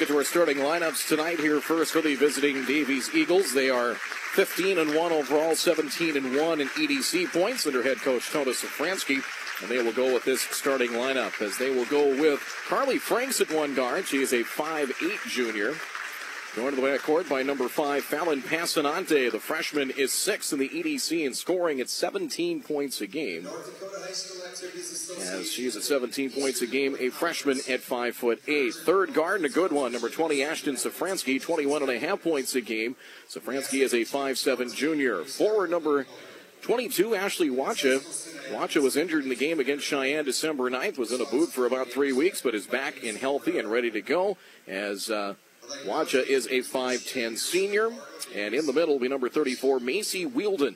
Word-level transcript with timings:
get 0.00 0.08
to 0.08 0.16
our 0.16 0.24
starting 0.24 0.56
lineups 0.56 1.06
tonight. 1.08 1.38
Here 1.38 1.60
first 1.60 1.92
for 1.92 2.00
the 2.00 2.14
visiting 2.14 2.64
Davies 2.64 3.14
Eagles. 3.14 3.52
They 3.52 3.68
are 3.68 3.96
15 4.32 4.78
and 4.78 4.94
1 4.94 5.12
overall, 5.12 5.54
17 5.54 6.16
and 6.16 6.34
1 6.34 6.60
in 6.62 6.68
EDC 6.68 7.30
points 7.30 7.66
under 7.66 7.82
head 7.82 7.98
coach 7.98 8.30
Tony 8.30 8.52
Safransky. 8.52 9.22
And 9.60 9.70
they 9.70 9.82
will 9.82 9.92
go 9.92 10.14
with 10.14 10.24
this 10.24 10.40
starting 10.40 10.92
lineup 10.92 11.42
as 11.42 11.58
they 11.58 11.68
will 11.68 11.84
go 11.84 12.08
with 12.18 12.40
Carly 12.66 12.96
Franks 12.96 13.42
at 13.42 13.52
one 13.52 13.74
guard. 13.74 14.06
She 14.06 14.22
is 14.22 14.32
a 14.32 14.42
5'8 14.42 15.28
junior. 15.28 15.74
Going 16.56 16.74
to 16.74 16.80
the 16.80 16.86
backcourt 16.86 17.28
by 17.28 17.44
number 17.44 17.68
five, 17.68 18.02
Fallon 18.02 18.42
Passanante. 18.42 19.30
The 19.30 19.38
freshman 19.38 19.90
is 19.90 20.12
sixth 20.12 20.52
in 20.52 20.58
the 20.58 20.68
EDC 20.68 21.24
and 21.24 21.36
scoring 21.36 21.80
at 21.80 21.88
17 21.88 22.62
points 22.62 23.00
a 23.00 23.06
game. 23.06 23.46
As 25.20 25.52
she's 25.52 25.76
at 25.76 25.84
17 25.84 26.32
points 26.32 26.60
a 26.60 26.66
game, 26.66 26.96
a 26.98 27.10
freshman 27.10 27.60
at 27.68 27.80
five 27.80 28.16
foot 28.16 28.42
eight. 28.48 28.74
Third 28.74 29.14
guard 29.14 29.36
and 29.36 29.46
a 29.46 29.48
good 29.48 29.70
one, 29.70 29.92
number 29.92 30.08
20, 30.08 30.42
Ashton 30.42 30.74
Safransky, 30.74 31.40
21 31.40 31.82
and 31.82 31.90
a 31.92 32.00
half 32.00 32.20
points 32.20 32.52
a 32.56 32.60
game. 32.60 32.96
Safransky 33.28 33.84
is 33.84 33.92
a 33.92 33.98
5'7 33.98 34.74
junior. 34.74 35.22
Forward 35.22 35.70
number 35.70 36.06
22, 36.62 37.14
Ashley 37.14 37.48
Wacha. 37.48 38.00
Wacha 38.52 38.82
was 38.82 38.96
injured 38.96 39.22
in 39.22 39.28
the 39.28 39.36
game 39.36 39.60
against 39.60 39.86
Sheyenne 39.88 40.24
December 40.24 40.68
9th, 40.68 40.98
was 40.98 41.12
in 41.12 41.20
a 41.20 41.26
boot 41.26 41.50
for 41.50 41.64
about 41.64 41.90
three 41.90 42.12
weeks, 42.12 42.42
but 42.42 42.56
is 42.56 42.66
back 42.66 43.04
and 43.04 43.18
healthy 43.18 43.56
and 43.56 43.70
ready 43.70 43.92
to 43.92 44.00
go 44.00 44.36
as 44.66 45.10
uh, 45.10 45.34
Wacha 45.84 46.24
is 46.26 46.46
a 46.46 46.60
5'10 46.60 47.38
senior. 47.38 47.90
And 48.34 48.54
in 48.54 48.66
the 48.66 48.72
middle 48.72 48.94
will 48.94 49.00
be 49.00 49.08
number 49.08 49.28
34, 49.28 49.80
Macy 49.80 50.26
Wielden. 50.26 50.74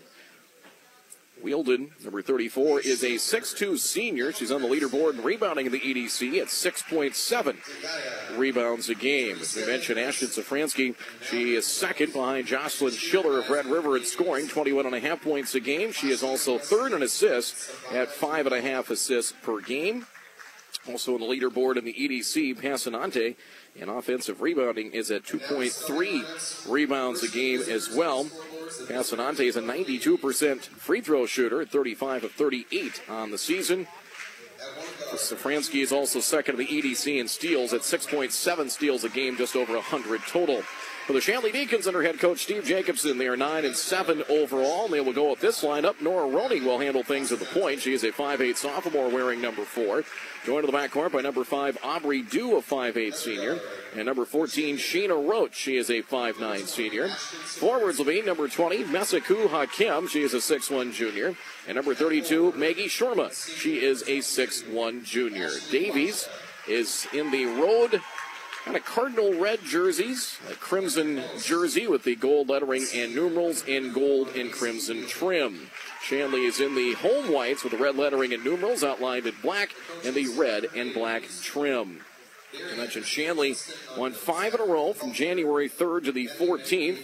Wielden, 1.44 1.90
number 2.02 2.22
34, 2.22 2.80
is 2.80 3.02
a 3.02 3.12
6'2 3.12 3.78
senior. 3.78 4.32
She's 4.32 4.51
on 4.51 4.62
the 4.62 4.68
leaderboard 4.68 5.10
and 5.10 5.24
rebounding 5.24 5.66
in 5.66 5.73
the 5.73 5.80
EDC 5.80 6.40
at 6.40 6.48
6.7 6.48 8.38
rebounds 8.38 8.88
a 8.88 8.95
game. 8.95 9.38
As 9.40 9.54
we 9.54 9.66
mentioned, 9.66 9.98
Ashton 9.98 10.28
Safransky, 10.28 10.95
she 11.23 11.54
is 11.54 11.66
second 11.66 12.14
behind 12.14 12.46
Jocelyn 12.46 12.92
Schiller 12.92 13.38
of 13.38 13.51
Red 13.51 13.66
River 13.66 13.96
in 13.96 14.04
scoring, 14.04 14.48
21 14.48 14.86
and 14.86 14.95
a 14.95 15.01
half 15.01 15.20
points 15.23 15.54
a 15.54 15.60
game. 15.60 15.92
She 15.92 16.10
is 16.10 16.23
also 16.23 16.56
third 16.56 16.92
in 16.92 17.02
assists 17.02 17.70
at 17.92 18.08
five 18.08 18.46
and 18.46 18.54
a 18.54 18.62
half 18.62 18.88
assists 18.90 19.34
per 19.42 19.60
game. 19.60 20.06
Also 20.88 21.14
on 21.14 21.20
the 21.20 21.26
leaderboard 21.26 21.76
in 21.76 21.84
the 21.84 21.94
EDC, 21.94 22.60
Passanante 22.60 23.36
in 23.76 23.88
offensive 23.88 24.40
rebounding 24.40 24.92
is 24.92 25.10
at 25.10 25.24
2.3 25.24 26.70
rebounds 26.70 27.22
a 27.22 27.28
game 27.28 27.60
as 27.60 27.90
well. 27.90 28.24
Passanante 28.86 29.46
is 29.46 29.56
a 29.56 29.62
92% 29.62 30.64
free 30.64 31.00
throw 31.00 31.26
shooter 31.26 31.62
at 31.62 31.70
35 31.70 32.24
of 32.24 32.32
38 32.32 33.02
on 33.08 33.30
the 33.30 33.38
season. 33.38 33.86
Safransky 35.12 35.82
is 35.82 35.92
also 35.92 36.20
second 36.20 36.58
in 36.58 36.66
the 36.66 36.82
EDC 36.82 37.18
in 37.18 37.28
steals 37.28 37.72
at 37.72 37.82
6.7 37.82 38.70
steals 38.70 39.04
a 39.04 39.08
game, 39.08 39.36
just 39.36 39.56
over 39.56 39.74
100 39.74 40.22
total. 40.26 40.62
For 41.07 41.13
the 41.13 41.21
Shanley 41.21 41.52
Deacons 41.52 41.87
under 41.87 42.02
head 42.02 42.19
coach 42.19 42.45
Steve 42.45 42.65
Jacobson, 42.65 43.19
they 43.19 43.27
are 43.27 43.37
9 43.37 43.66
and 43.66 43.77
7 43.77 44.24
overall. 44.30 44.87
And 44.87 44.95
they 44.95 45.02
will 45.02 45.13
go 45.13 45.30
with 45.30 45.41
this 45.41 45.63
lineup. 45.63 46.01
Nora 46.01 46.27
Roney 46.27 46.63
will 46.63 46.79
handle 46.79 47.02
things 47.02 47.30
at 47.30 47.41
the 47.41 47.45
point. 47.45 47.80
She 47.83 47.93
is 47.93 48.05
a 48.05 48.10
5'8 48.10 48.57
sophomore 48.57 49.10
wearing 49.10 49.43
number 49.43 49.66
4. 49.66 50.02
Joined 50.47 50.65
to 50.65 50.73
the 50.73 50.77
backcourt 50.77 51.13
by 51.13 51.21
number 51.21 51.45
5, 51.45 51.79
Aubrey 51.85 52.23
Dew, 52.23 52.57
a 52.57 52.63
5'8 52.63 53.13
senior. 53.13 53.60
And 53.95 54.07
number 54.07 54.25
14, 54.25 54.79
Sheena 54.79 55.30
Roach. 55.30 55.55
She 55.55 55.77
is 55.77 55.91
a 55.91 56.01
5'9 56.01 56.66
senior. 56.66 57.09
Forwards 57.09 57.99
will 57.99 58.07
be 58.07 58.23
number 58.23 58.49
20, 58.49 58.85
Mesaku 58.85 59.51
Hakim. 59.51 60.09
She 60.09 60.23
is 60.23 60.32
a 60.32 60.38
6'1 60.38 60.95
junior. 60.95 61.37
And 61.69 61.77
number 61.77 61.95
32, 61.95 62.55
Maggie 62.57 62.88
Shorma. 62.88 63.30
She 63.59 63.85
is 63.85 64.00
a 64.05 64.21
6'1 64.21 65.05
junior. 65.05 65.50
Davies 65.71 66.31
is 66.66 67.06
in 67.12 67.31
the 67.31 67.44
road 67.44 68.00
kind 68.64 68.76
of 68.76 68.84
cardinal 68.84 69.38
red 69.38 69.62
jerseys, 69.62 70.38
a 70.50 70.54
crimson 70.54 71.22
jersey 71.38 71.86
with 71.86 72.02
the 72.04 72.16
gold 72.16 72.48
lettering 72.48 72.86
and 72.94 73.14
numerals 73.14 73.62
in 73.64 73.92
gold 73.92 74.28
and 74.34 74.50
crimson 74.50 75.06
trim. 75.06 75.70
Shanley 76.02 76.47
is 76.47 76.60
in 76.60 76.75
the 76.75 76.94
home 76.94 77.30
whites 77.30 77.62
with 77.62 77.72
the 77.72 77.78
red 77.78 77.97
lettering 77.97 78.32
and 78.32 78.42
numerals 78.42 78.82
outlined 78.82 79.26
in 79.26 79.34
black 79.42 79.70
and 80.04 80.14
the 80.14 80.28
red 80.28 80.66
and 80.75 80.94
black 80.94 81.25
trim. 81.42 82.00
I 82.72 82.76
mentioned 82.76 83.04
Shanley 83.04 83.56
won 83.98 84.12
five 84.12 84.54
in 84.54 84.60
a 84.60 84.64
row 84.64 84.92
from 84.92 85.12
January 85.12 85.69
3rd 85.69 86.04
to 86.04 86.12
the 86.12 86.28
14th. 86.28 87.00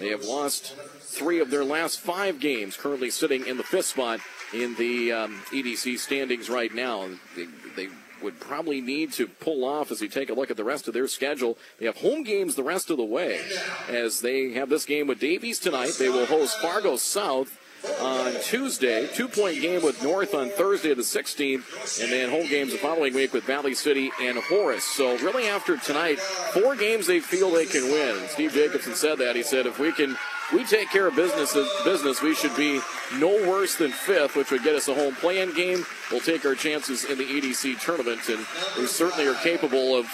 They 0.00 0.08
have 0.08 0.24
lost 0.24 0.74
three 0.74 1.38
of 1.38 1.50
their 1.50 1.64
last 1.64 2.00
five 2.00 2.40
games, 2.40 2.76
currently 2.76 3.10
sitting 3.10 3.46
in 3.46 3.58
the 3.58 3.62
fifth 3.62 3.86
spot 3.86 4.20
in 4.52 4.74
the 4.74 5.12
um, 5.12 5.42
EDC 5.52 5.98
standings 5.98 6.50
right 6.50 6.74
now. 6.74 7.08
They, 7.36 7.46
they 7.76 7.88
would 8.22 8.40
probably 8.40 8.80
need 8.80 9.12
to 9.14 9.26
pull 9.26 9.64
off 9.64 9.90
as 9.90 10.00
we 10.00 10.08
take 10.08 10.30
a 10.30 10.34
look 10.34 10.50
at 10.50 10.56
the 10.56 10.64
rest 10.64 10.88
of 10.88 10.94
their 10.94 11.08
schedule. 11.08 11.58
They 11.78 11.86
have 11.86 11.96
home 11.96 12.22
games 12.22 12.54
the 12.54 12.62
rest 12.62 12.90
of 12.90 12.96
the 12.96 13.04
way 13.04 13.40
as 13.88 14.20
they 14.20 14.52
have 14.52 14.68
this 14.68 14.84
game 14.84 15.06
with 15.06 15.20
Davies 15.20 15.58
tonight. 15.58 15.94
They 15.98 16.08
will 16.08 16.26
host 16.26 16.60
Fargo 16.60 16.96
South 16.96 17.58
on 18.00 18.32
Tuesday, 18.42 19.06
two 19.14 19.28
point 19.28 19.60
game 19.60 19.82
with 19.82 20.02
North 20.02 20.34
on 20.34 20.48
Thursday 20.50 20.94
the 20.94 21.02
16th, 21.02 22.02
and 22.02 22.12
then 22.12 22.30
home 22.30 22.48
games 22.48 22.72
the 22.72 22.78
following 22.78 23.14
week 23.14 23.32
with 23.32 23.44
Valley 23.44 23.74
City 23.74 24.10
and 24.20 24.38
Horace. 24.38 24.84
So, 24.84 25.16
really, 25.18 25.46
after 25.46 25.76
tonight, 25.76 26.18
four 26.18 26.74
games 26.74 27.06
they 27.06 27.20
feel 27.20 27.50
they 27.50 27.66
can 27.66 27.84
win. 27.84 28.28
Steve 28.28 28.52
Jacobson 28.52 28.94
said 28.94 29.18
that. 29.18 29.36
He 29.36 29.42
said, 29.42 29.66
if 29.66 29.78
we 29.78 29.92
can 29.92 30.16
we 30.52 30.64
take 30.64 30.90
care 30.90 31.06
of 31.06 31.16
business 31.16 31.56
business, 31.84 32.22
we 32.22 32.34
should 32.34 32.54
be 32.56 32.80
no 33.18 33.28
worse 33.48 33.76
than 33.76 33.90
fifth, 33.90 34.36
which 34.36 34.50
would 34.50 34.62
get 34.62 34.74
us 34.74 34.88
a 34.88 34.94
home 34.94 35.14
playing 35.16 35.52
game. 35.54 35.84
We'll 36.10 36.20
take 36.20 36.44
our 36.44 36.54
chances 36.54 37.04
in 37.04 37.18
the 37.18 37.24
EDC 37.24 37.80
tournament, 37.80 38.28
and 38.28 38.38
we 38.78 38.86
certainly 38.86 39.26
are 39.26 39.34
capable 39.34 39.96
of, 39.96 40.06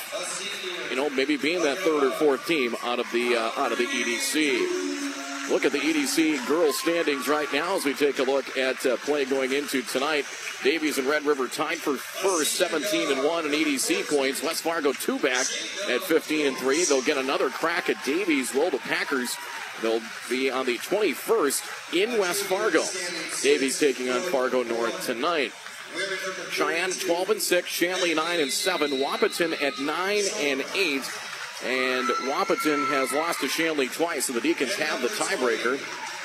you 0.91 0.97
know, 0.97 1.10
maybe 1.10 1.37
being 1.37 1.62
that 1.62 1.78
third 1.78 2.04
or 2.04 2.10
fourth 2.12 2.47
team 2.47 2.75
out 2.82 2.98
of 2.98 3.10
the 3.12 3.37
uh, 3.37 3.60
out 3.60 3.72
of 3.72 3.78
the 3.78 3.87
EDC. 3.87 4.92
Look 5.50 5.65
at 5.65 5.72
the 5.72 5.78
EDC 5.78 6.47
girls 6.47 6.78
standings 6.78 7.28
right 7.28 7.53
now 7.53 7.76
as 7.76 7.84
we 7.84 7.92
take 7.92 8.19
a 8.21 8.22
look 8.22 8.56
at 8.56 8.87
uh, 8.87 8.97
play 8.98 9.25
going 9.25 9.53
into 9.53 9.82
tonight. 9.82 10.25
Davies 10.62 10.98
and 10.98 11.06
Red 11.06 11.26
River 11.26 11.48
tied 11.48 11.78
for 11.78 11.97
first, 11.97 12.54
17 12.54 13.10
and 13.10 13.25
1 13.25 13.47
in 13.47 13.53
EDC 13.53 14.09
points. 14.09 14.42
West 14.42 14.62
Fargo 14.62 14.92
two 14.92 15.19
back 15.19 15.47
at 15.91 16.00
15 16.00 16.47
and 16.47 16.56
3. 16.56 16.84
They'll 16.84 17.03
get 17.03 17.19
another 17.19 17.50
crack 17.50 17.91
at 17.91 18.03
Davies. 18.04 18.54
Well, 18.54 18.71
the 18.71 18.78
Packers 18.78 19.37
They'll 19.82 20.00
be 20.31 20.50
on 20.50 20.65
the 20.66 20.78
21st 20.78 21.94
in 21.94 22.19
West 22.19 22.44
Fargo. 22.44 22.82
Davies 23.43 23.78
taking 23.78 24.09
on 24.09 24.20
Fargo 24.20 24.62
North 24.62 25.04
tonight. 25.04 25.53
Sheyenne 26.50 26.98
12 27.04 27.31
and 27.31 27.43
6, 27.43 27.69
Shanley 27.69 28.15
9 28.15 28.41
and 28.41 28.50
7, 28.50 28.91
Wahpeton 28.92 29.60
at 29.60 29.78
9 29.78 30.22
and 30.41 30.65
8. 30.75 31.03
And 31.65 32.09
Wahpeton 32.31 32.88
has 32.88 33.12
lost 33.12 33.41
to 33.41 33.48
Shanley 33.48 33.88
twice, 33.88 34.26
so 34.26 34.32
the 34.32 34.41
Deacons 34.41 34.75
have 34.76 35.03
the 35.03 35.09
tiebreaker. 35.09 35.78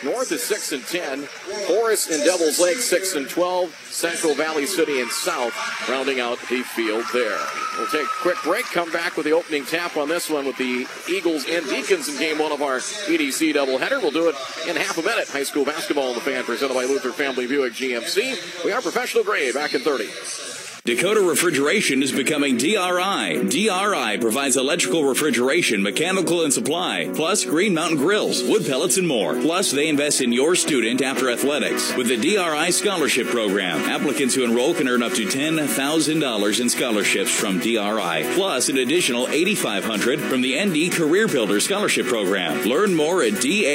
North 0.03 0.31
is 0.31 0.44
6 0.44 0.74
and 0.74 0.85
10. 0.85 1.28
Horace 1.66 2.09
and 2.09 2.24
Devils 2.24 2.59
Lake 2.59 2.78
6 2.78 3.16
and 3.16 3.28
12. 3.28 3.74
Central 3.90 4.35
Valley 4.35 4.68
City 4.68 5.02
and 5.02 5.09
South 5.09 5.53
rounding 5.90 6.19
out 6.19 6.38
the 6.50 6.62
field 6.62 7.03
there. 7.13 7.40
We'll 7.78 7.88
take 7.88 8.03
a 8.03 8.22
quick 8.22 8.38
break, 8.44 8.66
come 8.66 8.91
back 8.91 9.18
with 9.18 9.25
the 9.25 9.31
opening 9.31 9.66
tap 9.66 9.97
on 9.97 10.08
this 10.08 10.30
one 10.30 10.46
with 10.46 10.58
the 10.58 10.85
Eagles 11.09 11.46
and 11.50 11.66
Deacons 11.68 12.09
in 12.09 12.19
game 12.19 12.38
one 12.38 12.52
of 12.52 12.62
our 12.62 12.78
EDC 12.78 13.56
doubleheader. 13.56 14.02
We'll 14.02 14.12
do 14.12 14.30
it 14.30 14.35
in 14.68 14.75
half 14.75 14.97
a 14.97 15.02
minute. 15.02 15.30
High 15.30 15.44
school 15.44 15.66
basketball 15.66 16.09
in 16.09 16.16
the 16.16 16.22
fan 16.22 16.44
presented 16.44 16.75
by 16.75 16.85
Luther 16.85 17.12
Family 17.12 17.47
Buick 17.47 17.74
GMC. 17.74 18.64
We 18.66 18.72
are 18.72 18.81
professional 18.81 19.24
grade 19.24 19.56
back 19.56 19.74
in 19.74 19.81
30. 19.81 20.66
Dakota 20.87 21.19
Refrigeration 21.19 22.01
is 22.01 22.13
becoming 22.13 22.55
DRI. 22.55 23.43
DRI 23.49 24.17
provides 24.21 24.55
electrical 24.55 25.03
refrigeration, 25.03 25.83
mechanical 25.83 26.43
and 26.45 26.53
supply, 26.53 27.11
plus 27.13 27.43
Green 27.43 27.73
Mountain 27.73 27.97
Grills, 27.97 28.41
wood 28.41 28.65
pellets, 28.65 28.95
and 28.95 29.05
more. 29.05 29.35
Plus, 29.35 29.69
they 29.69 29.89
invest 29.89 30.21
in 30.21 30.31
your 30.31 30.55
student 30.55 31.01
after 31.01 31.29
athletics 31.29 31.93
with 31.97 32.07
the 32.07 32.16
DRI 32.16 32.72
Scholarship 32.72 33.28
Program. 33.28 33.81
Applicants 33.81 34.34
who 34.34 34.45
enroll 34.45 34.73
can 34.73 34.87
earn 34.87 35.03
up 35.03 35.11
to 35.16 35.25
$10,000 35.25 36.59
in 36.61 36.69
scholarships 36.69 37.31
from 37.31 37.59
DRI, 37.59 38.23
plus 38.35 38.69
an 38.69 38.78
additional 38.78 39.28
8,500 39.28 40.22
from 40.22 40.40
the 40.40 40.57
ND 40.57 40.90
Career 40.93 41.28
Builder 41.28 41.59
Scholarship 41.59 42.05
Program. 42.05 42.63
Learn 42.63 42.95
more 42.95 43.23
at 43.23 43.33
dakref.com 43.33 43.66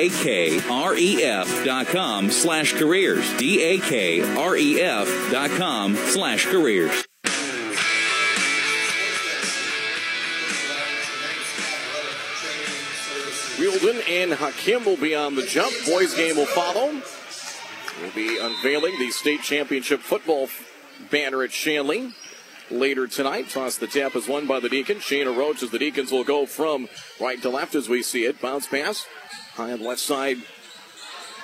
slash 2.31 2.73
careers. 2.73 3.26
dakref.com 3.35 3.76
slash 5.97 6.47
careers. 6.47 7.02
Wielden 13.62 14.03
and 14.09 14.32
Hakim 14.32 14.85
will 14.85 14.97
be 14.97 15.14
on 15.14 15.37
the 15.37 15.47
jump. 15.47 15.73
Boys 15.87 16.17
game 16.17 16.35
will 16.35 16.47
follow. 16.47 17.00
We'll 18.00 18.11
be 18.12 18.37
unveiling 18.37 18.99
the 18.99 19.12
state 19.12 19.43
championship 19.43 20.00
football 20.00 20.49
banner 21.12 21.44
at 21.44 21.53
Shanley 21.53 22.12
later 22.73 23.06
tonight. 23.06 23.50
Toss 23.50 23.76
the 23.76 23.87
tap 23.87 24.17
is 24.17 24.26
won 24.26 24.49
by 24.49 24.59
the 24.59 24.69
Deacons. 24.69 25.05
Shana 25.05 25.37
Roach 25.37 25.62
as 25.62 25.70
the 25.70 25.79
Deacons 25.79 26.11
will 26.11 26.25
go 26.25 26.44
from 26.44 26.88
right 27.20 27.41
to 27.43 27.50
left 27.50 27.76
as 27.76 27.88
we 27.88 28.03
see 28.03 28.25
it. 28.25 28.41
Bounce 28.41 28.67
pass. 28.67 29.06
High 29.55 29.70
on 29.70 29.79
the 29.79 29.88
left 29.88 30.00
side. 30.00 30.38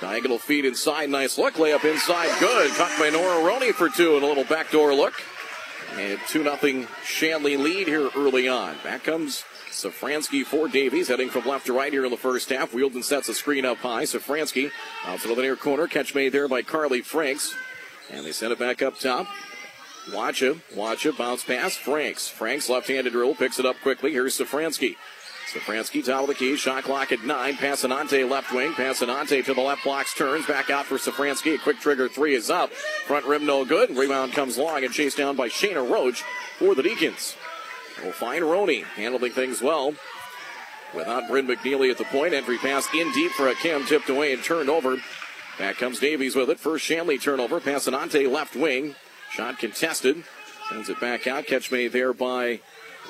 Diagonal 0.01 0.39
feed 0.39 0.65
inside. 0.65 1.11
Nice 1.11 1.39
look. 1.39 1.55
Layup 1.55 1.85
inside. 1.85 2.37
Good. 2.41 2.73
Cut 2.73 2.99
by 2.99 3.11
Nora 3.11 3.45
Roney 3.45 3.71
for 3.71 3.89
two 3.89 4.17
and 4.17 4.25
a 4.25 4.27
little 4.27 4.43
backdoor 4.43 4.93
look. 4.93 5.15
And 5.97 6.19
2 6.27 6.43
0 6.43 6.87
Shanley 7.05 7.57
lead 7.57 7.87
here 7.87 8.11
early 8.17 8.49
on. 8.49 8.75
Back 8.83 9.05
comes 9.05 9.45
Safransky 9.79 10.45
for 10.45 10.67
Davies, 10.67 11.07
heading 11.07 11.31
from 11.31 11.47
left 11.47 11.67
to 11.67 11.73
right 11.73 11.93
here 11.93 12.05
in 12.05 12.11
the 12.11 12.17
first 12.17 12.49
half. 12.49 12.73
Wielden 12.73 13.05
sets 13.05 13.29
a 13.29 13.35
screen 13.35 13.65
up 13.65 13.79
high. 13.79 14.03
Safransky 14.03 14.73
out 15.07 15.21
to 15.21 15.29
the 15.29 15.41
near 15.41 15.55
corner. 15.55 15.87
Catch 15.87 16.17
made 16.17 16.33
there 16.33 16.49
by 16.49 16.63
Carly 16.63 17.01
Franks. 17.01 17.55
And 18.11 18.27
they 18.27 18.33
send 18.33 18.53
it 18.53 18.59
back 18.59 18.83
up 18.83 18.99
top. 18.99 19.29
Watch 20.13 20.43
it, 20.43 20.57
Watch 20.75 21.07
it, 21.07 21.17
Bounce 21.17 21.45
pass. 21.45 21.77
Franks. 21.77 22.27
Franks 22.27 22.69
left-handed 22.69 23.13
drill. 23.13 23.37
Picks 23.37 23.61
it 23.61 23.67
up 23.67 23.77
quickly. 23.81 24.11
Here's 24.11 24.37
Safransky. 24.37 24.97
Safransky, 25.53 26.05
top 26.05 26.23
of 26.23 26.27
the 26.27 26.35
key. 26.35 26.57
Shot 26.57 26.83
clock 26.83 27.13
at 27.13 27.25
nine. 27.25 27.55
Passanante 27.55 28.29
left 28.29 28.53
wing. 28.53 28.73
Passanante 28.73 29.45
to 29.45 29.55
the 29.55 29.61
left 29.61 29.85
blocks. 29.85 30.13
Turns 30.13 30.45
back 30.47 30.71
out 30.71 30.87
for 30.87 30.97
Safransky. 30.97 31.55
A 31.55 31.59
quick 31.59 31.79
trigger 31.79 32.09
three 32.09 32.35
is 32.35 32.51
up. 32.51 32.73
Front 33.07 33.27
rim 33.27 33.47
no 33.47 33.65
good. 33.65 33.97
Rebound 33.97 34.33
comes 34.33 34.59
long 34.59 34.83
and 34.83 34.93
chased 34.93 35.19
down 35.19 35.37
by 35.37 35.49
Shayna 35.49 35.89
Roach 35.89 36.25
for 36.59 36.75
the 36.75 36.83
Deacons. 36.83 37.37
We'll 38.03 38.13
find 38.13 38.45
Roney 38.45 38.83
handling 38.97 39.33
things 39.33 39.61
well. 39.61 39.95
Without 40.95 41.29
Bryn 41.29 41.47
McNeely 41.47 41.91
at 41.91 41.99
the 41.99 42.05
point. 42.05 42.35
Entry 42.35 42.59
pass 42.59 42.89
in 42.95 43.13
deep 43.13 43.33
for 43.33 43.49
a 43.49 43.55
cam 43.55 43.85
Tipped 43.85 44.09
away 44.09 44.33
and 44.33 44.43
turned 44.43 44.71
over. 44.71 44.97
Back 45.59 45.77
comes 45.77 45.99
Davies 45.99 46.35
with 46.35 46.51
it. 46.51 46.59
First 46.59 46.85
Shanley 46.85 47.19
turnover. 47.19 47.61
Passanante 47.61 48.31
left 48.31 48.57
wing. 48.57 48.95
Shot 49.31 49.59
contested. 49.59 50.25
Sends 50.71 50.89
it 50.89 51.01
back 51.01 51.27
out. 51.27 51.47
Catch 51.47 51.71
made 51.71 51.93
there 51.93 52.13
by 52.13 52.61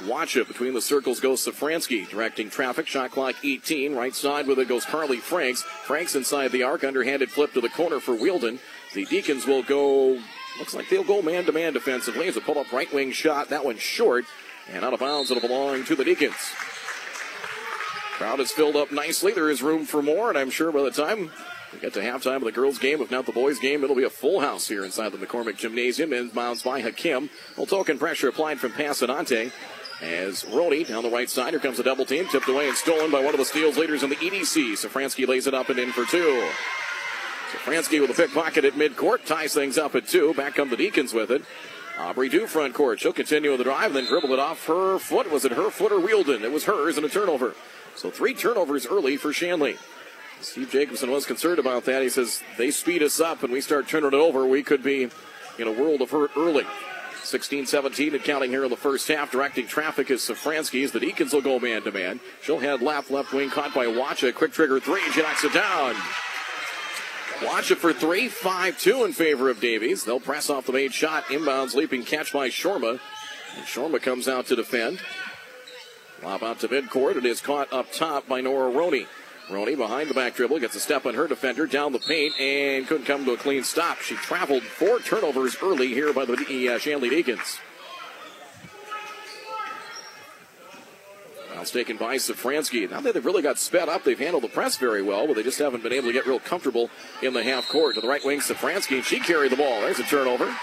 Watch 0.06 0.37
it. 0.37 0.46
Between 0.46 0.75
the 0.75 0.81
circles 0.81 1.19
goes 1.19 1.44
Safransky. 1.44 2.08
Directing 2.08 2.50
traffic. 2.50 2.87
Shot 2.87 3.11
clock 3.11 3.35
18. 3.43 3.94
Right 3.94 4.14
side 4.14 4.46
with 4.46 4.58
it 4.58 4.69
goes 4.69 4.85
Carly 4.85 5.19
Franks. 5.19 5.62
Franks 5.62 6.14
inside 6.14 6.52
the 6.52 6.62
arc. 6.62 6.85
Underhanded 6.85 7.31
flip 7.31 7.52
to 7.55 7.61
the 7.61 7.69
corner 7.69 7.99
for 7.99 8.14
Wielden. 8.14 8.61
The 8.94 9.05
Deacons 9.06 9.46
will 9.46 9.62
go. 9.62 10.20
Looks 10.58 10.75
like 10.75 10.88
they'll 10.88 11.05
go 11.05 11.20
man 11.20 11.44
to 11.46 11.52
man 11.52 11.73
defensively. 11.73 12.29
As 12.29 12.37
a 12.37 12.40
pull 12.40 12.58
up 12.58 12.73
right 12.73 12.93
wing 12.93 13.11
shot. 13.11 13.49
That 13.49 13.64
one 13.64 13.79
short. 13.79 14.25
And 14.73 14.85
out 14.85 14.93
of 14.93 15.00
bounds. 15.00 15.31
It'll 15.31 15.47
belong 15.47 15.85
to 15.85 15.97
the 15.97 16.05
Deacons. 16.05 16.53
Crowd 18.12 18.41
is 18.41 18.50
filled 18.50 18.76
up 18.76 18.91
nicely. 18.91 19.32
There 19.32 19.50
is 19.50 19.62
room 19.62 19.85
for 19.85 20.03
more. 20.03 20.29
And 20.29 20.38
I'm 20.38 20.50
sure 20.50 20.73
by 20.73 20.82
the 20.82 20.91
time 20.91 21.31
we 21.73 21.79
get 21.79 21.94
to 21.94 22.00
halftime 22.00 22.37
of 22.37 22.44
the 22.44 22.53
girls' 22.53 22.79
game, 22.79 23.00
if 23.00 23.11
not 23.11 23.26
the 23.26 23.32
boys' 23.32 23.59
game, 23.59 23.85
it'll 23.85 23.97
be 23.97 24.05
a 24.05 24.11
full 24.11 24.41
house 24.41 24.69
here 24.69 24.85
inside 24.85 25.12
the 25.12 25.19
McCormick 25.19 25.56
Gymnasium. 25.56 26.11
Inbounds 26.11 26.65
by 26.65 26.81
Hakim. 26.81 27.31
Well, 27.56 27.67
token 27.67 27.99
pressure 27.99 28.29
applied 28.29 28.59
from 28.59 28.73
Passanante. 28.73 29.53
As 30.00 30.44
Roney 30.44 30.85
down 30.85 31.03
the 31.03 31.11
right 31.11 31.29
side, 31.29 31.50
here 31.50 31.61
comes 31.61 31.81
a 31.81 31.82
double 31.82 32.05
team, 32.05 32.29
tipped 32.29 32.49
away 32.49 32.69
and 32.69 32.76
stolen 32.76 33.11
by 33.11 33.21
one 33.23 33.35
of 33.35 33.38
the 33.38 33.44
steals 33.44 33.76
leaders 33.76 34.05
in 34.05 34.11
the 34.11 34.17
EDC. 34.17 34.75
Safransky 34.75 35.26
lays 35.26 35.49
it 35.49 35.55
up 35.55 35.71
and 35.71 35.79
in 35.79 35.91
for 35.91 36.05
two. 36.05 36.49
Safransky 37.53 38.00
with 38.00 38.11
a 38.11 38.14
pickpocket 38.14 38.64
at 38.64 38.75
midcourt, 38.75 39.25
ties 39.25 39.55
things 39.55 39.76
up 39.76 39.97
at 39.97 40.06
two. 40.06 40.35
Back 40.35 40.55
come 40.55 40.71
the 40.71 40.76
Deacons 40.76 41.12
with 41.12 41.31
it. 41.32 41.43
Aubrey 41.99 42.29
Dew 42.29 42.47
front 42.47 42.75
court. 42.75 43.00
She'll 43.00 43.12
continue 43.12 43.50
with 43.50 43.59
the 43.59 43.65
drive, 43.65 43.93
then 43.93 44.06
dribble 44.06 44.33
it 44.33 44.39
off 44.39 44.65
her 44.67 44.99
foot. 44.99 45.31
Was 45.31 45.45
it 45.45 45.53
her 45.53 45.71
foot 45.71 45.93
or 45.93 45.99
Wielden? 45.99 46.43
It 46.43 46.53
was 46.53 46.65
hers 46.65 46.97
and 46.97 47.05
a 47.05 47.09
turnover. 47.09 47.55
So 47.97 48.11
three 48.11 48.35
turnovers 48.35 48.87
early 48.87 49.17
for 49.17 49.33
Shanley. 49.33 49.77
Steve 50.41 50.71
Jacobson 50.71 51.11
was 51.11 51.27
concerned 51.27 51.59
about 51.59 51.85
that. 51.87 52.03
He 52.03 52.09
says 52.09 52.43
they 52.56 52.71
speed 52.71 53.03
us 53.03 53.21
up 53.21 53.43
and 53.43 53.53
we 53.53 53.61
start 53.61 53.89
turning 53.89 54.09
it 54.09 54.15
over. 54.15 54.47
We 54.47 54.62
could 54.62 54.85
be 54.85 55.11
in 55.59 55.67
a 55.67 55.73
world 55.73 56.00
of 56.00 56.11
hurt 56.11 56.31
early. 56.37 56.65
16 57.25 57.67
17 57.67 58.15
and 58.15 58.25
counting 58.25 58.50
here 58.50 58.65
in 58.65 58.71
the 58.71 58.77
first 58.77 59.09
half. 59.09 59.33
Directing 59.33 59.67
traffic 59.67 60.11
is 60.11 60.21
Safransky 60.21 60.91
the 60.91 61.00
Deacons 61.00 61.33
will 61.33 61.43
go 61.43 61.59
man 61.59 61.83
to 61.83 61.91
man. 61.91 62.21
She'll 62.43 62.61
head 62.61 62.81
left, 62.81 63.11
left 63.11 63.33
wing 63.33 63.50
caught 63.50 63.75
by 63.75 63.87
Watcha. 63.87 64.33
Quick 64.33 64.53
trigger 64.53 64.79
three. 64.79 65.03
She 65.11 65.21
knocks 65.21 65.43
it 65.43 65.53
down. 65.53 65.97
Watch 67.44 67.70
it 67.70 67.79
for 67.79 67.93
three, 67.93 68.29
5 68.29 68.79
2 68.79 69.05
in 69.05 69.12
favor 69.12 69.49
of 69.49 69.61
Davies. 69.61 70.05
They'll 70.05 70.19
press 70.19 70.50
off 70.50 70.67
the 70.67 70.73
made 70.73 70.93
shot. 70.93 71.25
Inbounds 71.26 71.75
leaping 71.75 72.05
catch 72.05 72.32
by 72.32 72.49
Shorma. 72.49 72.99
And 73.56 73.64
Shorma 73.64 74.02
comes 74.02 74.26
out 74.26 74.46
to 74.46 74.56
defend. 74.56 75.00
Lob 76.23 76.43
out 76.43 76.58
to 76.61 76.69
midcourt. 76.69 77.17
It 77.17 77.25
is 77.25 77.40
caught 77.40 77.73
up 77.73 77.93
top 77.93 78.26
by 78.26 78.40
Nora 78.40 78.70
Roney. 78.70 79.06
Roney 79.50 79.76
behind 79.76 80.11
the 80.11 80.14
back 80.14 80.35
dribble 80.35 80.58
gets 80.58 80.75
a 80.75 80.81
step 80.81 81.06
on 81.06 81.14
her 81.14 81.29
defender 81.29 81.67
down 81.67 81.93
the 81.93 82.00
paint 82.00 82.38
and 82.40 82.87
couldn't 82.87 83.06
come 83.06 83.25
to 83.25 83.32
a 83.32 83.37
clean 83.37 83.62
stop. 83.62 84.00
She 84.00 84.17
traveled 84.17 84.64
four 84.64 84.99
turnovers 84.99 85.56
early 85.62 85.88
here 85.88 86.12
by 86.12 86.25
the 86.25 86.79
Shanley 86.81 87.08
Deacons. 87.08 87.58
Fouls 91.58 91.72
taken 91.72 91.96
by 91.96 92.14
Safransky. 92.16 92.88
Now 92.88 93.00
that 93.00 93.14
they've 93.14 93.25
really 93.25 93.43
got 93.43 93.58
sped 93.58 93.88
up, 93.88 94.05
they've 94.05 94.19
handled 94.19 94.44
the 94.44 94.49
press 94.49 94.76
very 94.76 95.02
well, 95.02 95.26
but 95.26 95.34
they 95.34 95.43
just 95.43 95.58
haven't 95.58 95.82
been 95.82 95.93
able 95.93 96.06
to 96.06 96.12
get 96.12 96.25
real 96.25 96.38
comfortable 96.38 96.88
in 97.20 97.34
the 97.34 97.43
half 97.43 97.69
court. 97.69 97.96
To 97.96 98.00
the 98.00 98.06
right 98.06 98.25
wing, 98.25 98.38
Safransky, 98.38 98.99
and 98.99 99.05
she 99.05 99.19
carried 99.19 99.50
the 99.50 99.56
ball. 99.56 99.81
There's 99.81 99.99
a 99.99 100.05
turnover. 100.05 100.55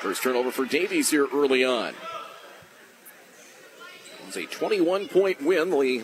First 0.00 0.22
turnover 0.22 0.50
for 0.50 0.64
Davies 0.64 1.10
here 1.10 1.28
early 1.34 1.64
on. 1.64 1.92
It's 4.26 4.38
a 4.38 4.46
21 4.46 5.08
point 5.08 5.42
win. 5.42 5.68
The 5.68 6.02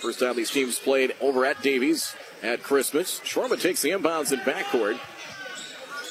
first 0.00 0.20
time 0.20 0.36
these 0.36 0.50
teams 0.50 0.78
played 0.78 1.14
over 1.22 1.46
at 1.46 1.62
Davies 1.62 2.14
at 2.42 2.62
Christmas. 2.62 3.20
Shorma 3.20 3.58
takes 3.58 3.80
the 3.80 3.90
inbounds 3.90 4.32
in 4.32 4.40
backcourt. 4.40 4.98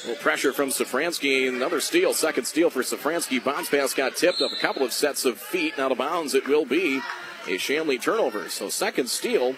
Little 0.06 0.22
pressure 0.22 0.52
from 0.52 0.68
Safransky. 0.68 1.48
Another 1.48 1.80
steal, 1.80 2.14
second 2.14 2.44
steal 2.44 2.70
for 2.70 2.82
Safransky. 2.82 3.42
Bounce 3.42 3.68
pass 3.68 3.94
got 3.94 4.16
tipped 4.16 4.40
up 4.40 4.52
a 4.52 4.60
couple 4.60 4.84
of 4.84 4.92
sets 4.92 5.24
of 5.24 5.38
feet. 5.38 5.78
Out 5.78 5.92
of 5.92 5.98
bounds, 5.98 6.34
it 6.34 6.46
will 6.46 6.64
be 6.64 7.00
a 7.48 7.58
Shanley 7.58 7.98
turnover. 7.98 8.48
So, 8.48 8.68
second 8.68 9.08
steal 9.08 9.56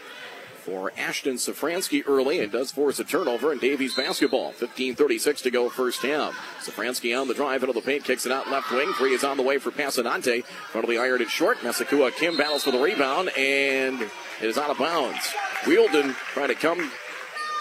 for 0.60 0.92
Ashton 0.96 1.34
Safransky 1.34 2.02
early. 2.06 2.38
It 2.38 2.52
does 2.52 2.70
force 2.70 2.98
a 2.98 3.04
turnover 3.04 3.52
in 3.52 3.58
Davies 3.58 3.94
basketball. 3.94 4.52
15.36 4.52 5.42
to 5.42 5.50
go 5.50 5.69
first 5.69 6.02
half. 6.02 6.34
Safransky 6.64 7.19
on 7.19 7.28
the 7.28 7.34
drive 7.34 7.62
into 7.62 7.72
the 7.72 7.81
paint, 7.81 8.04
kicks 8.04 8.25
it 8.25 8.32
out 8.32 8.50
left 8.50 8.70
wing. 8.70 8.93
Three 8.94 9.14
is 9.14 9.25
on 9.25 9.36
the 9.36 9.43
way 9.43 9.58
for 9.58 9.70
Passanante. 9.70 10.44
Front 10.44 10.84
of 10.84 10.90
the 10.90 10.98
iron 10.98 11.20
it's 11.22 11.31
short. 11.31 11.58
Masakua 11.58 12.14
Kim 12.14 12.36
battles 12.36 12.64
for 12.64 12.70
the 12.70 12.81
rebound 12.81 13.31
and 13.36 14.00
it 14.02 14.10
is 14.40 14.58
out 14.58 14.70
of 14.70 14.78
bounds. 14.78 15.20
Wielden 15.64 16.14
trying 16.32 16.48
to 16.48 16.54
come 16.54 16.90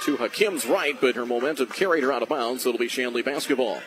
to 0.05 0.17
Hakim's 0.17 0.65
right, 0.65 0.99
but 0.99 1.15
her 1.15 1.25
momentum 1.25 1.67
carried 1.67 2.03
her 2.03 2.11
out 2.11 2.23
of 2.23 2.29
bounds, 2.29 2.63
so 2.63 2.69
it'll 2.69 2.79
be 2.79 2.87
Shanley 2.87 3.21
basketball. 3.21 3.81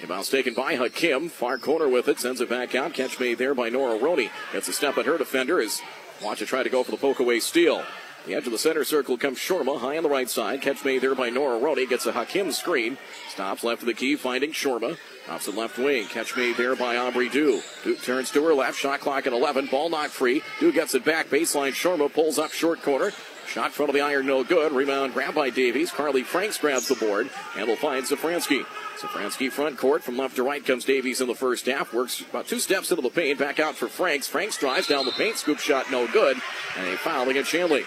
Inbounds 0.00 0.30
taken 0.30 0.54
by 0.54 0.76
Hakim. 0.76 1.28
Far 1.28 1.58
corner 1.58 1.88
with 1.88 2.08
it. 2.08 2.18
Sends 2.18 2.40
it 2.40 2.48
back 2.48 2.74
out. 2.74 2.94
Catch 2.94 3.20
made 3.20 3.36
there 3.36 3.54
by 3.54 3.68
Nora 3.68 3.98
Roney. 3.98 4.30
Gets 4.52 4.68
a 4.68 4.72
step 4.72 4.96
at 4.96 5.04
her 5.04 5.18
defender 5.18 5.60
as 5.60 5.82
Watch 6.22 6.42
it 6.42 6.46
try 6.46 6.62
to 6.62 6.68
go 6.68 6.82
for 6.82 6.90
the 6.90 6.98
poke 6.98 7.20
away 7.20 7.40
steal. 7.40 7.82
The 8.26 8.34
edge 8.34 8.44
of 8.44 8.52
the 8.52 8.58
center 8.58 8.84
circle 8.84 9.16
comes 9.16 9.38
Shorma, 9.38 9.80
high 9.80 9.96
on 9.96 10.02
the 10.02 10.10
right 10.10 10.28
side. 10.28 10.60
Catch 10.60 10.84
made 10.84 11.00
there 11.00 11.14
by 11.14 11.30
Nora 11.30 11.58
Roney. 11.58 11.86
Gets 11.86 12.04
a 12.04 12.12
Hakim 12.12 12.52
screen. 12.52 12.98
Stops 13.30 13.64
left 13.64 13.80
of 13.80 13.86
the 13.86 13.94
key, 13.94 14.16
finding 14.16 14.52
Shorma. 14.52 14.98
Opposite 15.30 15.56
left 15.56 15.78
wing. 15.78 16.06
Catch 16.08 16.36
made 16.36 16.58
there 16.58 16.76
by 16.76 16.98
Aubrey 16.98 17.30
Dew. 17.30 17.62
Dew 17.84 17.96
turns 17.96 18.30
to 18.32 18.44
her 18.44 18.52
left. 18.52 18.78
Shot 18.78 19.00
clock 19.00 19.26
at 19.26 19.32
11. 19.32 19.68
Ball 19.68 19.88
not 19.88 20.10
free. 20.10 20.42
Dew 20.58 20.72
gets 20.72 20.94
it 20.94 21.06
back. 21.06 21.28
Baseline. 21.28 21.72
Shorma 21.72 22.12
pulls 22.12 22.38
up 22.38 22.52
short 22.52 22.82
corner. 22.82 23.12
Shot 23.50 23.72
front 23.72 23.90
of 23.90 23.94
the 23.94 24.00
iron, 24.00 24.26
no 24.26 24.44
good. 24.44 24.70
Rebound 24.70 25.12
grabbed 25.12 25.34
by 25.34 25.50
Davies. 25.50 25.90
Carly 25.90 26.22
Franks 26.22 26.56
grabs 26.56 26.86
the 26.86 26.94
board 26.94 27.28
and 27.56 27.66
will 27.66 27.74
find 27.74 28.04
Safransky. 28.04 28.64
Safransky 28.96 29.50
front 29.50 29.76
court 29.76 30.04
from 30.04 30.16
left 30.16 30.36
to 30.36 30.44
right 30.44 30.64
comes 30.64 30.84
Davies 30.84 31.20
in 31.20 31.26
the 31.26 31.34
first 31.34 31.66
half. 31.66 31.92
Works 31.92 32.20
about 32.20 32.46
two 32.46 32.60
steps 32.60 32.92
into 32.92 33.02
the 33.02 33.10
paint. 33.10 33.40
Back 33.40 33.58
out 33.58 33.74
for 33.74 33.88
Franks. 33.88 34.28
Franks 34.28 34.56
drives 34.56 34.86
down 34.86 35.04
the 35.04 35.10
paint. 35.10 35.36
Scoop 35.36 35.58
shot 35.58 35.90
no 35.90 36.06
good. 36.06 36.40
And 36.78 36.86
a 36.86 36.96
foul 36.96 37.28
against 37.28 37.50
Shanley. 37.50 37.82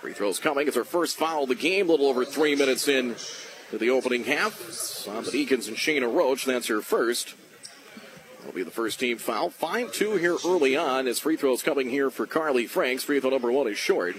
Free 0.00 0.12
throws 0.12 0.38
coming. 0.38 0.68
It's 0.68 0.76
her 0.76 0.84
first 0.84 1.18
foul 1.18 1.42
of 1.42 1.48
the 1.48 1.56
game. 1.56 1.88
A 1.88 1.90
little 1.90 2.06
over 2.06 2.24
three 2.24 2.54
minutes 2.54 2.86
in 2.86 3.16
to 3.72 3.78
the 3.78 3.90
opening 3.90 4.22
half. 4.22 4.56
Deacons 5.32 5.66
and 5.66 5.76
Shayna 5.76 6.14
Roach. 6.14 6.44
That's 6.44 6.68
her 6.68 6.80
first. 6.80 7.34
Will 8.50 8.56
be 8.56 8.62
the 8.64 8.70
first 8.72 8.98
team 8.98 9.16
foul. 9.16 9.48
5 9.48 9.92
2 9.92 10.16
here 10.16 10.36
early 10.44 10.76
on 10.76 11.06
as 11.06 11.20
free 11.20 11.36
throws 11.36 11.62
coming 11.62 11.88
here 11.88 12.10
for 12.10 12.26
Carly 12.26 12.66
Franks. 12.66 13.04
Free 13.04 13.20
throw 13.20 13.30
number 13.30 13.52
one 13.52 13.68
is 13.68 13.78
short. 13.78 14.16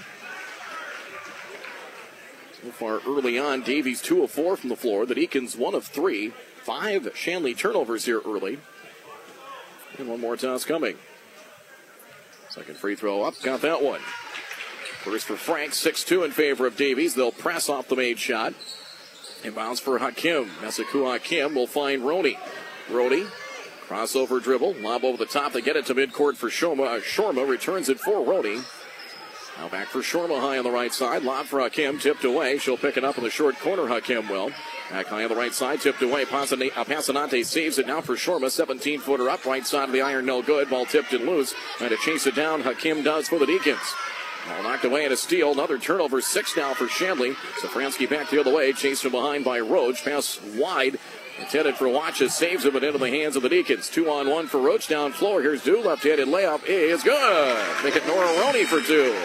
So 2.63 2.71
far 2.71 3.01
early 3.05 3.37
on, 3.37 3.61
Davies 3.61 4.01
2 4.01 4.23
of 4.23 4.31
4 4.31 4.55
from 4.55 4.69
the 4.69 4.77
floor. 4.77 5.05
The 5.05 5.15
Deacons 5.15 5.57
1 5.57 5.75
of 5.75 5.83
3. 5.83 6.31
Five 6.63 7.11
Shanley 7.13 7.53
turnovers 7.53 8.05
here 8.05 8.21
early. 8.25 8.59
And 9.97 10.07
one 10.07 10.21
more 10.21 10.37
toss 10.37 10.63
coming. 10.63 10.95
Second 12.51 12.77
free 12.77 12.95
throw 12.95 13.23
up. 13.23 13.33
Got 13.41 13.59
that 13.63 13.83
one. 13.83 13.99
First 15.03 15.25
for 15.25 15.35
Franks, 15.35 15.75
6 15.75 16.05
2 16.05 16.23
in 16.23 16.31
favor 16.31 16.65
of 16.65 16.77
Davies. 16.77 17.15
They'll 17.15 17.33
press 17.33 17.67
off 17.67 17.89
the 17.89 17.97
made 17.97 18.17
shot. 18.17 18.53
Inbounds 19.43 19.81
for 19.81 19.99
Hakim. 19.99 20.45
Mesakua 20.61 21.17
Hakim 21.17 21.53
will 21.53 21.67
find 21.67 22.05
Roney. 22.05 22.39
Roney 22.89 23.25
Crossover 23.91 24.41
dribble, 24.41 24.75
lob 24.75 25.03
over 25.03 25.17
the 25.17 25.25
top. 25.25 25.51
They 25.51 25.59
get 25.59 25.75
it 25.75 25.85
to 25.87 25.95
midcourt 25.95 26.37
for 26.37 26.47
Shorma. 26.47 26.87
Uh, 26.87 26.99
Shorma 27.01 27.45
returns 27.45 27.89
it 27.89 27.99
for 27.99 28.23
Roney. 28.23 28.61
Now 29.57 29.67
back 29.67 29.87
for 29.87 29.99
Shorma 29.99 30.39
high 30.39 30.57
on 30.57 30.63
the 30.63 30.71
right 30.71 30.93
side. 30.93 31.23
Lob 31.23 31.45
for 31.45 31.59
Hakim, 31.59 31.99
tipped 31.99 32.23
away. 32.23 32.57
She'll 32.57 32.77
pick 32.77 32.95
it 32.95 33.03
up 33.03 33.17
in 33.17 33.25
the 33.25 33.29
short 33.29 33.59
corner. 33.59 33.87
Hakim 33.87 34.29
will. 34.29 34.51
Back 34.91 35.07
high 35.07 35.23
on 35.23 35.29
the 35.29 35.35
right 35.35 35.53
side, 35.53 35.81
tipped 35.81 36.01
away. 36.01 36.23
Passanante 36.23 37.43
saves 37.43 37.79
it 37.79 37.85
now 37.85 37.99
for 37.99 38.15
Shorma. 38.15 38.49
17 38.49 39.01
footer 39.01 39.29
up, 39.29 39.43
right 39.45 39.67
side 39.67 39.89
of 39.89 39.93
the 39.93 40.01
iron, 40.01 40.25
no 40.25 40.41
good. 40.41 40.69
Ball 40.69 40.85
tipped 40.85 41.11
and 41.11 41.25
loose. 41.25 41.53
Trying 41.77 41.89
to 41.89 41.97
chase 41.97 42.25
it 42.25 42.33
down. 42.33 42.61
Hakim 42.61 43.03
does 43.03 43.27
for 43.27 43.39
the 43.39 43.45
Deacons. 43.45 43.93
All 44.49 44.63
knocked 44.63 44.85
away 44.85 45.03
and 45.03 45.13
a 45.13 45.17
steal. 45.17 45.51
Another 45.51 45.77
turnover. 45.77 46.21
Six 46.21 46.55
now 46.55 46.73
for 46.73 46.87
Shanley. 46.87 47.33
Safransky 47.61 48.09
back 48.09 48.29
the 48.29 48.39
other 48.39 48.53
way. 48.55 48.71
Chased 48.71 49.03
from 49.03 49.11
behind 49.11 49.43
by 49.43 49.59
Roach. 49.59 50.05
Pass 50.05 50.39
wide. 50.55 50.97
Intended 51.41 51.75
for 51.75 51.89
Watches. 51.89 52.33
Saves 52.33 52.65
him, 52.65 52.73
but 52.73 52.83
into 52.83 52.99
the 52.99 53.09
hands 53.09 53.35
of 53.35 53.41
the 53.41 53.49
Deacons. 53.49 53.89
Two 53.89 54.09
on 54.09 54.29
one 54.29 54.47
for 54.47 54.59
Roach 54.59 54.87
down 54.87 55.11
floor. 55.11 55.41
Here's 55.41 55.63
Dew. 55.63 55.81
Left-handed 55.81 56.27
layup 56.27 56.65
is 56.67 57.03
good. 57.03 57.83
Make 57.83 57.95
it 57.95 58.05
Nora 58.05 58.39
Roney 58.39 58.63
for 58.63 58.79
two. 58.79 59.15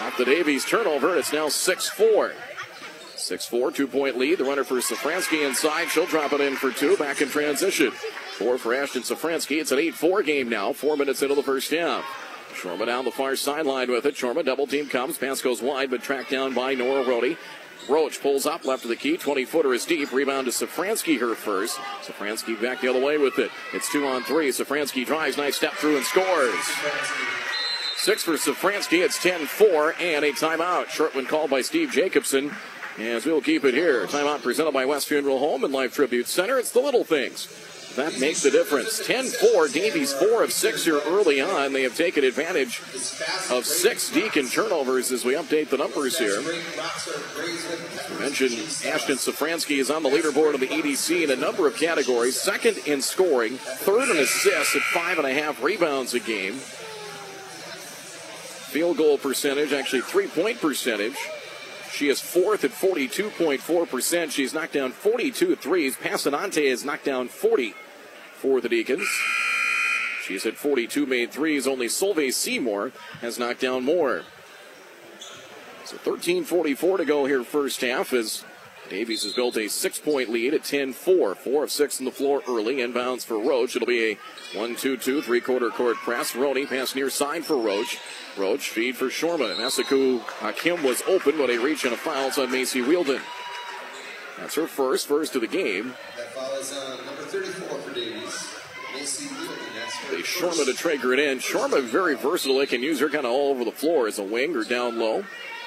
Off 0.00 0.16
the 0.16 0.24
Davies 0.24 0.64
turnover. 0.64 1.16
It's 1.16 1.32
now 1.32 1.46
6-4. 1.46 2.32
6-4, 3.14 3.74
two-point 3.74 4.18
lead. 4.18 4.38
The 4.38 4.44
runner 4.44 4.64
for 4.64 4.76
Safransky 4.76 5.46
inside. 5.46 5.88
She'll 5.88 6.06
drop 6.06 6.32
it 6.32 6.40
in 6.40 6.56
for 6.56 6.70
two. 6.70 6.96
Back 6.96 7.20
in 7.20 7.28
transition. 7.28 7.90
Four 7.90 8.58
for 8.58 8.74
Ashton 8.74 9.02
Safransky. 9.02 9.60
It's 9.60 9.70
an 9.70 9.78
8-4 9.78 10.24
game 10.24 10.48
now. 10.48 10.72
Four 10.72 10.96
minutes 10.96 11.22
into 11.22 11.34
the 11.34 11.42
first 11.42 11.70
half. 11.70 12.04
Shorma 12.54 12.86
down 12.86 13.04
the 13.04 13.10
far 13.10 13.36
sideline 13.36 13.90
with 13.90 14.06
it. 14.06 14.14
Shorma 14.14 14.44
double 14.44 14.66
team 14.66 14.88
comes. 14.88 15.18
Pass 15.18 15.42
goes 15.42 15.60
wide, 15.60 15.90
but 15.90 16.02
tracked 16.02 16.30
down 16.30 16.54
by 16.54 16.74
Nora 16.74 17.04
Roney. 17.04 17.36
Roach 17.88 18.20
pulls 18.20 18.46
up 18.46 18.64
left 18.64 18.84
of 18.84 18.88
the 18.88 18.96
key. 18.96 19.16
20 19.16 19.44
footer 19.44 19.74
is 19.74 19.84
deep. 19.84 20.12
Rebound 20.12 20.46
to 20.46 20.52
Safransky 20.52 21.20
her 21.20 21.34
first. 21.34 21.76
Safransky 22.02 22.60
back 22.60 22.80
the 22.80 22.88
other 22.88 23.00
way 23.00 23.18
with 23.18 23.38
it. 23.38 23.50
It's 23.72 23.90
two 23.92 24.06
on 24.06 24.22
three. 24.22 24.48
Safransky 24.48 25.04
drives. 25.04 25.36
Nice 25.36 25.56
step 25.56 25.74
through 25.74 25.96
and 25.96 26.04
scores. 26.04 26.54
Six 27.96 28.22
for 28.22 28.32
Safransky. 28.32 29.04
It's 29.04 29.22
10 29.22 29.46
4 29.46 29.94
and 30.00 30.24
a 30.24 30.32
timeout. 30.32 30.88
Short 30.88 31.14
one 31.14 31.26
called 31.26 31.50
by 31.50 31.60
Steve 31.60 31.90
Jacobson. 31.90 32.52
As 32.98 33.26
we'll 33.26 33.40
keep 33.40 33.64
it 33.64 33.74
here. 33.74 34.06
Timeout 34.06 34.42
presented 34.42 34.72
by 34.72 34.84
West 34.84 35.08
Funeral 35.08 35.38
Home 35.38 35.64
and 35.64 35.72
Life 35.72 35.94
Tribute 35.94 36.28
Center. 36.28 36.58
It's 36.58 36.70
the 36.70 36.80
little 36.80 37.04
things. 37.04 37.48
That 37.96 38.18
makes 38.18 38.42
the 38.42 38.50
difference. 38.50 39.04
10 39.06 39.26
4. 39.26 39.68
Davies 39.68 40.12
4 40.12 40.42
of 40.42 40.52
6 40.52 40.84
here 40.84 41.00
early 41.06 41.40
on. 41.40 41.72
They 41.72 41.82
have 41.82 41.96
taken 41.96 42.24
advantage 42.24 42.80
of 43.50 43.64
six 43.64 44.10
Deacon 44.10 44.48
turnovers 44.48 45.12
as 45.12 45.24
we 45.24 45.34
update 45.34 45.68
the 45.68 45.78
numbers 45.78 46.18
here. 46.18 46.40
I 46.40 48.20
mentioned 48.20 48.54
Ashton 48.84 49.16
Safransky 49.16 49.78
is 49.78 49.90
on 49.90 50.02
the 50.02 50.08
leaderboard 50.08 50.54
of 50.54 50.60
the 50.60 50.68
EDC 50.68 51.24
in 51.24 51.30
a 51.30 51.36
number 51.36 51.68
of 51.68 51.76
categories. 51.76 52.40
Second 52.40 52.78
in 52.86 53.00
scoring, 53.00 53.56
third 53.58 54.08
in 54.10 54.16
assists 54.16 54.74
at 54.74 54.82
five 54.82 55.18
and 55.18 55.26
a 55.26 55.32
half 55.32 55.62
rebounds 55.62 56.14
a 56.14 56.20
game. 56.20 56.54
Field 58.74 58.96
goal 58.96 59.18
percentage, 59.18 59.72
actually 59.72 60.02
three 60.02 60.26
point 60.26 60.60
percentage. 60.60 61.16
She 61.94 62.08
is 62.08 62.20
fourth 62.20 62.64
at 62.64 62.72
42.4%. 62.72 64.32
She's 64.32 64.52
knocked 64.52 64.72
down 64.72 64.90
42 64.90 65.54
threes. 65.54 65.96
Passanante 65.96 66.68
has 66.68 66.84
knocked 66.84 67.04
down 67.04 67.28
40 67.28 67.74
for 68.36 68.60
the 68.60 68.68
Deacons. 68.68 69.08
She's 70.24 70.42
hit 70.42 70.56
42 70.56 71.06
made 71.06 71.30
threes. 71.30 71.68
Only 71.68 71.86
Solveig 71.86 72.32
Seymour 72.32 72.90
has 73.20 73.38
knocked 73.38 73.60
down 73.60 73.84
more. 73.84 74.22
So 75.84 75.96
13:44 75.98 76.96
to 76.96 77.04
go 77.04 77.26
here 77.26 77.44
first 77.44 77.80
half 77.82 78.12
as 78.12 78.42
Davies 78.90 79.22
has 79.22 79.32
built 79.32 79.56
a 79.56 79.68
six-point 79.68 80.28
lead 80.28 80.52
at 80.52 80.62
10-4. 80.62 81.36
Four 81.36 81.64
of 81.64 81.70
six 81.70 81.98
on 82.00 82.04
the 82.04 82.10
floor 82.10 82.42
early. 82.46 82.76
Inbounds 82.76 83.24
for 83.24 83.38
Roach. 83.38 83.74
It'll 83.76 83.86
be 83.86 84.12
a 84.12 84.16
1-2-2 84.52 85.22
three-quarter 85.22 85.70
court 85.70 85.96
press. 85.96 86.36
Roney 86.36 86.66
pass 86.66 86.94
near 86.94 87.08
side 87.08 87.44
for 87.44 87.56
Roach. 87.56 87.98
Roach 88.36 88.68
feed 88.70 88.96
for 88.96 89.06
Shorma. 89.06 89.54
Masaku 89.56 90.20
Hakim 90.20 90.82
was 90.82 91.02
open, 91.06 91.38
but 91.38 91.50
a 91.50 91.58
reach 91.58 91.84
and 91.84 91.94
a 91.94 91.96
foul 91.96 92.30
on 92.36 92.50
Macy 92.50 92.82
Wielden. 92.82 93.20
That's 94.38 94.54
her 94.56 94.66
first, 94.66 95.06
first 95.06 95.34
of 95.34 95.40
the 95.40 95.46
game. 95.46 95.94
That 96.16 96.34
foul 96.34 96.54
is 96.56 96.76
on 96.76 97.06
number 97.06 97.22
34 97.22 97.78
for 97.78 97.94
Davies. 97.94 98.54
Macy 98.94 99.26
Wielden. 99.26 99.58
That's 99.74 100.10
They. 100.10 100.22
Shorma 100.22 100.66
to 100.66 100.74
trigger 100.74 101.12
it 101.12 101.20
in. 101.20 101.38
Shorma 101.38 101.82
very 101.82 102.16
versatile. 102.16 102.58
They 102.58 102.66
can 102.66 102.82
use 102.82 103.00
her 103.00 103.08
kind 103.08 103.24
of 103.24 103.32
all 103.32 103.50
over 103.50 103.64
the 103.64 103.72
floor 103.72 104.08
as 104.08 104.18
a 104.18 104.24
wing 104.24 104.56
or 104.56 104.64
down 104.64 104.98
low. 104.98 105.24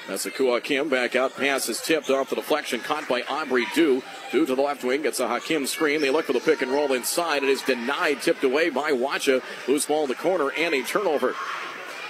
That's 0.08 0.24
a 0.24 0.30
Hakim 0.30 0.88
back 0.88 1.14
out. 1.16 1.36
Pass 1.36 1.68
is 1.68 1.82
tipped 1.82 2.08
off 2.08 2.30
the 2.30 2.36
deflection, 2.36 2.80
caught 2.80 3.06
by 3.06 3.22
Aubrey 3.28 3.66
Dew. 3.74 4.02
Dew 4.32 4.46
to 4.46 4.54
the 4.54 4.62
left 4.62 4.82
wing 4.82 5.02
gets 5.02 5.20
a 5.20 5.28
Hakim 5.28 5.66
screen. 5.66 6.00
They 6.00 6.08
look 6.08 6.24
for 6.24 6.32
the 6.32 6.40
pick 6.40 6.62
and 6.62 6.70
roll 6.70 6.94
inside. 6.94 7.42
It 7.42 7.50
is 7.50 7.60
denied, 7.60 8.22
tipped 8.22 8.42
away 8.42 8.70
by 8.70 8.92
Wacha. 8.92 9.42
Loose 9.68 9.84
ball 9.84 10.04
in 10.04 10.08
the 10.08 10.14
corner 10.14 10.50
and 10.56 10.74
a 10.74 10.82
turnover. 10.82 11.34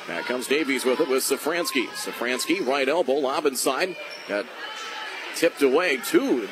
Back 0.06 0.26
comes 0.26 0.46
Davies 0.46 0.84
with 0.84 1.00
it 1.00 1.08
with 1.08 1.24
Safransky. 1.24 1.88
Safransky, 1.88 2.64
right 2.64 2.88
elbow, 2.88 3.14
lob 3.14 3.46
inside. 3.46 3.96
Got 4.28 4.46
tipped 5.34 5.62
away. 5.62 5.96
Two 5.96 6.48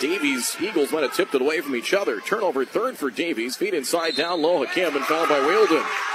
Davies, 0.00 0.56
Eagles 0.58 0.90
might 0.90 1.02
have 1.02 1.14
tipped 1.14 1.34
it 1.34 1.42
away 1.42 1.60
from 1.60 1.76
each 1.76 1.92
other. 1.92 2.18
Turnover 2.20 2.64
third 2.64 2.96
for 2.96 3.10
Davies. 3.10 3.56
Feet 3.56 3.74
inside, 3.74 4.16
down 4.16 4.40
low. 4.40 4.64
Hakim 4.64 4.96
and 4.96 5.04
fouled 5.04 5.28
by 5.28 5.38
Wielden. 5.38 6.11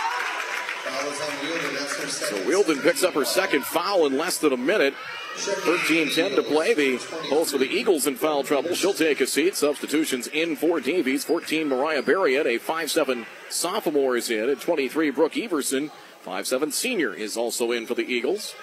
So 2.08 2.38
Wielden 2.46 2.82
picks 2.82 3.04
up 3.04 3.14
her 3.14 3.26
second 3.26 3.66
foul 3.66 4.06
in 4.06 4.18
less 4.18 4.38
than 4.38 4.54
a 4.54 4.58
minute. 4.58 4.94
13-10 5.36 6.36
to 6.36 6.44
play. 6.44 6.74
The 6.74 6.98
host 7.30 7.52
for 7.52 7.58
the 7.58 7.70
Eagles 7.70 8.08
in 8.08 8.16
foul 8.16 8.44
trouble. 8.44 8.74
She'll 8.74 8.94
take 8.94 9.22
a 9.22 9.28
seat. 9.28 9.56
Substitutions 9.56 10.28
in 10.28 10.56
for 10.56 10.80
Davies. 10.80 11.24
14 11.24 11.68
Mariah 11.68 12.02
Barriott. 12.02 12.46
A 12.46 12.60
5'7 12.60 13.26
sophomore 13.50 14.18
is 14.18 14.30
in. 14.30 14.50
At 14.50 14.62
23 14.62 15.12
Brooke 15.12 15.38
Everson. 15.38 15.92
5'7 16.26 16.74
senior 16.74 17.14
is 17.14 17.38
also 17.38 17.72
in 17.72 17.86
for 17.86 17.94
the 17.94 18.06
Eagles. 18.06 18.56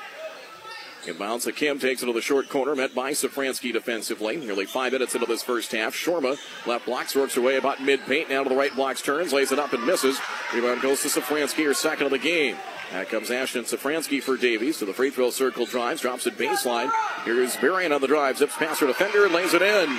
Inbounds, 1.06 1.54
Kim 1.54 1.78
takes 1.78 2.02
it 2.02 2.06
to 2.06 2.12
the 2.12 2.20
short 2.20 2.48
corner, 2.48 2.74
met 2.74 2.94
by 2.94 3.12
Safransky 3.12 3.72
defensively. 3.72 4.36
Nearly 4.36 4.66
five 4.66 4.92
minutes 4.92 5.14
into 5.14 5.26
this 5.26 5.42
first 5.42 5.72
half. 5.72 5.94
Shorma, 5.94 6.38
left 6.66 6.86
blocks, 6.86 7.14
works 7.14 7.34
her 7.34 7.40
way 7.40 7.56
about 7.56 7.82
mid-paint, 7.82 8.30
now 8.30 8.42
to 8.42 8.48
the 8.48 8.56
right 8.56 8.74
blocks, 8.74 9.02
turns, 9.02 9.32
lays 9.32 9.52
it 9.52 9.58
up 9.58 9.72
and 9.72 9.86
misses. 9.86 10.18
Rebound 10.52 10.82
goes 10.82 11.02
to 11.02 11.08
Safransky, 11.08 11.64
her 11.66 11.74
second 11.74 12.06
of 12.06 12.12
the 12.12 12.18
game. 12.18 12.56
Back 12.90 13.08
comes 13.08 13.30
Ashton 13.30 13.64
Safransky 13.64 14.22
for 14.22 14.36
Davies 14.36 14.78
to 14.78 14.84
the 14.84 14.92
free 14.92 15.10
throw 15.10 15.30
circle, 15.30 15.66
drives, 15.66 16.00
drops 16.00 16.26
it 16.26 16.38
baseline. 16.38 16.90
Here's 17.24 17.56
Berrien 17.56 17.92
on 17.92 18.00
the 18.00 18.06
drive, 18.06 18.38
zips 18.38 18.56
past 18.56 18.80
her 18.80 18.86
defender 18.86 19.24
and 19.24 19.34
lays 19.34 19.54
it 19.54 19.62
in. 19.62 19.98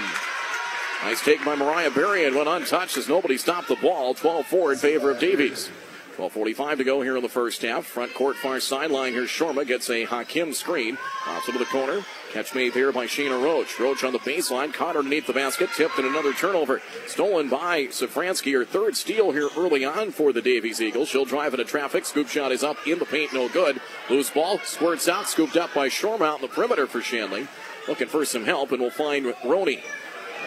Nice 1.04 1.24
take 1.24 1.44
by 1.44 1.56
Mariah 1.56 1.92
Berrien, 1.92 2.36
went 2.36 2.48
untouched 2.48 2.98
as 2.98 3.10
nobody 3.10 3.38
stopped 3.38 3.68
the 3.68 3.76
ball. 3.76 4.16
12-4 4.16 4.74
in 4.74 4.80
favor 4.80 5.12
of 5.12 5.20
Davies. 5.20 5.70
12.45 6.16 6.78
to 6.78 6.84
go 6.84 7.02
here 7.02 7.18
in 7.18 7.24
the 7.24 7.30
first 7.30 7.62
half. 7.62 7.86
Front 7.86 8.14
court, 8.14 8.38
far 8.38 8.60
sideline. 8.62 9.12
Here's 9.12 9.30
Shorma. 9.30 9.68
Gets 9.68 9.90
a 9.90 10.06
Hakim 10.06 10.54
screen. 10.54 10.98
Pops 11.26 11.48
into 11.48 11.60
the 11.60 11.66
corner. 11.66 12.06
Catch 12.32 12.56
made 12.56 12.74
here 12.74 12.92
by 12.94 13.06
Sheena 13.06 13.42
Roach. 13.42 13.78
Roach 13.80 14.04
on 14.04 14.14
the 14.14 14.20
baseline. 14.20 14.74
Caught 14.74 14.96
underneath 14.96 15.28
the 15.28 15.34
basket. 15.34 15.70
Tipped 15.76 15.98
and 15.98 16.08
another 16.08 16.34
turnover. 16.34 16.82
Stolen 17.08 17.50
by 17.50 17.88
Safransky. 17.88 18.54
Her 18.54 18.64
third 18.64 18.96
steal 18.96 19.32
here 19.32 19.50
early 19.58 19.84
on 19.84 20.12
for 20.12 20.32
the 20.32 20.42
Davies 20.42 20.82
Eagles. 20.82 21.10
She'll 21.10 21.26
drive 21.26 21.54
into 21.54 21.66
traffic. 21.66 22.06
Scoop 22.06 22.30
shot 22.30 22.54
is 22.54 22.64
up 22.64 22.78
in 22.88 23.00
the 23.00 23.06
paint. 23.06 23.34
No 23.34 23.50
good. 23.50 23.82
Loose 24.10 24.30
ball. 24.30 24.60
Squirts 24.60 25.10
out. 25.10 25.28
Scooped 25.28 25.58
up 25.58 25.74
by 25.74 25.90
Shorma 25.90 26.28
out 26.28 26.42
in 26.42 26.48
the 26.48 26.54
perimeter 26.54 26.88
for 26.88 27.02
Shanley. 27.02 27.48
Looking 27.90 28.08
for 28.08 28.24
some 28.24 28.46
help 28.46 28.72
and 28.72 28.80
we'll 28.80 28.90
find 28.90 29.34
Roney. 29.44 29.84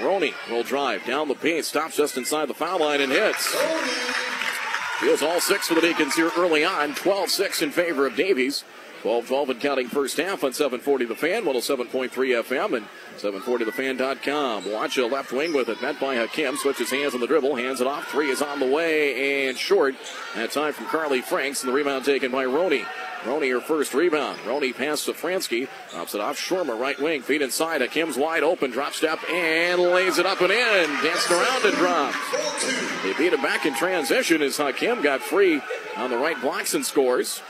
Roney 0.03 0.33
will 0.51 0.63
drive 0.63 1.05
down 1.05 1.29
the 1.29 1.35
paint. 1.35 1.65
Stops 1.65 1.97
just 1.97 2.17
inside 2.17 2.47
the 2.47 2.55
foul 2.55 2.81
line 2.81 3.01
and 3.01 3.13
hits. 3.13 3.55
Feels 5.01 5.23
all 5.23 5.41
six 5.41 5.69
for 5.69 5.75
the 5.75 5.81
Deacons 5.81 6.17
here 6.17 6.31
early 6.37 6.65
on. 6.65 6.95
12 6.95 7.31
6 7.31 7.63
in 7.63 7.71
favor 7.71 8.07
of 8.07 8.17
Davies. 8.17 8.65
12 9.03 9.29
12 9.29 9.51
and 9.51 9.61
counting 9.61 9.87
first 9.87 10.17
half 10.17 10.43
on 10.43 10.53
740 10.53 11.05
The 11.05 11.15
Fan, 11.15 11.45
107.3 11.45 12.11
FM, 12.11 12.77
and 12.77 12.87
740thefan.com. 13.17 14.73
Watch 14.73 14.99
a 14.99 15.07
left 15.07 15.31
wing 15.31 15.53
with 15.55 15.69
it. 15.69 15.81
Met 15.81 16.01
by 16.01 16.17
Hakim. 16.17 16.57
Switches 16.57 16.91
hands 16.91 17.15
on 17.15 17.21
the 17.21 17.29
dribble. 17.29 17.55
Hands 17.55 17.81
it 17.81 17.87
off. 17.87 18.09
Three 18.09 18.29
is 18.29 18.43
on 18.43 18.59
the 18.59 18.67
way 18.67 19.49
and 19.49 19.57
short. 19.57 19.95
That 20.35 20.51
time 20.51 20.73
from 20.73 20.87
Carly 20.87 21.21
Franks, 21.21 21.63
and 21.63 21.71
the 21.71 21.77
rebound 21.77 22.05
taken 22.05 22.33
by 22.33 22.45
Roney. 22.45 22.85
Roney, 23.27 23.51
her 23.51 23.61
first 23.61 23.95
rebound. 23.95 24.39
Roney 24.47 24.73
pass 24.73 25.05
to 25.05 25.13
Fransky. 25.13 25.69
Drops 25.91 26.15
it 26.15 26.21
off. 26.21 26.39
Shorma, 26.39 26.79
right 26.79 26.99
wing. 27.01 27.23
Feet 27.23 27.43
inside. 27.43 27.81
Hakim's 27.81 28.17
wide 28.17 28.43
open. 28.43 28.71
Drop 28.71 28.95
step 28.95 29.19
and 29.31 29.81
lays 29.81 30.19
it 30.19 30.27
up 30.27 30.41
and 30.41 30.53
in. 30.53 30.91
Danced 31.03 31.31
around 31.31 31.65
and 31.65 31.77
dropped. 31.77 32.17
They 33.03 33.13
beat 33.15 33.33
him 33.33 33.43
back 33.43 33.67
in 33.67 33.75
transition 33.75 34.43
as 34.43 34.57
Hakim 34.57 35.03
got 35.03 35.21
free 35.21 35.61
on 35.97 36.11
the 36.11 36.19
right 36.19 36.41
blocks 36.41 36.75
and 36.75 36.85
scores. 36.87 37.43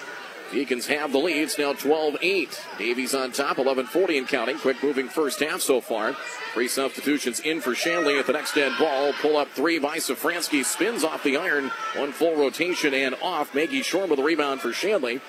Deacons 0.50 0.86
have 0.86 1.12
the 1.12 1.18
lead. 1.18 1.42
It's 1.42 1.58
now 1.58 1.74
12-8. 1.74 2.78
Davies 2.78 3.14
on 3.14 3.32
top, 3.32 3.58
11-40 3.58 4.18
and 4.18 4.28
counting. 4.28 4.58
Quick 4.58 4.82
moving 4.82 5.08
first 5.08 5.40
half 5.40 5.60
so 5.60 5.82
far. 5.82 6.16
Three 6.54 6.68
substitutions 6.68 7.40
in 7.40 7.60
for 7.60 7.74
Shanley 7.74 8.18
at 8.18 8.26
the 8.26 8.32
next 8.32 8.54
dead 8.54 8.72
ball. 8.78 9.12
Pull 9.20 9.36
up 9.36 9.48
three 9.50 9.78
by 9.78 9.98
Safransky. 9.98 10.64
Spins 10.64 11.04
off 11.04 11.22
the 11.22 11.36
iron. 11.36 11.70
One 11.96 12.12
full 12.12 12.34
rotation 12.36 12.94
and 12.94 13.14
off. 13.22 13.54
Maggie 13.54 13.82
Shorm 13.82 14.08
with 14.08 14.18
the 14.18 14.24
rebound 14.24 14.62
for 14.62 14.72
Shanley. 14.72 15.20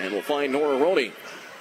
And 0.00 0.12
we'll 0.12 0.22
find 0.22 0.52
Nora 0.52 0.78
Roney. 0.78 1.12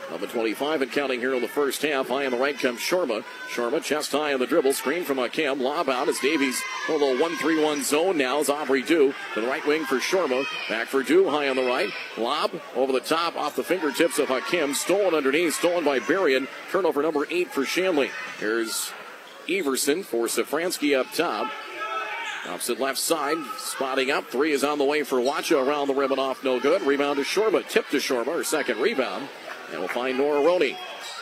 11-25 0.10 0.84
and 0.84 0.92
counting 0.92 1.20
here 1.20 1.34
in 1.34 1.42
the 1.42 1.48
first 1.50 1.82
half. 1.82 2.08
High 2.08 2.26
on 2.26 2.32
the 2.32 2.38
right 2.38 2.58
comes 2.58 2.80
Shorma. 2.80 3.26
Shorma 3.50 3.84
chest 3.84 4.14
high 4.14 4.34
on 4.34 4.40
the 4.40 4.48
dribble. 4.48 4.74
Screen 4.74 5.04
from 5.04 5.18
Hakim. 5.18 5.62
Lob 5.62 5.90
out 5.90 6.08
as 6.08 6.18
Davies. 6.20 6.62
A 6.88 6.94
little 6.94 7.16
1-3-1 7.16 7.84
zone 7.84 8.18
now 8.18 8.40
is 8.40 8.50
Aubrey 8.50 8.82
Dew. 8.84 9.14
To 9.34 9.42
the 9.42 9.48
right 9.48 9.66
wing 9.68 9.84
for 9.86 9.98
Shorma. 9.98 10.46
Back 10.70 10.88
for 10.88 11.04
Dew. 11.04 11.30
High 11.30 11.50
on 11.50 11.58
the 11.58 11.66
right. 11.66 11.90
Lob 12.18 12.52
over 12.76 12.94
the 12.94 13.02
top 13.02 13.36
off 13.36 13.58
the 13.58 13.64
fingertips 13.64 14.18
of 14.18 14.30
Hakim. 14.30 14.74
Stolen 14.74 15.14
underneath. 15.14 15.56
Stolen 15.56 15.84
by 15.84 16.00
Berrien. 16.00 16.48
Turnover 16.72 17.02
number 17.02 17.28
eight 17.30 17.52
for 17.52 17.66
Shanley. 17.66 18.10
Here's 18.40 18.92
Everson 19.50 20.04
for 20.04 20.28
Safransky 20.28 20.98
up 20.98 21.12
top. 21.14 21.52
Opposite 22.48 22.80
left 22.80 22.98
side, 22.98 23.38
spotting 23.58 24.10
up. 24.10 24.28
Three 24.28 24.54
is 24.54 24.64
on 24.64 24.78
the 24.78 24.86
way 24.86 25.04
for 25.04 25.18
Wacha 25.18 25.66
around 25.66 25.88
the 25.88 25.94
rim 25.94 26.12
and 26.12 26.20
off, 26.20 26.44
no 26.44 26.60
good. 26.60 26.82
Rebound 26.82 27.18
to 27.18 27.24
Shorma, 27.24 27.68
tip 27.68 27.90
to 27.90 27.98
Shorma, 27.98 28.28
her 28.28 28.44
second 28.44 28.80
rebound. 28.80 29.28
And 29.72 29.80
we'll 29.80 29.90
find 29.90 30.18
Nora 30.18 30.42
Roney. 30.42 30.78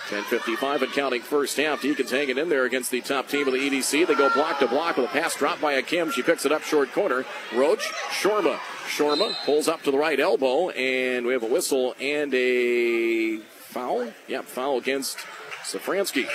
10.55 0.09 0.83
and 0.83 0.93
counting 0.93 1.21
first 1.21 1.57
half. 1.57 1.81
Deacons 1.81 2.11
hanging 2.11 2.37
in 2.37 2.47
there 2.47 2.65
against 2.65 2.91
the 2.91 3.01
top 3.01 3.27
team 3.27 3.47
of 3.47 3.53
the 3.53 3.59
EDC. 3.59 4.05
They 4.05 4.13
go 4.13 4.31
block 4.31 4.59
to 4.59 4.67
block 4.67 4.97
with 4.97 5.05
a 5.05 5.09
pass 5.09 5.35
dropped 5.35 5.61
by 5.61 5.73
Hakim. 5.73 6.11
She 6.11 6.21
picks 6.21 6.45
it 6.45 6.51
up 6.51 6.61
short 6.61 6.91
corner. 6.91 7.25
Roach, 7.55 7.89
Shorma. 8.11 8.57
Shorma 8.85 9.33
pulls 9.45 9.67
up 9.67 9.81
to 9.81 9.89
the 9.89 9.97
right 9.97 10.19
elbow, 10.19 10.69
and 10.69 11.25
we 11.25 11.33
have 11.33 11.41
a 11.41 11.47
whistle 11.47 11.95
and 11.99 12.31
a 12.35 13.37
foul. 13.37 14.13
Yep, 14.27 14.45
foul 14.45 14.77
against 14.77 15.17
Safransky. 15.63 16.27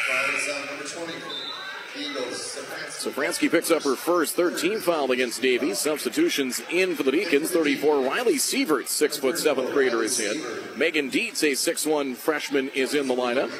Safransky 1.90 3.50
picks 3.50 3.70
up 3.70 3.82
her 3.82 3.96
first 3.96 4.36
13 4.36 4.80
foul 4.80 5.10
against 5.10 5.42
Davies. 5.42 5.78
Substitutions 5.78 6.62
in 6.70 6.94
for 6.94 7.02
the 7.02 7.10
Deacons. 7.10 7.50
34 7.50 8.04
Riley 8.04 8.34
Sievert, 8.34 8.86
six 8.86 9.16
foot 9.16 9.36
grader, 9.72 10.02
is 10.02 10.20
in. 10.20 10.78
Megan 10.78 11.08
Dietz, 11.08 11.42
a 11.42 11.52
6'1 11.52 12.14
freshman, 12.16 12.68
is 12.70 12.94
in 12.94 13.08
the 13.08 13.14
lineup. 13.14 13.50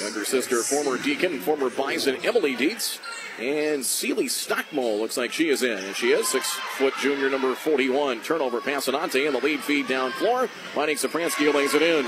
Younger 0.00 0.24
sister, 0.24 0.62
former 0.62 0.98
Deacon, 0.98 1.38
former 1.40 1.70
Bison, 1.70 2.16
Emily 2.24 2.56
Dietz. 2.56 2.98
And 3.38 3.84
Seely 3.84 4.26
Stockmole 4.26 5.00
looks 5.00 5.16
like 5.16 5.32
she 5.32 5.48
is 5.48 5.62
in. 5.62 5.78
And 5.78 5.96
she 5.96 6.10
is 6.10 6.28
six 6.28 6.50
foot 6.76 6.94
junior 7.00 7.30
number 7.30 7.54
41. 7.54 8.20
Turnover 8.22 8.60
Passanante 8.60 9.26
in 9.26 9.32
the 9.32 9.40
lead 9.40 9.60
feed 9.60 9.88
down 9.88 10.10
floor. 10.12 10.48
Finding 10.74 10.96
Safransky 10.96 11.52
lays 11.54 11.74
it 11.74 11.82
in. 11.82 12.04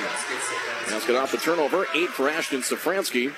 Get 1.06 1.16
off 1.16 1.32
the 1.32 1.38
turnover. 1.38 1.86
Eight 1.94 2.10
for 2.10 2.28
Ashton 2.28 2.60
Safransky. 2.60 3.32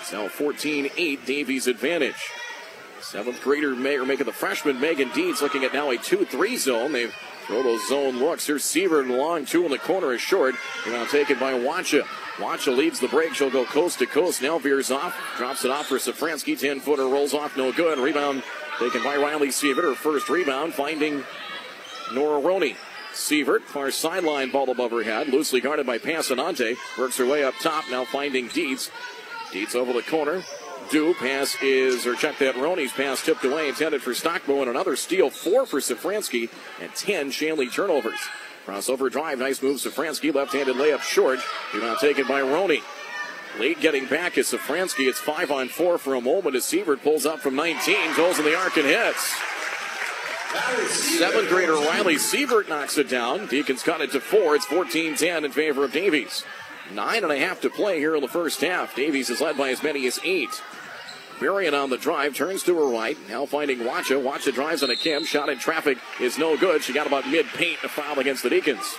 It's 0.00 0.12
now 0.12 0.28
14 0.28 0.90
8 0.96 1.26
Davies 1.26 1.66
advantage. 1.66 2.30
Seventh 3.00 3.42
grader 3.42 3.74
Mayor 3.74 4.04
making 4.04 4.26
the 4.26 4.32
freshman 4.32 4.80
Megan 4.80 5.10
Dietz 5.10 5.42
looking 5.42 5.64
at 5.64 5.72
now 5.72 5.90
a 5.90 5.98
2 5.98 6.24
3 6.24 6.56
zone. 6.56 6.92
They 6.92 7.10
throw 7.46 7.62
those 7.62 7.88
zone 7.88 8.18
looks. 8.18 8.46
Here's 8.46 8.62
Sievert 8.62 9.02
and 9.02 9.16
long 9.16 9.44
two 9.44 9.64
in 9.64 9.70
the 9.70 9.78
corner 9.78 10.12
is 10.12 10.20
short. 10.20 10.54
They're 10.84 10.94
now 10.94 11.04
taken 11.06 11.38
by 11.38 11.52
Wacha. 11.52 12.02
Wacha 12.36 12.76
leads 12.76 13.00
the 13.00 13.08
break. 13.08 13.34
She'll 13.34 13.50
go 13.50 13.64
coast 13.64 13.98
to 13.98 14.06
coast. 14.06 14.40
Now 14.40 14.58
veers 14.58 14.90
off. 14.90 15.16
Drops 15.36 15.64
it 15.64 15.70
off 15.70 15.86
for 15.86 15.96
Safransky. 15.96 16.58
10 16.58 16.80
footer 16.80 17.06
rolls 17.06 17.34
off. 17.34 17.56
No 17.56 17.72
good. 17.72 17.98
Rebound 17.98 18.42
taken 18.78 19.02
by 19.02 19.16
Riley 19.16 19.48
Sievert. 19.48 19.82
Her 19.82 19.94
first 19.94 20.28
rebound 20.28 20.74
finding 20.74 21.24
Nora 22.14 22.40
Roney. 22.40 22.76
Sievert, 23.12 23.62
far 23.62 23.90
sideline 23.90 24.52
ball 24.52 24.70
above 24.70 24.92
her 24.92 25.02
head. 25.02 25.28
Loosely 25.28 25.60
guarded 25.60 25.84
by 25.84 25.98
Passanante. 25.98 26.76
Works 26.96 27.16
her 27.18 27.26
way 27.26 27.42
up 27.42 27.54
top. 27.60 27.84
Now 27.90 28.04
finding 28.04 28.48
Dietz. 28.48 28.90
Dietz 29.52 29.74
over 29.74 29.92
the 29.92 30.02
corner. 30.02 30.42
Do 30.90 31.14
pass 31.14 31.56
is, 31.62 32.06
or 32.06 32.16
check 32.16 32.38
that 32.38 32.56
Roney's 32.56 32.92
pass 32.92 33.24
tipped 33.24 33.44
away, 33.44 33.68
intended 33.68 34.02
for 34.02 34.10
Stockmo, 34.10 34.60
and 34.60 34.70
another 34.70 34.96
steal, 34.96 35.30
four 35.30 35.64
for 35.64 35.78
Safransky, 35.78 36.50
and 36.80 36.92
10 36.94 37.30
Shanley 37.30 37.68
turnovers. 37.68 38.18
Crossover 38.66 39.10
drive, 39.10 39.38
nice 39.38 39.62
move. 39.62 39.78
Safransky, 39.78 40.34
left 40.34 40.52
handed 40.52 40.76
layup 40.76 41.00
short. 41.00 41.38
Now 41.74 41.94
taken 41.94 42.26
by 42.26 42.40
Roney. 42.40 42.82
Late 43.58 43.80
getting 43.80 44.06
back 44.06 44.38
is 44.38 44.50
Safransky. 44.52 45.08
It's 45.08 45.18
five 45.18 45.50
on 45.50 45.68
four 45.68 45.98
for 45.98 46.14
a 46.14 46.20
moment 46.20 46.56
as 46.56 46.64
Sievert 46.64 47.02
pulls 47.02 47.26
up 47.26 47.40
from 47.40 47.56
19, 47.56 48.16
goes 48.16 48.38
in 48.38 48.44
the 48.44 48.56
arc 48.56 48.76
and 48.76 48.86
hits. 48.86 49.36
Seventh 50.88 51.48
grader 51.48 51.74
Riley 51.74 52.16
Sievert 52.16 52.68
knocks 52.68 52.98
it 52.98 53.08
down. 53.08 53.46
Deacons 53.46 53.82
cut 53.82 54.00
it 54.00 54.10
to 54.12 54.20
four. 54.20 54.56
It's 54.56 54.66
14 54.66 55.16
10 55.16 55.44
in 55.44 55.52
favor 55.52 55.84
of 55.84 55.92
Davies. 55.92 56.44
Nine 56.94 57.22
and 57.22 57.32
a 57.32 57.38
half 57.38 57.60
to 57.60 57.70
play 57.70 57.98
here 57.98 58.16
in 58.16 58.22
the 58.22 58.28
first 58.28 58.60
half. 58.60 58.94
Davies 58.96 59.30
is 59.30 59.40
led 59.40 59.56
by 59.56 59.70
as 59.70 59.82
many 59.82 60.06
as 60.06 60.18
eight. 60.24 60.62
Marion 61.40 61.74
on 61.74 61.88
the 61.88 61.96
drive, 61.96 62.34
turns 62.34 62.62
to 62.64 62.76
her 62.76 62.86
right. 62.86 63.16
Now 63.28 63.46
finding 63.46 63.78
Wacha. 63.78 64.22
Wacha 64.22 64.52
drives 64.52 64.82
on 64.82 64.90
Hakim. 64.90 65.24
Shot 65.24 65.48
in 65.48 65.58
traffic 65.58 65.98
is 66.20 66.36
no 66.36 66.56
good. 66.56 66.82
She 66.82 66.92
got 66.92 67.06
about 67.06 67.28
mid 67.28 67.46
paint 67.46 67.80
to 67.80 67.88
foul 67.88 68.18
against 68.18 68.42
the 68.42 68.50
Deacons. 68.50 68.96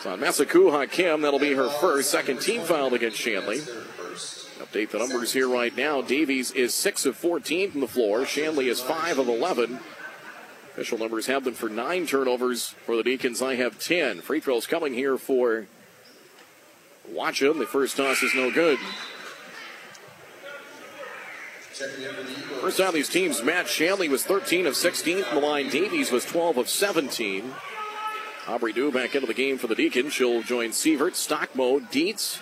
So 0.00 0.12
on 0.12 0.20
Masaku 0.20 0.70
Hakim, 0.70 1.22
that'll 1.22 1.40
be 1.40 1.54
her 1.54 1.68
first. 1.68 2.10
Second 2.10 2.40
team 2.40 2.62
foul 2.62 2.92
against 2.94 3.16
Shanley. 3.16 3.58
Update 3.58 4.90
the 4.90 4.98
numbers 4.98 5.32
here 5.32 5.48
right 5.48 5.74
now. 5.76 6.02
Davies 6.02 6.50
is 6.50 6.74
6 6.74 7.06
of 7.06 7.16
14 7.16 7.70
from 7.70 7.80
the 7.80 7.88
floor. 7.88 8.26
Shanley 8.26 8.68
is 8.68 8.80
5 8.80 9.18
of 9.18 9.28
11. 9.28 9.80
Official 10.78 10.98
numbers 10.98 11.26
have 11.26 11.42
them 11.42 11.54
for 11.54 11.68
nine 11.68 12.06
turnovers 12.06 12.68
for 12.86 12.94
the 12.94 13.02
Deacons. 13.02 13.42
I 13.42 13.56
have 13.56 13.80
10. 13.80 14.20
Free 14.20 14.38
throws 14.38 14.68
coming 14.68 14.94
here 14.94 15.18
for 15.18 15.66
Watcham. 17.10 17.58
The 17.58 17.66
first 17.66 17.96
toss 17.96 18.22
is 18.22 18.32
no 18.32 18.52
good. 18.52 18.78
First 22.60 22.78
time 22.78 22.94
these 22.94 23.08
teams 23.08 23.42
matched, 23.42 23.70
Shanley 23.70 24.08
was 24.08 24.22
13 24.22 24.68
of 24.68 24.76
16 24.76 25.24
from 25.24 25.40
the 25.40 25.44
line. 25.44 25.68
Davies 25.68 26.12
was 26.12 26.24
12 26.24 26.58
of 26.58 26.68
17. 26.68 27.52
Aubrey 28.46 28.72
Dew 28.72 28.92
back 28.92 29.16
into 29.16 29.26
the 29.26 29.34
game 29.34 29.58
for 29.58 29.66
the 29.66 29.74
Deacons. 29.74 30.12
She'll 30.12 30.44
join 30.44 30.70
Sievert, 30.70 31.14
Stockmo, 31.14 31.90
Dietz, 31.90 32.38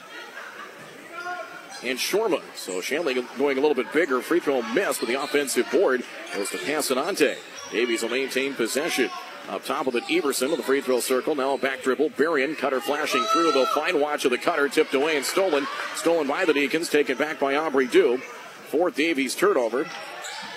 and 1.83 1.99
Shorma. 1.99 2.43
So 2.55 2.83
Shanley 2.83 3.15
going 3.39 3.57
a 3.57 3.63
little 3.63 3.75
bit 3.75 3.91
bigger. 3.95 4.21
Free 4.21 4.41
throw 4.41 4.61
miss, 4.61 4.99
but 4.99 5.09
the 5.09 5.23
offensive 5.23 5.71
board 5.71 6.03
goes 6.35 6.51
to 6.51 6.59
Passanante. 6.59 7.39
Davies 7.71 8.03
will 8.03 8.11
maintain 8.11 8.55
possession. 8.55 9.11
Up 9.49 9.65
top 9.65 9.87
of 9.87 9.95
it, 9.95 10.05
Everson 10.11 10.51
to 10.51 10.57
the 10.57 10.63
free 10.63 10.81
throw 10.81 11.01
circle. 11.01 11.35
Now 11.35 11.55
a 11.55 11.59
back 11.59 11.83
dribble. 11.83 12.11
Berrien, 12.11 12.57
cutter 12.57 12.81
flashing 12.81 13.23
through. 13.33 13.53
They'll 13.53 13.67
find 13.67 14.01
watch 14.01 14.25
of 14.25 14.33
the 14.33 14.39
cutter, 14.39 14.69
tipped 14.69 14.95
away 14.95 15.17
and 15.17 15.25
stolen. 15.25 15.67
Stolen 15.95 16.27
by 16.27 16.45
the 16.45 16.53
Deacons, 16.53 16.89
taken 16.89 17.17
back 17.17 17.39
by 17.39 17.55
Aubrey 17.55 17.87
Dew. 17.87 18.19
Fourth 18.19 18.97
Davies 18.97 19.37
turnover. 19.37 19.85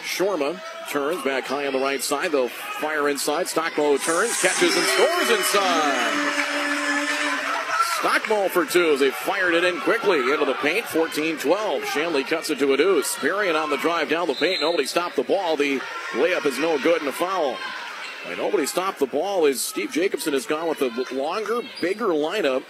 Shorma 0.01 0.59
turns 0.89 1.23
back 1.23 1.45
high 1.45 1.67
on 1.67 1.73
the 1.73 1.79
right 1.79 2.01
side. 2.01 2.31
They'll 2.31 2.47
fire 2.47 3.09
inside. 3.09 3.45
Stockmo 3.45 4.03
turns, 4.03 4.41
catches 4.41 4.75
and 4.75 4.85
scores 4.85 5.29
inside. 5.29 6.58
Stockmo 7.99 8.49
for 8.49 8.65
two 8.65 8.91
as 8.93 9.01
they 9.01 9.11
fired 9.11 9.53
it 9.53 9.65
in 9.65 9.77
quickly 9.81 10.19
into 10.19 10.45
the 10.45 10.53
paint. 10.53 10.85
14-12. 10.85 11.83
Shanley 11.83 12.23
cuts 12.23 12.49
it 12.49 12.57
to 12.59 12.71
a 12.71 12.77
deuce. 12.77 13.17
Berrien 13.19 13.57
on 13.57 13.69
the 13.69 13.75
drive 13.75 14.07
down 14.07 14.25
the 14.25 14.35
paint. 14.35 14.61
Nobody 14.61 14.85
stopped 14.85 15.17
the 15.17 15.23
ball. 15.23 15.57
The 15.57 15.81
layup 16.13 16.45
is 16.45 16.57
no 16.57 16.79
good 16.79 17.01
and 17.01 17.09
a 17.09 17.11
foul. 17.11 17.57
And 18.25 18.37
nobody 18.37 18.65
stopped 18.65 18.99
the 18.99 19.05
ball 19.05 19.45
as 19.45 19.59
Steve 19.59 19.91
Jacobson 19.91 20.31
has 20.31 20.45
gone 20.45 20.69
with 20.69 20.81
a 20.81 21.13
longer, 21.13 21.59
bigger 21.81 22.07
lineup. 22.07 22.63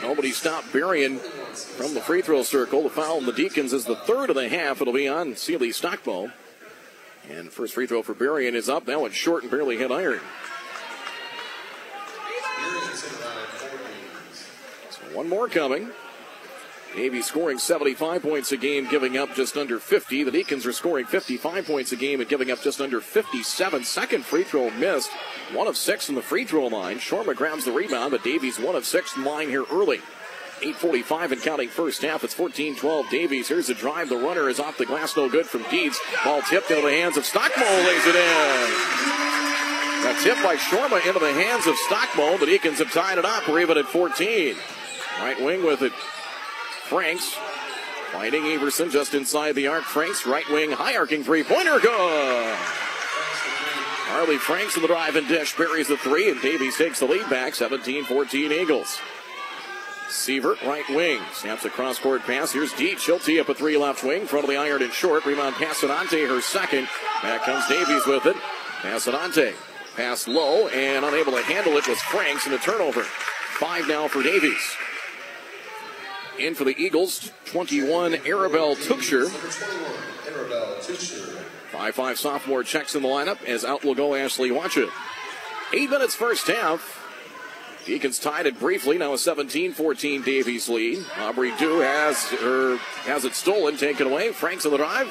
Nobody 0.00 0.30
stopped 0.30 0.72
Berrien 0.72 1.18
from 1.18 1.92
the 1.92 2.00
free 2.00 2.22
throw 2.22 2.42
circle. 2.42 2.84
The 2.84 2.90
foul 2.90 3.18
on 3.18 3.26
the 3.26 3.32
Deacons 3.34 3.74
is 3.74 3.84
the 3.84 3.96
third 3.96 4.30
of 4.30 4.36
the 4.36 4.48
half. 4.48 4.80
It'll 4.80 4.94
be 4.94 5.08
on 5.08 5.36
Sealy 5.36 5.70
Stockmo. 5.70 6.32
And 7.28 7.52
first 7.52 7.74
free 7.74 7.86
throw 7.86 8.00
for 8.00 8.14
Berrien 8.14 8.54
is 8.54 8.70
up. 8.70 8.86
That 8.86 8.98
one's 8.98 9.14
short 9.14 9.42
and 9.42 9.50
barely 9.50 9.76
hit 9.76 9.92
iron. 9.92 10.20
One 15.16 15.30
more 15.30 15.48
coming. 15.48 15.88
Navy 16.94 17.22
scoring 17.22 17.56
75 17.56 18.20
points 18.20 18.52
a 18.52 18.58
game, 18.58 18.86
giving 18.86 19.16
up 19.16 19.34
just 19.34 19.56
under 19.56 19.78
50. 19.78 20.24
The 20.24 20.30
Deacons 20.30 20.66
are 20.66 20.74
scoring 20.74 21.06
55 21.06 21.66
points 21.66 21.90
a 21.92 21.96
game 21.96 22.20
and 22.20 22.28
giving 22.28 22.50
up 22.50 22.60
just 22.60 22.82
under 22.82 23.00
57. 23.00 23.84
Second 23.84 24.26
free 24.26 24.44
throw 24.44 24.68
missed. 24.72 25.10
One 25.54 25.68
of 25.68 25.78
six 25.78 26.04
from 26.04 26.16
the 26.16 26.22
free 26.22 26.44
throw 26.44 26.66
line. 26.66 26.98
Shorma 26.98 27.34
grabs 27.34 27.64
the 27.64 27.72
rebound, 27.72 28.10
but 28.10 28.24
Davies 28.24 28.58
one 28.60 28.76
of 28.76 28.84
six 28.84 29.16
in 29.16 29.24
line 29.24 29.48
here 29.48 29.64
early. 29.72 30.02
8.45 30.60 31.32
and 31.32 31.40
counting 31.40 31.70
first 31.70 32.02
half. 32.02 32.22
It's 32.22 32.34
14 32.34 32.76
12 32.76 33.08
Davies. 33.08 33.48
Here's 33.48 33.70
a 33.70 33.74
drive. 33.74 34.10
The 34.10 34.18
runner 34.18 34.50
is 34.50 34.60
off 34.60 34.76
the 34.76 34.84
glass, 34.84 35.16
no 35.16 35.30
good 35.30 35.46
from 35.46 35.62
Dietz. 35.70 35.98
Ball 36.26 36.42
tipped 36.42 36.70
into 36.70 36.82
the 36.82 36.92
hands 36.92 37.16
of 37.16 37.24
Stockmo, 37.24 37.86
lays 37.86 38.06
it 38.06 38.16
in. 38.16 38.96
A 40.10 40.14
tip 40.22 40.36
by 40.44 40.56
Shorma 40.56 41.06
into 41.06 41.20
the 41.20 41.32
hands 41.32 41.66
of 41.66 41.74
Stockmo. 41.88 42.38
The 42.38 42.44
Deacons 42.44 42.80
have 42.80 42.92
tied 42.92 43.16
it 43.16 43.24
up. 43.24 43.48
We're 43.48 43.60
even 43.60 43.78
at 43.78 43.86
14. 43.86 44.56
Right 45.20 45.42
wing 45.42 45.64
with 45.64 45.82
it. 45.82 45.92
Franks 45.92 47.36
finding 48.12 48.44
Everson 48.46 48.90
just 48.90 49.14
inside 49.14 49.54
the 49.54 49.66
arc. 49.66 49.82
Franks, 49.84 50.26
right 50.26 50.48
wing, 50.50 50.70
high 50.72 50.96
arcing 50.96 51.24
three 51.24 51.42
pointer, 51.42 51.78
good. 51.80 52.58
Carly 54.06 54.38
Franks 54.38 54.76
in 54.76 54.82
the 54.82 54.88
drive 54.88 55.16
and 55.16 55.26
dish 55.26 55.56
buries 55.56 55.88
the 55.88 55.96
three, 55.96 56.30
and 56.30 56.40
Davies 56.40 56.76
takes 56.78 57.00
the 57.00 57.06
lead 57.06 57.28
back 57.28 57.54
17 57.54 58.04
14 58.04 58.52
Eagles. 58.52 58.98
Sievert, 60.08 60.62
right 60.62 60.88
wing, 60.88 61.20
snaps 61.32 61.64
a 61.64 61.70
cross 61.70 61.98
court 61.98 62.22
pass. 62.22 62.52
Here's 62.52 62.72
Dietz. 62.72 63.02
She'll 63.02 63.18
tee 63.18 63.40
up 63.40 63.48
a 63.48 63.54
three 63.54 63.76
left 63.76 64.04
wing, 64.04 64.26
front 64.26 64.44
of 64.44 64.50
the 64.50 64.56
iron 64.56 64.82
and 64.82 64.92
short. 64.92 65.26
Rebound 65.26 65.56
Passanante, 65.56 66.26
her 66.28 66.40
second. 66.40 66.88
Back 67.22 67.42
comes 67.42 67.66
Davies 67.68 68.06
with 68.06 68.26
it. 68.26 68.36
Passanante. 68.82 69.54
Pass 69.96 70.28
low 70.28 70.68
and 70.68 71.04
unable 71.04 71.32
to 71.32 71.42
handle 71.42 71.76
it 71.76 71.88
was 71.88 72.00
Franks 72.02 72.46
in 72.46 72.52
the 72.52 72.58
turnover. 72.58 73.02
Five 73.02 73.88
now 73.88 74.06
for 74.08 74.22
Davies. 74.22 74.76
In 76.38 76.54
for 76.54 76.64
the 76.64 76.76
Eagles, 76.76 77.30
21, 77.46 78.12
Arabelle 78.12 78.76
Tuchscher. 78.76 79.26
5-5 81.72 82.16
sophomore 82.16 82.62
checks 82.62 82.94
in 82.94 83.02
the 83.02 83.08
lineup 83.08 83.42
as 83.44 83.64
out 83.64 83.84
will 83.84 83.94
go 83.94 84.14
Ashley 84.14 84.50
Watcha. 84.50 84.90
Eight 85.72 85.90
minutes 85.90 86.14
first 86.14 86.46
half. 86.46 87.02
Deacons 87.86 88.18
tied 88.18 88.46
it 88.46 88.58
briefly. 88.58 88.98
Now 88.98 89.12
a 89.12 89.16
17-14 89.16 90.24
Davies 90.24 90.68
lead. 90.68 91.04
Aubrey 91.18 91.52
Dew 91.56 91.78
has 91.80 92.22
her 92.30 92.76
has 93.04 93.24
it 93.24 93.34
stolen, 93.34 93.76
taken 93.76 94.06
away. 94.06 94.32
Franks 94.32 94.66
on 94.66 94.72
the 94.72 94.78
drive. 94.78 95.06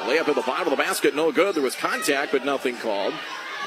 Layup 0.00 0.28
at 0.28 0.34
the 0.34 0.42
bottom 0.42 0.66
of 0.66 0.70
the 0.70 0.82
basket, 0.82 1.14
no 1.14 1.32
good. 1.32 1.54
There 1.54 1.62
was 1.62 1.74
contact, 1.74 2.32
but 2.32 2.44
nothing 2.44 2.76
called. 2.76 3.14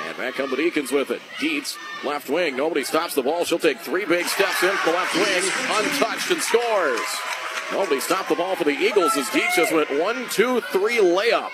And 0.07 0.17
back 0.17 0.35
come 0.35 0.49
the 0.49 0.55
Deacons 0.55 0.91
with 0.91 1.11
it. 1.11 1.21
Dietz, 1.39 1.77
left 2.03 2.29
wing. 2.29 2.55
Nobody 2.55 2.83
stops 2.83 3.15
the 3.15 3.23
ball. 3.23 3.45
She'll 3.45 3.59
take 3.59 3.79
three 3.79 4.05
big 4.05 4.25
steps 4.25 4.63
in 4.63 4.69
the 4.85 4.91
left 4.91 5.15
wing, 5.15 5.43
untouched, 5.77 6.31
and 6.31 6.41
scores. 6.41 6.99
Nobody 7.71 7.99
stopped 7.99 8.29
the 8.29 8.35
ball 8.35 8.55
for 8.55 8.63
the 8.63 8.71
Eagles 8.71 9.15
as 9.15 9.29
Dietz 9.29 9.55
just 9.55 9.73
went 9.73 9.89
one, 9.99 10.27
two, 10.29 10.61
three 10.71 10.97
layup. 10.97 11.51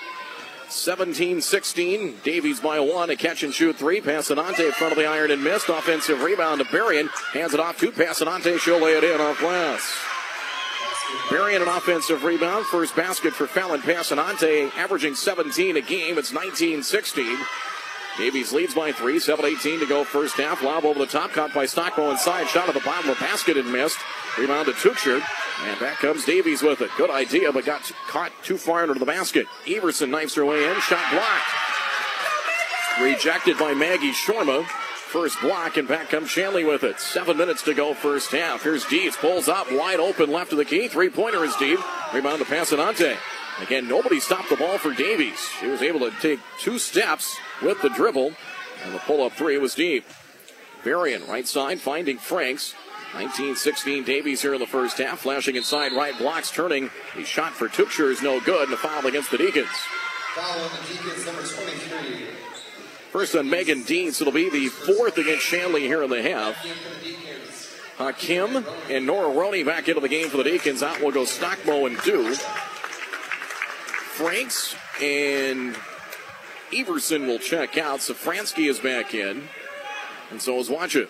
17-16. 0.68 2.22
Davies 2.22 2.60
by 2.60 2.80
one. 2.80 3.10
A 3.10 3.16
catch 3.16 3.42
and 3.42 3.54
shoot 3.54 3.76
three. 3.76 4.00
Passanante 4.00 4.66
in 4.66 4.72
front 4.72 4.92
of 4.92 4.98
the 4.98 5.06
iron 5.06 5.30
and 5.30 5.42
missed. 5.44 5.68
Offensive 5.68 6.22
rebound 6.22 6.60
to 6.60 6.70
Berrien. 6.70 7.08
Hands 7.32 7.52
it 7.52 7.60
off 7.60 7.78
to 7.78 7.92
Passanante. 7.92 8.58
She'll 8.58 8.82
lay 8.82 8.96
it 8.96 9.04
in 9.04 9.20
off 9.20 9.38
glass. 9.38 9.82
Berrien 11.30 11.62
an 11.62 11.68
offensive 11.68 12.24
rebound. 12.24 12.66
First 12.66 12.96
basket 12.96 13.32
for 13.32 13.46
Fallon 13.46 13.80
Passanante, 13.80 14.70
averaging 14.76 15.14
17 15.14 15.76
a 15.76 15.80
game. 15.80 16.18
It's 16.18 16.32
19-16. 16.32 17.36
Davies 18.18 18.52
leads 18.52 18.74
by 18.74 18.92
three. 18.92 19.18
7-18 19.18 19.80
to 19.80 19.86
go 19.86 20.04
first 20.04 20.36
half. 20.36 20.62
Lob 20.62 20.84
over 20.84 20.98
the 20.98 21.06
top. 21.06 21.32
Caught 21.32 21.52
by 21.52 21.64
Stockmo 21.64 22.10
inside. 22.10 22.48
Shot 22.48 22.68
at 22.68 22.74
the 22.74 22.80
bottom 22.80 23.10
of 23.10 23.18
the 23.18 23.24
basket 23.24 23.56
and 23.56 23.70
missed. 23.70 23.98
Rebound 24.38 24.66
to 24.66 24.72
Tuchscher. 24.72 25.22
And 25.64 25.80
back 25.80 25.98
comes 25.98 26.24
Davies 26.24 26.62
with 26.62 26.80
it. 26.80 26.90
Good 26.96 27.10
idea, 27.10 27.52
but 27.52 27.64
got 27.64 27.90
caught 28.08 28.32
too 28.42 28.56
far 28.56 28.82
under 28.82 28.94
the 28.94 29.06
basket. 29.06 29.46
Everson 29.66 30.10
knifes 30.10 30.34
her 30.34 30.44
way 30.44 30.64
in. 30.64 30.80
Shot 30.80 31.10
blocked. 31.10 31.44
Rejected 33.00 33.58
by 33.58 33.74
Maggie 33.74 34.12
Shorma. 34.12 34.66
First 34.66 35.40
block, 35.40 35.76
and 35.76 35.86
back 35.86 36.10
comes 36.10 36.28
Shanley 36.30 36.64
with 36.64 36.82
it. 36.82 36.98
Seven 36.98 37.36
minutes 37.36 37.62
to 37.62 37.74
go, 37.74 37.94
first 37.94 38.32
half. 38.32 38.64
Here's 38.64 38.84
Dietz, 38.86 39.16
pulls 39.16 39.48
up, 39.48 39.70
wide 39.70 40.00
open, 40.00 40.32
left 40.32 40.52
of 40.52 40.58
the 40.58 40.64
key. 40.64 40.88
Three 40.88 41.10
pointer 41.10 41.44
is 41.44 41.54
deep. 41.56 41.78
Rebound 42.12 42.40
to 42.40 42.44
Passanante. 42.44 43.16
Again, 43.60 43.88
nobody 43.88 44.20
stopped 44.20 44.50
the 44.50 44.56
ball 44.56 44.78
for 44.78 44.92
Davies. 44.92 45.38
She 45.60 45.66
was 45.66 45.82
able 45.82 46.00
to 46.00 46.10
take 46.20 46.40
two 46.60 46.78
steps 46.78 47.36
with 47.62 47.80
the 47.80 47.88
dribble, 47.88 48.32
and 48.84 48.94
the 48.94 48.98
pull 48.98 49.24
up 49.24 49.32
three 49.32 49.56
was 49.58 49.74
deep. 49.74 50.04
Berrien, 50.84 51.26
right 51.26 51.46
side, 51.46 51.80
finding 51.80 52.18
Franks. 52.18 52.74
19-16 53.12 54.04
Davies 54.04 54.42
here 54.42 54.52
in 54.52 54.60
the 54.60 54.66
first 54.66 54.98
half. 54.98 55.20
Flashing 55.20 55.56
inside 55.56 55.92
right, 55.92 56.16
blocks 56.18 56.50
turning. 56.50 56.90
The 57.14 57.24
shot 57.24 57.52
for 57.52 57.68
Tuchscher 57.68 58.10
is 58.10 58.20
no 58.20 58.40
good, 58.40 58.64
and 58.64 58.74
a 58.74 58.76
foul 58.76 59.06
against 59.06 59.30
the 59.30 59.38
Deacons. 59.38 59.68
Foul 60.34 60.60
on 60.60 60.70
the 60.70 60.92
Deacons, 60.92 61.24
number 61.24 61.42
23. 61.42 62.26
First 63.10 63.34
on 63.34 63.48
Megan 63.48 63.84
Deans. 63.84 64.20
It'll 64.20 64.32
be 64.32 64.50
the 64.50 64.68
fourth 64.68 65.16
against 65.16 65.44
Shanley 65.44 65.82
here 65.82 66.02
in 66.02 66.10
the 66.10 66.22
half. 66.22 66.56
Hakim 67.96 68.66
and 68.90 69.06
Nora 69.06 69.30
Roney 69.30 69.62
back 69.62 69.88
into 69.88 70.02
the 70.02 70.08
game 70.08 70.28
for 70.28 70.36
the 70.36 70.44
Deacons. 70.44 70.82
Out 70.82 71.00
will 71.00 71.12
go 71.12 71.22
Stockmo 71.22 71.86
and 71.86 71.98
Dew. 72.02 72.36
Franks 74.16 74.74
and 75.02 75.76
Everson 76.74 77.26
will 77.26 77.38
check 77.38 77.76
out. 77.76 77.98
Safransky 77.98 78.66
is 78.70 78.78
back 78.78 79.12
in. 79.12 79.46
And 80.30 80.40
so 80.40 80.58
is 80.58 80.70
Watcha. 80.70 81.06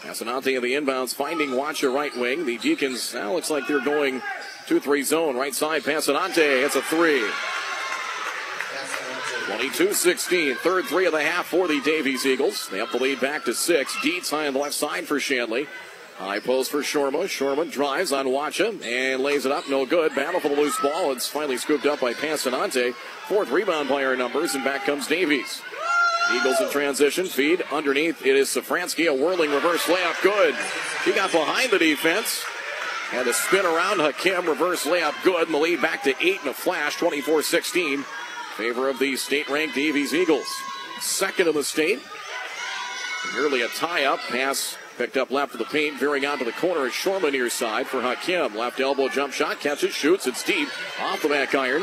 Passanante 0.00 0.56
of 0.56 0.62
the 0.62 0.72
inbounds 0.72 1.14
finding 1.14 1.50
Watcha 1.50 1.94
right 1.94 2.16
wing. 2.16 2.46
The 2.46 2.56
Deacons 2.56 3.12
now 3.12 3.34
looks 3.34 3.50
like 3.50 3.68
they're 3.68 3.84
going 3.84 4.22
2-3 4.66 5.04
zone. 5.04 5.36
Right 5.36 5.54
side, 5.54 5.82
Passanante. 5.82 6.64
It's 6.64 6.74
a 6.74 6.80
three. 6.80 7.28
22-16. 9.58 10.56
Third 10.56 10.86
three 10.86 11.04
of 11.04 11.12
the 11.12 11.22
half 11.22 11.48
for 11.48 11.68
the 11.68 11.82
Davies 11.82 12.24
Eagles. 12.24 12.66
They 12.70 12.80
up 12.80 12.92
the 12.92 12.98
lead 12.98 13.20
back 13.20 13.44
to 13.44 13.52
six. 13.52 13.94
Dietz 14.02 14.30
high 14.30 14.46
on 14.46 14.54
the 14.54 14.58
left 14.58 14.74
side 14.74 15.06
for 15.06 15.20
Shanley. 15.20 15.68
High 16.20 16.38
post 16.38 16.70
for 16.70 16.80
Shorma. 16.80 17.24
Shorma 17.24 17.70
drives 17.72 18.12
on 18.12 18.26
Watcha 18.26 18.78
and 18.84 19.22
lays 19.22 19.46
it 19.46 19.52
up. 19.52 19.70
No 19.70 19.86
good. 19.86 20.14
Battle 20.14 20.38
for 20.38 20.50
the 20.50 20.54
loose 20.54 20.78
ball. 20.78 21.12
It's 21.12 21.26
finally 21.26 21.56
scooped 21.56 21.86
up 21.86 22.00
by 22.00 22.12
Passanante. 22.12 22.92
Fourth 23.26 23.50
rebound 23.50 23.88
by 23.88 24.04
our 24.04 24.14
numbers, 24.16 24.54
and 24.54 24.62
back 24.62 24.84
comes 24.84 25.06
Davies. 25.06 25.62
Eagles 26.34 26.60
in 26.60 26.68
transition. 26.68 27.24
Feed 27.24 27.62
underneath. 27.72 28.20
It 28.24 28.36
is 28.36 28.50
Safransky. 28.50 29.08
A 29.08 29.14
whirling 29.14 29.50
reverse 29.50 29.84
layup. 29.84 30.22
Good. 30.22 30.54
He 31.06 31.12
got 31.12 31.32
behind 31.32 31.70
the 31.70 31.78
defense. 31.78 32.44
Had 33.08 33.24
to 33.24 33.32
spin 33.32 33.64
around. 33.64 34.00
Hakim 34.00 34.46
reverse 34.46 34.84
layup. 34.84 35.14
Good. 35.24 35.46
And 35.46 35.54
the 35.54 35.58
lead 35.58 35.80
back 35.80 36.02
to 36.02 36.14
eight 36.20 36.42
in 36.42 36.48
a 36.48 36.54
flash. 36.54 36.96
24 36.96 37.40
16. 37.42 38.04
Favor 38.56 38.90
of 38.90 38.98
the 38.98 39.16
state 39.16 39.48
ranked 39.48 39.74
Davies 39.74 40.12
Eagles. 40.12 40.46
Second 41.00 41.48
in 41.48 41.54
the 41.54 41.64
state. 41.64 42.00
Nearly 43.34 43.62
a 43.62 43.68
tie 43.68 44.04
up. 44.04 44.20
Pass 44.28 44.76
picked 45.00 45.16
up 45.16 45.30
left 45.30 45.54
of 45.54 45.58
the 45.58 45.64
paint. 45.64 45.98
Veering 45.98 46.26
out 46.26 46.38
to 46.40 46.44
the 46.44 46.52
corner 46.52 46.86
is 46.86 46.92
Shorman 46.92 47.32
near 47.32 47.48
side 47.48 47.86
for 47.86 48.02
Hakim. 48.02 48.54
Left 48.54 48.78
elbow 48.80 49.08
jump 49.08 49.32
shot. 49.32 49.58
Catches, 49.58 49.94
shoots. 49.94 50.26
It's 50.26 50.44
deep. 50.44 50.68
Off 51.00 51.22
the 51.22 51.28
back 51.30 51.54
iron. 51.54 51.82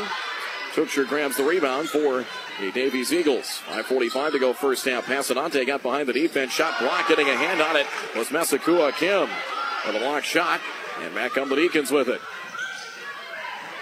Tuchscher 0.72 1.04
grabs 1.04 1.36
the 1.36 1.42
rebound 1.42 1.88
for 1.88 2.24
the 2.60 2.70
Davies 2.70 3.12
Eagles. 3.12 3.60
5.45 3.66 4.32
to 4.32 4.38
go 4.38 4.52
first 4.52 4.84
half. 4.84 5.06
Passanante 5.06 5.66
got 5.66 5.82
behind 5.82 6.08
the 6.08 6.12
defense. 6.12 6.52
Shot 6.52 6.78
blocked. 6.78 7.08
Getting 7.08 7.28
a 7.28 7.34
hand 7.34 7.60
on 7.60 7.74
it 7.74 7.88
was 8.16 8.28
Mesakua 8.28 8.92
Kim. 8.92 9.28
With 9.84 9.96
a 9.96 9.98
block 9.98 10.22
shot. 10.22 10.60
And 11.00 11.12
back 11.12 11.32
come 11.32 11.48
the 11.48 11.56
Deacons 11.56 11.90
with 11.90 12.08
it. 12.08 12.20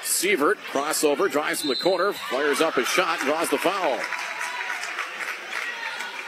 Sievert, 0.02 0.56
crossover, 0.72 1.30
drives 1.30 1.60
from 1.60 1.68
the 1.68 1.76
corner, 1.76 2.14
fires 2.14 2.62
up 2.62 2.74
his 2.74 2.86
shot, 2.86 3.18
draws 3.18 3.50
the 3.50 3.58
foul. 3.58 3.98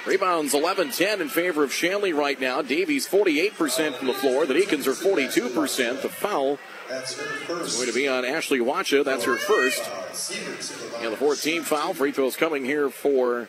Rebounds 0.09 0.55
11 0.55 0.93
10 0.93 1.21
in 1.21 1.29
favor 1.29 1.63
of 1.63 1.71
Shanley 1.71 2.15
right 2.15 2.41
now. 2.41 2.63
Davies 2.63 3.07
48% 3.07 3.93
from 3.93 4.07
the 4.07 4.15
floor. 4.15 4.47
The 4.47 4.55
Deacons 4.55 4.87
are 4.87 4.93
42%. 4.93 6.01
The 6.01 6.09
foul 6.09 6.59
is 6.91 7.77
going 7.77 7.89
to 7.89 7.95
be 7.95 8.09
on 8.09 8.25
Ashley 8.25 8.59
Watcha. 8.59 9.05
That's 9.05 9.25
her 9.25 9.37
first. 9.37 9.83
And 11.03 11.13
the 11.13 11.17
14 11.19 11.63
foul. 11.63 11.93
Free 11.93 12.13
throws 12.13 12.37
coming 12.37 12.65
here 12.65 12.89
for 12.89 13.49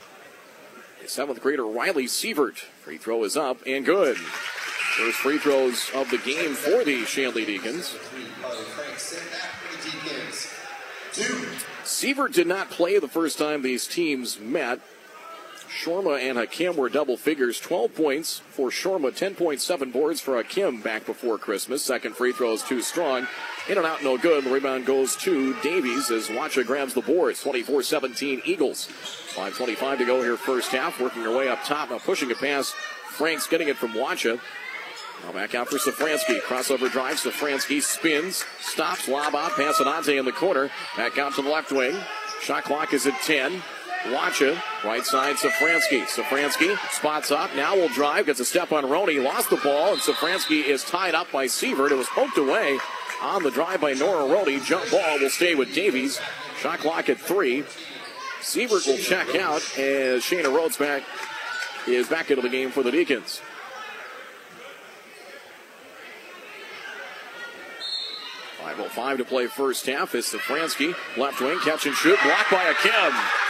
seventh 1.06 1.42
grader 1.42 1.66
Riley 1.66 2.08
Sievert. 2.08 2.58
Free 2.58 2.98
throw 2.98 3.24
is 3.24 3.38
up 3.38 3.60
and 3.66 3.86
good. 3.86 4.18
First 4.18 5.18
free 5.20 5.38
throws 5.38 5.90
of 5.96 6.10
the 6.10 6.18
game 6.18 6.56
for 6.56 6.84
the 6.84 7.06
Shanley 7.06 7.46
Deacons. 7.46 7.96
Sievert 11.86 12.34
did 12.34 12.48
not 12.48 12.70
play 12.70 13.00
the 13.00 13.08
first 13.08 13.38
time 13.38 13.62
these 13.62 13.88
teams 13.88 14.42
met. 14.42 14.82
Shorma 15.70 16.20
and 16.20 16.38
Hakim 16.38 16.76
were 16.76 16.90
double 16.90 17.16
figures. 17.16 17.60
12 17.60 17.96
points 17.96 18.40
for 18.50 18.70
Shorma, 18.70 19.12
10.7 19.12 19.94
boards 19.94 20.20
for 20.20 20.36
Hakim 20.36 20.82
back 20.82 21.06
before 21.06 21.38
Christmas. 21.38 21.84
Second 21.84 22.16
free 22.16 22.34
throw 22.34 22.54
is 22.54 22.64
too 22.64 22.82
strong. 22.82 23.28
In 23.70 23.78
and 23.78 23.86
out, 23.86 24.04
no 24.04 24.18
good. 24.18 24.44
The 24.44 24.50
rebound 24.50 24.88
goes 24.88 25.16
to 25.18 25.54
Davies 25.62 26.10
as 26.10 26.28
Watcha 26.28 26.66
grabs 26.66 26.96
the 26.96 27.02
boards. 27.02 27.42
24 27.44 27.84
17 27.84 28.42
Eagles. 28.46 28.88
5.25 29.36 30.00
to 30.00 30.06
go 30.06 30.22
here, 30.24 30.38
first 30.38 30.72
half. 30.72 31.00
Working 31.00 31.22
her 31.22 31.38
way 31.38 31.48
up 31.50 31.64
top. 31.64 31.92
Now 31.92 32.00
pushing 32.00 32.32
it 32.32 32.38
past 32.38 32.74
Franks, 32.74 33.46
getting 33.46 33.68
it 33.68 33.78
from 33.78 33.94
Watcha. 33.94 34.40
Now 35.24 35.34
back 35.34 35.54
out 35.54 35.68
for 35.68 35.78
Safransky. 35.78 36.40
Crossover 36.42 36.92
drive. 36.92 37.18
Safransky 37.18 37.82
spins, 37.82 38.44
stops, 38.60 39.08
lob 39.08 39.36
out, 39.36 39.52
Passanante 39.52 40.18
in 40.18 40.26
the 40.26 40.32
corner. 40.32 40.72
Back 40.98 41.20
out 41.20 41.36
to 41.36 41.44
the 41.44 41.50
left 41.50 41.72
wing. 41.72 41.96
Shot 42.42 42.64
clock 42.64 42.94
is 42.94 43.06
at 43.06 43.22
10. 43.22 43.62
Watcha, 44.08 44.62
right 44.86 45.06
side, 45.06 45.36
Safransky. 45.36 46.04
Safransky 46.04 46.78
spots 46.92 47.32
up, 47.32 47.54
now 47.56 47.76
will 47.76 47.90
drive, 47.90 48.26
gets 48.26 48.40
a 48.40 48.46
step 48.46 48.72
on 48.72 48.90
Roney, 48.90 49.20
lost 49.20 49.50
the 49.50 49.58
ball, 49.58 49.94
and 49.94 50.02
Safransky 50.02 50.64
is 50.64 50.84
tied 50.84 51.16
up 51.16 51.32
by 51.32 51.48
Sievert. 51.48 51.92
It 51.92 51.96
was 51.96 52.08
poked 52.08 52.38
away 52.38 52.80
on 53.22 53.44
the 53.44 53.52
drive 53.52 53.82
by 53.82 53.94
Nora 53.94 54.26
Roney. 54.34 54.62
Jump 54.62 54.90
ball 54.90 55.20
will 55.20 55.30
stay 55.30 55.54
with 55.54 55.74
Davies. 55.74 56.20
Shot 56.60 56.80
clock 56.80 57.10
at 57.10 57.20
three. 57.20 57.64
Sievert 58.42 58.88
will 58.88 58.98
check 58.98 59.36
out 59.36 59.62
as 59.78 60.24
Shayna 60.24 60.54
Rhodes 60.54 60.78
back 60.78 61.04
is 61.88 62.08
back 62.08 62.30
into 62.30 62.42
the 62.42 62.50
game 62.50 62.72
for 62.72 62.84
the 62.84 62.92
Deacons. 62.92 63.42
Five 68.92 69.14
oh 69.14 69.18
to 69.18 69.26
play 69.26 69.48
first 69.48 69.86
half 69.86 70.16
is 70.16 70.26
Safransky. 70.26 70.96
Left 71.16 71.40
wing, 71.42 71.60
catch 71.60 71.86
and 71.86 71.96
shoot, 71.96 72.18
blocked 72.24 72.52
by 72.52 72.74
Hakim. 72.74 73.49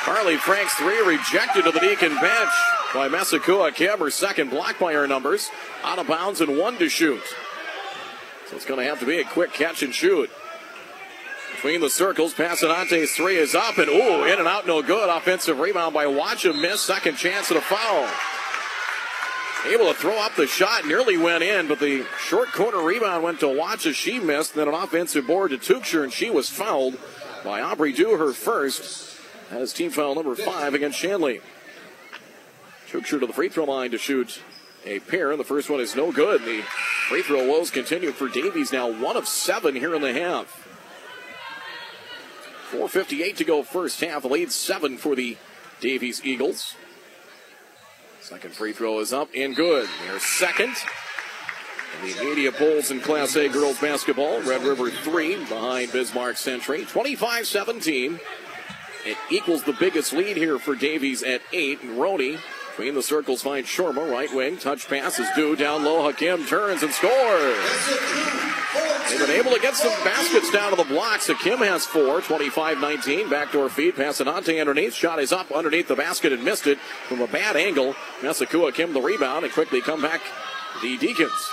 Carly 0.00 0.38
Franks 0.38 0.74
three 0.74 0.98
rejected 1.02 1.64
to 1.64 1.72
the 1.72 1.80
Deacon 1.80 2.14
bench 2.20 2.50
by 2.94 3.08
Mesakua 3.08 3.74
Kim. 3.74 4.10
Second 4.10 4.48
block 4.48 4.78
by 4.78 4.94
her 4.94 5.06
numbers. 5.06 5.50
Out 5.84 5.98
of 5.98 6.06
bounds 6.06 6.40
and 6.40 6.58
one 6.58 6.78
to 6.78 6.88
shoot. 6.88 7.22
So 8.48 8.56
it's 8.56 8.64
going 8.64 8.80
to 8.80 8.86
have 8.86 8.98
to 9.00 9.06
be 9.06 9.20
a 9.20 9.24
quick 9.24 9.52
catch 9.52 9.82
and 9.82 9.94
shoot. 9.94 10.30
Between 11.54 11.82
the 11.82 11.90
circles, 11.90 12.32
Passanante's 12.32 13.12
three 13.12 13.36
is 13.36 13.54
up 13.54 13.76
and 13.76 13.90
ooh, 13.90 14.24
in 14.24 14.38
and 14.38 14.48
out, 14.48 14.66
no 14.66 14.82
good. 14.82 15.10
Offensive 15.10 15.58
rebound 15.58 15.92
by 15.92 16.06
Watcha, 16.06 16.54
miss. 16.54 16.80
Second 16.80 17.16
chance 17.16 17.50
at 17.50 17.58
a 17.58 17.60
foul. 17.60 18.08
Able 19.70 19.92
to 19.92 19.94
throw 19.94 20.18
up 20.18 20.34
the 20.36 20.46
shot, 20.46 20.86
nearly 20.86 21.18
went 21.18 21.44
in, 21.44 21.68
but 21.68 21.78
the 21.78 22.06
short 22.18 22.50
corner 22.52 22.82
rebound 22.82 23.22
went 23.22 23.40
to 23.40 23.48
Watcha. 23.48 23.92
She 23.92 24.18
missed. 24.18 24.54
Then 24.54 24.68
an 24.68 24.74
offensive 24.74 25.26
board 25.26 25.50
to 25.50 25.58
Tuchscher, 25.58 26.02
and 26.02 26.10
she 26.10 26.30
was 26.30 26.48
fouled 26.48 26.96
by 27.44 27.60
Aubrey 27.60 27.92
Dew, 27.92 28.16
her 28.16 28.32
first. 28.32 29.09
That 29.50 29.60
is 29.60 29.72
team 29.72 29.90
foul 29.90 30.14
number 30.14 30.34
five 30.36 30.74
against 30.74 30.98
Shanley. 30.98 31.40
Tuchscher 32.88 33.20
to 33.20 33.26
the 33.26 33.32
free 33.32 33.48
throw 33.48 33.64
line 33.64 33.90
to 33.90 33.98
shoot 33.98 34.40
a 34.86 35.00
pair. 35.00 35.30
and 35.32 35.40
The 35.40 35.44
first 35.44 35.68
one 35.68 35.80
is 35.80 35.96
no 35.96 36.12
good. 36.12 36.42
The 36.42 36.62
free 37.08 37.22
throw 37.22 37.46
woes 37.48 37.70
continue 37.70 38.12
for 38.12 38.28
Davies 38.28 38.72
now, 38.72 38.88
one 38.90 39.16
of 39.16 39.26
seven 39.26 39.74
here 39.74 39.94
in 39.94 40.02
the 40.02 40.12
half. 40.12 40.68
4.58 42.70 43.36
to 43.36 43.44
go 43.44 43.62
first 43.64 44.00
half. 44.00 44.24
Lead 44.24 44.52
seven 44.52 44.96
for 44.96 45.16
the 45.16 45.36
Davies 45.80 46.24
Eagles. 46.24 46.76
Second 48.20 48.54
free 48.54 48.72
throw 48.72 49.00
is 49.00 49.12
up 49.12 49.28
and 49.34 49.56
good. 49.56 49.88
Their 50.06 50.20
second. 50.20 50.76
The 52.02 52.24
media 52.24 52.52
polls 52.52 52.92
in 52.92 53.00
Class 53.00 53.34
A 53.34 53.48
girls 53.48 53.80
basketball. 53.80 54.40
Red 54.42 54.62
River 54.62 54.90
three 54.90 55.36
behind 55.46 55.90
Bismarck 55.90 56.36
Century. 56.36 56.84
25 56.84 57.48
17. 57.48 58.20
It 59.04 59.16
equals 59.30 59.64
the 59.64 59.72
biggest 59.72 60.12
lead 60.12 60.36
here 60.36 60.58
for 60.58 60.74
Davies 60.74 61.22
at 61.22 61.42
eight. 61.52 61.82
And 61.82 61.98
Roney 61.98 62.38
between 62.80 62.94
the 62.94 63.02
circles 63.02 63.42
finds 63.42 63.68
Shorma, 63.68 64.10
right 64.10 64.32
wing. 64.34 64.56
Touch 64.56 64.88
pass 64.88 65.18
is 65.18 65.28
due 65.36 65.54
down 65.54 65.84
low. 65.84 66.02
Hakim 66.02 66.46
turns 66.46 66.82
and 66.82 66.90
scores. 66.90 67.58
They've 69.10 69.18
been 69.18 69.36
able 69.36 69.52
to 69.52 69.60
get 69.60 69.74
some 69.74 69.92
baskets 70.02 70.50
down 70.50 70.70
to 70.70 70.76
the 70.76 70.84
blocks. 70.84 71.26
Hakim 71.26 71.58
has 71.58 71.84
four, 71.84 72.20
25-19. 72.20 73.28
Backdoor 73.28 73.68
feed, 73.68 73.96
Pass 73.96 74.20
Passanante 74.20 74.58
underneath. 74.58 74.94
Shot 74.94 75.18
is 75.18 75.30
up 75.30 75.52
underneath 75.52 75.88
the 75.88 75.96
basket 75.96 76.32
and 76.32 76.42
missed 76.42 76.66
it 76.66 76.78
from 77.06 77.20
a 77.20 77.26
bad 77.26 77.56
angle. 77.56 77.94
Masakua 78.20 78.72
Kim 78.72 78.94
the 78.94 79.00
rebound 79.02 79.44
and 79.44 79.52
quickly 79.52 79.82
come 79.82 80.00
back 80.00 80.22
the 80.80 80.96
Deacons. 80.96 81.50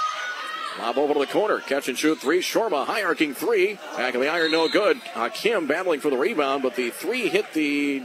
Lob 0.79 0.97
over 0.97 1.13
to 1.13 1.19
the 1.19 1.27
corner. 1.27 1.59
Catch 1.59 1.89
and 1.89 1.97
shoot 1.97 2.19
three. 2.19 2.39
Shorma 2.39 2.85
high 2.85 3.03
arcing 3.03 3.33
three. 3.33 3.79
Back 3.95 4.13
of 4.13 4.21
the 4.21 4.27
iron, 4.27 4.51
no 4.51 4.67
good. 4.67 4.97
Hakim 4.97 5.67
battling 5.67 5.99
for 5.99 6.09
the 6.09 6.17
rebound, 6.17 6.63
but 6.63 6.75
the 6.75 6.91
three 6.91 7.29
hit 7.29 7.53
the. 7.53 7.99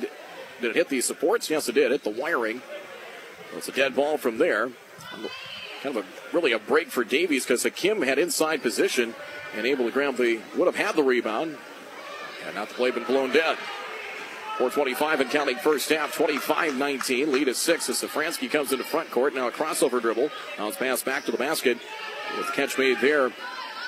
Did 0.60 0.70
it 0.70 0.76
hit 0.76 0.88
the 0.88 1.00
supports? 1.00 1.50
Yes, 1.50 1.68
it 1.68 1.74
did. 1.74 1.90
Hit 1.90 2.04
the 2.04 2.10
wiring. 2.10 2.62
It's 3.56 3.68
a 3.68 3.72
dead 3.72 3.94
ball 3.94 4.16
from 4.16 4.38
there. 4.38 4.70
Kind 5.82 5.96
of 5.96 6.04
a 6.04 6.34
really 6.34 6.52
a 6.52 6.58
break 6.58 6.88
for 6.88 7.04
Davies 7.04 7.44
because 7.44 7.64
Hakim 7.64 8.02
had 8.02 8.18
inside 8.18 8.62
position 8.62 9.14
and 9.54 9.66
able 9.66 9.84
to 9.84 9.90
grab 9.90 10.16
the 10.16 10.40
would 10.56 10.66
have 10.66 10.76
had 10.76 10.96
the 10.96 11.02
rebound. 11.02 11.58
And 12.46 12.54
not 12.54 12.68
the 12.68 12.74
play 12.74 12.90
been 12.90 13.04
blown 13.04 13.32
dead. 13.32 13.58
425 14.58 15.20
and 15.20 15.30
counting 15.30 15.56
first 15.56 15.88
half, 15.88 16.16
25-19. 16.16 17.28
Lead 17.28 17.48
is 17.48 17.58
six 17.58 17.88
as 17.88 18.02
Safransky 18.02 18.50
comes 18.50 18.70
into 18.70 18.84
front 18.84 19.10
court. 19.10 19.34
Now 19.34 19.48
a 19.48 19.50
crossover 19.50 20.00
dribble. 20.00 20.30
It's 20.58 20.76
passed 20.76 21.04
back 21.04 21.24
to 21.24 21.32
the 21.32 21.38
basket. 21.38 21.78
With 22.36 22.52
catch 22.54 22.78
made 22.78 22.98
there 23.00 23.30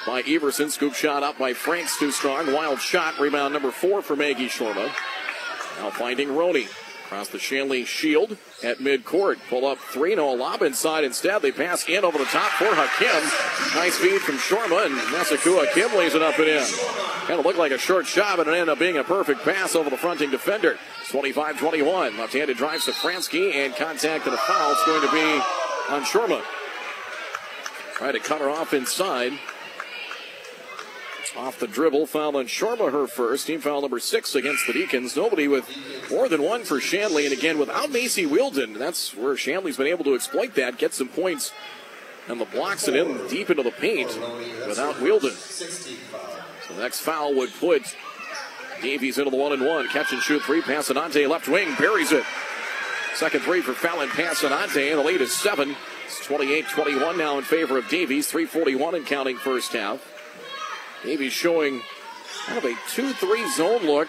by 0.06 0.22
Everson. 0.26 0.70
Scoop 0.70 0.94
shot 0.94 1.22
up 1.22 1.38
by 1.38 1.52
Franks, 1.52 1.98
too 1.98 2.10
strong. 2.10 2.52
Wild 2.52 2.80
shot. 2.80 3.18
Rebound 3.18 3.52
number 3.52 3.70
four 3.70 4.02
for 4.02 4.16
Maggie 4.16 4.48
Shorma. 4.48 4.92
Now 5.78 5.90
finding 5.90 6.34
Roney. 6.34 6.68
Across 7.06 7.28
the 7.28 7.38
Shanley 7.38 7.84
shield 7.84 8.38
at 8.62 8.78
midcourt. 8.78 9.36
Pull 9.48 9.66
up 9.66 9.78
three. 9.78 10.14
No, 10.14 10.32
lob 10.32 10.62
inside 10.62 11.04
instead. 11.04 11.42
They 11.42 11.52
pass 11.52 11.86
in 11.86 12.02
over 12.02 12.16
the 12.16 12.24
top 12.24 12.50
for 12.52 12.66
Hakim. 12.70 13.78
Nice 13.78 13.96
feed 13.96 14.20
from 14.22 14.36
Shorma 14.36 14.86
and 14.86 14.94
Masakua 15.12 15.70
Kim 15.72 15.94
lays 15.96 16.14
it 16.14 16.22
up 16.22 16.38
and 16.38 16.48
in. 16.48 16.64
Kind 17.26 17.38
of 17.38 17.44
looked 17.44 17.58
like 17.58 17.72
a 17.72 17.78
short 17.78 18.06
shot, 18.06 18.38
but 18.38 18.48
it 18.48 18.52
ended 18.52 18.70
up 18.70 18.78
being 18.78 18.96
a 18.96 19.04
perfect 19.04 19.44
pass 19.44 19.74
over 19.74 19.90
the 19.90 19.96
fronting 19.98 20.30
defender. 20.30 20.78
25 21.10 21.58
21. 21.58 22.16
Left 22.16 22.32
handed 22.32 22.56
drives 22.56 22.86
to 22.86 22.92
Safransky 22.92 23.54
and 23.54 23.76
contact 23.76 24.24
and 24.24 24.34
a 24.34 24.38
foul. 24.38 24.72
It's 24.72 24.84
going 24.86 25.02
to 25.02 25.12
be 25.12 25.42
on 25.90 26.02
Shorma. 26.04 26.42
Try 27.94 28.12
to 28.12 28.18
cut 28.18 28.40
her 28.40 28.50
off 28.50 28.74
inside. 28.74 29.32
Off 31.36 31.58
the 31.58 31.66
dribble, 31.66 32.06
foul 32.06 32.36
on 32.36 32.46
Shorma, 32.46 32.92
her 32.92 33.08
first. 33.08 33.48
Team 33.48 33.60
foul 33.60 33.80
number 33.80 33.98
six 33.98 34.36
against 34.36 34.68
the 34.68 34.72
Deacons. 34.72 35.16
Nobody 35.16 35.48
with 35.48 35.68
more 36.08 36.28
than 36.28 36.42
one 36.42 36.62
for 36.62 36.80
Shanley. 36.80 37.24
And 37.24 37.32
again, 37.32 37.58
without 37.58 37.90
Macy 37.90 38.24
Wielden, 38.24 38.78
that's 38.78 39.16
where 39.16 39.36
Shanley's 39.36 39.76
been 39.76 39.88
able 39.88 40.04
to 40.04 40.14
exploit 40.14 40.54
that, 40.54 40.78
get 40.78 40.94
some 40.94 41.08
points 41.08 41.52
and 42.28 42.40
the 42.40 42.44
blocks 42.46 42.88
it 42.88 42.96
in 42.96 43.26
deep 43.28 43.50
into 43.50 43.62
the 43.62 43.70
paint 43.70 44.08
without 44.66 44.94
Wielden. 44.96 45.32
So 45.32 46.74
the 46.74 46.82
next 46.82 47.00
foul 47.00 47.34
would 47.34 47.52
put 47.54 47.82
Davies 48.80 49.18
into 49.18 49.30
the 49.30 49.36
one 49.36 49.52
and 49.52 49.64
one. 49.64 49.88
Catch 49.88 50.12
and 50.12 50.22
shoot 50.22 50.42
three. 50.42 50.62
Passanante 50.62 51.28
left 51.28 51.48
wing 51.48 51.74
buries 51.78 52.12
it. 52.12 52.24
Second 53.14 53.40
three 53.40 53.60
for 53.60 53.72
Fallon 53.72 54.08
Passanante, 54.08 54.90
and 54.90 54.98
the 54.98 55.04
lead 55.04 55.20
is 55.20 55.32
seven. 55.32 55.76
It's 56.06 56.24
28 56.26 56.66
21 56.68 57.18
now 57.18 57.38
in 57.38 57.44
favor 57.44 57.78
of 57.78 57.88
Davies. 57.88 58.28
341 58.28 58.94
and 58.94 59.06
counting 59.06 59.36
first 59.36 59.72
half. 59.72 60.00
Davies 61.02 61.32
showing 61.32 61.82
kind 62.46 62.58
of 62.58 62.64
a 62.64 62.74
2 62.90 63.12
3 63.12 63.50
zone 63.52 63.82
look. 63.84 64.08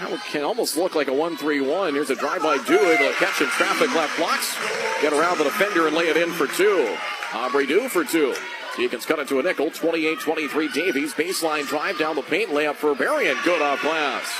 That 0.00 0.18
can 0.24 0.44
almost 0.44 0.76
look 0.76 0.94
like 0.94 1.08
a 1.08 1.12
1 1.12 1.36
3 1.36 1.60
1. 1.60 1.94
Here's 1.94 2.10
a 2.10 2.16
drive 2.16 2.42
by 2.42 2.56
Dew, 2.64 2.78
able 2.78 3.06
to 3.06 3.14
catch 3.18 3.40
in 3.40 3.48
traffic 3.48 3.94
left 3.94 4.16
blocks. 4.16 4.56
Get 5.02 5.12
around 5.12 5.38
the 5.38 5.44
defender 5.44 5.86
and 5.86 5.96
lay 5.96 6.08
it 6.08 6.16
in 6.16 6.30
for 6.32 6.46
two. 6.46 6.96
Aubrey 7.34 7.66
Dew 7.66 7.88
for 7.88 8.04
two. 8.04 8.34
Deacons 8.76 9.04
cut 9.04 9.18
it 9.18 9.28
to 9.28 9.38
a 9.40 9.42
nickel. 9.42 9.70
28 9.70 10.20
23 10.20 10.68
Davies. 10.68 11.12
Baseline 11.14 11.66
drive 11.66 11.98
down 11.98 12.16
the 12.16 12.22
paint. 12.22 12.50
Layup 12.50 12.76
for 12.76 12.94
Berrien. 12.94 13.36
Good 13.44 13.62
off 13.62 13.82
glass. 13.82 14.30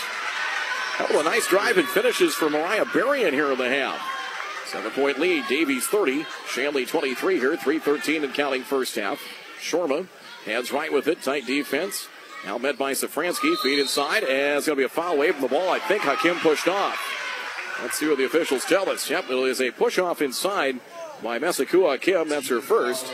Couple 0.97 1.19
of 1.19 1.25
nice 1.25 1.47
drive 1.47 1.79
and 1.79 1.89
finishes 1.89 2.35
for 2.35 2.51
Mariah 2.51 2.85
Berrien 2.93 3.33
here 3.33 3.51
in 3.53 3.59
the 3.59 3.69
half. 3.69 4.01
Seven 4.71 4.91
point 4.93 5.19
lead. 5.19 5.47
Davies 5.49 5.87
30. 5.87 6.25
Shanley 6.47 6.87
23 6.87 7.39
here. 7.39 7.57
313 7.57 8.23
and 8.25 8.33
counting 8.33 8.63
first 8.63 8.95
half. 8.95 9.21
Shorma 9.61 10.07
Hands 10.45 10.73
right 10.73 10.93
with 10.93 11.07
it. 11.09 11.23
Tight 11.23 11.47
defense. 11.47 12.09
Now 12.47 12.57
met 12.57 12.79
by 12.79 12.93
Safransky. 12.93 13.57
Feet 13.59 13.79
inside. 13.79 14.23
And 14.23 14.59
it's 14.59 14.67
going 14.67 14.77
to 14.77 14.81
be 14.81 14.85
a 14.85 14.89
foul 14.89 15.15
away 15.15 15.33
from 15.33 15.43
the 15.43 15.49
ball. 15.49 15.71
I 15.71 15.81
think 15.81 16.03
Hakim 16.03 16.37
pushed 16.37 16.69
off. 16.69 16.99
Let's 17.83 17.99
see 17.99 18.09
what 18.09 18.19
the 18.19 18.25
officials 18.25 18.65
tell 18.65 18.89
us. 18.89 19.09
Yep, 19.11 19.31
it 19.31 19.37
is 19.49 19.61
a 19.61 19.71
push 19.71 19.99
off 19.99 20.23
inside 20.23 20.81
by 21.23 21.39
Mesakua 21.39 21.93
Hakim. 21.93 22.29
That's 22.29 22.49
her 22.49 22.61
first. 22.61 23.07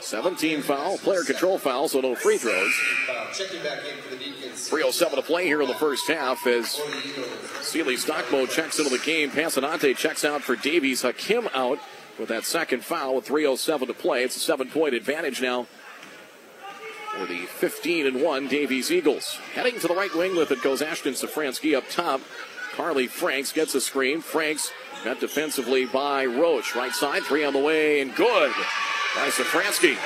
17 0.00 0.62
foul, 0.62 0.98
player 0.98 1.22
control 1.22 1.58
foul, 1.58 1.88
so 1.88 2.00
no 2.00 2.14
free 2.14 2.38
throws. 2.38 2.72
307 4.54 5.16
to 5.16 5.22
play 5.22 5.44
here 5.46 5.62
in 5.62 5.68
the 5.68 5.74
first 5.74 6.08
half 6.08 6.46
as 6.46 6.80
Sealy 7.60 7.96
Stockmo 7.96 8.48
checks 8.48 8.78
into 8.78 8.90
the 8.90 8.98
game. 8.98 9.30
Passanante 9.30 9.96
checks 9.96 10.24
out 10.24 10.42
for 10.42 10.56
Davies. 10.56 11.02
Hakim 11.02 11.48
out 11.54 11.78
with 12.18 12.28
that 12.28 12.44
second 12.44 12.84
foul 12.84 13.16
with 13.16 13.26
307 13.26 13.88
to 13.88 13.94
play. 13.94 14.22
It's 14.24 14.36
a 14.36 14.40
seven 14.40 14.68
point 14.68 14.94
advantage 14.94 15.40
now 15.40 15.66
for 17.14 17.26
the 17.26 17.46
15 17.46 18.06
and 18.06 18.22
1 18.22 18.48
Davies 18.48 18.92
Eagles. 18.92 19.38
Heading 19.54 19.78
to 19.80 19.88
the 19.88 19.94
right 19.94 20.14
wing 20.14 20.36
with 20.36 20.50
it 20.50 20.62
goes 20.62 20.82
Ashton 20.82 21.14
Safransky 21.14 21.76
up 21.76 21.88
top. 21.88 22.20
Carly 22.72 23.06
Franks 23.06 23.52
gets 23.52 23.74
a 23.74 23.80
screen. 23.80 24.20
Franks 24.20 24.70
met 25.04 25.20
defensively 25.20 25.86
by 25.86 26.24
Roach. 26.24 26.74
Right 26.74 26.92
side, 26.92 27.22
three 27.22 27.44
on 27.44 27.52
the 27.52 27.58
way, 27.58 28.00
and 28.00 28.14
good 28.14 28.52
by 29.16 29.28
Safransky. 29.28 29.96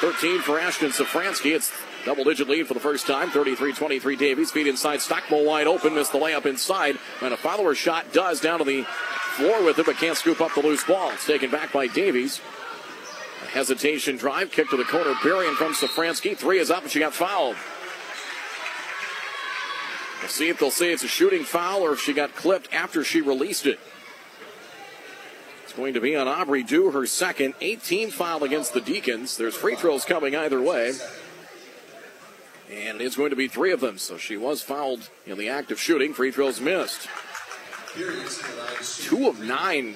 13 0.00 0.40
for 0.40 0.58
Ashton 0.58 0.90
Safransky. 0.90 1.54
It's 1.54 1.72
double 2.04 2.24
digit 2.24 2.48
lead 2.48 2.66
for 2.66 2.74
the 2.74 2.80
first 2.80 3.06
time. 3.06 3.30
33 3.30 3.72
23 3.72 4.16
Davies. 4.16 4.50
Feet 4.50 4.66
inside. 4.66 4.98
Stockmo 4.98 5.46
wide 5.46 5.66
open. 5.66 5.94
Missed 5.94 6.12
the 6.12 6.18
layup 6.18 6.46
inside. 6.46 6.98
And 7.20 7.32
a 7.32 7.36
follower 7.36 7.74
shot 7.74 8.12
does 8.12 8.40
down 8.40 8.58
to 8.58 8.64
the 8.64 8.82
floor 9.36 9.62
with 9.64 9.78
it, 9.78 9.86
but 9.86 9.96
can't 9.96 10.16
scoop 10.16 10.40
up 10.40 10.54
the 10.54 10.60
loose 10.60 10.84
ball. 10.84 11.10
It's 11.12 11.26
taken 11.26 11.50
back 11.50 11.72
by 11.72 11.86
Davies. 11.86 12.40
Hesitation 13.52 14.16
drive, 14.16 14.50
kick 14.50 14.70
to 14.70 14.76
the 14.76 14.84
corner. 14.84 15.14
Berrien 15.22 15.54
from 15.54 15.74
Safransky. 15.74 16.36
Three 16.36 16.58
is 16.58 16.70
up, 16.70 16.82
and 16.82 16.90
she 16.90 16.98
got 16.98 17.12
fouled. 17.12 17.56
We'll 20.20 20.30
see 20.30 20.48
if 20.48 20.58
they'll 20.58 20.70
say 20.70 20.92
it's 20.92 21.02
a 21.02 21.08
shooting 21.08 21.44
foul 21.44 21.82
or 21.82 21.92
if 21.92 22.00
she 22.00 22.12
got 22.12 22.34
clipped 22.34 22.72
after 22.72 23.04
she 23.04 23.20
released 23.20 23.66
it. 23.66 23.78
It's 25.72 25.78
going 25.78 25.94
to 25.94 26.02
be 26.02 26.14
on 26.14 26.28
Aubrey 26.28 26.62
Dew, 26.62 26.90
her 26.90 27.06
second. 27.06 27.54
18 27.62 28.10
foul 28.10 28.44
against 28.44 28.74
the 28.74 28.80
Deacons. 28.82 29.38
There's 29.38 29.54
free 29.54 29.74
throws 29.74 30.04
coming 30.04 30.36
either 30.36 30.60
way. 30.60 30.92
And 32.70 33.00
it's 33.00 33.16
going 33.16 33.30
to 33.30 33.36
be 33.36 33.48
three 33.48 33.72
of 33.72 33.80
them. 33.80 33.96
So 33.96 34.18
she 34.18 34.36
was 34.36 34.60
fouled 34.60 35.08
in 35.24 35.38
the 35.38 35.48
act 35.48 35.72
of 35.72 35.80
shooting. 35.80 36.12
Free 36.12 36.30
throws 36.30 36.60
missed. 36.60 37.08
Two 38.98 39.26
of 39.26 39.40
nine 39.40 39.94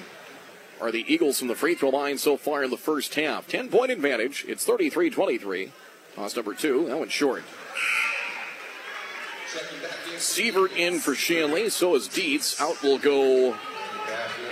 are 0.80 0.90
the 0.90 1.04
Eagles 1.12 1.40
from 1.40 1.48
the 1.48 1.54
free 1.54 1.74
throw 1.74 1.90
line 1.90 2.16
so 2.16 2.38
far 2.38 2.64
in 2.64 2.70
the 2.70 2.78
first 2.78 3.14
half. 3.14 3.46
10 3.46 3.68
point 3.68 3.90
advantage. 3.90 4.46
It's 4.48 4.64
33 4.64 5.10
23. 5.10 5.72
Toss 6.14 6.36
number 6.36 6.54
two. 6.54 6.86
That 6.86 6.98
one's 6.98 7.12
short. 7.12 7.44
Sievert 10.16 10.74
in 10.74 11.00
for 11.00 11.14
Shanley. 11.14 11.68
So 11.68 11.94
is 11.96 12.08
Dietz. 12.08 12.58
Out 12.62 12.82
will 12.82 12.96
go 12.96 13.54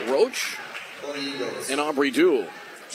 Roach 0.07 0.59
and 1.71 1.81
Aubrey 1.81 2.11
Dew. 2.11 2.47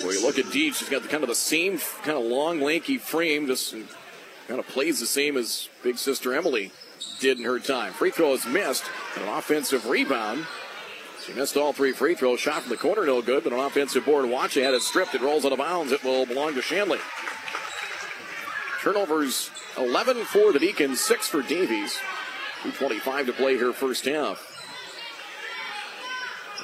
Where 0.01 0.13
you 0.13 0.21
look 0.21 0.39
at 0.39 0.49
Dietz, 0.51 0.77
she's 0.77 0.89
got 0.89 1.01
the 1.01 1.09
kind 1.09 1.23
of 1.23 1.29
the 1.29 1.35
same 1.35 1.77
kind 2.03 2.17
of 2.17 2.23
long, 2.23 2.61
lanky 2.61 2.97
frame. 2.97 3.47
Just 3.47 3.73
kind 4.47 4.59
of 4.59 4.67
plays 4.67 4.99
the 4.99 5.05
same 5.05 5.35
as 5.35 5.67
big 5.83 5.97
sister 5.97 6.33
Emily 6.33 6.71
did 7.19 7.37
in 7.37 7.43
her 7.43 7.59
time. 7.59 7.91
Free 7.93 8.11
throw 8.11 8.33
is 8.33 8.45
missed. 8.45 8.85
An 9.17 9.27
offensive 9.27 9.87
rebound 9.87 10.45
she 11.29 11.33
missed 11.33 11.57
all 11.57 11.73
three 11.73 11.91
free 11.91 12.15
throws. 12.15 12.39
Shot 12.39 12.63
from 12.63 12.71
the 12.71 12.77
corner, 12.77 13.05
no 13.05 13.21
good, 13.21 13.43
but 13.43 13.53
an 13.53 13.59
offensive 13.59 14.05
board 14.05 14.27
watch. 14.27 14.57
It 14.57 14.63
had 14.63 14.73
it 14.73 14.81
stripped. 14.81 15.13
It 15.13 15.21
rolls 15.21 15.45
out 15.45 15.51
of 15.51 15.59
bounds. 15.59 15.91
It 15.91 16.03
will 16.03 16.25
belong 16.25 16.55
to 16.55 16.61
Shanley. 16.61 16.99
Turnovers 18.81 19.51
11 19.77 20.25
for 20.25 20.53
the 20.53 20.59
Deacons, 20.59 21.01
6 21.01 21.27
for 21.27 21.41
Davies. 21.41 21.97
2.25 22.63 23.27
to 23.27 23.33
play 23.33 23.57
here, 23.57 23.73
first 23.73 24.05
half. 24.05 24.48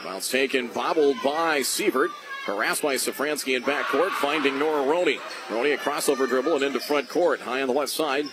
Bounce 0.05 0.29
taken, 0.29 0.67
bobbled 0.67 1.17
by 1.23 1.61
Sievert. 1.61 2.09
Harassed 2.45 2.83
by 2.83 2.93
Safransky 2.93 3.55
in 3.55 3.63
backcourt, 3.63 4.11
finding 4.11 4.59
Nora 4.59 4.83
Roney. 4.83 5.17
Roney 5.49 5.71
a 5.71 5.77
crossover 5.77 6.27
dribble 6.27 6.53
and 6.53 6.63
into 6.63 6.79
front 6.79 7.09
court. 7.09 7.39
High 7.39 7.63
on 7.63 7.67
the 7.67 7.73
left 7.73 7.91
side. 7.91 8.25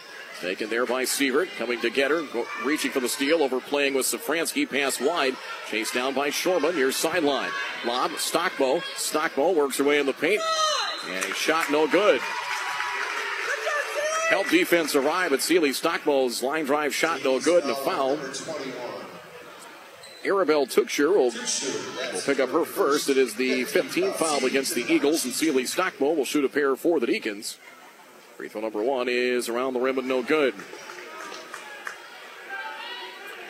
Taken 0.42 0.68
there 0.68 0.84
by 0.84 1.04
Sievert, 1.04 1.48
coming 1.56 1.80
to 1.80 1.88
get 1.88 2.10
her, 2.10 2.24
reaching 2.62 2.90
for 2.90 3.00
the 3.00 3.08
steal, 3.08 3.42
overplaying 3.42 3.94
with 3.94 4.04
Safransky, 4.04 4.68
pass 4.68 5.00
wide, 5.00 5.34
chased 5.70 5.94
down 5.94 6.12
by 6.12 6.28
Shorman 6.28 6.76
near 6.76 6.92
sideline. 6.92 7.50
Lob, 7.86 8.10
Stockmo. 8.12 8.82
Stockmo 8.96 9.54
works 9.54 9.78
her 9.78 9.84
way 9.84 9.98
in 9.98 10.04
the 10.04 10.12
paint, 10.12 10.42
and 11.08 11.24
a 11.24 11.32
shot 11.32 11.70
no 11.70 11.86
good. 11.86 12.20
Help 14.28 14.48
defense 14.50 14.94
arrive, 14.94 15.30
but 15.30 15.40
Sealy 15.40 15.70
Stockmo's 15.70 16.42
line 16.42 16.66
drive 16.66 16.94
shot 16.94 17.24
no 17.24 17.40
good, 17.40 17.62
and 17.62 17.72
a 17.72 17.76
foul. 17.76 18.18
Arabelle 20.24 20.66
Tuchscher 20.66 21.08
will, 21.10 21.32
will 22.12 22.22
pick 22.22 22.40
up 22.40 22.50
her 22.50 22.64
first. 22.64 23.08
It 23.08 23.16
is 23.16 23.34
the 23.34 23.64
15th 23.64 24.14
foul 24.14 24.44
against 24.44 24.74
the 24.74 24.84
Eagles, 24.92 25.24
and 25.24 25.34
Sealy 25.34 25.64
Stockmo 25.64 26.16
will 26.16 26.24
shoot 26.24 26.44
a 26.44 26.48
pair 26.48 26.76
for 26.76 27.00
the 27.00 27.06
Deacons. 27.06 27.58
Free 28.36 28.48
throw 28.48 28.60
number 28.60 28.82
one 28.82 29.08
is 29.08 29.48
around 29.48 29.74
the 29.74 29.80
rim 29.80 29.98
and 29.98 30.08
no 30.08 30.22
good. 30.22 30.54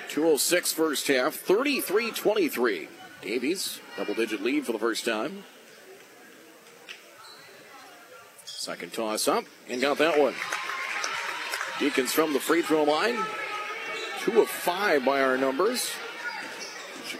206 0.09 0.73
first 0.73 1.09
half, 1.09 1.35
33 1.35 2.11
23. 2.11 2.89
Davies, 3.23 3.81
double 3.97 4.15
digit 4.15 4.43
lead 4.43 4.67
for 4.67 4.73
the 4.73 4.79
first 4.79 5.05
time. 5.05 5.45
Second 8.45 8.93
toss 8.93 9.27
up 9.27 9.45
and 9.69 9.81
got 9.81 9.99
that 9.99 10.19
one. 10.19 10.35
Deacons 11.79 12.13
from 12.13 12.33
the 12.33 12.41
free 12.41 12.63
throw 12.63 12.85
line. 12.85 13.17
Two 14.21 14.41
of 14.41 14.49
five 14.49 15.05
by 15.05 15.23
our 15.23 15.37
numbers. 15.37 15.91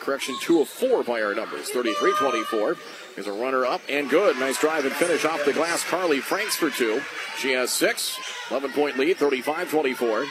Correction, 0.01 0.37
two 0.41 0.61
of 0.61 0.69
four 0.69 1.03
by 1.03 1.23
our 1.23 1.35
numbers. 1.35 1.69
33 1.71 2.15
24. 2.19 2.77
Here's 3.15 3.27
a 3.27 3.33
runner 3.33 3.65
up 3.67 3.81
and 3.89 4.09
good. 4.09 4.37
Nice 4.39 4.59
drive 4.61 4.85
and 4.85 4.95
finish 4.95 5.25
off 5.25 5.45
the 5.45 5.53
glass. 5.53 5.85
Carly 5.85 6.21
Franks 6.21 6.57
for 6.57 6.71
two. 6.71 7.03
She 7.39 7.53
has 7.53 7.71
six. 7.71 8.19
11 8.51 8.73
point 8.73 8.99
lead, 8.99 9.17
35 9.17 9.71
24. 9.71 10.27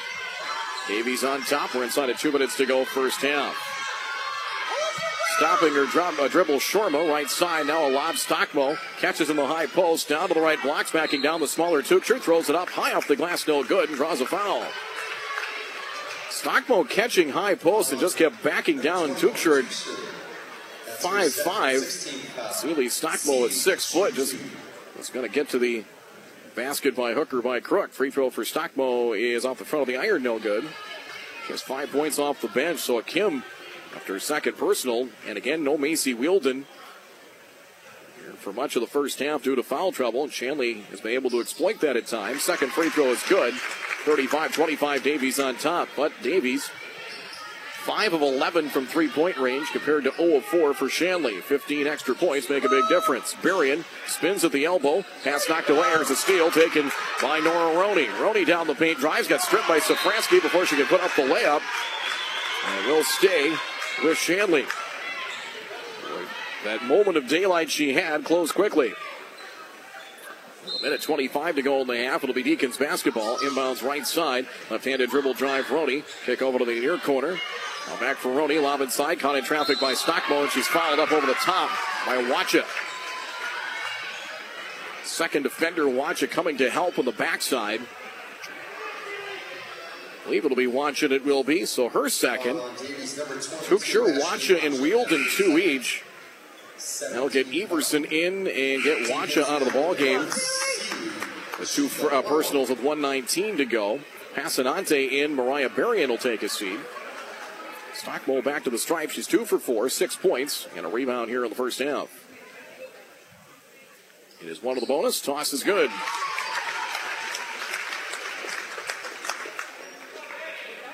Davies 0.88 1.24
on 1.24 1.42
top. 1.42 1.74
We're 1.76 1.84
inside 1.84 2.10
of 2.10 2.18
two 2.18 2.32
minutes 2.32 2.58
to 2.58 2.66
go, 2.66 2.86
first 2.86 3.22
half. 3.22 3.56
Stopping 5.38 5.74
her 5.74 5.86
drop, 5.88 6.20
uh, 6.20 6.28
dribble 6.28 6.58
Shorma, 6.58 7.10
right 7.10 7.30
side. 7.30 7.66
Now 7.66 7.88
a 7.88 7.90
lob 7.90 8.16
Stockmo. 8.16 8.78
Catches 9.00 9.30
in 9.30 9.38
the 9.38 9.48
high 9.48 9.66
post. 9.66 10.10
Down 10.10 10.28
to 10.28 10.34
the 10.34 10.42
right 10.42 10.62
blocks. 10.62 10.92
Backing 10.92 11.22
down 11.22 11.40
the 11.40 11.48
smaller 11.48 11.82
Tuchscher. 11.82 12.20
Throws 12.20 12.50
it 12.50 12.56
up 12.56 12.70
high 12.70 12.94
off 12.94 13.08
the 13.08 13.16
glass. 13.16 13.48
No 13.48 13.64
good. 13.64 13.90
And 13.90 13.98
draws 13.98 14.22
a 14.22 14.26
foul. 14.26 14.68
Stockmo 16.32 16.90
catching 16.90 17.30
high 17.30 17.56
post 17.56 17.92
and 17.92 18.00
just 18.00 18.18
kept 18.18 18.42
backing 18.42 18.80
down. 18.80 19.10
Tuchscher 19.16 19.64
5 19.64 21.34
5. 21.34 21.80
Sealy 22.54 22.88
Stockmo 22.88 23.46
at 23.46 23.52
6 23.52 23.92
foot. 23.92 24.14
Just 24.14 24.38
was 24.98 25.10
going 25.10 25.28
to 25.28 25.32
get 25.32 25.50
to 25.50 25.60
the 25.60 25.84
basket 26.56 26.96
by 26.96 27.14
Hooker 27.14 27.42
by 27.42 27.60
Crook. 27.60 27.92
Free 27.92 28.12
throw 28.12 28.30
for 28.30 28.44
Stockmo 28.44 29.18
is 29.18 29.44
off 29.44 29.58
the 29.58 29.66
front 29.66 29.82
of 29.82 29.88
the 29.88 29.98
iron. 29.98 30.24
No 30.24 30.40
good. 30.40 30.64
She 31.46 31.52
has 31.52 31.62
five 31.62 31.92
points 31.92 32.18
off 32.18 32.42
the 32.42 32.48
bench. 32.48 32.80
So 32.80 33.02
Kim 33.02 33.44
after 33.94 34.18
second 34.18 34.58
personal. 34.58 35.10
And 35.28 35.38
again, 35.38 35.66
no 35.66 35.78
Macy 35.78 36.16
Wielden 36.16 36.64
for 38.38 38.54
much 38.54 38.76
of 38.76 38.82
the 38.82 38.88
first 38.88 39.20
half 39.20 39.44
due 39.44 39.56
to 39.56 39.64
foul 39.64 39.92
trouble. 39.92 40.24
And 40.24 40.32
Shanley 40.32 40.82
has 40.92 41.02
been 41.02 41.12
able 41.12 41.30
to 41.32 41.42
exploit 41.42 41.82
that 41.82 41.98
at 41.98 42.08
times. 42.08 42.42
Second 42.42 42.72
free 42.72 42.90
throw 42.90 43.08
is 43.08 43.22
good. 43.24 43.54
35 44.06 44.54
25 44.54 45.04
Davies 45.04 45.40
on 45.40 45.56
top. 45.56 45.90
But 45.96 46.12
Davies, 46.22 46.70
5 47.82 48.14
of 48.14 48.22
11 48.22 48.70
from 48.70 48.86
three 48.86 49.08
point 49.08 49.38
range 49.38 49.72
compared 49.72 50.04
to 50.04 50.14
0 50.14 50.38
of 50.38 50.46
4 50.46 50.74
for 50.74 50.88
Shanley. 50.88 51.42
15 51.42 51.88
extra 51.88 52.14
points 52.14 52.50
make 52.50 52.64
a 52.64 52.70
big 52.70 52.88
difference. 52.90 53.34
Berrien 53.42 53.84
spins 54.06 54.44
at 54.44 54.52
the 54.52 54.66
elbow. 54.66 55.04
Pass 55.24 55.50
knocked 55.50 55.70
away. 55.70 55.92
There's 55.96 56.12
a 56.12 56.16
steal 56.16 56.52
taken 56.52 56.92
by 57.22 57.40
Nora 57.40 57.80
Roney. 57.80 58.08
Roney 58.22 58.46
down 58.46 58.68
the 58.68 58.76
paint 58.76 59.00
drives, 59.00 59.28
got 59.28 59.42
stripped 59.42 59.68
by 59.68 59.80
Safransky 59.80 60.42
before 60.42 60.66
she 60.66 60.76
could 60.76 60.88
put 60.88 61.02
up 61.02 61.12
the 61.16 61.24
layup. 61.24 61.62
And 62.68 62.88
will 62.88 63.04
stay 63.04 63.56
with 64.04 64.18
Shanley. 64.18 64.66
That 66.64 66.84
moment 66.84 67.18
of 67.18 67.28
daylight 67.28 67.72
she 67.72 67.94
had 67.94 68.24
closed 68.24 68.54
quickly. 68.54 68.94
A 70.68 70.84
minute 70.84 71.02
25 71.02 71.56
to 71.56 71.62
go 71.62 71.82
in 71.82 71.88
the 71.88 71.98
half. 71.98 72.24
It'll 72.24 72.36
be 72.36 72.44
Deacons 72.44 72.78
basketball. 72.78 73.38
Inbounds 73.38 73.84
right 73.84 74.06
side. 74.06 74.48
Left-handed 74.70 75.10
dribble 75.10 75.34
drive 75.34 75.72
Roney. 75.72 76.04
Kick 76.26 76.42
over 76.42 76.60
to 76.60 76.66
the 76.66 76.80
near 76.80 76.98
corner. 76.98 77.38
Now 77.88 78.00
back 78.00 78.18
for 78.18 78.32
Roney. 78.32 78.60
Lob 78.60 78.82
inside. 78.82 79.20
Caught 79.20 79.38
in 79.38 79.44
traffic 79.44 79.80
by 79.80 79.94
Stockmo, 79.94 80.44
and 80.44 80.52
she's 80.52 80.68
fouled 80.68 81.00
up 81.00 81.12
over 81.12 81.26
the 81.26 81.34
top 81.34 81.72
by 82.06 82.18
Wacha. 82.18 82.64
Second 85.04 85.44
defender, 85.44 85.86
Wacha, 85.86 86.30
coming 86.30 86.58
to 86.58 86.70
help 86.70 87.00
on 87.00 87.06
the 87.06 87.12
backside. 87.12 87.82
I 90.22 90.26
believe 90.26 90.46
it'll 90.46 90.56
be 90.56 90.68
Wacha, 90.68 91.10
it 91.12 91.26
will 91.26 91.44
be. 91.44 91.66
So 91.66 91.90
her 91.90 92.08
second. 92.08 92.58
Tuchscher, 92.58 94.20
Wacha, 94.20 94.64
and 94.64 94.76
Wielden 94.76 95.26
two 95.36 95.58
each. 95.58 96.04
Now 97.14 97.28
get 97.28 97.54
Everson 97.54 98.06
in 98.06 98.48
and 98.48 98.84
get 98.84 99.10
Wacha 99.10 99.44
out 99.44 99.62
of 99.62 99.68
the 99.68 99.74
ball 99.74 99.94
game. 99.96 100.28
The 101.60 101.66
two 101.66 101.90
uh, 102.08 102.22
personals 102.22 102.70
with 102.70 102.82
119 102.82 103.58
to 103.58 103.66
go. 103.66 104.00
Passanante 104.34 105.12
in. 105.12 105.36
Mariah 105.36 105.70
Berrien 105.70 106.10
will 106.10 106.18
take 106.18 106.42
a 106.44 106.50
seat. 106.50 106.80
Stockmo 107.94 108.44
back 108.44 108.64
to 108.64 108.70
the 108.70 108.78
stripe. 108.78 109.12
She's 109.12 109.28
two 109.28 109.46
for 109.46 109.60
four, 109.60 109.90
six 109.90 110.16
points, 110.16 110.68
and 110.76 110.86
a 110.86 110.90
rebound 110.90 111.30
here 111.30 111.44
in 111.44 111.50
the 111.50 111.56
first 111.56 111.80
half. 111.80 112.10
It 114.42 114.48
is 114.48 114.64
one 114.64 114.78
of 114.78 114.82
the 114.82 114.88
bonus. 114.88 115.22
Toss 115.22 115.54
is 115.54 115.62
good. 115.62 115.92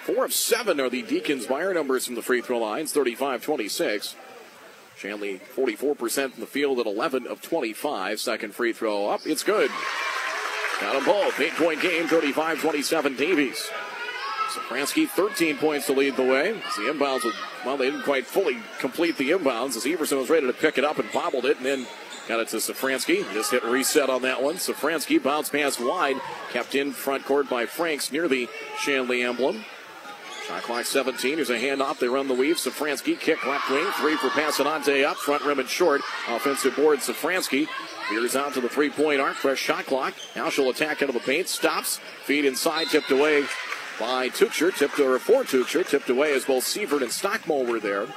Four 0.03 0.25
of 0.25 0.33
seven 0.33 0.79
are 0.79 0.89
the 0.89 1.01
Deacons 1.01 1.49
Meyer 1.49 1.73
numbers 1.73 2.05
from 2.05 2.15
the 2.15 2.21
free 2.21 2.41
throw 2.41 2.59
lines, 2.59 2.91
35 2.91 3.43
26. 3.43 4.15
Shanley 4.97 5.39
44% 5.55 6.31
from 6.31 6.39
the 6.39 6.47
field 6.47 6.79
at 6.79 6.85
11 6.85 7.27
of 7.27 7.41
25. 7.41 8.19
Second 8.19 8.55
free 8.55 8.73
throw 8.73 9.09
up. 9.09 9.21
It's 9.25 9.43
good. 9.43 9.69
Got 10.81 10.93
them 10.93 11.05
both. 11.05 11.39
Eight 11.39 11.53
point 11.53 11.81
game, 11.81 12.07
35 12.07 12.61
27 12.61 13.15
Davies. 13.15 13.69
Safransky 14.49 15.07
13 15.07 15.57
points 15.57 15.85
to 15.87 15.93
lead 15.93 16.15
the 16.15 16.23
way. 16.23 16.51
As 16.51 16.75
the 16.75 16.83
inbounds, 16.83 17.23
was, 17.23 17.35
well, 17.65 17.77
they 17.77 17.91
didn't 17.91 18.03
quite 18.03 18.25
fully 18.25 18.57
complete 18.79 19.17
the 19.17 19.31
inbounds 19.31 19.75
as 19.75 19.85
Everson 19.85 20.17
was 20.17 20.29
ready 20.29 20.47
to 20.47 20.53
pick 20.53 20.77
it 20.77 20.85
up 20.85 20.97
and 20.99 21.11
bobbled 21.11 21.45
it 21.45 21.57
and 21.57 21.65
then 21.65 21.87
got 22.27 22.39
it 22.39 22.47
to 22.49 22.57
Safransky. 22.57 23.31
Just 23.33 23.51
hit 23.51 23.63
reset 23.63 24.09
on 24.09 24.23
that 24.23 24.41
one. 24.41 24.55
Safransky 24.55 25.21
bounce 25.21 25.49
pass 25.49 25.79
wide, 25.79 26.15
kept 26.51 26.75
in 26.75 26.91
front 26.91 27.25
court 27.25 27.49
by 27.49 27.65
Franks 27.65 28.11
near 28.11 28.27
the 28.27 28.47
Shanley 28.79 29.21
emblem. 29.21 29.63
Shot 30.47 30.63
clock 30.63 30.85
17. 30.85 31.35
Here's 31.35 31.49
a 31.49 31.59
handoff. 31.59 31.99
They 31.99 32.07
run 32.07 32.29
the 32.29 32.33
weave. 32.33 32.55
Safransky 32.55 33.19
kick 33.19 33.45
left 33.45 33.69
wing. 33.69 33.85
Three 33.97 34.15
for 34.15 34.29
Passanante 34.29 35.03
up. 35.03 35.17
Front 35.17 35.43
rim 35.43 35.59
and 35.59 35.67
short. 35.67 36.01
Offensive 36.29 36.73
board. 36.73 36.99
Safransky 36.99 37.67
veers 38.09 38.33
out 38.33 38.53
to 38.53 38.61
the 38.61 38.69
three 38.69 38.89
point 38.89 39.19
arc. 39.19 39.35
Fresh 39.35 39.59
shot 39.59 39.85
clock. 39.87 40.13
Now 40.37 40.49
she'll 40.49 40.69
attack 40.69 41.01
into 41.01 41.13
the 41.13 41.19
paint. 41.19 41.49
Stops. 41.49 41.99
Feed 42.23 42.45
inside. 42.45 42.87
Tipped 42.87 43.11
away 43.11 43.43
by 43.99 44.29
Tuchscher. 44.29 44.73
Tipped 44.73 45.01
over 45.01 45.19
for 45.19 45.43
Tuchscher. 45.43 45.85
Tipped 45.85 46.09
away 46.09 46.33
as 46.33 46.45
both 46.45 46.63
Sievert 46.63 47.01
and 47.01 47.11
Stockmo 47.11 47.67
were 47.67 47.81
there. 47.81 48.07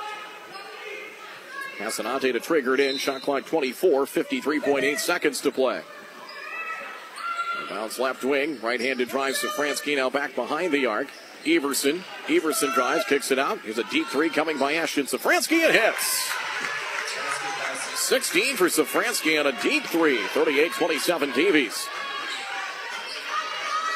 Passanante 1.79 2.33
to 2.33 2.39
trigger 2.39 2.75
it 2.75 2.81
in. 2.81 2.97
Shot 2.97 3.23
clock 3.23 3.45
24. 3.45 4.05
53.8 4.05 4.99
seconds 5.01 5.41
to 5.41 5.51
play. 5.51 5.83
Bounce 7.69 7.99
left 7.99 8.23
wing. 8.23 8.61
Right 8.61 8.81
handed 8.81 9.09
drive. 9.09 9.35
Safransky 9.35 9.97
now 9.97 10.11
back 10.11 10.37
behind 10.37 10.73
the 10.73 10.87
arc. 10.87 11.09
Everson. 11.47 12.05
Everson 12.29 12.71
drives, 12.71 13.05
kicks 13.05 13.31
it 13.31 13.39
out. 13.39 13.61
Here's 13.61 13.79
a 13.79 13.85
deep 13.85 14.07
three 14.09 14.31
coming 14.31 14.59
by 14.59 14.75
Ashton 14.75 15.07
Safransky 15.07 15.65
and 15.65 15.73
hits. 15.73 16.31
16 17.97 18.57
for 18.57 18.67
Safransky 18.67 19.39
on 19.39 19.47
a 19.47 19.63
deep 19.63 19.85
three. 19.85 20.19
38 20.29 20.73
27 20.73 21.33
Davies. 21.33 21.87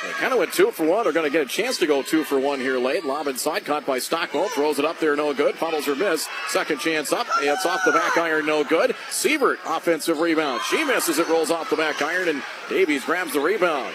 They 0.04 0.12
kind 0.12 0.32
of 0.34 0.38
went 0.38 0.52
two 0.52 0.70
for 0.70 0.84
one. 0.84 1.04
They're 1.04 1.14
going 1.14 1.24
to 1.24 1.30
get 1.30 1.46
a 1.46 1.48
chance 1.48 1.78
to 1.78 1.86
go 1.86 2.02
two 2.02 2.24
for 2.24 2.38
one 2.38 2.60
here 2.60 2.78
late. 2.78 3.04
Lob 3.06 3.26
inside, 3.26 3.64
caught 3.64 3.86
by 3.86 3.98
Stockmo. 3.98 4.48
Throws 4.50 4.78
it 4.78 4.84
up 4.84 5.00
there, 5.00 5.16
no 5.16 5.32
good. 5.32 5.54
Funnels 5.54 5.86
her 5.86 5.96
miss. 5.96 6.28
Second 6.48 6.78
chance 6.80 7.10
up. 7.10 7.26
It's 7.40 7.64
off 7.64 7.80
the 7.86 7.92
back 7.92 8.18
iron, 8.18 8.44
no 8.44 8.64
good. 8.64 8.94
Sievert, 9.08 9.56
offensive 9.66 10.20
rebound. 10.20 10.60
She 10.62 10.84
misses 10.84 11.18
it, 11.18 11.26
rolls 11.28 11.50
off 11.50 11.70
the 11.70 11.76
back 11.76 12.02
iron, 12.02 12.28
and 12.28 12.42
Davies 12.68 13.04
grabs 13.04 13.32
the 13.32 13.40
rebound. 13.40 13.94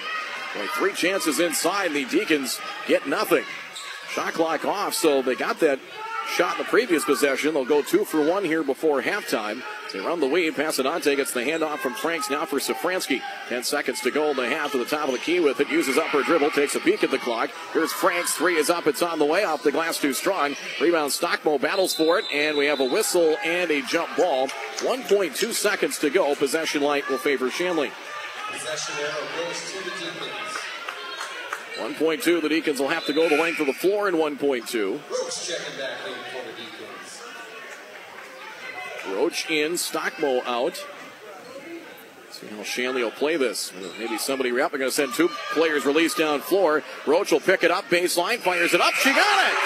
Only 0.55 0.67
three 0.69 0.93
chances 0.93 1.39
inside. 1.39 1.93
The 1.93 2.05
Deacons 2.05 2.59
get 2.87 3.07
nothing. 3.07 3.43
Shot 4.09 4.33
clock 4.33 4.65
off, 4.65 4.93
so 4.93 5.21
they 5.21 5.35
got 5.35 5.59
that 5.59 5.79
shot 6.29 6.57
in 6.57 6.63
the 6.63 6.69
previous 6.69 7.03
possession. 7.03 7.53
They'll 7.53 7.65
go 7.65 7.81
two 7.81 8.05
for 8.05 8.23
one 8.23 8.43
here 8.43 8.63
before 8.63 9.01
halftime. 9.01 9.61
They 9.91 9.99
run 9.99 10.19
the 10.19 10.27
weave. 10.27 10.55
Passanante 10.55 11.15
gets 11.15 11.31
the 11.33 11.41
handoff 11.41 11.79
from 11.79 11.93
Franks 11.93 12.29
now 12.29 12.45
for 12.45 12.57
Safransky. 12.57 13.21
Ten 13.47 13.63
seconds 13.63 14.01
to 14.01 14.11
go 14.11 14.29
in 14.29 14.37
the 14.37 14.47
half 14.47 14.71
to 14.71 14.77
the 14.77 14.85
top 14.85 15.07
of 15.07 15.13
the 15.13 15.19
key 15.19 15.39
with 15.39 15.59
it. 15.59 15.69
Uses 15.69 15.97
up 15.97 16.07
her 16.07 16.21
dribble. 16.21 16.51
Takes 16.51 16.75
a 16.75 16.79
peek 16.79 17.03
at 17.03 17.11
the 17.11 17.17
clock. 17.17 17.49
Here's 17.73 17.91
Franks. 17.91 18.33
Three 18.33 18.55
is 18.57 18.69
up. 18.69 18.85
It's 18.85 19.01
on 19.01 19.17
the 19.17 19.25
way. 19.25 19.43
Off 19.43 19.63
the 19.63 19.71
glass 19.71 19.99
too 19.99 20.13
strong. 20.13 20.55
Rebound 20.79 21.11
Stockmo 21.11 21.59
battles 21.59 21.95
for 21.95 22.19
it. 22.19 22.25
And 22.31 22.57
we 22.57 22.67
have 22.67 22.79
a 22.79 22.85
whistle 22.85 23.35
and 23.43 23.71
a 23.71 23.81
jump 23.81 24.15
ball. 24.15 24.47
1.2 24.77 25.53
seconds 25.53 25.97
to 25.99 26.09
go. 26.09 26.35
Possession 26.35 26.83
light 26.83 27.09
will 27.09 27.17
favor 27.17 27.49
Shanley. 27.49 27.91
Possession 28.51 28.95
arrow 28.99 29.27
goes 29.37 29.71
to 29.71 29.77
the 29.83 29.91
Deacons. 29.99 30.57
1.2. 31.77 32.41
The 32.41 32.49
Deacons 32.49 32.79
will 32.79 32.89
have 32.89 33.05
to 33.05 33.13
go 33.13 33.29
the 33.29 33.37
length 33.37 33.59
of 33.59 33.67
the 33.67 33.73
floor 33.73 34.09
in 34.09 34.15
1.2. 34.15 34.99
Roach 35.09 35.47
checking 35.47 35.77
back 35.77 35.99
in 36.07 36.13
for 36.31 36.41
the 36.45 36.53
Deacons. 36.57 37.21
Roach 39.15 39.49
in, 39.49 39.73
Stockmo 39.73 40.43
out. 40.45 40.83
See 42.31 42.47
how 42.47 42.63
Shanley 42.63 43.03
will 43.03 43.11
play 43.11 43.37
this. 43.37 43.71
Maybe 43.99 44.17
somebody 44.17 44.49
up. 44.49 44.71
They're 44.71 44.79
going 44.79 44.91
to 44.91 44.95
send 44.95 45.13
two 45.13 45.29
players 45.51 45.85
released 45.85 46.17
down 46.17 46.41
floor. 46.41 46.83
Roach 47.05 47.31
will 47.31 47.39
pick 47.39 47.63
it 47.63 47.71
up, 47.71 47.85
baseline, 47.85 48.39
fires 48.39 48.73
it 48.73 48.81
up. 48.81 48.93
She 48.95 49.09
got 49.09 49.47
it! 49.47 49.57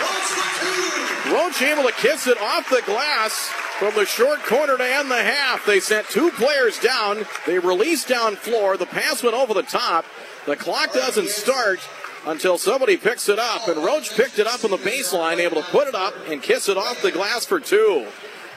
Roach 0.00 0.30
with 0.36 1.26
two. 1.26 1.34
Roach 1.34 1.62
able 1.62 1.88
to 1.88 1.94
kiss 1.94 2.26
it 2.26 2.40
off 2.40 2.68
the 2.70 2.82
glass 2.86 3.52
from 3.82 3.96
the 3.96 4.06
short 4.06 4.38
corner 4.44 4.76
to 4.76 4.84
end 4.84 5.10
the 5.10 5.20
half. 5.20 5.66
They 5.66 5.80
sent 5.80 6.08
two 6.08 6.30
players 6.30 6.78
down. 6.78 7.26
They 7.48 7.58
released 7.58 8.06
down 8.06 8.36
floor. 8.36 8.76
The 8.76 8.86
pass 8.86 9.24
went 9.24 9.34
over 9.34 9.54
the 9.54 9.64
top. 9.64 10.04
The 10.46 10.54
clock 10.54 10.92
doesn't 10.92 11.30
start 11.30 11.80
until 12.24 12.58
somebody 12.58 12.96
picks 12.96 13.28
it 13.28 13.40
up. 13.40 13.66
And 13.66 13.84
Roach 13.84 14.14
picked 14.14 14.38
it 14.38 14.46
up 14.46 14.64
on 14.64 14.70
the 14.70 14.76
baseline, 14.76 15.38
able 15.38 15.60
to 15.60 15.68
put 15.68 15.88
it 15.88 15.96
up 15.96 16.14
and 16.28 16.40
kiss 16.40 16.68
it 16.68 16.76
off 16.76 17.02
the 17.02 17.10
glass 17.10 17.44
for 17.44 17.58
two. 17.58 18.06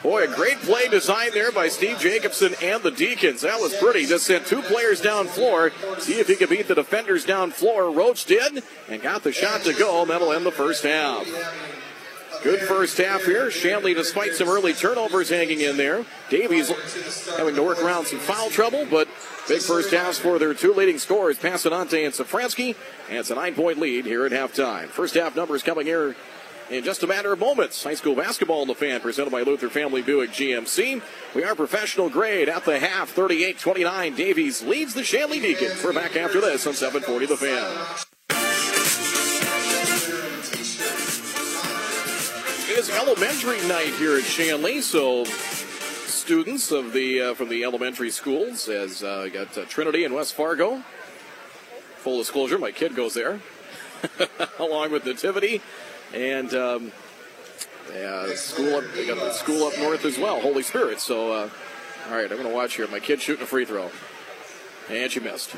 Boy, 0.04 0.22
a 0.22 0.28
great 0.28 0.58
play 0.58 0.86
designed 0.86 1.32
there 1.32 1.50
by 1.50 1.66
Steve 1.70 1.98
Jacobson 1.98 2.54
and 2.62 2.84
the 2.84 2.92
Deacons. 2.92 3.40
That 3.40 3.60
was 3.60 3.74
pretty. 3.74 4.06
Just 4.06 4.26
sent 4.26 4.46
two 4.46 4.62
players 4.62 5.00
down 5.00 5.26
floor. 5.26 5.72
See 5.98 6.20
if 6.20 6.28
he 6.28 6.36
could 6.36 6.50
beat 6.50 6.68
the 6.68 6.76
defenders 6.76 7.24
down 7.24 7.50
floor. 7.50 7.90
Roach 7.90 8.26
did 8.26 8.62
and 8.88 9.02
got 9.02 9.24
the 9.24 9.32
shot 9.32 9.62
to 9.62 9.72
go. 9.72 10.04
That'll 10.04 10.32
end 10.32 10.46
the 10.46 10.52
first 10.52 10.84
half. 10.84 11.26
Good 12.46 12.60
first 12.60 12.96
half 12.98 13.24
here. 13.24 13.50
Shanley, 13.50 13.92
despite 13.92 14.36
some 14.36 14.48
early 14.48 14.72
turnovers 14.72 15.30
hanging 15.30 15.62
in 15.62 15.76
there. 15.76 16.04
Davies 16.30 16.70
having 17.36 17.56
to 17.56 17.62
work 17.64 17.82
around 17.82 18.06
some 18.06 18.20
foul 18.20 18.50
trouble, 18.50 18.86
but 18.88 19.08
big 19.48 19.62
first 19.62 19.92
halves 19.92 20.20
for 20.20 20.38
their 20.38 20.54
two 20.54 20.72
leading 20.72 20.98
scorers, 20.98 21.40
Passanante 21.40 22.04
and 22.04 22.14
Safransky. 22.14 22.76
And 23.08 23.18
it's 23.18 23.32
a 23.32 23.34
nine 23.34 23.56
point 23.56 23.80
lead 23.80 24.06
here 24.06 24.24
at 24.24 24.30
halftime. 24.30 24.86
First 24.86 25.16
half 25.16 25.34
numbers 25.34 25.64
coming 25.64 25.86
here 25.86 26.14
in 26.70 26.84
just 26.84 27.02
a 27.02 27.08
matter 27.08 27.32
of 27.32 27.40
moments. 27.40 27.82
High 27.82 27.94
school 27.94 28.14
basketball 28.14 28.62
in 28.62 28.68
the 28.68 28.76
fan 28.76 29.00
presented 29.00 29.32
by 29.32 29.42
Luther 29.42 29.68
Family 29.68 30.02
Buick 30.02 30.30
GMC. 30.30 31.02
We 31.34 31.42
are 31.42 31.56
professional 31.56 32.08
grade 32.08 32.48
at 32.48 32.64
the 32.64 32.78
half, 32.78 33.10
38 33.10 33.58
29. 33.58 34.14
Davies 34.14 34.62
leads 34.62 34.94
the 34.94 35.02
Shanley 35.02 35.40
Deacons. 35.40 35.82
We're 35.82 35.92
back 35.92 36.14
after 36.14 36.40
this 36.40 36.64
on 36.64 36.74
740 36.74 37.26
The 37.26 37.36
Fan. 37.36 38.85
Is 42.76 42.90
elementary 42.90 43.66
night 43.68 43.94
here 43.94 44.18
at 44.18 44.24
Shanley, 44.24 44.82
so 44.82 45.24
students 45.24 46.70
of 46.70 46.92
the 46.92 47.22
uh, 47.22 47.34
from 47.34 47.48
the 47.48 47.64
elementary 47.64 48.10
schools 48.10 48.68
as 48.68 49.02
uh, 49.02 49.30
got 49.32 49.56
uh, 49.56 49.64
Trinity 49.64 50.04
and 50.04 50.14
West 50.14 50.34
Fargo. 50.34 50.82
Full 51.96 52.18
disclosure, 52.18 52.58
my 52.58 52.72
kid 52.72 52.94
goes 52.94 53.14
there, 53.14 53.40
along 54.58 54.92
with 54.92 55.06
Nativity, 55.06 55.62
and 56.12 56.52
um, 56.52 56.92
yeah, 57.94 58.34
school 58.34 58.74
up. 58.74 58.84
They 58.94 59.06
got 59.06 59.20
the 59.20 59.32
school 59.32 59.66
up 59.66 59.78
north 59.78 60.04
as 60.04 60.18
well, 60.18 60.42
Holy 60.42 60.62
Spirit. 60.62 61.00
So, 61.00 61.32
uh, 61.32 61.48
all 62.08 62.14
right, 62.14 62.30
I'm 62.30 62.36
going 62.36 62.42
to 62.42 62.54
watch 62.54 62.76
here. 62.76 62.86
My 62.88 63.00
kid 63.00 63.22
shooting 63.22 63.44
a 63.44 63.46
free 63.46 63.64
throw, 63.64 63.90
and 64.90 65.10
she 65.10 65.20
missed. 65.20 65.56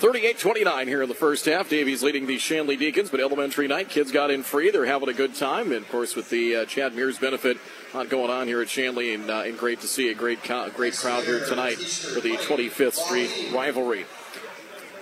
38-29 0.00 0.88
here 0.88 1.02
in 1.02 1.08
the 1.08 1.14
first 1.14 1.46
half. 1.46 1.70
Davies 1.70 2.02
leading 2.02 2.26
the 2.26 2.36
Shanley 2.36 2.76
Deacons, 2.76 3.08
but 3.08 3.18
elementary 3.18 3.66
night, 3.66 3.88
kids 3.88 4.12
got 4.12 4.30
in 4.30 4.42
free. 4.42 4.70
They're 4.70 4.84
having 4.84 5.08
a 5.08 5.14
good 5.14 5.34
time, 5.34 5.72
and 5.72 5.76
of 5.76 5.88
course 5.88 6.14
with 6.14 6.28
the 6.28 6.54
uh, 6.56 6.64
Chad 6.66 6.94
Mears 6.94 7.18
benefit 7.18 7.56
not 7.94 8.10
going 8.10 8.30
on 8.30 8.46
here 8.46 8.60
at 8.60 8.68
Shanley, 8.68 9.14
and, 9.14 9.30
uh, 9.30 9.44
and 9.46 9.56
great 9.56 9.80
to 9.80 9.86
see 9.86 10.10
a 10.10 10.14
great 10.14 10.44
co- 10.44 10.68
great 10.68 10.94
crowd 10.94 11.24
here 11.24 11.46
tonight 11.46 11.78
for 11.78 12.20
the 12.20 12.36
25th 12.36 12.92
Street 12.92 13.50
rivalry. 13.54 14.04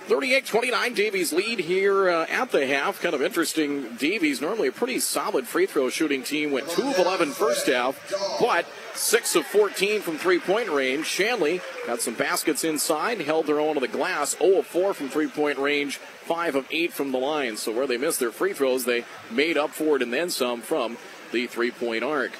38-29, 0.07 0.95
Davies 0.95 1.33
lead 1.33 1.59
here 1.59 2.09
uh, 2.09 2.25
at 2.27 2.51
the 2.51 2.65
half. 2.65 3.01
Kind 3.01 3.15
of 3.15 3.21
interesting. 3.21 3.95
Davies, 3.95 4.39
normally 4.39 4.69
a 4.69 4.71
pretty 4.71 4.99
solid 4.99 5.45
free 5.45 5.65
throw 5.65 5.89
shooting 5.89 6.23
team, 6.23 6.51
went 6.51 6.69
2 6.69 6.83
of 6.83 6.99
11 6.99 7.31
first 7.31 7.67
half, 7.67 8.13
but 8.39 8.65
6 8.95 9.35
of 9.35 9.45
14 9.45 10.01
from 10.01 10.17
three-point 10.17 10.69
range. 10.69 11.05
Shanley 11.05 11.61
got 11.85 12.01
some 12.01 12.13
baskets 12.13 12.63
inside, 12.63 13.21
held 13.21 13.45
their 13.45 13.59
own 13.59 13.75
on 13.75 13.81
the 13.81 13.87
glass, 13.87 14.37
0 14.37 14.59
of 14.59 14.67
4 14.67 14.93
from 14.93 15.09
three-point 15.09 15.57
range, 15.57 15.97
5 15.97 16.55
of 16.55 16.67
8 16.71 16.93
from 16.93 17.11
the 17.11 17.17
line. 17.17 17.57
So 17.57 17.71
where 17.71 17.87
they 17.87 17.97
missed 17.97 18.19
their 18.19 18.31
free 18.31 18.53
throws, 18.53 18.85
they 18.85 19.05
made 19.29 19.57
up 19.57 19.71
for 19.71 19.97
it 19.97 20.01
and 20.01 20.13
then 20.13 20.29
some 20.29 20.61
from 20.61 20.97
the 21.31 21.47
three-point 21.47 22.03
arc. 22.03 22.31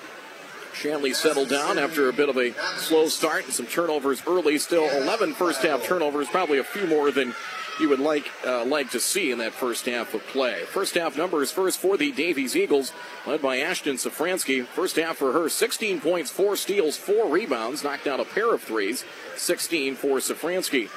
Shanley 0.73 1.13
settled 1.13 1.49
down 1.49 1.77
after 1.77 2.09
a 2.09 2.13
bit 2.13 2.29
of 2.29 2.37
a 2.37 2.53
slow 2.77 3.07
start 3.07 3.45
and 3.45 3.53
some 3.53 3.65
turnovers 3.65 4.21
early. 4.27 4.57
Still 4.57 4.89
11 4.89 5.33
first 5.33 5.61
half 5.61 5.83
turnovers, 5.85 6.27
probably 6.27 6.57
a 6.57 6.63
few 6.63 6.85
more 6.85 7.11
than 7.11 7.33
you 7.79 7.89
would 7.89 7.99
like 7.99 8.29
uh, 8.45 8.65
like 8.65 8.91
to 8.91 8.99
see 8.99 9.31
in 9.31 9.39
that 9.39 9.53
first 9.53 9.85
half 9.85 10.13
of 10.13 10.25
play. 10.27 10.61
First 10.63 10.95
half 10.95 11.17
numbers 11.17 11.51
first 11.51 11.79
for 11.79 11.97
the 11.97 12.11
Davies 12.11 12.55
Eagles, 12.55 12.93
led 13.25 13.41
by 13.41 13.57
Ashton 13.57 13.95
Safransky. 13.95 14.65
First 14.65 14.95
half 14.95 15.17
for 15.17 15.33
her, 15.33 15.49
16 15.49 16.01
points, 16.01 16.31
4 16.31 16.55
steals, 16.55 16.97
4 16.97 17.29
rebounds, 17.29 17.83
knocked 17.83 18.05
down 18.05 18.19
a 18.19 18.25
pair 18.25 18.53
of 18.53 18.61
threes, 18.61 19.03
16 19.35 19.95
for 19.95 20.17
Safransky. 20.17 20.89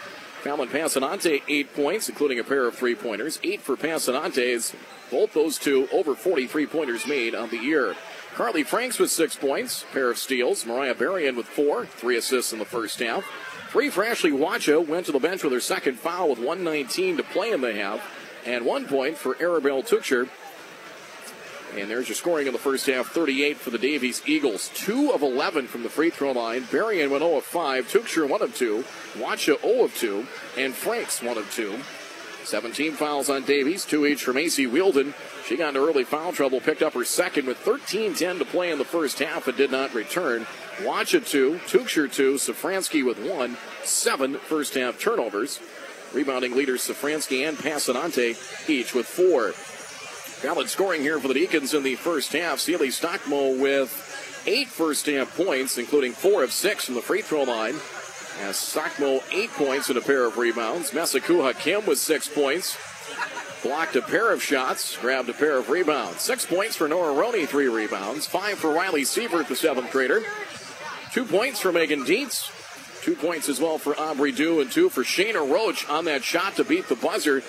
Fallon 0.43 0.69
Passanante, 0.69 1.43
8 1.49 1.75
points, 1.75 2.09
including 2.09 2.39
a 2.39 2.45
pair 2.45 2.67
of 2.67 2.77
three 2.77 2.95
pointers. 2.95 3.41
8 3.43 3.61
for 3.61 3.77
Passanante's. 3.77 4.73
Both 5.11 5.35
those 5.35 5.59
two 5.59 5.89
over 5.93 6.15
43 6.15 6.67
pointers 6.67 7.07
made 7.07 7.35
on 7.35 7.51
the 7.51 7.59
year. 7.59 7.97
Carly 8.35 8.63
Franks 8.63 9.01
with 9.01 9.11
six 9.11 9.35
points, 9.35 9.85
pair 9.93 10.11
of 10.11 10.19
steals. 10.19 10.65
Mariah 10.65 10.95
Berrien 10.95 11.35
with 11.35 11.47
four, 11.47 11.87
three 11.87 12.17
assists 12.17 12.53
in 12.53 12.61
the 12.61 12.65
first 12.65 13.01
half. 13.01 13.25
Three 13.69 13.91
for 13.91 14.05
Ashley 14.05 14.33
went 14.33 14.63
to 14.63 15.13
the 15.13 15.19
bench 15.21 15.43
with 15.43 15.53
her 15.53 15.61
second 15.61 15.99
foul 15.99 16.31
with 16.31 16.39
119 16.39 17.19
to 17.19 17.23
play 17.23 17.51
in 17.51 17.61
the 17.61 17.75
half. 17.75 18.03
And 18.47 18.65
one 18.65 18.87
point 18.87 19.19
for 19.19 19.35
Arabelle 19.35 19.83
Tuchscher. 19.83 20.29
And 21.77 21.91
there's 21.91 22.09
your 22.09 22.17
scoring 22.17 22.47
in 22.47 22.55
the 22.55 22.59
first 22.59 22.87
half 22.87 23.09
38 23.09 23.59
for 23.59 23.69
the 23.69 23.79
Davies 23.79 24.23
Eagles. 24.25 24.71
2 24.75 25.13
of 25.13 25.21
11 25.23 25.67
from 25.67 25.83
the 25.83 25.91
free 25.91 26.09
throw 26.09 26.33
line. 26.33 26.67
Berrien 26.71 27.11
went 27.11 27.23
0 27.23 27.37
of 27.37 27.45
5. 27.45 27.93
Tuchscher 27.93 28.27
1 28.27 28.43
of 28.43 28.57
2. 28.57 28.85
Wacha 29.17 29.61
0 29.61 29.85
of 29.85 29.95
2. 29.95 30.27
And 30.57 30.75
Franks 30.75 31.21
1 31.21 31.37
of 31.37 31.53
2. 31.53 31.79
17 32.45 32.93
fouls 32.93 33.29
on 33.29 33.45
Davies, 33.45 33.85
two 33.85 34.07
each 34.07 34.25
from 34.25 34.39
AC 34.39 34.67
Wielden. 34.67 35.13
She 35.49 35.57
got 35.57 35.69
into 35.69 35.81
early 35.81 36.05
foul 36.05 36.33
trouble, 36.33 36.61
picked 36.61 36.83
up 36.83 36.93
her 36.93 37.07
second 37.07 37.47
with 37.47 37.57
13-10 37.65 38.39
to 38.39 38.45
play 38.45 38.71
in 38.71 38.77
the 38.77 38.85
first 38.85 39.19
half 39.19 39.49
and 39.49 39.57
did 39.57 39.71
not 39.71 39.95
return. 39.95 40.47
Wacha 40.81 41.27
two, 41.27 41.59
Tuchscher 41.67 42.13
two, 42.13 42.35
Safransky 42.35 43.03
with 43.03 43.19
one, 43.19 43.57
seven 43.83 44.35
first 44.35 44.75
half 44.75 45.01
turnovers. 45.01 45.59
Rebounding 46.13 46.55
leaders 46.55 46.83
Safransky 46.83 47.49
and 47.49 47.57
Passanante 47.57 48.37
each 48.69 48.93
with 48.95 49.07
four. 49.07 49.53
Valid 50.47 50.69
scoring 50.69 51.01
here 51.01 51.19
for 51.19 51.29
the 51.29 51.35
Deacons 51.35 51.73
in 51.73 51.83
the 51.83 51.95
first 51.95 52.35
half. 52.35 52.61
Sealy 52.61 52.89
Stockmo 52.89 53.59
with 53.59 54.45
eight 54.47 54.69
first 54.69 55.07
half 55.07 55.35
points, 55.35 55.79
including 55.79 56.13
four 56.13 56.45
of 56.45 56.53
six 56.53 56.85
from 56.85 56.95
the 56.95 57.01
free 57.01 57.23
throw 57.23 57.45
line. 57.45 57.77
As 58.43 58.57
Stockmo 58.57 59.23
eight 59.33 59.51
points 59.53 59.89
and 59.89 59.97
a 59.97 60.03
pair 60.03 60.27
of 60.27 60.37
rebounds. 60.37 60.91
Mesaku 60.91 61.43
Hakim 61.43 61.87
with 61.87 61.99
six 61.99 62.29
points. 62.29 62.77
Blocked 63.63 63.97
a 63.97 64.03
pair 64.03 64.33
of 64.33 64.41
shots, 64.41 64.97
grabbed 64.99 65.29
a 65.29 65.33
pair 65.33 65.59
of 65.59 65.69
rebounds. 65.69 66.21
Six 66.21 66.47
points 66.47 66.77
for 66.77 66.87
Nora 66.87 67.13
Roney, 67.13 67.45
three 67.45 67.69
rebounds. 67.69 68.25
Five 68.25 68.59
for 68.59 68.73
Riley 68.73 69.03
Sievert, 69.03 69.49
the 69.49 69.57
seventh 69.57 69.91
grader. 69.91 70.23
Two 71.13 71.25
points 71.25 71.59
for 71.59 71.73
Megan 71.73 72.05
Dietz. 72.05 72.53
Two 73.03 73.17
points 73.17 73.49
as 73.49 73.61
well 73.61 73.79
for 73.79 73.99
Aubrey 73.99 74.31
Dew, 74.31 74.61
and 74.61 74.71
two 74.71 74.89
for 74.89 75.03
Shayna 75.03 75.49
Roach 75.51 75.89
on 75.89 76.05
that 76.05 76.23
shot 76.23 76.57
to 76.57 76.65
beat 76.65 76.89
the 76.89 76.95
buzzer. 76.95 77.43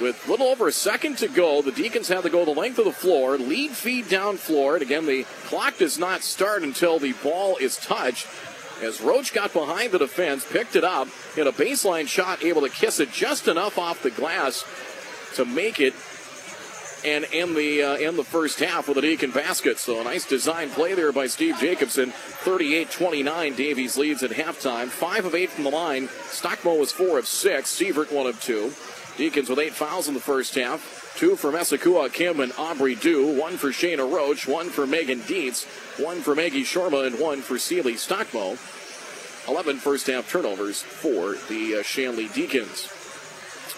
With 0.00 0.28
little 0.28 0.46
over 0.46 0.68
a 0.68 0.72
second 0.72 1.18
to 1.18 1.28
go, 1.28 1.60
the 1.60 1.72
Deacons 1.72 2.08
have 2.08 2.22
to 2.22 2.30
go 2.30 2.44
the 2.44 2.52
length 2.52 2.78
of 2.78 2.84
the 2.84 2.92
floor, 2.92 3.36
lead 3.36 3.72
feed 3.72 4.08
down 4.08 4.36
floor, 4.36 4.74
and 4.74 4.82
again, 4.82 5.06
the 5.06 5.24
clock 5.46 5.76
does 5.78 5.98
not 5.98 6.22
start 6.22 6.62
until 6.62 6.98
the 6.98 7.12
ball 7.14 7.56
is 7.56 7.76
touched. 7.76 8.26
As 8.80 9.00
Roach 9.00 9.34
got 9.34 9.52
behind 9.52 9.90
the 9.90 9.98
defense, 9.98 10.46
picked 10.48 10.76
it 10.76 10.84
up, 10.84 11.08
hit 11.34 11.48
a 11.48 11.52
baseline 11.52 12.06
shot, 12.06 12.44
able 12.44 12.62
to 12.62 12.68
kiss 12.68 13.00
it 13.00 13.10
just 13.10 13.48
enough 13.48 13.76
off 13.76 14.04
the 14.04 14.10
glass 14.10 14.64
to 15.34 15.44
make 15.44 15.80
it 15.80 15.94
and 17.04 17.26
end 17.32 17.56
the 17.56 17.82
uh, 17.82 17.94
end 17.94 18.18
the 18.18 18.24
first 18.24 18.58
half 18.58 18.88
with 18.88 18.98
a 18.98 19.00
Deacon 19.00 19.30
basket. 19.30 19.78
So 19.78 20.00
a 20.00 20.04
nice 20.04 20.26
design 20.26 20.70
play 20.70 20.94
there 20.94 21.12
by 21.12 21.26
Steve 21.26 21.56
Jacobson. 21.58 22.10
38-29, 22.10 23.56
Davies 23.56 23.96
leads 23.96 24.22
at 24.22 24.30
halftime. 24.30 24.88
Five 24.88 25.24
of 25.24 25.34
eight 25.34 25.50
from 25.50 25.64
the 25.64 25.70
line. 25.70 26.08
Stockmo 26.08 26.78
was 26.78 26.92
four 26.92 27.18
of 27.18 27.26
six. 27.26 27.70
Sievert 27.70 28.12
one 28.12 28.26
of 28.26 28.40
two. 28.42 28.72
Deacons 29.16 29.48
with 29.48 29.58
eight 29.58 29.72
fouls 29.72 30.08
in 30.08 30.14
the 30.14 30.20
first 30.20 30.54
half. 30.54 31.14
Two 31.16 31.34
for 31.34 31.50
Mesaku 31.50 32.00
Hakim 32.00 32.40
and 32.40 32.52
Aubrey 32.56 32.94
Dew. 32.94 33.38
One 33.38 33.56
for 33.56 33.68
Shayna 33.68 34.10
Roach. 34.10 34.46
One 34.46 34.70
for 34.70 34.86
Megan 34.86 35.20
Dietz. 35.26 35.64
One 35.98 36.20
for 36.20 36.34
Maggie 36.34 36.62
Shorma 36.62 37.06
And 37.06 37.18
one 37.18 37.40
for 37.40 37.58
Sealy 37.58 37.94
Stockmo. 37.94 38.56
11 39.48 39.78
first 39.78 40.06
half 40.06 40.30
turnovers 40.30 40.82
for 40.82 41.34
the 41.48 41.78
uh, 41.80 41.82
Shanley 41.82 42.28
Deacons. 42.28 42.92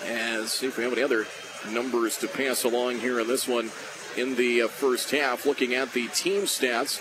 As 0.04 0.52
see 0.52 0.66
if 0.66 0.76
we 0.76 0.84
have 0.84 0.92
any 0.92 1.02
other 1.02 1.26
numbers 1.68 2.16
to 2.18 2.28
pass 2.28 2.64
along 2.64 2.98
here 2.98 3.20
in 3.20 3.26
this 3.26 3.46
one 3.46 3.70
in 4.16 4.36
the 4.36 4.62
uh, 4.62 4.68
first 4.68 5.10
half. 5.10 5.46
Looking 5.46 5.74
at 5.74 5.92
the 5.92 6.08
team 6.08 6.42
stats. 6.42 7.00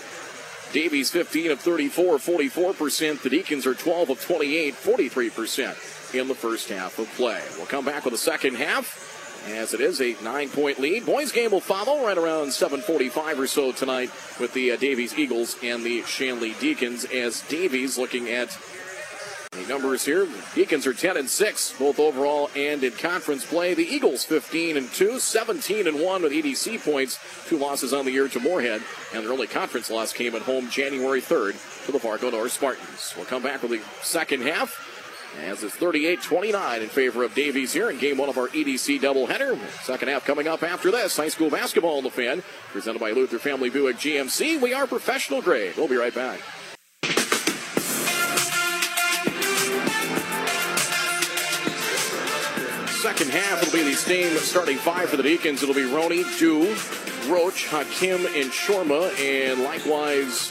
Davies 0.72 1.10
15 1.10 1.50
of 1.50 1.60
34, 1.60 2.18
44%. 2.18 3.22
The 3.22 3.30
Deacons 3.30 3.66
are 3.66 3.74
12 3.74 4.10
of 4.10 4.20
28, 4.24 4.74
43% 4.74 6.14
in 6.14 6.28
the 6.28 6.34
first 6.34 6.68
half 6.68 6.98
of 7.00 7.08
play. 7.14 7.42
We'll 7.56 7.66
come 7.66 7.84
back 7.84 8.04
with 8.04 8.12
the 8.12 8.18
second 8.18 8.54
half 8.54 9.10
as 9.48 9.74
it 9.74 9.80
is 9.80 10.00
a 10.00 10.16
nine-point 10.22 10.78
lead. 10.78 11.06
Boys 11.06 11.32
game 11.32 11.50
will 11.50 11.60
follow 11.60 12.04
right 12.04 12.18
around 12.18 12.48
7:45 12.48 13.38
or 13.38 13.46
so 13.46 13.72
tonight 13.72 14.10
with 14.38 14.52
the 14.52 14.72
uh, 14.72 14.76
Davies 14.76 15.18
Eagles 15.18 15.56
and 15.62 15.82
the 15.82 16.02
Shanley 16.02 16.54
Deacons. 16.60 17.04
As 17.04 17.40
Davies 17.42 17.98
looking 17.98 18.28
at 18.28 18.56
the 19.60 19.68
numbers 19.68 20.04
here, 20.04 20.28
Deacons 20.54 20.86
are 20.86 20.94
10 20.94 21.16
and 21.16 21.28
6 21.28 21.74
both 21.78 21.98
overall 21.98 22.50
and 22.54 22.84
in 22.84 22.92
conference 22.92 23.44
play. 23.44 23.74
The 23.74 23.84
Eagles 23.84 24.24
15 24.24 24.76
and 24.76 24.88
2, 24.92 25.18
17 25.18 25.86
and 25.86 26.00
1 26.00 26.22
with 26.22 26.32
EDC 26.32 26.84
points. 26.84 27.18
Two 27.46 27.58
losses 27.58 27.92
on 27.92 28.04
the 28.04 28.12
year 28.12 28.28
to 28.28 28.40
Moorhead, 28.40 28.82
and 29.12 29.24
their 29.24 29.32
only 29.32 29.46
conference 29.46 29.90
loss 29.90 30.12
came 30.12 30.34
at 30.34 30.42
home 30.42 30.70
January 30.70 31.20
3rd 31.20 31.86
to 31.86 31.92
the 31.92 31.98
Fargo 31.98 32.30
North 32.30 32.52
Spartans. 32.52 33.12
We'll 33.16 33.26
come 33.26 33.42
back 33.42 33.62
with 33.62 33.72
the 33.72 33.80
second 34.02 34.42
half. 34.42 34.86
As 35.44 35.62
it's 35.62 35.76
38-29 35.76 36.82
in 36.82 36.88
favor 36.88 37.22
of 37.22 37.34
Davies 37.36 37.72
here 37.72 37.88
in 37.88 37.98
game 37.98 38.18
one 38.18 38.28
of 38.28 38.36
our 38.36 38.48
EDC 38.48 39.00
doubleheader. 39.00 39.56
Second 39.82 40.08
half 40.08 40.24
coming 40.24 40.48
up 40.48 40.64
after 40.64 40.90
this. 40.90 41.16
High 41.16 41.28
school 41.28 41.50
basketball 41.50 41.98
in 41.98 42.04
the 42.04 42.10
fan. 42.10 42.42
Presented 42.72 42.98
by 42.98 43.12
Luther 43.12 43.38
Family 43.38 43.70
Buick 43.70 43.96
GMC. 43.96 44.60
We 44.60 44.74
are 44.74 44.88
professional 44.88 45.40
grade. 45.40 45.76
We'll 45.76 45.86
be 45.86 45.96
right 45.96 46.14
back. 46.14 46.40
Second 53.20 53.38
half 53.38 53.62
will 53.62 53.78
be 53.78 53.82
the 53.82 53.94
same 53.94 54.34
starting 54.38 54.78
five 54.78 55.10
for 55.10 55.18
the 55.18 55.22
Deacons. 55.22 55.62
It'll 55.62 55.74
be 55.74 55.84
Roney, 55.84 56.24
Dew, 56.38 56.74
Roach, 57.28 57.66
Hakim, 57.66 58.24
and 58.24 58.50
Shorma. 58.50 59.12
And 59.20 59.62
likewise 59.62 60.46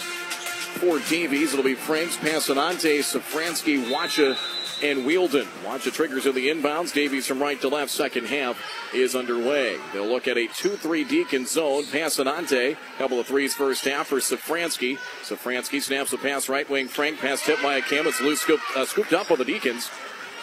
for 0.76 1.00
Davies, 1.10 1.52
it'll 1.52 1.66
be 1.66 1.74
Franks, 1.74 2.16
Passanante, 2.18 3.00
Safransky, 3.00 3.84
Wacha, 3.86 4.38
and 4.84 5.00
Wielden. 5.00 5.48
Watch 5.66 5.86
the 5.86 5.90
triggers 5.90 6.28
of 6.28 6.36
the 6.36 6.50
inbounds. 6.50 6.94
Davies 6.94 7.26
from 7.26 7.42
right 7.42 7.60
to 7.60 7.70
left. 7.70 7.90
Second 7.90 8.28
half 8.28 8.64
is 8.94 9.16
underway. 9.16 9.80
They'll 9.92 10.06
look 10.06 10.28
at 10.28 10.38
a 10.38 10.48
2-3 10.48 11.10
Deacon 11.10 11.48
zone. 11.48 11.86
Passanante. 11.86 12.78
Couple 13.00 13.20
of 13.20 13.26
threes 13.26 13.56
first 13.56 13.84
half 13.86 14.06
for 14.06 14.18
Safransky. 14.18 15.00
Safransky 15.24 15.82
snaps 15.82 16.12
the 16.12 16.20
pass 16.20 16.48
right 16.48 16.70
wing. 16.70 16.88
Frank 16.88 17.18
pass 17.18 17.44
tipped 17.44 17.64
by 17.64 17.78
a 17.78 17.82
cam. 17.82 18.06
It's 18.06 18.22
loose 18.22 18.48
uh, 18.76 18.86
scooped 18.86 19.14
up 19.14 19.28
by 19.28 19.38
the 19.38 19.46
Deacons. 19.46 19.90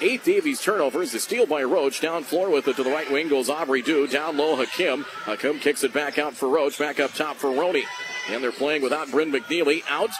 Eighth 0.01 0.25
Davies 0.25 0.61
turnovers. 0.61 1.13
The 1.13 1.21
steal 1.21 1.47
by 1.47 1.63
Roach. 1.63 2.01
Down 2.01 2.23
floor 2.23 2.51
with 2.51 2.69
it 2.69 2.77
to 2.77 2.83
the 2.83 2.91
right 2.91 3.11
wing 3.11 3.29
goes 3.29 3.49
Aubrey 3.49 3.83
Dew. 3.83 4.07
Down 4.07 4.37
low 4.37 4.57
Hakim. 4.57 5.05
Hakim 5.25 5.59
kicks 5.59 5.85
it 5.85 5.93
back 5.93 6.19
out 6.19 6.35
for 6.35 6.49
Roach. 6.49 6.79
Back 6.79 7.01
up 7.01 7.13
top 7.15 7.37
for 7.37 7.51
Roney. 7.51 7.85
And 8.31 8.43
they're 8.43 8.53
playing 8.53 8.83
without 8.83 9.11
Bryn 9.11 9.33
McNeely. 9.33 9.83
Out 9.89 10.11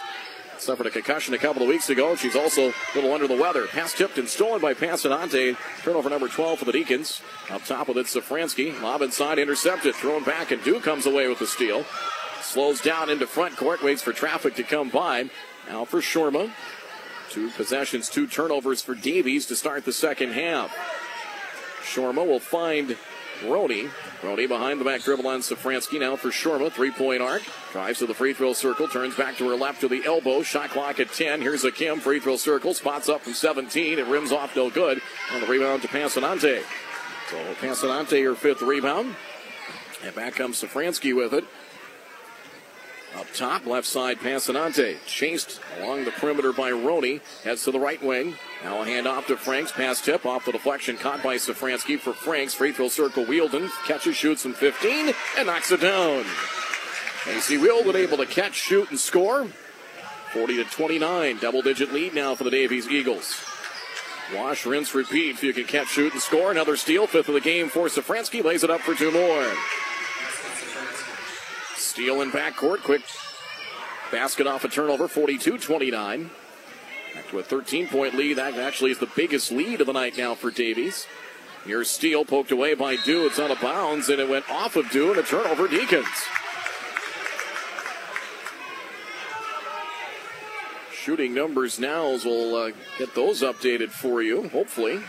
Suffered 0.59 0.87
a 0.87 0.91
concussion 0.91 1.33
a 1.33 1.37
couple 1.37 1.61
of 1.61 1.67
weeks 1.67 1.89
ago. 1.89 2.15
She's 2.15 2.35
also 2.35 2.69
a 2.69 2.73
little 2.95 3.13
under 3.13 3.27
the 3.27 3.35
weather. 3.35 3.67
Pass 3.67 3.93
tipped 3.93 4.17
and 4.17 4.27
stolen 4.27 4.59
by 4.59 4.73
Passanante. 4.73 5.55
Turnover 5.83 6.09
number 6.09 6.27
12 6.27 6.59
for 6.59 6.65
the 6.65 6.71
Deacons. 6.71 7.21
Up 7.51 7.63
top 7.63 7.87
with 7.87 7.97
it, 7.97 8.07
Safransky. 8.07 8.79
Lob 8.81 9.01
inside, 9.01 9.37
intercepted. 9.37 9.93
Thrown 9.95 10.23
back, 10.23 10.51
and 10.51 10.63
Dew 10.63 10.79
comes 10.79 11.05
away 11.05 11.27
with 11.27 11.39
the 11.39 11.47
steal. 11.47 11.85
Slows 12.41 12.81
down 12.81 13.09
into 13.09 13.27
front 13.27 13.55
court, 13.55 13.83
waits 13.83 14.01
for 14.01 14.13
traffic 14.13 14.55
to 14.55 14.63
come 14.63 14.89
by. 14.89 15.29
Now 15.69 15.85
for 15.85 15.99
Shorma. 15.99 16.51
Two 17.37 17.51
possessions, 17.51 18.09
two 18.09 18.25
turnovers 18.25 18.81
for 18.81 18.95
Davies 18.95 19.45
to 19.45 19.55
start 19.55 19.85
the 19.85 19.93
second 19.93 20.31
half. 20.31 20.75
Shorma 21.83 22.25
will 22.25 22.39
find 22.39 22.97
Roney. 23.45 23.89
Roney 24.23 24.47
behind 24.47 24.81
the 24.81 24.85
back 24.85 25.03
dribble 25.03 25.27
on 25.27 25.41
Safransky 25.41 25.99
now 25.99 26.15
for 26.15 26.29
Shorma. 26.29 26.71
Three 26.71 26.89
point 26.89 27.21
arc. 27.21 27.43
Drives 27.71 27.99
to 27.99 28.07
the 28.07 28.15
free 28.15 28.33
throw 28.33 28.53
circle. 28.53 28.87
Turns 28.87 29.15
back 29.15 29.37
to 29.37 29.47
her 29.49 29.55
left 29.55 29.81
to 29.81 29.87
the 29.87 30.03
elbow. 30.03 30.41
Shot 30.41 30.71
clock 30.71 30.99
at 30.99 31.13
10. 31.13 31.43
Here's 31.43 31.61
Hakim. 31.61 31.99
Free 31.99 32.19
throw 32.19 32.37
circle. 32.37 32.73
Spots 32.73 33.07
up 33.07 33.21
from 33.21 33.33
17. 33.33 33.99
It 33.99 34.07
rims 34.07 34.31
off 34.31 34.55
no 34.55 34.71
good. 34.71 34.99
On 35.31 35.39
the 35.39 35.45
rebound 35.45 35.83
to 35.83 35.87
Passanante. 35.87 36.63
So 37.29 37.37
Passanante, 37.61 38.23
her 38.23 38.33
fifth 38.33 38.63
rebound. 38.63 39.15
And 40.03 40.15
back 40.15 40.33
comes 40.33 40.63
Safransky 40.63 41.15
with 41.15 41.35
it. 41.35 41.45
Up 43.15 43.25
top, 43.33 43.65
left 43.65 43.87
side, 43.87 44.19
Passanante. 44.19 44.97
Chased 45.05 45.59
along 45.79 46.05
the 46.05 46.11
perimeter 46.11 46.51
by 46.51 46.71
Roney. 46.71 47.21
Heads 47.43 47.63
to 47.63 47.71
the 47.71 47.79
right 47.79 48.01
wing. 48.03 48.35
Now 48.63 48.81
a 48.81 48.85
hand 48.85 49.07
off 49.07 49.27
to 49.27 49.37
Franks. 49.37 49.71
Pass 49.71 50.01
tip 50.01 50.25
off 50.25 50.45
the 50.45 50.51
deflection. 50.51 50.97
Caught 50.97 51.23
by 51.23 51.35
Safransky 51.35 51.97
for 51.99 52.13
Franks. 52.13 52.53
Free 52.53 52.73
throw 52.73 52.89
circle. 52.89 53.25
Wielden 53.25 53.69
catches, 53.87 54.15
shoots 54.15 54.43
from 54.43 54.53
15 54.53 55.13
and 55.37 55.47
knocks 55.47 55.71
it 55.71 55.81
down. 55.81 56.25
AC 57.27 57.57
Wielden 57.57 57.95
able 57.95 58.17
to 58.17 58.25
catch, 58.25 58.53
shoot, 58.53 58.89
and 58.89 58.99
score. 58.99 59.47
40 60.33 60.57
to 60.57 60.63
29. 60.65 61.37
Double 61.39 61.61
digit 61.61 61.93
lead 61.93 62.13
now 62.13 62.35
for 62.35 62.43
the 62.43 62.51
Davies 62.51 62.87
Eagles. 62.87 63.41
Wash, 64.35 64.65
rinse, 64.65 64.93
repeat. 64.93 65.35
If 65.35 65.43
you 65.43 65.53
can 65.53 65.63
catch, 65.63 65.87
shoot, 65.87 66.11
and 66.11 66.21
score. 66.21 66.51
Another 66.51 66.75
steal. 66.75 67.07
Fifth 67.07 67.29
of 67.29 67.33
the 67.33 67.41
game 67.41 67.69
for 67.69 67.87
Safransky. 67.87 68.43
Lays 68.43 68.63
it 68.63 68.69
up 68.69 68.81
for 68.81 68.93
two 68.93 69.11
more. 69.11 69.51
Steal 71.77 72.21
in 72.21 72.31
backcourt. 72.31 72.83
Quick 72.83 73.03
basket 74.11 74.47
off 74.47 74.63
a 74.63 74.67
turnover. 74.67 75.07
42 75.07 75.57
29. 75.57 76.29
Back 77.13 77.29
to 77.29 77.39
a 77.39 77.43
13 77.43 77.87
point 77.87 78.15
lead. 78.15 78.37
That 78.37 78.55
actually 78.55 78.91
is 78.91 78.99
the 78.99 79.09
biggest 79.15 79.51
lead 79.51 79.81
of 79.81 79.87
the 79.87 79.93
night 79.93 80.17
now 80.17 80.35
for 80.35 80.51
Davies. 80.51 81.07
Here's 81.65 81.89
Steele 81.89 82.23
poked 82.23 82.51
away 82.51 82.75
by 82.75 82.95
Dew. 82.95 83.25
It's 83.25 83.39
out 83.39 83.51
of 83.51 83.59
bounds, 83.59 84.07
and 84.07 84.21
it 84.21 84.29
went 84.29 84.49
off 84.49 84.75
of 84.75 84.89
Dew, 84.89 85.09
and 85.09 85.19
a 85.19 85.23
turnover, 85.23 85.67
Deacons. 85.67 86.07
Shooting 90.93 91.33
numbers 91.33 91.77
now, 91.77 92.07
as 92.11 92.23
we'll 92.23 92.55
uh, 92.55 92.71
get 92.97 93.13
those 93.15 93.41
updated 93.41 93.89
for 93.89 94.21
you, 94.21 94.47
hopefully. 94.49 95.01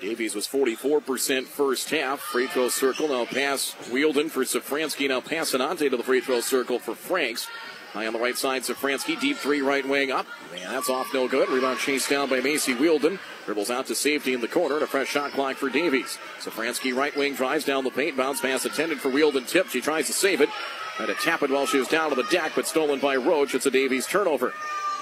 Davies 0.00 0.34
was 0.34 0.48
44% 0.48 1.44
first 1.44 1.90
half. 1.90 2.20
Free 2.20 2.46
throw 2.46 2.68
circle. 2.68 3.08
Now 3.08 3.26
pass 3.26 3.74
Wielden 3.90 4.30
for 4.30 4.44
Safransky. 4.44 5.08
Now 5.08 5.20
Passanante 5.20 5.90
to 5.90 5.96
the 5.96 6.02
free 6.02 6.20
throw 6.20 6.40
circle 6.40 6.78
for 6.78 6.94
Franks. 6.94 7.46
High 7.92 8.06
on 8.06 8.12
the 8.12 8.20
right 8.20 8.38
side, 8.38 8.62
Safransky, 8.62 9.20
deep 9.20 9.36
three, 9.36 9.62
right 9.62 9.86
wing 9.86 10.12
up. 10.12 10.24
Man, 10.52 10.70
that's 10.70 10.88
off 10.88 11.12
no 11.12 11.26
good. 11.26 11.48
Rebound 11.48 11.80
chased 11.80 12.08
down 12.08 12.30
by 12.30 12.40
Macy 12.40 12.72
Wielden. 12.72 13.18
Dribbles 13.46 13.68
out 13.68 13.86
to 13.86 13.96
safety 13.96 14.32
in 14.32 14.40
the 14.40 14.48
corner 14.48 14.76
and 14.76 14.84
a 14.84 14.86
fresh 14.86 15.08
shot 15.08 15.32
clock 15.32 15.56
for 15.56 15.68
Davies. 15.68 16.16
Safransky, 16.38 16.94
right 16.94 17.14
wing, 17.16 17.34
drives 17.34 17.64
down 17.64 17.82
the 17.82 17.90
paint. 17.90 18.16
Bounce 18.16 18.40
pass 18.40 18.64
intended 18.64 19.00
for 19.00 19.10
Wielden. 19.10 19.46
Tip. 19.46 19.68
She 19.68 19.80
tries 19.80 20.06
to 20.06 20.12
save 20.12 20.40
it. 20.40 20.48
Had 20.96 21.06
to 21.06 21.14
tap 21.14 21.42
it 21.42 21.50
while 21.50 21.66
she 21.66 21.78
was 21.78 21.88
down 21.88 22.10
to 22.10 22.16
the 22.16 22.28
deck, 22.30 22.52
but 22.54 22.66
stolen 22.66 23.00
by 23.00 23.16
Roach. 23.16 23.54
It's 23.54 23.66
a 23.66 23.70
Davies 23.70 24.06
turnover. 24.06 24.52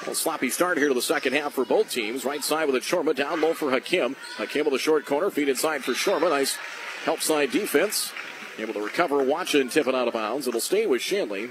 A 0.06 0.14
sloppy 0.14 0.48
start 0.48 0.78
here 0.78 0.88
to 0.88 0.94
the 0.94 1.02
second 1.02 1.34
half 1.34 1.52
for 1.52 1.64
both 1.64 1.90
teams. 1.90 2.24
Right 2.24 2.42
side 2.42 2.66
with 2.66 2.76
a 2.76 2.80
Shorma, 2.80 3.14
down 3.14 3.40
low 3.40 3.52
for 3.52 3.70
Hakim. 3.70 4.16
Hakim 4.36 4.64
with 4.64 4.74
a 4.74 4.78
short 4.78 5.04
corner, 5.04 5.28
feed 5.28 5.48
inside 5.48 5.84
for 5.84 5.92
Shorma. 5.92 6.30
Nice 6.30 6.56
help 7.04 7.20
side 7.20 7.50
defense. 7.50 8.12
Able 8.58 8.74
to 8.74 8.82
recover, 8.82 9.22
watch 9.22 9.54
it, 9.54 9.60
and 9.60 9.70
tip 9.70 9.86
it 9.86 9.94
out 9.94 10.08
of 10.08 10.14
bounds. 10.14 10.48
It'll 10.48 10.60
stay 10.60 10.86
with 10.86 11.02
Shanley. 11.02 11.50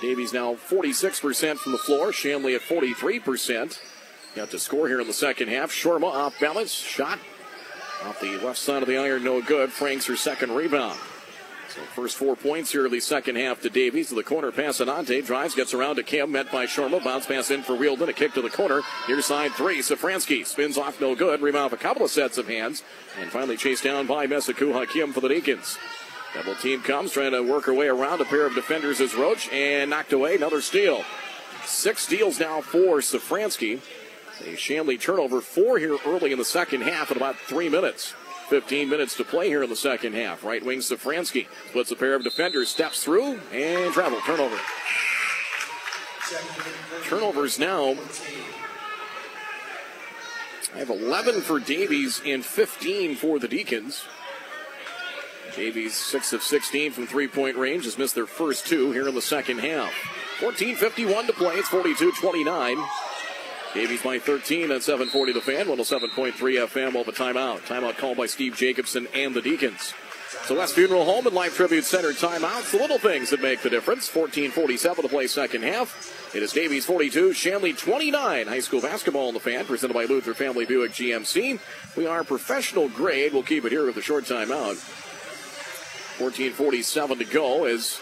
Davies 0.00 0.32
now 0.32 0.54
46% 0.54 1.58
from 1.58 1.72
the 1.72 1.78
floor. 1.78 2.12
Shanley 2.12 2.54
at 2.54 2.62
43%. 2.62 3.78
Got 4.34 4.50
to 4.50 4.58
score 4.58 4.88
here 4.88 5.00
in 5.00 5.06
the 5.06 5.12
second 5.12 5.48
half. 5.48 5.70
Shorma 5.70 6.04
off 6.04 6.38
balance. 6.40 6.72
Shot 6.72 7.18
off 8.04 8.20
the 8.20 8.38
left 8.38 8.58
side 8.58 8.82
of 8.82 8.88
the 8.88 8.96
iron. 8.96 9.24
No 9.24 9.42
good. 9.42 9.70
Franks 9.70 10.06
her 10.06 10.16
second 10.16 10.52
rebound. 10.52 10.98
So 11.70 11.80
first 11.82 12.16
four 12.16 12.34
points 12.34 12.72
here 12.72 12.86
in 12.86 12.90
the 12.90 12.98
second 12.98 13.36
half 13.36 13.60
to 13.62 13.70
Davies. 13.70 14.08
To 14.08 14.16
the 14.16 14.24
corner 14.24 14.50
pass. 14.50 14.80
Anante 14.80 15.24
drives, 15.24 15.54
gets 15.54 15.72
around 15.72 15.96
to 15.96 16.02
Kim. 16.02 16.32
Met 16.32 16.50
by 16.50 16.66
Shorma. 16.66 17.02
Bounce 17.02 17.26
pass 17.26 17.50
in 17.52 17.62
for 17.62 17.74
Wielden. 17.74 18.08
A 18.08 18.12
kick 18.12 18.34
to 18.34 18.42
the 18.42 18.50
corner. 18.50 18.82
Near 19.08 19.22
side 19.22 19.52
three. 19.52 19.78
Safransky 19.78 20.44
spins 20.44 20.76
off. 20.76 21.00
No 21.00 21.14
good. 21.14 21.40
Rebound 21.40 21.72
a 21.72 21.76
couple 21.76 22.04
of 22.04 22.10
sets 22.10 22.38
of 22.38 22.48
hands. 22.48 22.82
And 23.20 23.30
finally 23.30 23.56
chased 23.56 23.84
down 23.84 24.08
by 24.08 24.26
Mesaku 24.26 24.72
Hakim 24.72 25.12
for 25.12 25.20
the 25.20 25.28
Deacons. 25.28 25.78
Double 26.34 26.56
team 26.56 26.82
comes, 26.82 27.12
trying 27.12 27.32
to 27.32 27.42
work 27.42 27.64
her 27.64 27.74
way 27.74 27.88
around 27.88 28.20
a 28.20 28.24
pair 28.24 28.46
of 28.46 28.54
defenders 28.54 29.00
as 29.00 29.14
Roach, 29.14 29.48
and 29.52 29.90
knocked 29.90 30.12
away. 30.12 30.36
Another 30.36 30.60
steal. 30.60 31.04
Six 31.64 32.02
steals 32.02 32.40
now 32.40 32.60
for 32.60 32.98
Safransky. 32.98 33.80
A 34.44 34.56
Shanley 34.56 34.96
turnover, 34.96 35.40
four 35.40 35.78
here 35.78 35.98
early 36.06 36.32
in 36.32 36.38
the 36.38 36.44
second 36.44 36.82
half 36.82 37.10
in 37.10 37.16
about 37.16 37.36
three 37.36 37.68
minutes. 37.68 38.14
15 38.50 38.88
minutes 38.88 39.16
to 39.16 39.24
play 39.24 39.46
here 39.46 39.62
in 39.62 39.70
the 39.70 39.76
second 39.76 40.12
half. 40.14 40.42
Right 40.42 40.64
wing 40.64 40.80
Safransky 40.80 41.46
splits 41.68 41.92
a 41.92 41.96
pair 41.96 42.16
of 42.16 42.24
defenders, 42.24 42.68
steps 42.68 43.04
through, 43.04 43.40
and 43.52 43.92
travel. 43.92 44.20
Turnover. 44.26 44.58
Turnovers 47.04 47.58
now 47.58 47.96
I 50.74 50.78
have 50.78 50.90
11 50.90 51.40
for 51.40 51.58
Davies 51.58 52.22
and 52.24 52.44
15 52.44 53.16
for 53.16 53.38
the 53.38 53.48
Deacons. 53.48 54.04
Davies, 55.56 55.94
6 55.94 56.32
of 56.32 56.42
16 56.42 56.92
from 56.92 57.06
three 57.06 57.26
point 57.26 57.56
range, 57.56 57.84
has 57.84 57.98
missed 57.98 58.14
their 58.14 58.26
first 58.26 58.66
two 58.66 58.92
here 58.92 59.08
in 59.08 59.14
the 59.14 59.22
second 59.22 59.58
half. 59.58 59.92
14.51 60.38 61.26
to 61.26 61.32
play. 61.32 61.54
It's 61.54 61.68
42 61.68 62.12
29. 62.12 62.78
Davies 63.74 64.02
by 64.02 64.18
13 64.18 64.72
at 64.72 64.82
740 64.82 65.32
the 65.32 65.40
fan, 65.40 65.66
107.3 65.66 66.32
FM 66.32 66.96
All 66.96 67.04
the 67.04 67.12
timeout. 67.12 67.60
Timeout 67.60 67.96
called 67.98 68.16
by 68.16 68.26
Steve 68.26 68.56
Jacobson 68.56 69.06
and 69.14 69.32
the 69.32 69.40
Deacons. 69.40 69.94
So 70.44 70.56
West 70.56 70.74
Funeral 70.74 71.04
Home 71.04 71.26
and 71.26 71.36
Life 71.36 71.54
Tribute 71.54 71.84
Center 71.84 72.10
timeouts, 72.10 72.72
the 72.72 72.78
little 72.78 72.98
things 72.98 73.30
that 73.30 73.40
make 73.40 73.62
the 73.62 73.70
difference. 73.70 74.10
14.47 74.10 75.02
to 75.02 75.08
play 75.08 75.28
second 75.28 75.62
half. 75.62 76.34
It 76.34 76.42
is 76.42 76.52
Davies 76.52 76.84
42, 76.84 77.32
Shanley 77.32 77.72
29. 77.72 78.48
High 78.48 78.60
school 78.60 78.80
basketball 78.80 79.28
in 79.28 79.34
the 79.34 79.40
fan, 79.40 79.64
presented 79.64 79.94
by 79.94 80.04
Luther 80.04 80.34
Family 80.34 80.64
Buick 80.64 80.90
GMC. 80.90 81.60
We 81.96 82.06
are 82.06 82.24
professional 82.24 82.88
grade. 82.88 83.32
We'll 83.32 83.44
keep 83.44 83.64
it 83.64 83.70
here 83.70 83.86
with 83.86 83.96
a 83.96 84.02
short 84.02 84.24
timeout. 84.24 84.74
14.47 86.18 87.18
to 87.18 87.24
go 87.24 87.66
as 87.66 88.00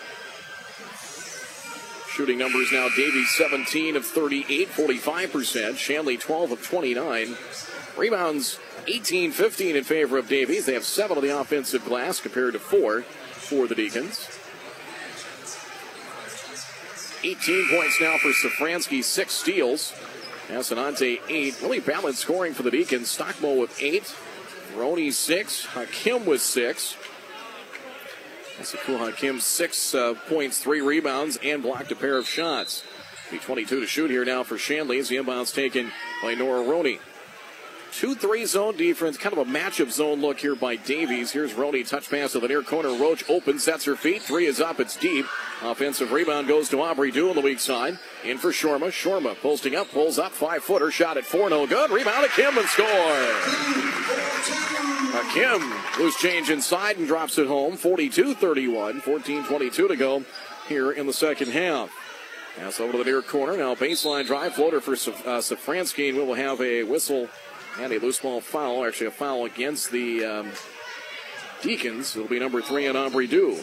Shooting 2.18 2.38
numbers 2.38 2.72
now 2.72 2.88
Davies 2.96 3.30
17 3.30 3.94
of 3.94 4.04
38, 4.04 4.68
45%. 4.70 5.76
Shanley 5.76 6.16
12 6.16 6.50
of 6.50 6.66
29. 6.66 7.36
Rebounds 7.96 8.58
18 8.88 9.30
15 9.30 9.76
in 9.76 9.84
favor 9.84 10.18
of 10.18 10.28
Davies. 10.28 10.66
They 10.66 10.72
have 10.72 10.82
seven 10.82 11.16
on 11.16 11.22
the 11.22 11.38
offensive 11.38 11.84
glass 11.84 12.20
compared 12.20 12.54
to 12.54 12.58
four 12.58 13.02
for 13.02 13.68
the 13.68 13.76
Deacons. 13.76 14.28
18 17.22 17.68
points 17.68 18.00
now 18.00 18.18
for 18.18 18.30
Safransky, 18.30 19.04
six 19.04 19.34
steals. 19.34 19.92
Passanante, 20.48 21.20
eight. 21.28 21.62
Really 21.62 21.78
balanced 21.78 22.18
scoring 22.18 22.52
for 22.52 22.64
the 22.64 22.72
Deacons. 22.72 23.16
Stockmo 23.16 23.60
with 23.60 23.80
eight. 23.80 24.12
Roney, 24.74 25.12
six. 25.12 25.66
Hakim 25.66 26.26
with 26.26 26.42
six. 26.42 26.96
Asakul 28.58 28.98
Hakim, 28.98 29.38
six 29.38 29.94
uh, 29.94 30.14
points, 30.28 30.58
three 30.58 30.80
rebounds, 30.80 31.38
and 31.42 31.62
blocked 31.62 31.92
a 31.92 31.96
pair 31.96 32.16
of 32.16 32.28
shots. 32.28 32.82
Be 33.30 33.38
22 33.38 33.80
to 33.80 33.86
shoot 33.86 34.10
here 34.10 34.24
now 34.24 34.42
for 34.42 34.58
Shanley 34.58 35.00
the 35.02 35.16
inbounds 35.16 35.54
taken 35.54 35.92
by 36.22 36.34
Nora 36.34 36.62
Roney. 36.62 36.98
2 37.92 38.14
3 38.14 38.44
zone 38.44 38.76
defense, 38.76 39.16
kind 39.16 39.36
of 39.36 39.46
a 39.46 39.50
matchup 39.50 39.90
zone 39.90 40.20
look 40.20 40.40
here 40.40 40.54
by 40.54 40.76
Davies. 40.76 41.32
Here's 41.32 41.54
Roney, 41.54 41.84
touch 41.84 42.10
pass 42.10 42.32
to 42.32 42.40
the 42.40 42.48
near 42.48 42.62
corner. 42.62 42.90
Roach 42.90 43.28
open, 43.30 43.58
sets 43.58 43.84
her 43.84 43.96
feet. 43.96 44.22
Three 44.22 44.46
is 44.46 44.60
up, 44.60 44.80
it's 44.80 44.96
deep. 44.96 45.26
Offensive 45.62 46.12
rebound 46.12 46.48
goes 46.48 46.68
to 46.70 46.82
Aubrey 46.82 47.10
Dew 47.10 47.30
on 47.30 47.36
the 47.36 47.40
weak 47.40 47.60
side. 47.60 47.98
In 48.24 48.38
for 48.38 48.50
Shorma. 48.50 48.88
Shorma 48.88 49.40
posting 49.40 49.74
up, 49.74 49.90
pulls 49.90 50.18
up, 50.18 50.32
five 50.32 50.62
footer, 50.62 50.90
shot 50.90 51.16
at 51.16 51.24
four, 51.24 51.48
no 51.48 51.66
good. 51.66 51.90
Rebound 51.90 52.24
to 52.24 52.30
Kim 52.30 52.58
and 52.58 52.68
score. 52.68 53.87
Kim, 55.32 55.62
loose 55.98 56.18
change 56.18 56.50
inside 56.50 56.96
and 56.96 57.06
drops 57.06 57.38
it 57.38 57.46
home. 57.46 57.76
42 57.76 58.34
31, 58.34 59.00
14 59.00 59.44
22 59.44 59.88
to 59.88 59.96
go 59.96 60.24
here 60.68 60.90
in 60.90 61.06
the 61.06 61.12
second 61.12 61.48
half. 61.48 61.90
Pass 62.56 62.80
over 62.80 62.92
to 62.92 62.98
the 62.98 63.04
near 63.04 63.22
corner. 63.22 63.56
Now 63.56 63.74
baseline 63.74 64.26
drive 64.26 64.54
floater 64.54 64.80
for 64.80 64.92
uh, 64.92 65.40
Safransky, 65.40 66.08
and 66.08 66.18
we 66.18 66.24
will 66.24 66.34
have 66.34 66.60
a 66.60 66.82
whistle 66.82 67.28
and 67.78 67.92
a 67.92 67.98
loose 67.98 68.20
ball 68.20 68.40
foul. 68.40 68.84
Actually, 68.84 69.08
a 69.08 69.12
foul 69.12 69.44
against 69.44 69.92
the 69.92 70.24
um, 70.24 70.50
Deacons. 71.62 72.16
It'll 72.16 72.28
be 72.28 72.38
number 72.38 72.60
three 72.62 72.88
on 72.88 72.96
Aubrey 72.96 73.26
Dew. 73.26 73.54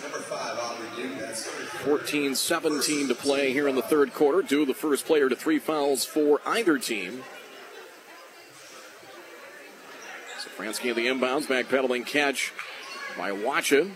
14 1.86 2.36
17 2.36 3.07
to 3.09 3.16
play 3.16 3.51
here 3.51 3.68
in 3.68 3.76
the 3.76 3.82
third 3.82 4.13
quarter. 4.13 4.41
Dew, 4.41 4.66
the 4.66 4.74
first 4.74 5.05
player 5.05 5.30
to 5.30 5.36
three 5.36 5.59
fouls 5.59 6.05
for 6.05 6.41
either 6.45 6.78
team. 6.78 7.24
Safransky 10.56 10.89
of 10.89 10.95
the 10.95 11.08
inbounds, 11.08 11.45
backpedaling 11.47 12.06
catch 12.06 12.53
by 13.18 13.32
Wacha. 13.32 13.91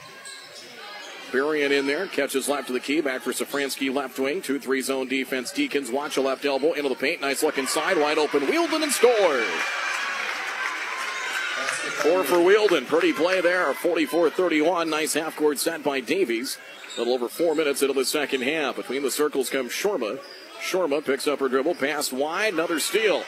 Berrien 1.32 1.72
in 1.72 1.86
there, 1.86 2.07
catches 2.07 2.49
left 2.49 2.68
to 2.68 2.74
the 2.74 2.80
key, 2.80 3.01
back 3.01 3.22
for 3.22 3.32
Safransky, 3.32 3.93
left 3.93 4.18
wing, 4.18 4.41
2 4.41 4.60
3 4.60 4.82
zone 4.82 5.07
defense. 5.07 5.51
Deacons, 5.51 5.91
watch 5.91 6.18
a 6.18 6.22
left 6.22 6.43
elbow 6.43 6.74
into 6.74 6.89
the 6.89 6.95
paint, 6.95 7.22
nice 7.22 7.43
look 7.43 7.57
inside, 7.57 7.97
wide 7.97 8.18
open. 8.18 8.41
Wielden 8.41 8.84
and 8.84 8.91
scores. 8.91 9.47
Four 12.01 12.24
for 12.24 12.38
Wielden, 12.38 12.88
pretty 12.88 13.14
play 13.14 13.41
there, 13.41 13.74
44 13.74 14.30
31. 14.30 14.89
Nice 14.89 15.14
half 15.14 15.36
court 15.36 15.60
set 15.60 15.84
by 15.84 15.99
Davies. 15.99 16.57
A 16.95 16.99
little 16.99 17.14
over 17.14 17.28
four 17.28 17.55
minutes 17.55 17.82
into 17.82 17.93
the 17.93 18.05
second 18.05 18.41
half. 18.41 18.78
Between 18.78 19.03
the 19.03 19.12
circles 19.12 19.49
comes 19.49 19.72
Shorma. 19.72 20.20
Shorma 20.60 21.05
picks 21.05 21.28
up 21.28 21.39
her 21.39 21.47
dribble, 21.47 21.76
pass 21.76 22.12
wide, 22.12 22.53
another 22.53 22.80
steal. 22.80 23.24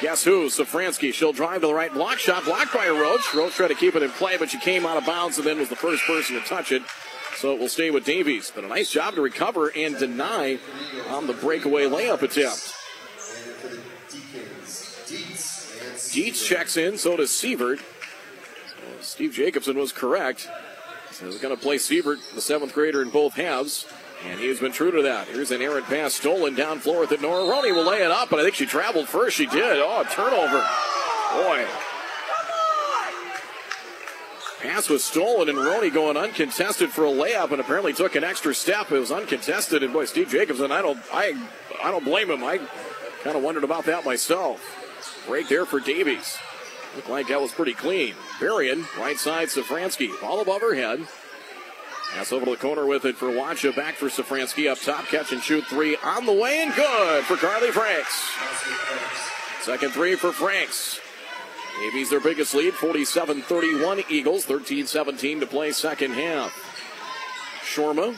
Guess 0.00 0.24
who? 0.24 0.46
Safransky. 0.46 1.12
She'll 1.12 1.32
drive 1.32 1.60
to 1.60 1.66
the 1.66 1.74
right 1.74 1.92
block 1.92 2.18
shot, 2.18 2.44
blocked 2.44 2.72
by 2.72 2.88
Roach. 2.88 3.34
Roach 3.34 3.52
tried 3.52 3.68
to 3.68 3.74
keep 3.74 3.94
it 3.94 4.02
in 4.02 4.10
play, 4.10 4.36
but 4.38 4.50
she 4.50 4.58
came 4.58 4.86
out 4.86 4.96
of 4.96 5.04
bounds 5.04 5.36
and 5.36 5.46
then 5.46 5.58
was 5.58 5.68
the 5.68 5.76
first 5.76 6.04
person 6.04 6.36
to 6.36 6.42
touch 6.46 6.72
it. 6.72 6.82
So 7.36 7.52
it 7.52 7.60
will 7.60 7.68
stay 7.68 7.90
with 7.90 8.04
Davies. 8.04 8.50
But 8.54 8.64
a 8.64 8.68
nice 8.68 8.90
job 8.90 9.14
to 9.14 9.20
recover 9.20 9.70
and 9.74 9.98
deny 9.98 10.58
on 11.08 11.26
the 11.26 11.34
breakaway 11.34 11.84
layup 11.84 12.22
attempt. 12.22 12.74
Dietz 16.12 16.46
checks 16.46 16.76
in, 16.76 16.98
so 16.98 17.16
does 17.16 17.30
Sievert. 17.30 17.80
Steve 19.00 19.32
Jacobson 19.32 19.78
was 19.78 19.92
correct. 19.92 20.48
He's 21.08 21.38
going 21.38 21.54
to 21.54 21.60
play 21.60 21.76
Sievert, 21.76 22.34
the 22.34 22.40
seventh 22.40 22.72
grader, 22.72 23.02
in 23.02 23.10
both 23.10 23.34
halves. 23.34 23.86
And 24.26 24.38
he's 24.38 24.60
been 24.60 24.72
true 24.72 24.90
to 24.90 25.02
that. 25.02 25.28
Here's 25.28 25.50
an 25.50 25.62
errant 25.62 25.86
pass 25.86 26.14
stolen 26.14 26.54
down 26.54 26.78
floor 26.80 27.06
that 27.06 27.22
Nora 27.22 27.48
Roney 27.50 27.72
will 27.72 27.84
lay 27.84 28.02
it 28.02 28.10
up, 28.10 28.28
but 28.28 28.38
I 28.38 28.42
think 28.42 28.54
she 28.54 28.66
traveled 28.66 29.08
first. 29.08 29.36
She 29.36 29.46
did. 29.46 29.78
Oh, 29.78 30.04
turnover. 30.10 30.62
Boy. 31.32 31.66
Pass 34.60 34.90
was 34.90 35.02
stolen, 35.02 35.48
and 35.48 35.56
Roney 35.56 35.88
going 35.88 36.18
uncontested 36.18 36.90
for 36.90 37.06
a 37.06 37.10
layup, 37.10 37.50
and 37.50 37.60
apparently 37.60 37.94
took 37.94 38.14
an 38.14 38.24
extra 38.24 38.54
step. 38.54 38.92
It 38.92 38.98
was 38.98 39.10
uncontested, 39.10 39.82
and 39.82 39.90
boy, 39.90 40.04
Steve 40.04 40.28
Jacobson, 40.28 40.70
I 40.70 40.82
don't, 40.82 40.98
I, 41.10 41.34
I 41.82 41.90
don't 41.90 42.04
blame 42.04 42.30
him. 42.30 42.44
I 42.44 42.58
kind 43.22 43.36
of 43.36 43.42
wondered 43.42 43.64
about 43.64 43.86
that 43.86 44.04
myself. 44.04 45.24
Break 45.26 45.48
there 45.48 45.64
for 45.64 45.80
Davies. 45.80 46.36
Looked 46.94 47.08
like 47.08 47.28
that 47.28 47.40
was 47.40 47.52
pretty 47.52 47.72
clean. 47.72 48.14
Berrien, 48.38 48.84
right 48.98 49.18
side, 49.18 49.48
Safransky, 49.48 50.20
ball 50.20 50.42
above 50.42 50.60
her 50.60 50.74
head. 50.74 51.06
Pass 52.14 52.32
over 52.32 52.44
to 52.44 52.50
the 52.50 52.56
corner 52.56 52.86
with 52.86 53.04
it 53.04 53.16
for 53.16 53.28
Wacha. 53.28 53.74
Back 53.74 53.94
for 53.94 54.06
Safransky 54.06 54.70
up 54.70 54.80
top. 54.80 55.06
Catch 55.06 55.32
and 55.32 55.42
shoot 55.42 55.64
three 55.66 55.96
on 56.02 56.26
the 56.26 56.32
way 56.32 56.60
and 56.62 56.74
good 56.74 57.24
for 57.24 57.36
Carly 57.36 57.70
Franks. 57.70 58.28
Second 59.62 59.90
three 59.90 60.16
for 60.16 60.32
Franks. 60.32 61.00
Davies 61.78 62.10
their 62.10 62.20
biggest 62.20 62.54
lead, 62.54 62.74
47 62.74 63.42
31 63.42 64.02
Eagles, 64.10 64.44
13 64.44 64.86
17 64.86 65.40
to 65.40 65.46
play 65.46 65.70
second 65.72 66.12
half. 66.12 66.52
Shorma 67.62 68.14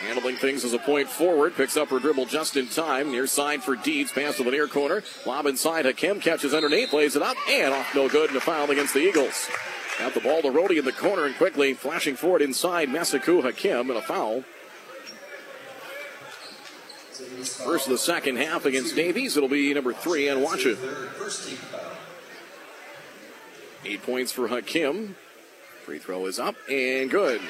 handling 0.00 0.36
things 0.36 0.64
as 0.64 0.74
a 0.74 0.78
point 0.78 1.08
forward, 1.08 1.56
picks 1.56 1.76
up 1.76 1.88
her 1.88 1.98
dribble 1.98 2.26
just 2.26 2.56
in 2.56 2.68
time. 2.68 3.10
Near 3.10 3.26
side 3.26 3.62
for 3.62 3.74
Dietz, 3.74 4.12
pass 4.12 4.36
to 4.36 4.44
the 4.44 4.50
near 4.50 4.68
corner. 4.68 5.02
Lob 5.24 5.46
inside, 5.46 5.86
Hakim 5.86 6.20
catches 6.20 6.52
underneath, 6.52 6.92
lays 6.92 7.16
it 7.16 7.22
up, 7.22 7.36
and 7.48 7.72
off 7.72 7.94
no 7.94 8.08
good, 8.08 8.28
and 8.28 8.36
a 8.36 8.40
foul 8.40 8.70
against 8.70 8.94
the 8.94 9.00
Eagles. 9.00 9.48
Got 9.98 10.14
the 10.14 10.20
ball 10.20 10.42
to 10.42 10.50
Roney 10.50 10.78
in 10.78 10.84
the 10.84 10.92
corner 10.92 11.24
and 11.24 11.34
quickly 11.36 11.72
flashing 11.74 12.16
forward 12.16 12.42
inside 12.42 12.88
Mesaku 12.88 13.42
Hakim 13.42 13.88
and 13.88 13.98
a 13.98 14.02
foul. 14.02 14.44
First 17.64 17.86
of 17.86 17.92
the 17.92 17.98
second 17.98 18.36
half 18.36 18.66
against 18.66 18.94
Davies. 18.94 19.36
It'll 19.36 19.48
be 19.48 19.72
number 19.72 19.94
three 19.94 20.28
and 20.28 20.42
watch 20.42 20.66
it. 20.66 20.78
Eight 23.86 24.02
points 24.02 24.32
for 24.32 24.48
Hakim. 24.48 25.16
Free 25.84 25.98
throw 25.98 26.26
is 26.26 26.38
up 26.38 26.56
and 26.68 27.10
good. 27.10 27.40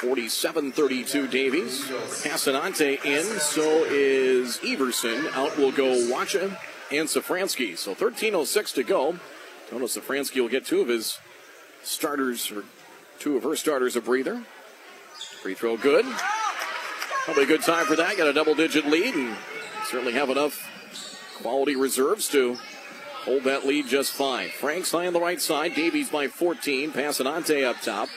47 0.00 0.72
32 0.72 1.28
Davies. 1.28 1.84
Passanante 2.22 3.04
in, 3.04 3.22
so 3.38 3.84
is 3.84 4.58
Everson. 4.66 5.26
Out 5.34 5.56
will 5.56 5.72
go 5.72 5.84
Wacha 5.84 6.56
and 6.90 7.08
Safransky. 7.08 7.78
So 7.78 7.94
13.06 7.94 8.74
to 8.74 8.82
go. 8.82 9.16
Notice 9.72 9.96
Safransky 9.96 10.40
will 10.40 10.48
get 10.48 10.66
two 10.66 10.80
of 10.80 10.88
his 10.88 11.18
starters, 11.82 12.50
or 12.50 12.64
two 13.18 13.36
of 13.36 13.44
her 13.44 13.54
starters, 13.54 13.96
a 13.96 14.00
breather. 14.00 14.42
Free 15.42 15.54
throw 15.54 15.76
good. 15.76 16.04
Probably 17.24 17.44
a 17.44 17.46
good 17.46 17.62
time 17.62 17.86
for 17.86 17.96
that. 17.96 18.16
Got 18.16 18.26
a 18.26 18.32
double 18.32 18.54
digit 18.54 18.86
lead 18.86 19.14
and 19.14 19.36
certainly 19.86 20.12
have 20.14 20.30
enough 20.30 20.66
quality 21.40 21.76
reserves 21.76 22.28
to 22.30 22.56
hold 23.24 23.44
that 23.44 23.66
lead 23.66 23.86
just 23.86 24.12
fine. 24.12 24.48
Franks 24.48 24.90
high 24.90 25.06
on 25.06 25.12
the 25.12 25.20
right 25.20 25.40
side. 25.40 25.74
Davies 25.74 26.10
by 26.10 26.28
14. 26.28 26.92
Passanante 26.92 27.64
up 27.64 27.80
top. 27.80 28.08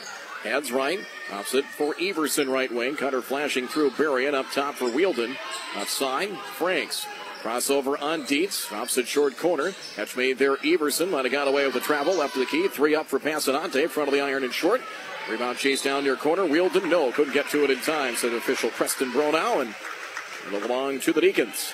Heads 0.43 0.71
right. 0.71 0.99
Opposite 1.31 1.65
for 1.65 1.95
Everson 2.01 2.49
right 2.49 2.73
wing. 2.73 2.95
Cutter 2.95 3.21
flashing 3.21 3.67
through 3.67 3.91
Berrien 3.91 4.35
up 4.35 4.51
top 4.51 4.75
for 4.75 4.89
Wielden. 4.89 5.37
Outside, 5.75 6.29
Franks. 6.55 7.05
Crossover 7.43 8.01
on 8.01 8.23
Dietz. 8.23 8.71
opposite 8.71 9.05
short 9.05 9.37
corner. 9.37 9.73
Catch 9.97 10.15
made 10.15 10.37
there. 10.37 10.57
Everson 10.63 11.11
might 11.11 11.25
have 11.25 11.31
got 11.33 11.49
away 11.49 11.65
with 11.65 11.73
the 11.73 11.81
travel. 11.81 12.15
Left 12.15 12.35
to 12.35 12.39
the 12.39 12.45
key. 12.45 12.69
Three 12.69 12.95
up 12.95 13.07
for 13.07 13.19
Passanante. 13.19 13.89
Front 13.89 14.07
of 14.07 14.13
the 14.13 14.21
iron 14.21 14.45
and 14.45 14.53
short. 14.53 14.79
Rebound 15.29 15.57
chase 15.57 15.81
down 15.81 16.05
near 16.05 16.15
corner. 16.15 16.45
Wheeled 16.45 16.71
to 16.71 16.87
no. 16.87 17.11
Couldn't 17.11 17.33
get 17.33 17.49
to 17.49 17.65
it 17.65 17.69
in 17.69 17.79
time. 17.79 18.15
Said 18.15 18.31
official 18.31 18.69
Preston 18.69 19.11
Bronow 19.11 19.59
and 19.59 19.75
it'll 20.47 20.65
belong 20.65 21.01
to 21.01 21.11
the 21.11 21.19
Deacons. 21.19 21.73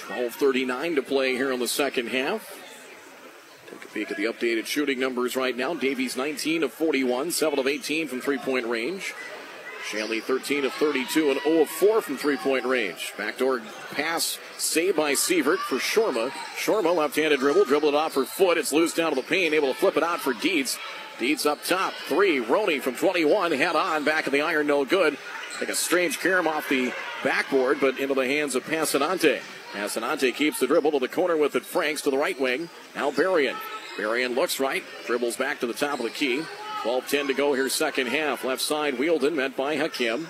12.39 0.00 0.96
to 0.96 1.02
play 1.02 1.36
here 1.36 1.52
in 1.52 1.60
the 1.60 1.68
second 1.68 2.08
half. 2.08 2.56
Take 3.70 3.84
a 3.84 3.88
peek 3.88 4.10
at 4.10 4.16
the 4.16 4.24
updated 4.24 4.66
shooting 4.66 4.98
numbers 4.98 5.36
right 5.36 5.56
now. 5.56 5.74
Davies 5.74 6.16
19 6.16 6.64
of 6.64 6.72
41, 6.72 7.30
7 7.30 7.56
of 7.56 7.68
18 7.68 8.08
from 8.08 8.20
three 8.20 8.38
point 8.38 8.66
range. 8.66 9.14
Shanley 9.90 10.20
13 10.20 10.66
of 10.66 10.72
32 10.74 11.30
and 11.30 11.40
0 11.40 11.62
of 11.62 11.68
4 11.68 12.02
from 12.02 12.18
three 12.18 12.36
point 12.36 12.66
range. 12.66 13.14
Backdoor 13.16 13.60
pass 13.92 14.38
saved 14.58 14.96
by 14.96 15.12
Sievert 15.12 15.58
for 15.58 15.76
Shorma. 15.76 16.28
Shorma 16.56 16.94
left 16.94 17.16
handed 17.16 17.40
dribble, 17.40 17.64
dribbled 17.64 17.94
it 17.94 17.96
off 17.96 18.14
her 18.14 18.26
foot. 18.26 18.58
It's 18.58 18.72
loose 18.72 18.92
down 18.92 19.10
to 19.10 19.16
the 19.16 19.26
paint, 19.26 19.54
able 19.54 19.72
to 19.72 19.78
flip 19.78 19.96
it 19.96 20.02
out 20.02 20.20
for 20.20 20.34
Dietz. 20.34 20.78
Dietz 21.18 21.46
up 21.46 21.64
top. 21.64 21.94
Three. 22.06 22.38
Roney 22.38 22.80
from 22.80 22.96
21. 22.96 23.52
Head 23.52 23.76
on. 23.76 24.04
Back 24.04 24.26
of 24.26 24.32
the 24.32 24.42
iron. 24.42 24.66
No 24.66 24.84
good. 24.84 25.16
Like 25.58 25.70
a 25.70 25.74
strange 25.74 26.20
carom 26.20 26.46
off 26.46 26.68
the 26.68 26.92
backboard, 27.24 27.80
but 27.80 27.98
into 27.98 28.14
the 28.14 28.26
hands 28.26 28.54
of 28.54 28.64
Passanante. 28.64 29.40
Passanante 29.72 30.34
keeps 30.34 30.60
the 30.60 30.66
dribble 30.66 30.92
to 30.92 30.98
the 30.98 31.08
corner 31.08 31.36
with 31.36 31.56
it. 31.56 31.64
Franks 31.64 32.02
to 32.02 32.10
the 32.10 32.18
right 32.18 32.38
wing. 32.38 32.68
Now. 32.94 33.10
Berrien 33.96 34.34
looks 34.34 34.60
right. 34.60 34.84
Dribbles 35.06 35.36
back 35.36 35.60
to 35.60 35.66
the 35.66 35.72
top 35.72 35.98
of 35.98 36.04
the 36.04 36.10
key. 36.10 36.42
12-10 36.82 37.26
to 37.28 37.34
go 37.34 37.54
here, 37.54 37.68
second 37.68 38.06
half. 38.06 38.44
Left 38.44 38.62
side, 38.62 38.94
Wheeldon 38.94 39.34
met 39.34 39.56
by 39.56 39.76
Hakim. 39.76 40.28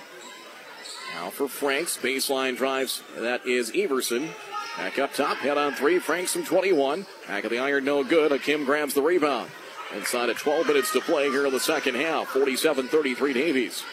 Now 1.15 1.29
for 1.29 1.47
Franks. 1.47 1.97
Baseline 1.97 2.57
drives. 2.57 3.03
That 3.17 3.45
is 3.45 3.71
Everson. 3.75 4.29
Back 4.77 4.97
up 4.99 5.13
top. 5.13 5.37
Head 5.37 5.57
on 5.57 5.73
three. 5.73 5.99
Franks 5.99 6.33
from 6.33 6.45
21. 6.45 7.05
Back 7.27 7.43
of 7.43 7.51
the 7.51 7.59
iron. 7.59 7.83
No 7.83 8.03
good. 8.03 8.31
Hakim 8.31 8.65
grabs 8.65 8.93
the 8.93 9.01
rebound. 9.01 9.49
Inside 9.95 10.29
of 10.29 10.37
12 10.37 10.67
minutes 10.67 10.93
to 10.93 11.01
play 11.01 11.29
here 11.29 11.45
in 11.45 11.51
the 11.51 11.59
second 11.59 11.95
half. 11.95 12.29
47-33 12.29 13.33
Davies. 13.33 13.83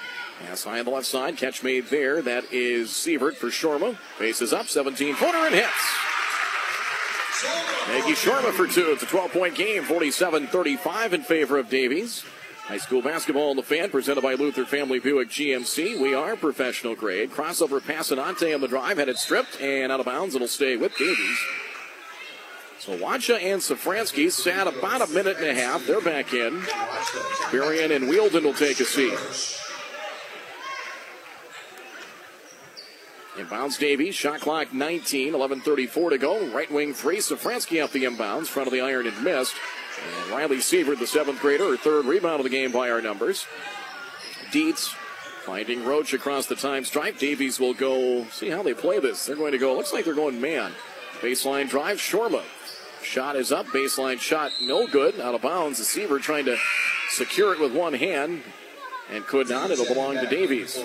Pass 0.46 0.64
high 0.64 0.78
on 0.78 0.84
the 0.84 0.90
left 0.90 1.06
side. 1.06 1.36
Catch 1.36 1.62
made 1.62 1.86
there. 1.86 2.22
That 2.22 2.52
is 2.52 2.90
Sievert 2.90 3.34
for 3.34 3.48
Shorma. 3.48 3.96
Faces 4.18 4.52
up. 4.52 4.68
17 4.68 5.14
footer 5.14 5.38
and 5.38 5.54
hits. 5.54 5.72
Maggie 7.88 8.14
Shorma 8.14 8.52
for 8.52 8.66
two. 8.66 8.92
It's 8.92 9.02
a 9.02 9.06
12 9.06 9.32
point 9.32 9.54
game. 9.54 9.82
47 9.82 10.46
35 10.46 11.14
in 11.14 11.22
favor 11.22 11.58
of 11.58 11.68
Davies. 11.68 12.24
High 12.66 12.78
school 12.78 13.00
basketball 13.00 13.52
in 13.52 13.56
the 13.56 13.62
fan 13.62 13.90
presented 13.90 14.22
by 14.22 14.34
Luther 14.34 14.64
Family 14.64 14.98
Buick 14.98 15.28
GMC. 15.28 16.00
We 16.00 16.14
are 16.14 16.34
professional 16.34 16.96
grade. 16.96 17.30
Crossover 17.30 17.80
Passanante 17.80 18.52
on 18.52 18.60
the 18.60 18.66
drive. 18.66 18.98
Had 18.98 19.08
it 19.08 19.18
stripped 19.18 19.60
and 19.60 19.92
out 19.92 20.00
of 20.00 20.06
bounds. 20.06 20.34
It'll 20.34 20.48
stay 20.48 20.76
with 20.76 20.96
Davies. 20.98 21.38
So 22.80 22.98
Wacha 22.98 23.40
and 23.40 23.60
Safransky 23.60 24.32
sat 24.32 24.66
about 24.66 25.08
a 25.08 25.12
minute 25.12 25.36
and 25.36 25.46
a 25.46 25.54
half. 25.54 25.86
They're 25.86 26.00
back 26.00 26.34
in. 26.34 26.60
Berrien 27.52 27.92
and 27.92 28.06
Wheeldon 28.08 28.42
will 28.42 28.52
take 28.52 28.80
a 28.80 28.84
seat. 28.84 29.14
Inbounds 33.36 33.78
Davies. 33.78 34.16
Shot 34.16 34.40
clock 34.40 34.74
19. 34.74 35.34
11.34 35.34 36.10
to 36.10 36.18
go. 36.18 36.44
Right 36.48 36.70
wing 36.72 36.94
three. 36.94 37.18
Safransky 37.18 37.84
off 37.84 37.92
the 37.92 38.02
inbounds. 38.02 38.46
Front 38.48 38.66
of 38.66 38.72
the 38.72 38.80
iron 38.80 39.06
and 39.06 39.22
missed. 39.22 39.54
And 40.02 40.30
Riley 40.30 40.58
Sievert, 40.58 40.98
the 40.98 41.06
seventh 41.06 41.40
grader, 41.40 41.76
third 41.76 42.04
rebound 42.04 42.40
of 42.40 42.44
the 42.44 42.50
game 42.50 42.72
by 42.72 42.90
our 42.90 43.00
numbers. 43.00 43.46
Dietz 44.52 44.94
finding 45.44 45.84
Roach 45.84 46.12
across 46.12 46.46
the 46.46 46.56
time 46.56 46.84
stripe. 46.84 47.18
Davies 47.18 47.60
will 47.60 47.74
go 47.74 48.24
see 48.26 48.50
how 48.50 48.62
they 48.62 48.74
play 48.74 48.98
this. 48.98 49.26
They're 49.26 49.36
going 49.36 49.52
to 49.52 49.58
go. 49.58 49.76
Looks 49.76 49.92
like 49.92 50.04
they're 50.04 50.14
going 50.14 50.40
man. 50.40 50.72
Baseline 51.20 51.68
drive. 51.68 51.98
Shorma. 51.98 52.42
Shot 53.02 53.36
is 53.36 53.52
up. 53.52 53.66
Baseline 53.66 54.18
shot 54.18 54.50
no 54.62 54.86
good. 54.86 55.20
Out 55.20 55.34
of 55.34 55.42
bounds. 55.42 55.78
The 55.78 55.84
Sievert 55.84 56.22
trying 56.22 56.46
to 56.46 56.56
secure 57.10 57.54
it 57.54 57.60
with 57.60 57.72
one 57.72 57.94
hand 57.94 58.42
and 59.10 59.24
could 59.24 59.48
not. 59.48 59.70
It'll 59.70 59.86
belong 59.86 60.14
to 60.16 60.26
Davies. 60.26 60.82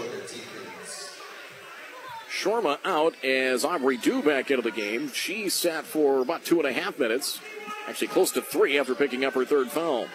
Shorma 2.30 2.80
out 2.86 3.24
as 3.24 3.66
Aubrey 3.66 3.98
Dew 3.98 4.22
back 4.22 4.52
into 4.52 4.64
the 4.64 4.72
game. 4.72 5.12
She 5.12 5.50
sat 5.50 5.86
for 5.86 6.22
about 6.22 6.46
two 6.46 6.60
and 6.60 6.68
a 6.68 6.74
half 6.74 6.98
minutes. 6.98 7.40
Actually, 7.92 8.08
close 8.08 8.32
to 8.32 8.42
three 8.42 8.80
after 8.80 8.96
picking 8.96 9.26
up 9.26 9.34
her 9.34 9.44
third 9.44 9.70
foul. 9.70 10.08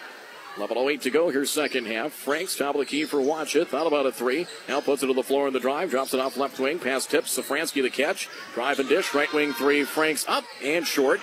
11.08 0.55 1.01
to 1.01 1.11
go 1.11 1.29
here, 1.29 1.45
second 1.45 1.85
half. 1.85 2.11
Franks, 2.11 2.57
top 2.57 2.73
of 2.73 2.79
the 2.79 2.87
key 2.87 3.05
for 3.05 3.17
Wacha. 3.17 3.67
Thought 3.67 3.85
about 3.85 4.07
a 4.07 4.11
three. 4.11 4.47
Now 4.67 4.81
puts 4.81 5.03
it 5.03 5.05
to 5.05 5.13
the 5.13 5.21
floor 5.21 5.45
in 5.45 5.53
the 5.53 5.59
drive. 5.59 5.91
Drops 5.91 6.11
it 6.15 6.19
off 6.19 6.37
left 6.37 6.59
wing. 6.59 6.79
Pass 6.79 7.05
tips. 7.05 7.37
Safransky 7.37 7.83
the 7.83 7.91
catch. 7.91 8.29
Drive 8.55 8.79
and 8.79 8.89
dish. 8.89 9.13
Right 9.13 9.31
wing 9.31 9.53
three. 9.53 9.83
Franks 9.83 10.25
up 10.27 10.43
and 10.63 10.87
short. 10.87 11.21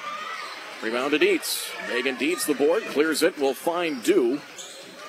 Rebound 0.81 1.11
to 1.11 1.19
Dietz. 1.19 1.69
Megan 1.89 2.15
Dietz 2.19 2.47
the 2.47 2.55
board. 2.55 2.85
Clears 2.85 3.25
it. 3.25 3.37
Will 3.37 3.53
find 3.53 4.01
Dew. 4.05 4.41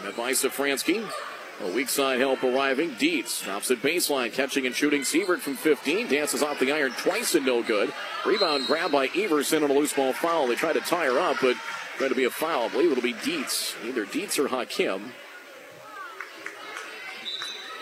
Met 0.03 0.17
by 0.17 0.31
Safransky. 0.31 1.07
A 1.61 1.71
weak 1.71 1.87
side 1.87 2.19
help 2.19 2.43
arriving. 2.43 2.95
Dietz 2.95 3.41
drops 3.41 3.71
it 3.71 3.81
baseline, 3.81 4.33
catching 4.33 4.65
and 4.65 4.75
shooting. 4.75 5.03
Sievert 5.03 5.39
from 5.39 5.55
15 5.55 6.09
dances 6.09 6.43
off 6.43 6.59
the 6.59 6.71
iron 6.71 6.91
twice 6.91 7.33
and 7.33 7.45
no 7.45 7.63
good. 7.63 7.93
Rebound 8.25 8.67
grabbed 8.67 8.91
by 8.91 9.09
Everson 9.15 9.63
on 9.63 9.71
a 9.71 9.73
loose 9.73 9.93
ball 9.93 10.11
foul. 10.11 10.47
They 10.47 10.55
try 10.55 10.73
to 10.73 10.81
tie 10.81 11.05
her 11.05 11.17
up, 11.17 11.37
but 11.41 11.55
going 11.97 12.09
to 12.09 12.15
be 12.15 12.25
a 12.25 12.29
foul. 12.29 12.65
I 12.65 12.67
believe 12.69 12.91
it'll 12.91 13.01
be 13.01 13.13
Dietz, 13.13 13.75
either 13.85 14.05
Dietz 14.05 14.37
or 14.37 14.49
Hakim. 14.49 15.13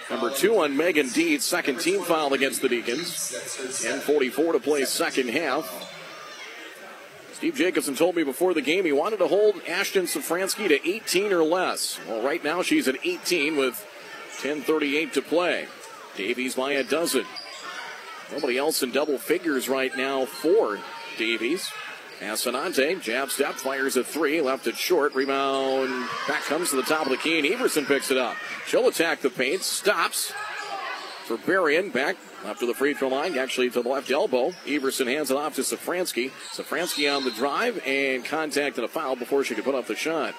Number 0.10 0.30
two 0.30 0.60
on 0.60 0.78
Megan 0.78 1.10
Dietz, 1.10 1.44
second 1.44 1.80
team 1.80 2.04
foul 2.04 2.34
against 2.34 2.62
the 2.62 2.70
Deacons. 2.70 3.10
10:44 3.82 4.54
to 4.54 4.60
play 4.60 4.86
second 4.86 5.30
half. 5.30 5.93
Steve 7.44 7.56
Jacobson 7.56 7.94
told 7.94 8.16
me 8.16 8.24
before 8.24 8.54
the 8.54 8.62
game 8.62 8.86
he 8.86 8.94
wanted 8.94 9.18
to 9.18 9.28
hold 9.28 9.62
Ashton 9.68 10.06
Safransky 10.06 10.70
to 10.70 10.90
18 10.90 11.34
or 11.34 11.44
less. 11.44 12.00
Well, 12.08 12.24
right 12.24 12.42
now 12.42 12.62
she's 12.62 12.88
at 12.88 12.96
18 13.06 13.58
with 13.58 13.86
10:38 14.42 15.12
to 15.12 15.22
play. 15.22 15.68
Davies 16.16 16.56
by 16.56 16.72
a 16.72 16.86
dozen. 16.86 17.26
Nobody 18.32 18.58
else 18.58 18.82
in 18.82 18.94
double 18.94 19.18
figures 19.18 19.68
right 19.68 19.94
now 19.98 20.24
for 20.24 20.80
Davies. 21.18 21.70
Passanante, 22.22 23.02
jab 23.02 23.30
step, 23.30 23.56
fires 23.56 23.98
a 23.98 24.06
three, 24.06 24.40
left 24.40 24.66
it 24.66 24.78
short, 24.78 25.14
rebound, 25.14 26.08
back 26.30 26.44
comes 26.44 26.70
to 26.70 26.78
the 26.78 26.84
top 26.84 27.08
of 27.08 27.12
the 27.12 27.18
key, 27.18 27.40
and 27.40 27.46
Everson 27.46 27.86
picks 27.86 28.10
it 28.10 28.18
up. 28.18 28.38
She'll 28.68 28.88
attack 28.88 29.20
the 29.20 29.30
paint, 29.30 29.64
stops 29.64 30.32
for 31.26 31.36
Berrien, 31.36 31.90
back 31.90 32.16
to 32.64 32.66
the 32.66 32.74
free 32.74 32.94
throw 32.94 33.10
line, 33.10 33.38
actually 33.38 33.70
to 33.70 33.82
the 33.82 33.90
left 33.90 34.10
elbow. 34.10 34.54
Everson 34.68 35.08
hands 35.08 35.32
it 35.32 35.38
off 35.38 35.56
to 35.56 35.62
Safransky. 35.62 36.32
Safransky 36.52 37.14
on 37.14 37.24
the 37.24 37.32
drive 37.32 37.82
and 37.86 38.24
contacted 38.24 38.84
a 38.84 38.88
foul 38.88 39.16
before 39.16 39.44
she 39.44 39.56
could 39.56 39.64
put 39.64 39.76
up 39.76 39.88
the 39.88 39.96
shot. 39.96 40.34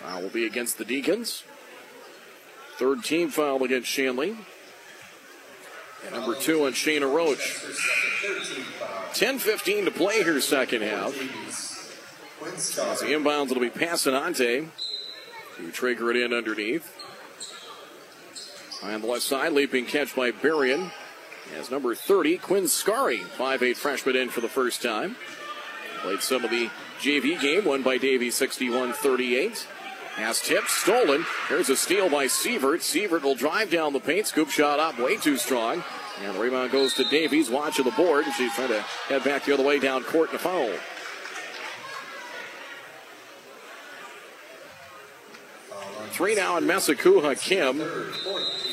Foul 0.00 0.22
will 0.22 0.30
be 0.30 0.46
against 0.46 0.78
the 0.78 0.84
Deacons. 0.84 1.42
Third 2.78 3.02
team 3.02 3.30
foul 3.30 3.64
against 3.64 3.88
Shanley. 3.88 4.36
And 6.04 6.14
number 6.14 6.36
two 6.36 6.66
on 6.66 6.72
Shayna 6.72 7.12
Roach. 7.12 7.64
10-15 9.14 9.86
to 9.86 9.90
play 9.90 10.22
here 10.22 10.40
second 10.40 10.82
half. 10.82 11.67
As 12.54 13.00
the 13.00 13.06
inbounds 13.06 13.50
will 13.50 13.60
be 13.60 13.70
passing 13.70 14.12
Passanante 14.12 14.68
to 15.56 15.72
trigger 15.72 16.10
it 16.10 16.16
in 16.16 16.32
underneath. 16.32 16.94
On 18.82 19.00
the 19.00 19.06
left 19.06 19.22
side, 19.22 19.52
leaping 19.52 19.86
catch 19.86 20.14
by 20.14 20.30
Berrien. 20.30 20.90
As 21.56 21.70
number 21.70 21.94
30, 21.94 22.38
Quinn 22.38 22.68
Scary, 22.68 23.18
5'8 23.18 23.76
freshman 23.76 24.16
in 24.16 24.28
for 24.28 24.40
the 24.40 24.48
first 24.48 24.82
time. 24.82 25.16
Played 26.02 26.20
some 26.20 26.44
of 26.44 26.50
the 26.50 26.70
JV 27.00 27.40
game, 27.40 27.64
won 27.64 27.82
by 27.82 27.98
Davy 27.98 28.30
61 28.30 28.92
38. 28.92 29.66
Pass 30.14 30.40
tip, 30.40 30.64
stolen. 30.66 31.24
There's 31.48 31.70
a 31.70 31.76
steal 31.76 32.08
by 32.10 32.26
Sievert. 32.26 32.80
Sievert 32.80 33.22
will 33.22 33.34
drive 33.34 33.70
down 33.70 33.92
the 33.92 34.00
paint. 34.00 34.26
Scoop 34.26 34.50
shot 34.50 34.80
up, 34.80 34.98
way 34.98 35.16
too 35.16 35.36
strong. 35.36 35.82
And 36.24 36.34
the 36.34 36.40
rebound 36.40 36.72
goes 36.72 36.94
to 36.94 37.04
Davies. 37.04 37.50
Watching 37.50 37.84
the 37.84 37.92
board. 37.92 38.24
and 38.24 38.34
She's 38.34 38.52
trying 38.52 38.68
to 38.68 38.80
head 38.80 39.22
back 39.22 39.44
the 39.44 39.54
other 39.54 39.62
way 39.62 39.78
down 39.78 40.02
court 40.02 40.30
and 40.30 40.36
a 40.36 40.42
foul. 40.42 40.72
Three 46.18 46.34
now 46.34 46.56
on 46.56 46.64
Mesaku 46.64 47.22
Hakim. 47.22 47.78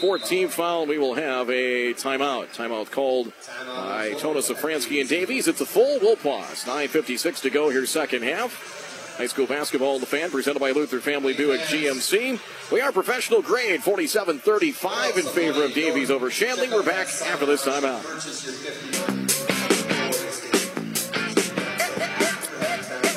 14 0.02 0.48
foul. 0.48 0.88
We 0.88 0.98
will 0.98 1.14
have 1.14 1.48
a 1.52 1.93
timeout. 1.93 2.48
Timeout 2.56 2.89
called 2.89 3.32
by 3.68 4.14
Tona 4.18 4.38
Safransky 4.38 5.00
and 5.00 5.08
Davies. 5.08 5.48
It's 5.48 5.62
a 5.62 5.66
full. 5.68 6.00
We'll 6.00 6.16
pause. 6.16 6.64
9.56 6.64 7.41
to 7.41 7.52
go 7.52 7.70
here, 7.70 7.86
second 7.86 8.24
half. 8.24 9.16
High 9.20 9.28
school 9.28 9.46
basketball 9.46 9.93
in 9.93 10.02
the 10.02 10.08
fan 10.08 10.32
presented 10.32 10.60
by 10.60 10.72
Luther 10.72 11.00
Family 11.00 11.34
Buick 11.34 11.62
GMC. 11.62 12.39
We 12.72 12.82
are 12.82 12.91
professional 12.91 13.43
grade 13.43 13.84
47 13.84 14.39
35 14.39 15.18
in 15.18 15.26
favor 15.26 15.66
of 15.66 15.76
Davies 15.76 16.10
over 16.10 16.32
Shanley. 16.32 16.70
We're 16.70 16.82
back 16.82 17.10
after 17.28 17.46
this 17.46 17.64
timeout. 17.64 18.02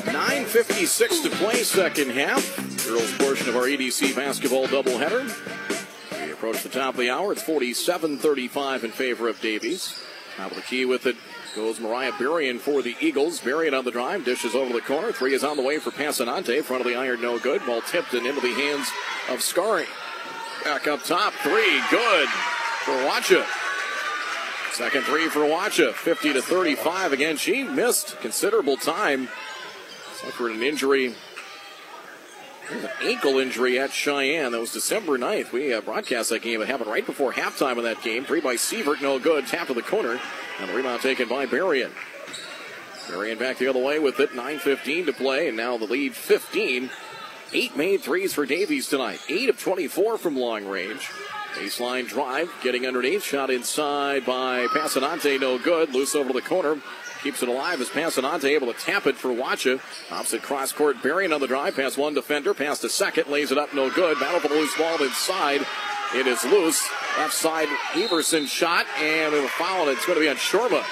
9.56 0.05 1.23
to 1.23 1.31
play, 1.31 1.63
second 1.63 2.11
half. 2.11 2.78
Girls 2.89 3.13
portion 3.19 3.51
of 3.51 3.57
our 3.57 3.65
EDC 3.65 4.17
basketball 4.17 4.67
doubleheader. 4.67 5.31
We 6.25 6.33
approach 6.33 6.63
the 6.63 6.71
top 6.71 6.95
of 6.95 7.01
the 7.01 7.11
hour. 7.11 7.33
It's 7.33 7.43
47 7.43 8.17
35 8.17 8.85
in 8.85 8.91
favor 8.93 9.29
of 9.29 9.39
Davies. 9.43 10.03
Top 10.39 10.53
of 10.53 10.57
the 10.57 10.63
key 10.63 10.87
with 10.87 11.05
it 11.05 11.17
goes 11.55 11.79
Mariah 11.81 12.13
Berrien 12.19 12.59
for 12.59 12.81
the 12.81 12.97
Eagles. 12.99 13.41
Berrien 13.41 13.75
on 13.75 13.85
the 13.85 13.91
drive, 13.91 14.25
dishes 14.25 14.55
over 14.55 14.73
the 14.73 14.81
corner. 14.81 15.13
Three 15.13 15.35
is 15.35 15.45
on 15.45 15.59
the 15.59 15.63
way 15.63 15.79
for 15.79 15.91
Passanante. 15.91 16.63
Front 16.63 16.81
of 16.81 16.91
the 16.91 16.97
iron, 16.97 17.21
no 17.21 17.39
good. 17.39 17.61
Ball 17.67 17.83
tipped 17.83 18.15
and 18.15 18.27
into 18.27 18.41
the 18.41 18.55
hands 18.55 18.89
of 19.29 19.43
Scary. 19.43 19.85
Back 20.65 20.87
up 20.87 21.03
top, 21.05 21.35
three, 21.35 21.83
good 21.91 22.29
for 22.87 22.95
Wacha. 23.05 23.45
Second 24.73 25.03
three 25.03 25.29
for 25.29 25.41
Wacha, 25.41 25.93
50 25.93 26.33
to 26.33 26.41
35. 26.41 27.13
Again, 27.13 27.37
she 27.37 27.65
missed 27.65 28.19
considerable 28.23 28.79
time. 28.79 29.29
Suffered 30.15 30.53
an 30.53 30.63
injury, 30.63 31.15
ankle 33.03 33.39
injury 33.39 33.79
at 33.79 33.91
Sheyenne. 33.91 34.53
That 34.53 34.61
was 34.61 34.73
December 34.73 35.19
9th. 35.19 35.53
We 35.53 35.73
uh, 35.73 35.81
broadcast 35.81 36.31
that 36.31 36.43
game. 36.43 36.61
It 36.61 36.69
happened 36.69 36.91
right 36.91 37.05
before 37.05 37.33
halftime 37.33 37.79
of 37.79 37.85
that 37.85 38.03
game. 38.03 38.25
Three 38.25 38.41
by 38.41 38.57
Sievert, 38.57 39.01
no 39.01 39.19
good. 39.19 39.47
Tap 39.47 39.69
to 39.69 39.75
the 39.75 39.83
corner. 39.83 40.21
And 40.61 40.69
the 40.69 40.75
rebound 40.75 41.03
taken 41.03 41.29
by 41.29 41.47
Berrien. 41.47 41.91
Berrien 43.09 43.39
back 43.39 43.59
the 43.59 43.69
other 43.69 43.83
way 43.83 43.99
with 43.99 44.21
it. 44.21 44.31
9.15 44.31 45.07
to 45.07 45.13
play, 45.13 45.49
and 45.49 45.57
now 45.57 45.79
the 45.79 45.87
lead 45.87 46.15
15. 46.15 46.91
Eight 47.55 47.77
made 47.77 48.03
threes 48.03 48.35
for 48.35 48.45
Davies 48.45 48.89
tonight. 48.89 49.21
Eight 49.29 49.49
of 49.49 49.59
24 49.59 50.19
from 50.19 50.37
long 50.37 50.67
range. 50.67 51.09
Baseline 51.55 52.07
drive, 52.07 52.53
getting 52.63 52.87
underneath. 52.87 53.25
Shot 53.25 53.51
inside 53.51 54.27
by 54.27 54.67
Passanante, 54.67 55.41
no 55.41 55.59
good. 55.59 55.95
Loose 55.95 56.15
over 56.15 56.29
to 56.29 56.35
the 56.35 56.43
corner. 56.43 56.81
Keeps 57.23 57.43
it 57.43 57.49
alive 57.49 57.81
as 57.81 57.89
Passanante 57.89 58.45
able 58.45 58.73
to 58.73 58.79
tap 58.79 59.07
it 59.07 59.17
for 59.17 59.29
Wacha. 59.29 59.81
Opposite 60.13 60.43
cross 60.43 60.73
court, 60.73 61.03
Berrien 61.03 61.33
on 61.33 61.41
the 61.41 61.49
drive. 61.49 61.75
Past 61.75 61.99
one 61.99 62.15
defender, 62.15 62.55
past 62.55 62.85
a 62.85 62.89
second, 62.89 63.29
lays 63.29 63.51
it 63.51 63.59
up, 63.59 63.75
no 63.75 63.91
good. 63.91 64.21
Battle 64.21 64.41
for 64.41 64.49
the 64.49 64.55
loose 64.55 64.77
ball 64.79 65.03
inside. 65.03 65.67
It 66.15 66.27
is 66.27 66.45
loose. 66.45 66.89
Left 67.19 67.35
side, 67.35 67.69
Everson 67.97 68.47
shot, 68.47 68.87
and 68.99 69.33
with 69.33 69.45
a 69.45 69.49
foul, 69.49 69.89
it's 69.89 70.07
going 70.07 70.17
to 70.17 70.25
be 70.25 70.29
on 70.29 70.37
Shorma. 70.37 70.85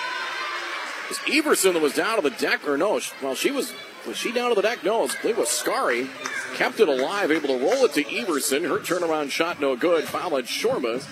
Was 1.08 1.20
Everson 1.32 1.74
that 1.74 1.82
was 1.82 1.94
down 1.94 2.16
to 2.16 2.22
the 2.22 2.36
deck, 2.36 2.66
or 2.68 2.76
no? 2.76 3.00
Well, 3.22 3.36
she 3.36 3.52
was 3.52 3.72
was 4.06 4.16
she 4.16 4.32
down 4.32 4.50
to 4.50 4.54
the 4.54 4.62
deck? 4.62 4.84
No, 4.84 5.04
I 5.04 5.06
believe 5.20 5.36
it 5.36 5.40
was 5.40 5.48
Scary. 5.48 6.08
Kept 6.54 6.80
it 6.80 6.88
alive, 6.88 7.30
able 7.30 7.48
to 7.48 7.58
roll 7.58 7.84
it 7.84 7.92
to 7.94 8.16
Everson. 8.16 8.64
Her 8.64 8.78
turnaround 8.78 9.30
shot 9.30 9.60
no 9.60 9.76
good. 9.76 10.04
Foul 10.04 10.34
on 10.34 10.42
Shorma. 10.42 11.04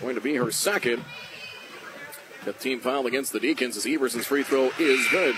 Going 0.00 0.14
to 0.14 0.20
be 0.20 0.34
her 0.36 0.50
second. 0.50 1.04
15 2.44 2.80
foul 2.80 3.06
against 3.06 3.32
the 3.32 3.40
Deacons 3.40 3.76
as 3.76 3.86
Everson's 3.86 4.26
free 4.26 4.42
throw 4.42 4.70
is 4.78 5.08
good. 5.08 5.34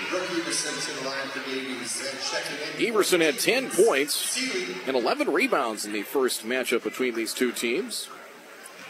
Everson 2.80 3.20
had 3.20 3.38
10 3.38 3.70
points 3.70 4.38
and 4.86 4.96
11 4.96 5.32
rebounds 5.32 5.84
in 5.84 5.92
the 5.92 6.02
first 6.02 6.44
matchup 6.44 6.82
between 6.82 7.14
these 7.14 7.32
two 7.32 7.52
teams. 7.52 8.08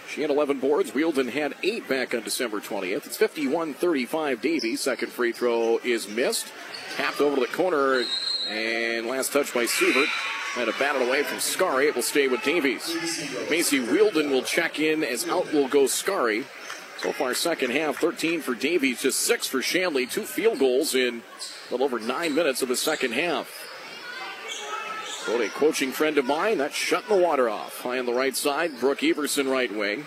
She 0.08 0.22
had 0.22 0.30
11 0.30 0.60
boards. 0.60 0.92
Wheeldon 0.92 1.28
had 1.28 1.54
8 1.62 1.88
back 1.88 2.14
on 2.14 2.22
December 2.22 2.60
20th. 2.60 3.04
It's 3.04 3.18
51 3.18 3.74
35 3.74 4.40
Davies. 4.40 4.80
Second 4.80 5.12
free 5.12 5.32
throw 5.32 5.78
is 5.84 6.08
missed. 6.08 6.50
Tapped 6.96 7.20
over 7.20 7.34
to 7.34 7.42
the 7.42 7.48
corner, 7.48 8.04
and 8.48 9.06
last 9.06 9.32
touch 9.32 9.52
by 9.52 9.64
Sievert. 9.64 10.06
Had 10.54 10.70
a 10.70 10.72
batted 10.72 11.06
away 11.06 11.22
from 11.22 11.38
Scary. 11.38 11.88
It 11.88 11.94
will 11.94 12.02
stay 12.02 12.28
with 12.28 12.42
Davies. 12.42 12.88
Macy 13.50 13.78
Wheeldon 13.78 14.30
will 14.30 14.42
check 14.42 14.80
in 14.80 15.04
as 15.04 15.28
out 15.28 15.52
will 15.52 15.68
go 15.68 15.86
Scary. 15.86 16.46
So 16.98 17.12
far, 17.12 17.34
second 17.34 17.72
half, 17.72 17.98
13 17.98 18.40
for 18.40 18.54
Davies, 18.54 19.02
just 19.02 19.20
six 19.20 19.46
for 19.46 19.60
Shanley. 19.60 20.06
Two 20.06 20.22
field 20.22 20.58
goals 20.58 20.94
in 20.94 21.22
a 21.68 21.72
little 21.72 21.84
over 21.84 21.98
nine 21.98 22.34
minutes 22.34 22.62
of 22.62 22.68
the 22.68 22.76
second 22.76 23.12
half. 23.12 23.66
Quote 25.24 25.42
a 25.42 25.48
coaching 25.48 25.92
friend 25.92 26.18
of 26.18 26.24
mine, 26.24 26.58
that's 26.58 26.74
shutting 26.74 27.14
the 27.14 27.22
water 27.22 27.48
off. 27.48 27.80
High 27.80 27.98
on 27.98 28.06
the 28.06 28.14
right 28.14 28.36
side, 28.36 28.78
Brooke 28.80 29.02
Everson 29.02 29.48
right 29.48 29.74
wing. 29.74 30.06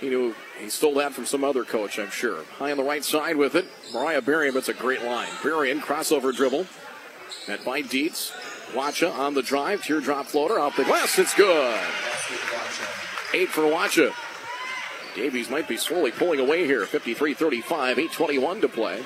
He 0.00 0.08
knew 0.08 0.34
he 0.58 0.68
stole 0.68 0.94
that 0.94 1.12
from 1.12 1.26
some 1.26 1.44
other 1.44 1.64
coach, 1.64 1.98
I'm 1.98 2.10
sure. 2.10 2.42
High 2.58 2.72
on 2.72 2.76
the 2.76 2.84
right 2.84 3.04
side 3.04 3.36
with 3.36 3.54
it, 3.54 3.66
Mariah 3.92 4.22
Berrien. 4.22 4.54
That's 4.54 4.68
a 4.68 4.74
great 4.74 5.02
line. 5.04 5.28
Berrien, 5.42 5.80
crossover 5.80 6.34
dribble. 6.34 6.66
Met 7.46 7.64
by 7.64 7.82
Dietz. 7.82 8.32
Wacha 8.72 9.16
on 9.16 9.34
the 9.34 9.42
drive, 9.42 9.82
teardrop 9.82 10.26
floater 10.26 10.58
off 10.58 10.76
the 10.76 10.84
glass. 10.84 11.18
It's 11.18 11.34
good. 11.34 11.80
Eight 13.32 13.48
for 13.48 13.62
Wacha. 13.62 14.12
Davies 15.16 15.48
might 15.48 15.66
be 15.66 15.78
slowly 15.78 16.10
pulling 16.10 16.40
away 16.40 16.66
here. 16.66 16.84
53 16.84 17.32
35, 17.32 17.96
8.21 17.96 18.60
to 18.60 18.68
play 18.68 19.02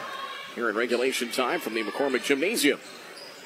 here 0.56 0.68
in 0.68 0.74
regulation 0.74 1.30
time 1.30 1.60
from 1.60 1.74
the 1.74 1.84
McCormick 1.84 2.24
Gymnasium. 2.24 2.80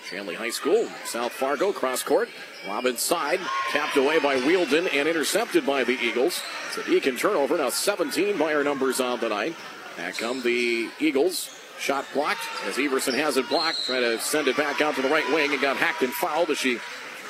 Shanley 0.09 0.35
High 0.35 0.51
School, 0.51 0.89
South 1.05 1.33
Fargo, 1.33 1.73
cross 1.73 2.03
court. 2.03 2.31
Lob 2.67 2.87
inside, 2.87 3.39
tapped 3.71 3.99
away 3.99 4.19
by 4.19 4.41
Wheeldon 4.41 4.89
and 4.89 5.07
intercepted 5.07 5.67
by 5.67 5.85
the 5.85 5.93
Eagles. 5.93 6.43
It's 6.69 6.79
a 6.79 6.85
Deacon 6.91 7.17
turnover, 7.17 7.59
now 7.59 7.69
17 7.69 8.39
by 8.39 8.55
our 8.55 8.65
numbers 8.65 8.99
on 8.99 9.21
the 9.21 9.29
night. 9.29 9.55
Back 9.99 10.19
come 10.19 10.43
the 10.43 10.89
Eagles. 10.99 11.51
Shot 11.79 12.07
blocked 12.15 12.41
as 12.65 12.79
Everson 12.79 13.15
has 13.15 13.37
it 13.37 13.49
blocked. 13.51 13.85
Trying 13.85 14.03
to 14.03 14.19
send 14.21 14.49
it 14.49 14.57
back 14.57 14.81
out 14.81 14.95
to 14.95 15.03
the 15.03 15.09
right 15.09 15.27
wing 15.35 15.53
and 15.53 15.61
got 15.61 15.77
hacked 15.77 16.03
and 16.03 16.13
fouled 16.13 16.49
as 16.49 16.59
she 16.59 16.79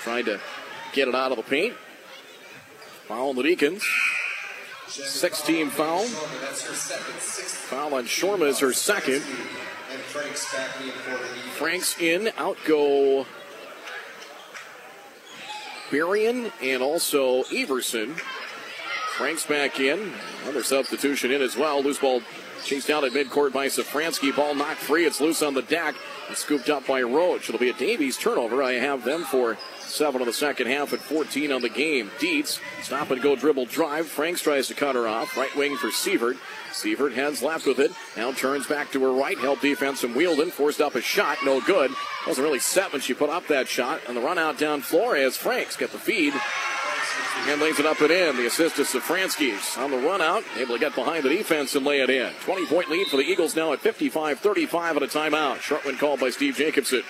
tried 0.03 0.27
to 0.27 0.41
get 0.93 1.09
it 1.09 1.15
out 1.15 1.33
of 1.33 1.39
the 1.39 1.43
paint. 1.43 1.75
Foul 3.09 3.31
on 3.31 3.37
the 3.37 3.43
Deacons. 3.43 3.85
16 5.03 5.71
foul. 5.71 6.05
Foul 6.05 7.95
on 7.95 8.05
Shorma 8.05 8.47
is 8.47 8.61
her 8.61 8.73
second. 8.73 9.23
Franks 11.57 11.99
in, 12.01 12.31
out 12.37 12.57
go 12.65 13.27
Berrien 15.91 16.53
and 16.63 16.83
also 16.83 17.43
Everson. 17.53 18.15
Franks 19.17 19.45
back 19.47 19.81
in. 19.81 20.13
Another 20.43 20.63
substitution 20.63 21.33
in 21.33 21.43
as 21.43 21.57
well. 21.57 21.83
Loose 21.83 21.99
ball 21.99 22.23
chased 22.65 22.89
out 22.89 23.05
at 23.05 23.13
midcourt 23.13 23.53
by 23.53 23.67
Safransky. 23.67 24.35
Ball 24.35 24.55
knocked 24.55 24.81
free. 24.81 25.07
It's 25.07 25.21
loose 25.21 25.43
on 25.43 25.55
the 25.55 25.63
deck. 25.63 25.95
It's 26.31 26.41
scooped 26.41 26.71
up 26.71 26.87
by 26.87 27.03
Roach. 27.03 27.49
It'll 27.49 27.61
be 27.61 27.71
a 27.71 27.75
Davies 27.75 28.17
turnover. 28.17 28.63
I 28.63 28.75
have 28.75 29.05
them 29.05 29.25
for 29.25 29.59
seven 29.95 30.21
of 30.21 30.27
the 30.27 30.33
second 30.33 30.67
half 30.67 30.93
at 30.93 31.01
14 31.01 31.53
on 31.53 31.63
the 31.63 31.69
game. 31.69 32.11
Dietz, 32.19 32.61
stop 32.83 33.11
and 33.11 33.23
go 33.23 33.37
dribble 33.37 33.67
drive. 33.67 34.07
Franks 34.07 34.43
tries 34.43 34.69
to 34.69 34.75
cut 34.75 34.97
her 34.97 35.07
off. 35.07 35.37
Right 35.37 35.55
wing 35.57 35.77
for 35.77 35.89
Sievert. 35.89 36.37
Sievert 36.73 37.13
heads 37.13 37.43
left 37.43 37.67
with 37.67 37.79
it. 37.79 37.93
Now 38.17 38.33
turns 38.33 38.67
back 38.67 38.91
to 38.93 39.03
her 39.03 39.13
right. 39.13 39.39
Help 39.39 39.61
defense 39.61 40.01
from 40.01 40.15
Wheeldon. 40.15 40.51
Forced 40.51 40.81
up 40.81 40.97
a 40.97 41.01
shot. 41.01 41.39
No 41.45 41.61
good. 41.61 41.93
Wasn't 42.27 42.45
really 42.45 42.59
set 42.59 42.93
when 42.93 43.01
she 43.01 43.15
put 43.15 43.31
up 43.31 43.47
that 43.47 43.69
shot. 43.69 44.01
And 44.09 44.17
the 44.17 44.21
run 44.21 44.39
out 44.39 44.59
down 44.59 44.81
floor 44.81 45.17
as 45.17 45.37
Franks 45.37 45.77
get 45.77 45.93
the 45.93 45.99
feed. 45.99 46.35
And 47.47 47.61
lays 47.61 47.79
it 47.79 47.87
up 47.87 48.01
and 48.01 48.11
in. 48.11 48.37
The 48.37 48.47
assist 48.47 48.79
is 48.79 48.89
Safransky's 48.89 49.77
on 49.77 49.91
the 49.91 49.99
run 49.99 50.21
out. 50.21 50.43
Able 50.57 50.75
to 50.75 50.81
get 50.81 50.95
behind 50.95 51.25
the 51.25 51.29
defense 51.29 51.75
and 51.75 51.85
lay 51.85 52.01
it 52.01 52.11
in. 52.11 52.33
20 52.45 52.67
point 52.67 52.91
lead 52.91 53.07
for 53.09 53.17
the 53.17 53.23
Eagles 53.23 53.55
now 53.55 53.73
at 53.73 53.81
55 53.81 54.41
35 54.41 54.97
at 54.97 55.03
a 55.03 55.07
timeout. 55.07 55.61
Short 55.61 55.85
one 55.85 55.99
called 55.99 56.21
by 56.21 56.31
Steve 56.31 56.57
Jacobson. 56.57 57.03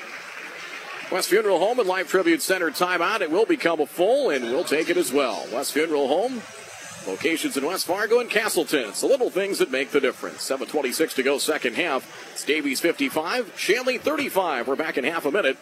West 1.15 1.29
Funeral 1.29 1.61
Home 1.61 1.79
and 1.79 1.89
Life 1.89 2.09
Tribute 2.09 2.43
Center 2.43 2.73
timeout. 2.73 3.21
It 3.21 3.31
will 3.31 3.47
become 3.47 3.79
a 3.79 3.87
full, 3.87 4.31
and 4.31 4.47
we'll 4.47 4.65
take 4.65 4.91
it 4.91 4.97
as 4.97 5.13
well. 5.13 5.47
West 5.53 5.73
Funeral 5.73 6.09
Home, 6.09 6.43
locations 7.07 7.57
in 7.57 7.65
West 7.65 7.87
Fargo 7.87 8.19
and 8.19 8.29
Casselton. 8.29 8.89
It's 8.89 9.01
the 9.01 9.07
little 9.07 9.31
things 9.31 9.59
that 9.59 9.71
make 9.71 9.93
the 9.93 10.01
difference. 10.01 10.39
7.26 10.39 11.15
to 11.15 11.23
go, 11.23 11.39
second 11.39 11.77
half. 11.77 12.33
It's 12.33 12.45
Davies 12.45 12.81
55, 12.81 13.53
Shanley 13.57 13.97
35. 13.97 14.67
We're 14.67 14.75
back 14.75 14.99
in 14.99 15.05
half 15.05 15.25
a 15.25 15.31
minute. 15.31 15.57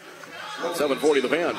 7.40 0.57 1.21
the 1.21 1.27
band. 1.27 1.55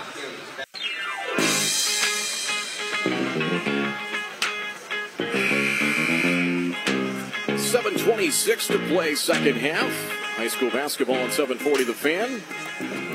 Seven 7.61 7.95
twenty-six 7.95 8.67
to 8.67 8.79
play, 8.89 9.15
second 9.15 9.55
half. 9.55 10.24
High 10.37 10.49
school 10.49 10.70
basketball 10.70 11.14
on 11.14 11.30
740 11.30 11.85
the 11.85 11.95
fan. 11.95 12.43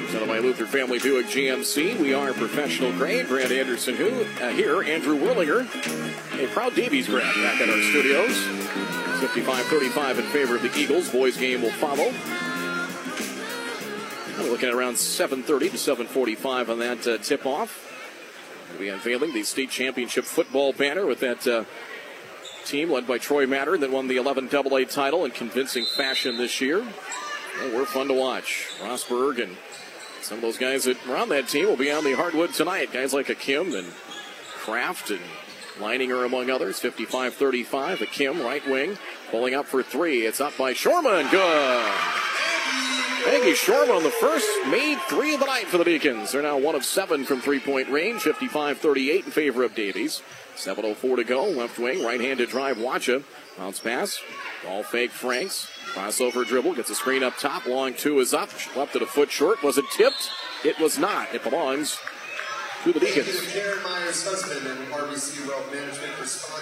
Presented 0.04 0.28
by 0.28 0.40
Luther 0.40 0.66
Family 0.66 1.00
Buick 1.00 1.26
GMC. 1.26 2.00
We 2.00 2.14
are 2.14 2.32
professional 2.32 2.94
grade. 2.94 3.28
Brad 3.28 3.52
Anderson 3.52 3.96
who 3.96 4.24
uh, 4.42 4.52
here. 4.52 4.82
Andrew 4.82 5.20
Whirlinger. 5.20 5.68
A 6.42 6.48
proud 6.54 6.76
Davies 6.76 7.08
grad 7.10 7.36
back 7.36 7.60
at 7.60 7.70
our 7.70 7.82
studios. 7.82 8.32
55-35 9.20 10.20
in 10.20 10.26
favor 10.28 10.56
of 10.56 10.62
the 10.62 10.74
Eagles. 10.78 11.10
Boys 11.10 11.36
game 11.36 11.62
will 11.62 11.72
follow. 11.72 12.14
We're 14.38 14.50
looking 14.50 14.70
at 14.70 14.76
around 14.76 14.94
7.30 14.94 15.46
to 15.46 16.06
7.45 16.06 16.70
on 16.70 16.80
that 16.80 17.06
uh, 17.06 17.18
tip-off. 17.18 17.86
We'll 18.72 18.80
be 18.80 18.88
unveiling 18.88 19.34
the 19.34 19.44
state 19.44 19.72
championship 19.72 20.24
football 20.24 20.72
banner 20.72 21.06
with 21.06 21.20
that 21.20 21.46
uh, 21.46 21.66
team 22.66 22.92
led 22.92 23.08
by 23.08 23.18
Troy 23.18 23.46
Matter 23.48 23.78
that 23.78 23.92
won 23.92 24.08
the 24.08 24.18
11 24.18 24.50
AA 24.54 24.86
title 24.86 25.26
in 25.26 25.32
convincing 25.32 25.86
fashion 25.86 26.38
this 26.38 26.62
year. 26.62 26.80
Well, 26.80 27.76
we're 27.76 27.86
fun 27.86 28.08
to 28.08 28.14
watch. 28.14 28.68
Rosberg 28.82 29.42
and 29.42 29.58
some 30.22 30.38
of 30.38 30.42
those 30.42 30.58
guys 30.58 30.84
that 30.84 31.06
were 31.08 31.18
on 31.18 31.30
that 31.30 31.48
team 31.48 31.68
will 31.68 31.76
be 31.78 31.92
on 31.92 32.04
the 32.04 32.14
hardwood 32.14 32.54
tonight. 32.54 32.94
Guys 32.94 33.14
like 33.14 33.30
Akim 33.30 33.74
and 33.74 33.88
Kraft 34.58 35.10
and 35.10 35.22
Leininger, 35.80 36.26
among 36.26 36.50
others. 36.50 36.80
55 36.80 37.34
35. 37.34 38.02
Akim, 38.02 38.42
right 38.42 38.66
wing, 38.68 38.98
pulling 39.32 39.56
up 39.56 39.66
for 39.66 39.82
three. 39.82 40.26
It's 40.26 40.42
up 40.42 40.58
by 40.58 40.74
Shorma. 40.74 41.30
Good. 41.32 42.39
Maggie 43.26 43.52
Shorma 43.52 43.96
on 43.96 44.04
the 44.04 44.10
first 44.10 44.48
made 44.68 44.98
three 45.10 45.34
of 45.34 45.40
the 45.40 45.46
night 45.46 45.68
for 45.68 45.78
the 45.78 45.84
Deacons. 45.84 46.32
They're 46.32 46.42
now 46.42 46.58
one 46.58 46.76
of 46.76 46.86
seven 46.86 47.26
from 47.26 47.42
three 47.42 47.60
point 47.60 47.90
range. 47.90 48.22
55 48.22 48.78
38 48.78 49.26
in 49.26 49.32
favor 49.32 49.64
of 49.64 49.76
Davies. 49.76 50.22
7.04 50.56 51.18
to 51.18 51.24
go. 51.24 51.46
Left 51.46 51.80
wing, 51.80 52.04
right 52.04 52.20
handed 52.20 52.50
drive. 52.50 52.78
Wacha. 52.78 53.24
Bounce 53.58 53.80
pass. 53.80 54.22
Ball 54.64 54.84
fake 54.84 55.12
Franks. 55.12 55.70
Crossover 55.94 56.46
dribble. 56.46 56.76
Gets 56.76 56.90
a 56.90 56.96
screen 56.96 57.24
up 57.24 57.38
top. 57.38 57.66
Long 57.66 57.94
two 57.94 58.20
is 58.20 58.34
up. 58.34 58.50
Left 58.76 58.96
it 58.96 59.02
a 59.02 59.06
foot 59.06 59.32
short. 59.32 59.64
Was 59.64 59.78
it 59.78 59.86
tipped? 59.96 60.30
It 60.64 60.80
was 60.80 60.98
not. 60.98 61.34
It 61.34 61.44
belongs 61.44 61.98
to 62.84 62.94
the 62.94 63.00
Deacons. 63.00 63.54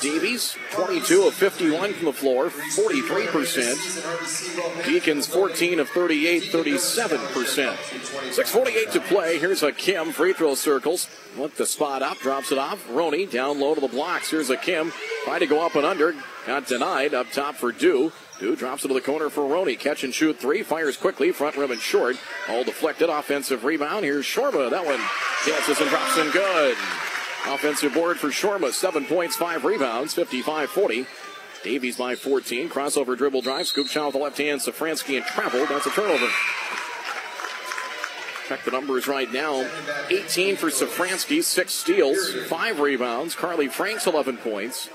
Davies, 0.02 0.58
22 0.72 1.28
of 1.28 1.34
51 1.34 1.94
from 1.94 2.06
the 2.06 2.14
floor, 2.14 2.50
43%. 2.50 4.86
Deacons, 4.86 5.28
14 5.28 5.80
of 5.80 5.90
38, 5.90 6.44
37%. 6.44 7.76
6.48 7.76 8.92
to 8.92 9.00
play. 9.02 9.40
Here's 9.40 9.62
Hakim, 9.62 10.12
free 10.12 10.34
throw 10.34 10.56
circles. 10.56 11.08
Look 11.38 11.56
the 11.56 11.66
spot 11.66 12.02
up, 12.02 12.18
drops 12.18 12.52
it 12.52 12.58
off. 12.58 12.86
Roney 12.90 13.26
down 13.26 13.60
low 13.60 13.76
to 13.76 13.82
the 13.82 13.88
blocks. 13.88 14.32
Here's 14.32 14.50
Hakim, 14.50 14.92
trying 15.26 15.42
to 15.42 15.48
go 15.48 15.66
up 15.66 15.76
and 15.76 15.86
under. 15.86 16.16
Got 16.46 16.68
denied 16.68 17.14
up 17.14 17.32
top 17.32 17.56
for 17.56 17.72
Dew. 17.72 18.12
Dew 18.40 18.56
drops 18.56 18.86
it 18.86 18.90
to 18.90 18.94
the 18.94 19.02
corner 19.02 19.30
for 19.30 19.46
Roney. 19.46 19.76
Catch 19.76 20.04
and 20.04 20.14
shoot 20.14 20.40
three. 20.40 20.62
Fires 20.62 20.96
quickly. 20.96 21.32
Front 21.32 21.58
rim 21.58 21.72
and 21.72 21.82
short. 21.82 22.18
All 22.50 22.64
deflected. 22.64 23.10
Offensive 23.10 23.64
rebound. 23.64 24.06
Here's 24.06 24.26
Shorma. 24.26 24.70
That 24.70 24.86
one 24.86 25.02
dances 25.46 25.80
and 25.82 25.90
drops 25.90 26.18
in 26.18 26.30
good. 26.32 26.78
Offensive 27.48 27.94
board 27.94 28.20
for 28.20 28.28
Shorma. 28.28 28.72
Seven 28.72 29.06
points, 29.06 29.36
five 29.36 29.66
rebounds. 29.66 30.14
55 30.14 30.70
40. 30.70 31.08
Davies 31.64 31.98
by 31.98 32.16
14. 32.16 32.70
Crossover 32.70 33.18
dribble 33.18 33.42
drive. 33.42 33.68
Scoop 33.68 33.88
shot 33.88 34.08
with 34.08 34.14
the 34.14 34.20
left 34.20 34.38
hand. 34.38 34.62
Safransky 34.62 35.18
and 35.18 35.26
travel. 35.26 35.66
That's 35.66 35.88
a 35.88 35.90
turnover. 35.90 36.28
Check 38.48 38.64
the 38.64 38.72
numbers 38.72 39.08
right 39.08 39.30
now. 39.34 39.70
18 40.10 40.56
for 40.56 40.70
Safransky, 40.70 41.44
six 41.44 41.74
steals, 41.74 42.34
five 42.46 42.80
rebounds. 42.80 43.36
Carly 43.36 43.68
Franks, 43.68 44.08
11 44.08 44.38
points. 44.38 44.90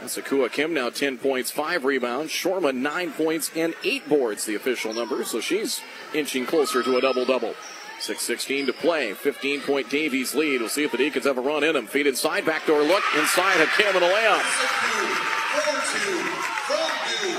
That's 0.00 0.18
Akua 0.18 0.50
Kim 0.50 0.74
now 0.74 0.90
10 0.90 1.18
points, 1.18 1.50
5 1.50 1.84
rebounds. 1.84 2.32
Shorma 2.32 2.74
9 2.74 3.12
points 3.12 3.50
and 3.54 3.74
8 3.84 4.08
boards, 4.08 4.44
the 4.44 4.54
official 4.54 4.92
number. 4.92 5.24
So 5.24 5.40
she's 5.40 5.80
inching 6.12 6.46
closer 6.46 6.82
to 6.82 6.96
a 6.96 7.00
double 7.00 7.24
double. 7.24 7.54
6.16 8.00 8.66
to 8.66 8.72
play. 8.72 9.14
15 9.14 9.60
point 9.62 9.88
Davies 9.88 10.34
lead. 10.34 10.60
We'll 10.60 10.68
see 10.68 10.84
if 10.84 10.90
the 10.90 10.98
Deacons 10.98 11.24
have 11.24 11.38
a 11.38 11.40
run 11.40 11.64
in 11.64 11.74
them. 11.74 11.86
Feed 11.86 12.06
inside, 12.06 12.44
backdoor 12.44 12.82
look. 12.82 13.02
Inside, 13.16 13.56
Hakim 13.56 13.96
and 13.96 14.04
a 14.04 14.12
layup. 14.12 14.42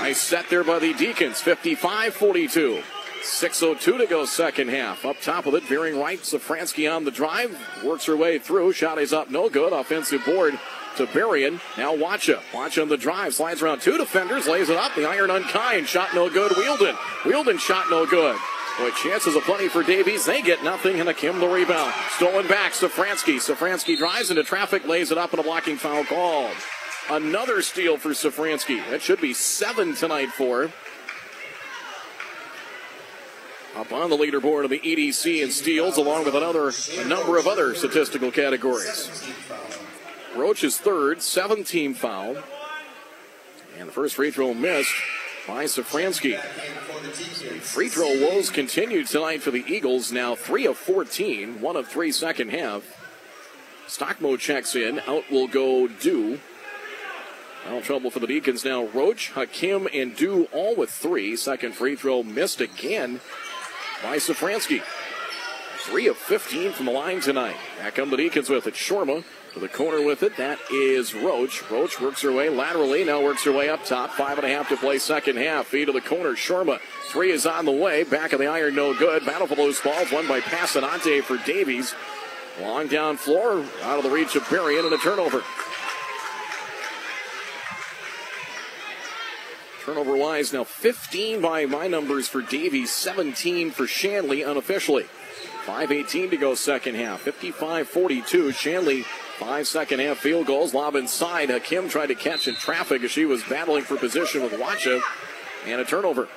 Nice 0.02 0.20
set 0.20 0.48
there 0.48 0.64
by 0.64 0.78
the 0.78 0.94
Deacons. 0.94 1.40
55 1.40 2.14
42. 2.14 2.82
6.02 3.22 3.78
to 3.98 4.06
go, 4.06 4.24
second 4.24 4.68
half. 4.68 5.04
Up 5.04 5.20
top 5.20 5.46
of 5.46 5.54
it, 5.54 5.64
veering 5.64 5.98
right. 5.98 6.20
Safransky 6.20 6.92
on 6.92 7.04
the 7.04 7.10
drive. 7.10 7.58
Works 7.84 8.06
her 8.06 8.16
way 8.16 8.38
through. 8.38 8.72
Shot 8.72 8.98
is 8.98 9.12
up, 9.12 9.30
no 9.30 9.48
good. 9.48 9.72
Offensive 9.72 10.24
board 10.24 10.58
to 10.96 11.06
Berrien. 11.06 11.60
Now 11.76 11.94
Wacha. 11.94 12.40
Wacha 12.52 12.82
on 12.82 12.88
the 12.88 12.96
drive. 12.96 13.34
Slides 13.34 13.62
around 13.62 13.80
two 13.80 13.98
defenders. 13.98 14.46
Lays 14.46 14.68
it 14.68 14.76
up. 14.76 14.94
The 14.94 15.06
iron 15.06 15.30
unkind. 15.30 15.88
Shot 15.88 16.14
no 16.14 16.28
good. 16.30 16.52
Wheeldon. 16.52 16.94
Wheeldon 17.24 17.58
shot 17.58 17.86
no 17.90 18.06
good. 18.06 18.36
Boy, 18.78 18.90
chances 18.90 19.34
of 19.34 19.42
plenty 19.44 19.68
for 19.68 19.82
Davies. 19.82 20.26
They 20.26 20.42
get 20.42 20.62
nothing, 20.62 21.00
and 21.00 21.08
Hakim 21.08 21.40
the 21.40 21.48
rebound. 21.48 21.94
Stolen 22.16 22.46
back. 22.46 22.72
Safransky. 22.72 23.36
Safransky 23.36 23.96
drives 23.96 24.30
into 24.30 24.44
traffic, 24.44 24.86
lays 24.86 25.10
it 25.10 25.18
up, 25.18 25.30
and 25.30 25.40
a 25.40 25.42
blocking 25.42 25.76
foul 25.76 26.04
called. 26.04 26.54
Another 27.08 27.62
steal 27.62 27.96
for 27.96 28.10
Safransky. 28.10 28.88
That 28.90 29.00
should 29.00 29.20
be 29.20 29.32
seven 29.32 29.94
tonight 29.94 30.30
for. 30.30 30.70
Up 33.76 33.92
on 33.92 34.10
the 34.10 34.16
leaderboard 34.16 34.64
of 34.64 34.70
the 34.70 34.78
EDC 34.78 35.42
in 35.42 35.50
steals, 35.50 35.98
along 35.98 36.24
with 36.24 36.34
another 36.34 36.72
a 36.98 37.04
number 37.06 37.36
of 37.38 37.46
other 37.46 37.74
statistical 37.74 38.30
categories. 38.30 39.10
Roach 40.36 40.62
is 40.64 40.78
third, 40.78 41.22
17 41.22 41.94
foul. 41.94 42.36
And 43.78 43.88
the 43.88 43.92
first 43.92 44.16
free 44.16 44.30
throw 44.30 44.54
missed 44.54 44.94
by 45.46 45.64
Safransky. 45.64 46.38
Free 47.60 47.88
throw 47.88 48.20
woes 48.20 48.50
continue 48.50 49.04
tonight 49.04 49.42
for 49.42 49.50
the 49.50 49.64
Eagles, 49.66 50.12
now 50.12 50.34
3 50.34 50.66
of 50.66 50.76
14, 50.76 51.60
1 51.60 51.76
of 51.76 51.88
3 51.88 52.12
second 52.12 52.50
half. 52.50 52.84
Stockmo 53.86 54.38
checks 54.38 54.74
in, 54.74 55.00
out 55.00 55.30
will 55.30 55.46
go 55.46 55.86
Dew. 55.86 56.40
Foul 57.64 57.80
trouble 57.80 58.10
for 58.10 58.20
the 58.20 58.26
Deacons 58.26 58.64
now. 58.64 58.84
Roach, 58.84 59.32
Hakim, 59.32 59.88
and 59.92 60.14
Dew 60.14 60.48
all 60.52 60.76
with 60.76 60.90
three. 60.90 61.34
Second 61.34 61.74
free 61.74 61.96
throw 61.96 62.22
missed 62.22 62.60
again 62.60 63.20
by 64.02 64.18
Safransky. 64.18 64.82
3 65.78 66.06
of 66.08 66.16
15 66.16 66.72
from 66.72 66.86
the 66.86 66.92
line 66.92 67.20
tonight. 67.20 67.56
Back 67.78 67.96
come 67.96 68.10
the 68.10 68.16
Deacons 68.16 68.48
with 68.48 68.66
it. 68.66 68.74
Shorma 68.74 69.24
to 69.56 69.60
the 69.60 69.68
corner 69.68 70.04
with 70.04 70.22
it. 70.22 70.36
That 70.36 70.58
is 70.70 71.14
Roach. 71.14 71.68
Roach 71.70 71.98
works 71.98 72.20
her 72.20 72.30
way 72.30 72.50
laterally. 72.50 73.04
Now 73.04 73.22
works 73.22 73.42
her 73.44 73.52
way 73.52 73.70
up 73.70 73.86
top. 73.86 74.10
Five 74.10 74.36
and 74.36 74.46
a 74.46 74.50
half 74.50 74.68
to 74.68 74.76
play 74.76 74.98
second 74.98 75.38
half. 75.38 75.68
Feed 75.68 75.86
to 75.86 75.92
the 75.92 76.02
corner. 76.02 76.32
Shorma. 76.32 76.78
Three 77.06 77.30
is 77.30 77.46
on 77.46 77.64
the 77.64 77.72
way. 77.72 78.04
Back 78.04 78.34
of 78.34 78.38
the 78.38 78.48
iron, 78.48 78.74
no 78.74 78.92
good. 78.92 79.24
Battle 79.24 79.46
for 79.46 79.54
loose 79.54 79.80
balls. 79.80 80.12
Won 80.12 80.28
by 80.28 80.40
Passanante 80.40 81.22
for 81.22 81.38
Davies. 81.38 81.94
Long 82.60 82.86
down 82.86 83.16
floor. 83.16 83.64
Out 83.82 83.96
of 83.96 84.02
the 84.02 84.10
reach 84.10 84.36
of 84.36 84.46
Berrien 84.50 84.84
and 84.84 84.92
a 84.92 84.98
turnover. 84.98 85.42
Turnover 89.86 90.16
wise 90.18 90.52
now 90.52 90.64
15 90.64 91.40
by 91.40 91.64
my 91.64 91.86
numbers 91.86 92.28
for 92.28 92.42
Davies, 92.42 92.90
17 92.90 93.70
for 93.70 93.86
Shanley 93.86 94.42
unofficially. 94.42 95.06
5.18 95.64 96.30
to 96.30 96.36
go 96.36 96.54
second 96.54 96.96
half. 96.96 97.20
55 97.20 97.88
42. 97.88 98.52
Shanley, 98.52 99.04
five 99.38 99.66
second 99.66 100.00
half 100.00 100.18
field 100.18 100.46
goals. 100.46 100.74
Lob 100.74 100.94
inside. 100.94 101.50
Hakim 101.50 101.88
tried 101.88 102.08
to 102.08 102.14
catch 102.14 102.48
in 102.48 102.54
traffic 102.54 103.02
as 103.02 103.10
she 103.10 103.24
was 103.24 103.42
battling 103.44 103.84
for 103.84 103.96
position 103.96 104.42
with 104.42 104.52
Wacha. 104.52 105.00
And 105.66 105.80
a 105.80 105.84
turnover. 105.84 106.28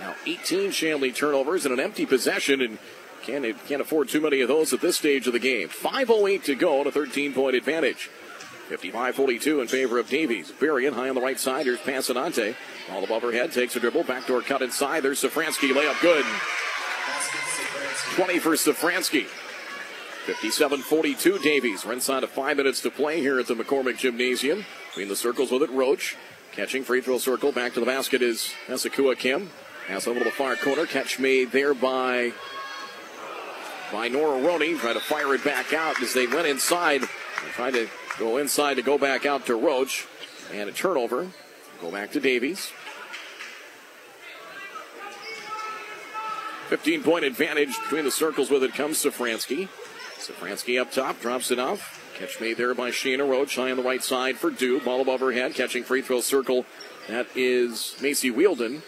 Now 0.00 0.14
18 0.26 0.70
Shanley 0.70 1.12
turnovers 1.12 1.64
and 1.64 1.72
an 1.72 1.80
empty 1.80 2.06
possession. 2.06 2.60
And 2.60 2.78
can't, 3.22 3.44
can't 3.66 3.80
afford 3.80 4.08
too 4.08 4.20
many 4.20 4.40
of 4.40 4.48
those 4.48 4.72
at 4.72 4.80
this 4.80 4.96
stage 4.96 5.26
of 5.26 5.32
the 5.32 5.38
game. 5.38 5.68
5.08 5.68 6.44
to 6.44 6.54
go 6.54 6.78
and 6.78 6.86
a 6.86 6.92
13 6.92 7.32
point 7.32 7.56
advantage. 7.56 8.10
55-42 8.68 9.60
in 9.60 9.68
favor 9.68 9.98
of 9.98 10.08
Davies. 10.08 10.50
Berrien 10.52 10.94
high 10.94 11.08
on 11.08 11.14
the 11.14 11.20
right 11.20 11.38
side. 11.38 11.66
Here's 11.66 11.78
Passanante. 11.80 12.54
All 12.90 13.04
above 13.04 13.22
her 13.22 13.32
head. 13.32 13.52
Takes 13.52 13.76
a 13.76 13.80
dribble. 13.80 14.04
Backdoor 14.04 14.40
cut 14.42 14.62
inside. 14.62 15.02
There's 15.02 15.22
Safransky. 15.22 15.72
Layup 15.72 16.00
good. 16.00 16.24
20 18.16 18.38
for 18.38 18.52
Safransky. 18.52 19.26
57-42 20.26 21.42
Davies. 21.42 21.84
We're 21.84 21.92
inside 21.92 22.24
of 22.24 22.30
five 22.30 22.56
minutes 22.56 22.80
to 22.80 22.90
play 22.90 23.20
here 23.20 23.38
at 23.38 23.46
the 23.46 23.54
McCormick 23.54 23.98
Gymnasium. 23.98 24.64
Between 24.88 25.08
the 25.08 25.16
circles 25.16 25.50
with 25.50 25.62
it, 25.62 25.70
Roach. 25.70 26.16
Catching 26.52 26.82
free 26.82 27.02
throw 27.02 27.18
circle. 27.18 27.52
Back 27.52 27.74
to 27.74 27.80
the 27.80 27.84
basket 27.84 28.22
is 28.22 28.50
Esakua 28.66 29.18
Kim. 29.18 29.50
Pass 29.86 30.06
over 30.06 30.20
to 30.20 30.24
the 30.24 30.30
far 30.30 30.56
corner. 30.56 30.86
Catch 30.86 31.18
made 31.18 31.52
there 31.52 31.74
by, 31.74 32.32
by 33.92 34.08
Nora 34.08 34.40
Roney. 34.40 34.78
Try 34.78 34.94
to 34.94 35.00
fire 35.00 35.34
it 35.34 35.44
back 35.44 35.74
out 35.74 36.00
as 36.00 36.14
they 36.14 36.26
went 36.26 36.46
inside. 36.46 37.02
Trying 37.52 37.74
to 37.74 37.88
go 38.18 38.38
inside 38.38 38.74
to 38.74 38.82
go 38.82 38.96
back 38.96 39.26
out 39.26 39.44
to 39.46 39.54
Roach. 39.54 40.06
And 40.54 40.70
a 40.70 40.72
turnover. 40.72 41.28
Go 41.82 41.90
back 41.90 42.12
to 42.12 42.20
Davies. 42.20 42.72
15 46.68 47.02
point 47.02 47.26
advantage 47.26 47.78
between 47.82 48.04
the 48.04 48.10
circles 48.10 48.50
with 48.50 48.64
it 48.64 48.72
comes 48.72 49.04
Safransky. 49.04 49.68
Safransky 50.24 50.80
up 50.80 50.90
top, 50.90 51.20
drops 51.20 51.50
it 51.50 51.58
off. 51.58 52.00
Catch 52.18 52.40
made 52.40 52.56
there 52.56 52.74
by 52.74 52.90
Sheena 52.90 53.28
Roach, 53.28 53.56
high 53.56 53.70
on 53.70 53.76
the 53.76 53.82
right 53.82 54.02
side 54.02 54.36
for 54.36 54.50
Dew. 54.50 54.80
Ball 54.80 55.02
above 55.02 55.20
her 55.20 55.32
head, 55.32 55.54
catching 55.54 55.84
free 55.84 56.00
throw 56.00 56.20
circle. 56.20 56.64
That 57.08 57.26
is 57.34 57.94
Macy 58.00 58.30
Wheeldon. 58.30 58.82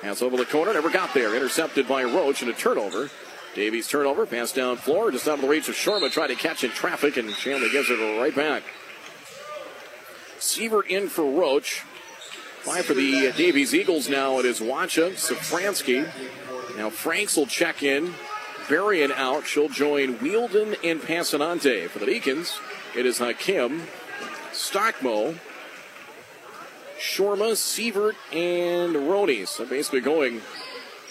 Pass 0.00 0.22
over 0.22 0.36
the 0.36 0.46
corner, 0.46 0.72
never 0.72 0.88
got 0.88 1.12
there. 1.12 1.34
Intercepted 1.34 1.86
by 1.86 2.04
Roach 2.04 2.40
and 2.40 2.50
a 2.50 2.54
turnover. 2.54 3.10
Davies 3.54 3.88
turnover, 3.88 4.24
pass 4.24 4.52
down 4.52 4.76
floor, 4.76 5.10
just 5.10 5.28
out 5.28 5.34
of 5.34 5.40
the 5.42 5.48
reach 5.48 5.68
of 5.68 5.74
Shorma. 5.74 6.10
Tried 6.10 6.28
to 6.28 6.36
catch 6.36 6.64
in 6.64 6.70
traffic, 6.70 7.16
and 7.16 7.30
Shanley 7.32 7.68
gives 7.70 7.90
it 7.90 8.20
right 8.20 8.34
back. 8.34 8.62
Sievert 10.38 10.86
in 10.86 11.08
for 11.08 11.24
Roach. 11.24 11.82
Five 12.60 12.86
for 12.86 12.94
the 12.94 13.32
Davies 13.36 13.74
Eagles 13.74 14.08
now. 14.08 14.38
It 14.38 14.46
is 14.46 14.60
Wacha, 14.60 15.12
Safransky. 15.12 16.08
Now 16.76 16.90
Franks 16.90 17.36
will 17.36 17.46
check 17.46 17.82
in. 17.82 18.14
Berrien 18.68 19.12
out. 19.12 19.46
She'll 19.46 19.68
join 19.68 20.14
Wheeldon 20.14 20.76
and 20.84 21.00
Passanante. 21.00 21.88
For 21.88 21.98
the 21.98 22.06
Deacons, 22.06 22.60
it 22.96 23.06
is 23.06 23.18
Hakim, 23.18 23.82
Stockmo, 24.52 25.38
Shorma, 26.98 27.52
Sievert, 27.52 28.16
and 28.32 29.08
Roney. 29.08 29.46
So 29.46 29.64
basically 29.64 30.00
going 30.00 30.42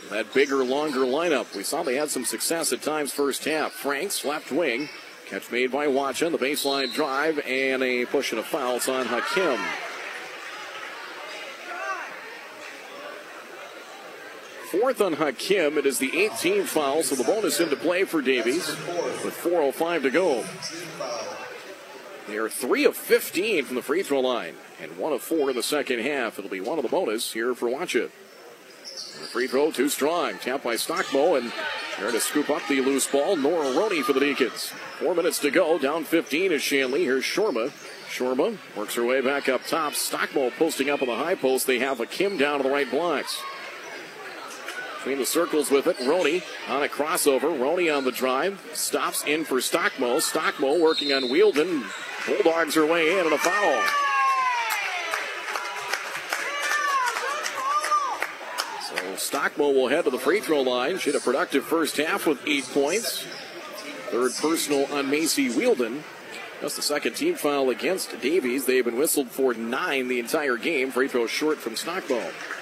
that 0.10 0.34
bigger, 0.34 0.64
longer 0.64 1.00
lineup. 1.00 1.56
We 1.56 1.64
saw 1.64 1.84
they 1.84 1.96
had 1.96 2.10
some 2.10 2.26
success 2.26 2.72
at 2.74 2.82
times 2.82 3.12
first 3.12 3.46
half. 3.46 3.72
Franks, 3.72 4.24
left 4.24 4.52
wing. 4.52 4.90
Catch 5.26 5.52
made 5.52 5.72
by 5.72 5.88
Wacha. 5.88 6.32
The 6.32 6.38
baseline 6.38 6.94
drive 6.94 7.40
and 7.40 7.84
a 7.84 8.06
push 8.06 8.32
and 8.32 8.40
a 8.40 8.44
foul. 8.44 8.78
It's 8.78 8.88
on 8.88 9.06
Hakim. 9.06 9.60
Fourth 14.80 15.02
on 15.02 15.14
Hakim. 15.14 15.78
It 15.78 15.86
is 15.86 15.98
the 15.98 16.12
18th 16.12 16.66
foul, 16.66 17.02
so 17.02 17.16
the 17.16 17.24
bonus 17.24 17.60
into 17.60 17.76
play 17.76 18.04
for 18.04 18.22
Davies 18.22 18.68
with 19.24 19.36
4.05 19.42 20.04
to 20.04 20.10
go. 20.12 20.46
They 22.28 22.38
are 22.38 22.50
3 22.50 22.86
of 22.86 22.96
15 22.96 23.66
from 23.66 23.76
the 23.76 23.82
free 23.82 24.04
throw 24.04 24.20
line 24.20 24.56
and 24.80 24.98
1 24.98 25.14
of 25.14 25.22
4 25.24 25.50
in 25.50 25.56
the 25.56 25.64
second 25.64 26.00
half. 26.00 26.38
It'll 26.38 26.52
be 26.52 26.60
one 26.60 26.78
of 26.78 26.84
the 26.84 26.90
bonus 26.90 27.34
here 27.34 27.56
for 27.56 27.70
Watch 27.70 27.96
It. 27.96 28.12
The 28.84 29.28
free 29.28 29.48
throw 29.48 29.72
too 29.72 29.90
strong. 29.90 30.38
Tapped 30.38 30.64
by 30.64 30.76
Stockmo 30.76 31.40
and 31.40 31.52
there 31.98 32.12
to 32.12 32.20
scoop 32.20 32.50
up 32.50 32.62
the 32.68 32.82
loose 32.82 33.08
ball. 33.08 33.36
Nora 33.36 33.76
Roney 33.76 34.04
for 34.04 34.14
the 34.14 34.20
Deacons. 34.20 34.74
Four 35.00 35.16
minutes 35.16 35.40
to 35.40 35.50
go. 35.50 35.80
Down 35.80 36.04
15 36.04 36.52
is 36.52 36.62
Shanley. 36.62 37.04
Here's 37.04 37.24
Shorma. 37.24 37.72
Shorma 38.10 38.58
works 38.76 38.96
her 38.96 39.04
way 39.04 39.22
back 39.22 39.50
up 39.50 39.66
top. 39.66 39.94
Stockmo 39.94 40.52
posting 40.58 40.90
up 40.90 41.02
on 41.02 41.08
the 41.08 41.16
high 41.16 41.36
post. 41.36 41.66
They 41.66 41.80
have 41.80 41.98
Hakim 41.98 42.38
down 42.38 42.60
to 42.60 42.64
the 42.64 42.70
right 42.70 42.90
blocks. 42.90 43.42
Between 45.08 45.20
the 45.20 45.26
circles 45.26 45.72
with 45.72 45.88
it, 45.88 45.98
Roney 46.06 46.44
on 46.68 46.84
a 46.84 46.90
crossover. 46.90 47.58
Roney 47.58 47.90
on 47.90 48.04
the 48.04 48.12
drive. 48.12 48.60
Stops 48.74 49.24
in 49.24 49.46
for 49.46 49.62
Stockmo. 49.62 50.18
Stockmo 50.18 50.82
working 50.82 51.14
on 51.14 51.30
Wielden. 51.30 51.86
Bulldogs 52.28 52.76
her 52.76 52.86
way 52.86 53.18
in 53.18 53.26
and 53.26 53.34
a 53.34 53.38
foul. 53.38 53.84
So 58.84 58.96
Stockmo 59.16 59.74
will 59.74 59.88
head 59.88 60.04
to 60.04 60.10
the 60.10 60.20
free 60.20 60.42
throw 60.42 60.60
line. 60.60 60.98
She 60.98 61.10
had 61.10 61.22
a 61.22 61.24
productive 61.24 61.64
first 61.64 61.96
half 61.96 62.28
with 62.28 62.46
eight 62.46 62.66
points. 62.66 63.26
Third 64.10 64.34
personal 64.42 64.94
on 64.94 65.10
Macy 65.10 65.48
Wielden. 65.48 66.02
That's 66.60 66.76
the 66.76 66.82
second 66.82 67.14
team 67.16 67.36
foul 67.36 67.70
against 67.70 68.20
Davies. 68.20 68.66
They've 68.66 68.84
been 68.84 68.98
whistled 68.98 69.30
for 69.30 69.54
nine 69.54 70.10
the 70.10 70.20
entire 70.20 70.58
game. 70.58 70.92
Free 70.92 71.08
throw 71.08 71.28
short 71.28 71.60
from 71.60 71.76
Stockmo. 71.76 72.57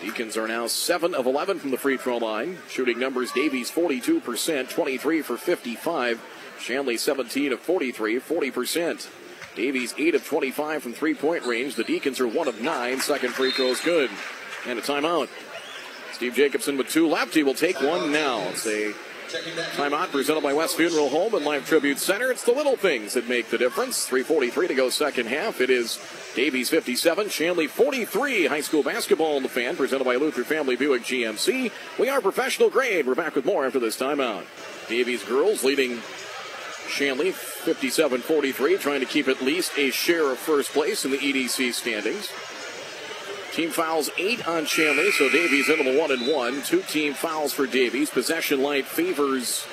Deacons 0.00 0.36
are 0.36 0.48
now 0.48 0.66
7 0.66 1.14
of 1.14 1.26
11 1.26 1.58
from 1.58 1.70
the 1.70 1.76
free 1.76 1.96
throw 1.96 2.16
line. 2.16 2.58
Shooting 2.68 2.98
numbers 2.98 3.32
Davies 3.32 3.70
42%, 3.70 4.70
23 4.70 5.22
for 5.22 5.36
55. 5.36 6.20
Shanley 6.58 6.96
17 6.96 7.52
of 7.52 7.60
43, 7.60 8.18
40%. 8.18 9.08
Davies 9.54 9.94
8 9.98 10.14
of 10.14 10.24
25 10.24 10.82
from 10.82 10.92
three 10.92 11.14
point 11.14 11.44
range. 11.44 11.74
The 11.74 11.84
Deacons 11.84 12.20
are 12.20 12.28
1 12.28 12.48
of 12.48 12.60
9. 12.60 13.00
Second 13.00 13.34
free 13.34 13.50
throw 13.50 13.66
is 13.66 13.80
good. 13.80 14.10
And 14.66 14.78
a 14.78 14.82
timeout. 14.82 15.28
Steve 16.12 16.34
Jacobson 16.34 16.76
with 16.76 16.88
two 16.88 17.08
left. 17.08 17.34
He 17.34 17.42
will 17.42 17.54
take 17.54 17.80
one 17.80 18.12
now. 18.12 18.40
It's 18.50 18.66
a 18.66 18.92
timeout 19.30 20.10
presented 20.10 20.42
by 20.42 20.52
West 20.52 20.76
Funeral 20.76 21.08
Home 21.08 21.34
and 21.34 21.44
Life 21.44 21.68
Tribute 21.68 21.98
Center. 21.98 22.32
It's 22.32 22.42
the 22.42 22.52
little 22.52 22.76
things 22.76 23.14
that 23.14 23.28
make 23.28 23.48
the 23.48 23.58
difference. 23.58 24.08
3.43 24.08 24.68
to 24.68 24.74
go 24.74 24.90
second 24.90 25.26
half. 25.26 25.60
It 25.60 25.70
is 25.70 26.00
Davies 26.34 26.68
57, 26.68 27.28
Shanley 27.28 27.68
43. 27.68 28.46
High 28.46 28.60
school 28.60 28.82
basketball 28.82 29.36
in 29.36 29.44
the 29.44 29.48
fan 29.48 29.76
presented 29.76 30.04
by 30.04 30.16
Luther 30.16 30.42
Family 30.42 30.74
Buick 30.74 31.02
GMC. 31.02 31.70
We 31.98 32.08
are 32.08 32.20
professional 32.20 32.70
grade. 32.70 33.06
We're 33.06 33.14
back 33.14 33.36
with 33.36 33.44
more 33.44 33.64
after 33.64 33.78
this 33.78 33.96
timeout. 33.96 34.44
Davies 34.88 35.22
girls 35.22 35.62
leading 35.62 36.00
Shanley 36.88 37.30
57 37.30 38.20
43, 38.20 38.78
trying 38.78 39.00
to 39.00 39.06
keep 39.06 39.28
at 39.28 39.40
least 39.40 39.78
a 39.78 39.90
share 39.90 40.30
of 40.32 40.38
first 40.38 40.72
place 40.72 41.04
in 41.04 41.12
the 41.12 41.18
EDC 41.18 41.72
standings. 41.72 42.32
Team 43.52 43.70
fouls 43.70 44.10
eight 44.16 44.46
on 44.46 44.64
Shanley, 44.64 45.10
so 45.10 45.28
Davies 45.28 45.68
into 45.68 45.82
the 45.82 45.98
one 45.98 46.12
and 46.12 46.26
one. 46.26 46.62
Two 46.62 46.82
team 46.82 47.14
fouls 47.14 47.52
for 47.52 47.66
Davies. 47.66 48.08
Possession 48.08 48.62
light 48.62 48.86
favors 48.86 49.66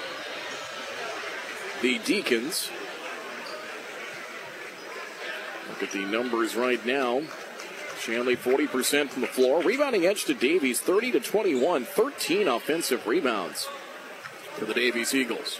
the 1.81 1.99
Deacons. 1.99 2.71
Look 5.69 5.83
at 5.83 5.91
the 5.91 6.05
numbers 6.05 6.55
right 6.55 6.83
now. 6.85 7.21
Shanley 7.99 8.35
40% 8.35 9.09
from 9.09 9.21
the 9.21 9.27
floor. 9.27 9.61
Rebounding 9.61 10.05
edge 10.05 10.25
to 10.25 10.33
Davies 10.33 10.79
30 10.79 11.11
to 11.11 11.19
21. 11.19 11.85
13 11.85 12.47
offensive 12.47 13.05
rebounds 13.05 13.67
for 14.55 14.65
the 14.65 14.73
Davies 14.73 15.13
Eagles. 15.13 15.59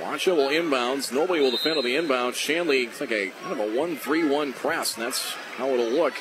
Wacha 0.00 0.36
will 0.36 0.48
inbounds. 0.48 1.12
Nobody 1.12 1.40
will 1.40 1.52
defend 1.52 1.78
on 1.78 1.84
the 1.84 1.96
inbound. 1.96 2.34
Shanley, 2.34 2.84
it's 2.84 3.00
like 3.00 3.12
a 3.12 3.28
kind 3.28 3.52
of 3.52 3.60
a 3.60 3.78
1 3.78 3.96
3 3.96 4.28
1 4.28 4.52
press, 4.52 4.96
and 4.96 5.06
that's 5.06 5.32
how 5.56 5.68
it'll 5.68 5.90
look. 5.90 6.14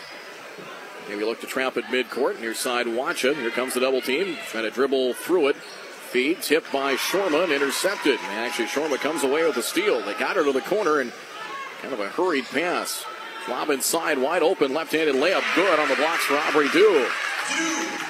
Maybe 1.10 1.24
look 1.24 1.42
to 1.42 1.48
trap 1.48 1.78
at 1.78 1.86
midcourt. 1.86 2.40
Near 2.40 2.54
side, 2.54 2.86
Wacha. 2.86 3.36
Here 3.36 3.52
comes 3.52 3.74
the 3.74 3.80
double 3.80 4.02
team. 4.02 4.38
Trying 4.48 4.64
to 4.64 4.72
dribble 4.72 5.14
through 5.14 5.50
it. 5.50 5.56
Feed 5.56 6.42
tipped 6.42 6.72
by 6.72 6.96
Shorma 6.96 7.44
and 7.44 7.54
intercepted. 7.54 8.20
And 8.20 8.40
actually, 8.40 8.68
Shorma 8.68 8.98
comes 8.98 9.24
away 9.24 9.46
with 9.46 9.58
a 9.58 9.64
steal. 9.64 10.02
They 10.02 10.14
got 10.14 10.36
her 10.36 10.44
to 10.44 10.52
the 10.52 10.62
corner 10.62 11.00
and 11.00 11.12
kind 11.82 11.94
of 11.94 12.00
a 12.00 12.10
hurried 12.10 12.46
pass. 12.46 13.06
Lob 13.50 13.70
inside, 13.70 14.20
wide 14.20 14.44
open, 14.44 14.74
left-handed 14.74 15.16
layup, 15.16 15.44
good 15.56 15.80
on 15.80 15.90
the 15.90 15.96
blocks 15.96 16.24
for 16.26 16.36
Aubrey 16.36 16.70
Dew. 16.70 17.08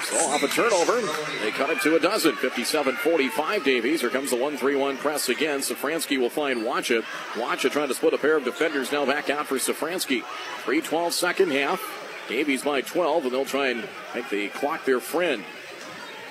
So 0.04 0.18
off 0.30 0.44
a 0.44 0.48
turnover, 0.50 1.00
they 1.42 1.52
cut 1.52 1.70
it 1.70 1.80
to 1.82 1.96
a 1.96 2.00
dozen. 2.00 2.34
57-45 2.36 3.64
Davies. 3.64 4.02
Here 4.02 4.10
comes 4.10 4.32
the 4.32 4.36
1-3-1 4.36 4.98
press 4.98 5.30
again. 5.30 5.60
Safransky 5.60 6.20
will 6.20 6.30
find 6.30 6.64
Wacha. 6.64 7.04
Wacha 7.34 7.72
trying 7.72 7.88
to 7.88 7.94
split 7.94 8.14
a 8.14 8.18
pair 8.18 8.36
of 8.36 8.44
defenders 8.44 8.92
now 8.92 9.06
back 9.06 9.30
out 9.30 9.48
for 9.48 9.56
Safransky. 9.56 10.24
3-12 10.66 11.14
second 11.14 11.52
half. 11.52 11.80
Davies 12.28 12.64
by 12.64 12.82
12, 12.82 13.26
and 13.26 13.34
they'll 13.34 13.46
try 13.46 13.70
and 13.70 13.88
make 14.16 14.30
the 14.30 14.50
clock 14.50 14.86
their 14.86 15.00
friend. 15.00 15.44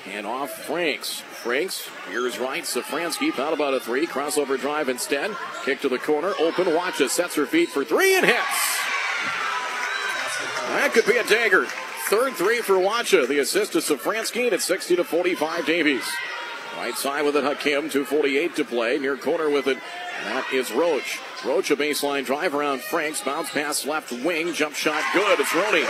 And 0.07 0.26
off 0.26 0.51
Franks. 0.51 1.20
Franks, 1.20 1.88
here's 2.09 2.38
right. 2.38 2.62
Safransky 2.62 3.32
found 3.32 3.53
about 3.55 3.74
a 3.74 3.80
three. 3.80 4.07
Crossover 4.07 4.59
drive 4.59 4.88
instead. 4.88 5.30
Kick 5.64 5.82
to 5.82 5.88
the 5.88 5.99
corner. 5.99 6.32
Open. 6.38 6.66
Wacha 6.66 7.09
sets 7.09 7.34
her 7.34 7.47
feet 7.47 7.68
for 7.68 7.84
three 7.84 8.16
and 8.16 8.24
hits. 8.24 8.78
That 10.68 10.93
could 10.95 11.07
be 11.07 11.16
a 11.16 11.24
dagger. 11.24 11.66
Third 12.09 12.32
three 12.34 12.61
for 12.61 12.74
Wacha. 12.74 13.28
The 13.28 13.41
assist 13.41 13.72
to 13.72 13.78
Safransky, 13.78 14.45
and 14.45 14.55
it's 14.55 14.64
60 14.64 14.97
to 14.97 15.05
45 15.05 15.66
Davies. 15.66 16.05
Right 16.76 16.94
side 16.94 17.24
with 17.24 17.36
it, 17.36 17.44
Hakim. 17.44 17.90
248 17.90 18.56
to 18.56 18.64
play. 18.64 18.98
Near 18.98 19.16
corner 19.16 19.50
with 19.50 19.66
it. 19.66 19.78
That 20.24 20.46
is 20.52 20.72
Roach. 20.72 21.18
Roach 21.44 21.70
a 21.70 21.76
baseline 21.76 22.24
drive 22.24 22.54
around 22.54 22.82
Franks. 22.82 23.22
Bounce 23.22 23.50
pass 23.50 23.86
left 23.86 24.12
wing. 24.12 24.52
Jump 24.52 24.74
shot 24.74 25.02
good. 25.12 25.40
It's 25.40 25.54
Roney. 25.54 25.84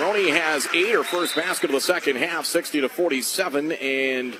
Roney 0.00 0.30
has 0.30 0.68
eight, 0.74 0.92
her 0.92 1.02
first 1.02 1.34
basket 1.34 1.70
of 1.70 1.74
the 1.74 1.80
second 1.80 2.16
half, 2.16 2.44
60 2.44 2.82
to 2.82 2.88
47, 2.88 3.72
and 3.72 4.36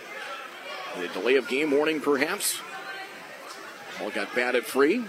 a 0.97 1.09
delay 1.09 1.37
of 1.37 1.49
game 1.49 1.71
warning 1.71 2.01
perhaps. 2.01 2.61
All 4.01 4.11
got 4.11 4.35
batted 4.35 4.67
free. 4.67 5.05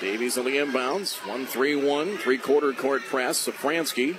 Davies 0.00 0.36
on 0.36 0.44
the 0.44 0.58
inbounds. 0.58 1.16
1 1.26 1.46
3 1.46 1.76
1, 1.76 2.18
three 2.18 2.38
quarter 2.38 2.72
court 2.72 3.02
press. 3.02 3.48
Safransky. 3.48 4.16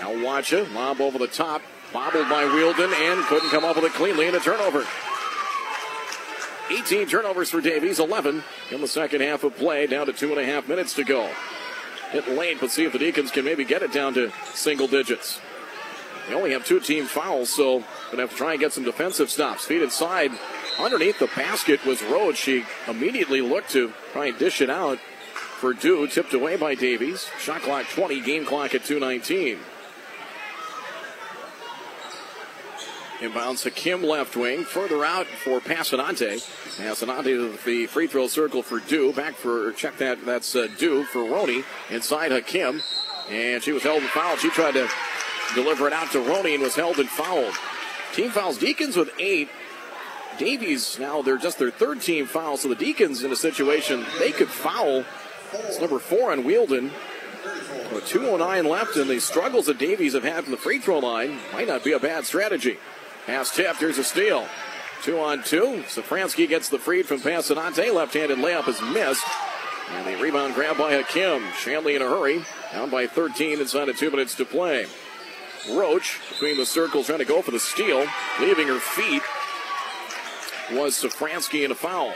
Now 0.00 0.22
watch 0.22 0.52
it. 0.52 0.72
Lob 0.72 1.00
over 1.00 1.18
the 1.18 1.28
top. 1.28 1.62
Bobbled 1.92 2.28
by 2.28 2.44
Wielden 2.44 2.92
and 2.92 3.24
couldn't 3.26 3.50
come 3.50 3.64
up 3.64 3.76
with 3.76 3.84
it 3.84 3.92
cleanly 3.92 4.26
in 4.26 4.34
a 4.34 4.40
turnover. 4.40 4.86
18 6.70 7.06
turnovers 7.06 7.50
for 7.50 7.60
Davies, 7.60 7.98
11 7.98 8.42
in 8.70 8.80
the 8.80 8.88
second 8.88 9.20
half 9.20 9.44
of 9.44 9.56
play, 9.56 9.86
down 9.86 10.06
to 10.06 10.12
two 10.12 10.30
and 10.30 10.40
a 10.40 10.44
half 10.44 10.68
minutes 10.68 10.94
to 10.94 11.04
go. 11.04 11.28
Hit 12.12 12.28
late, 12.28 12.60
but 12.60 12.70
see 12.70 12.84
if 12.84 12.92
the 12.92 12.98
Deacons 12.98 13.30
can 13.30 13.44
maybe 13.44 13.64
get 13.64 13.82
it 13.82 13.92
down 13.92 14.14
to 14.14 14.32
single 14.54 14.86
digits. 14.86 15.40
They 16.28 16.34
only 16.34 16.52
have 16.52 16.64
two 16.64 16.80
team 16.80 17.06
fouls, 17.06 17.50
so 17.50 17.84
gonna 18.10 18.22
have 18.22 18.30
to 18.30 18.36
try 18.36 18.52
and 18.52 18.60
get 18.60 18.72
some 18.72 18.84
defensive 18.84 19.30
stops. 19.30 19.64
Feet 19.64 19.82
inside, 19.82 20.30
underneath 20.78 21.18
the 21.18 21.26
basket 21.26 21.84
was 21.84 22.02
Rhodes. 22.02 22.38
She 22.38 22.64
immediately 22.88 23.40
looked 23.40 23.70
to 23.72 23.92
try 24.12 24.26
and 24.26 24.38
dish 24.38 24.60
it 24.60 24.70
out 24.70 24.98
for 25.58 25.74
Dew, 25.74 26.06
tipped 26.06 26.32
away 26.32 26.56
by 26.56 26.74
Davies. 26.74 27.28
Shot 27.38 27.62
clock 27.62 27.86
20, 27.86 28.20
game 28.20 28.46
clock 28.46 28.74
at 28.74 28.84
219. 28.84 29.58
Inbounds 33.22 33.72
Kim, 33.76 34.02
left 34.02 34.36
wing. 34.36 34.64
Further 34.64 35.04
out 35.04 35.28
for 35.28 35.60
Passanante. 35.60 36.40
Passanante 36.76 37.24
to 37.24 37.52
the 37.52 37.86
free 37.86 38.08
throw 38.08 38.26
circle 38.26 38.64
for 38.64 38.80
Dew. 38.80 39.12
Back 39.12 39.34
for, 39.34 39.70
check 39.72 39.96
that, 39.98 40.26
that's 40.26 40.56
uh, 40.56 40.66
Dew 40.76 41.04
for 41.04 41.22
Roney. 41.22 41.62
Inside 41.88 42.32
Hakim. 42.32 42.82
And 43.30 43.62
she 43.62 43.70
was 43.70 43.84
held 43.84 44.00
and 44.00 44.10
fouled. 44.10 44.40
She 44.40 44.50
tried 44.50 44.72
to 44.72 44.88
deliver 45.54 45.86
it 45.86 45.92
out 45.92 46.10
to 46.12 46.20
Roney 46.20 46.54
and 46.54 46.64
was 46.64 46.74
held 46.74 46.98
and 46.98 47.08
fouled. 47.08 47.54
Team 48.12 48.30
fouls 48.30 48.58
Deacons 48.58 48.96
with 48.96 49.10
eight. 49.20 49.48
Davies 50.36 50.98
now 50.98 51.22
they're 51.22 51.38
just 51.38 51.60
their 51.60 51.70
third 51.70 52.00
team 52.00 52.26
foul, 52.26 52.56
so 52.56 52.68
the 52.68 52.74
Deacons 52.74 53.22
in 53.22 53.30
a 53.30 53.36
situation 53.36 54.04
they 54.18 54.32
could 54.32 54.48
foul. 54.48 55.04
It's 55.52 55.78
number 55.78 56.00
four 56.00 56.32
on 56.32 56.42
Wielden. 56.42 56.90
With 57.92 58.06
209 58.06 58.64
left, 58.64 58.96
and 58.96 59.08
the 59.08 59.20
struggles 59.20 59.66
that 59.66 59.78
Davies 59.78 60.14
have 60.14 60.24
had 60.24 60.44
from 60.44 60.50
the 60.50 60.56
free 60.56 60.78
throw 60.78 60.98
line 60.98 61.38
might 61.52 61.68
not 61.68 61.84
be 61.84 61.92
a 61.92 62.00
bad 62.00 62.24
strategy. 62.24 62.78
Pass 63.26 63.54
tipped. 63.54 63.80
Here's 63.80 63.98
a 63.98 64.04
steal. 64.04 64.46
Two 65.02 65.18
on 65.18 65.42
two. 65.42 65.82
Safransky 65.86 66.48
gets 66.48 66.68
the 66.68 66.78
freed 66.78 67.06
from 67.06 67.20
Passanante. 67.20 67.92
Left-handed 67.92 68.38
layup 68.38 68.68
is 68.68 68.80
missed. 68.80 69.24
And 69.90 70.06
the 70.06 70.22
rebound 70.22 70.54
grab 70.54 70.78
by 70.78 70.92
Hakim. 70.92 71.42
Shanley 71.58 71.96
in 71.96 72.02
a 72.02 72.08
hurry. 72.08 72.44
Down 72.72 72.90
by 72.90 73.06
13 73.06 73.60
inside 73.60 73.88
of 73.88 73.96
two 73.96 74.10
minutes 74.10 74.34
to 74.36 74.44
play. 74.44 74.86
Roach 75.70 76.20
between 76.30 76.56
the 76.56 76.66
circles 76.66 77.06
trying 77.06 77.18
to 77.18 77.24
go 77.24 77.42
for 77.42 77.50
the 77.50 77.60
steal. 77.60 78.06
Leaving 78.40 78.68
her 78.68 78.80
feet 78.80 79.22
was 80.72 80.94
Safransky 80.94 81.64
in 81.64 81.70
a 81.70 81.74
foul. 81.74 82.14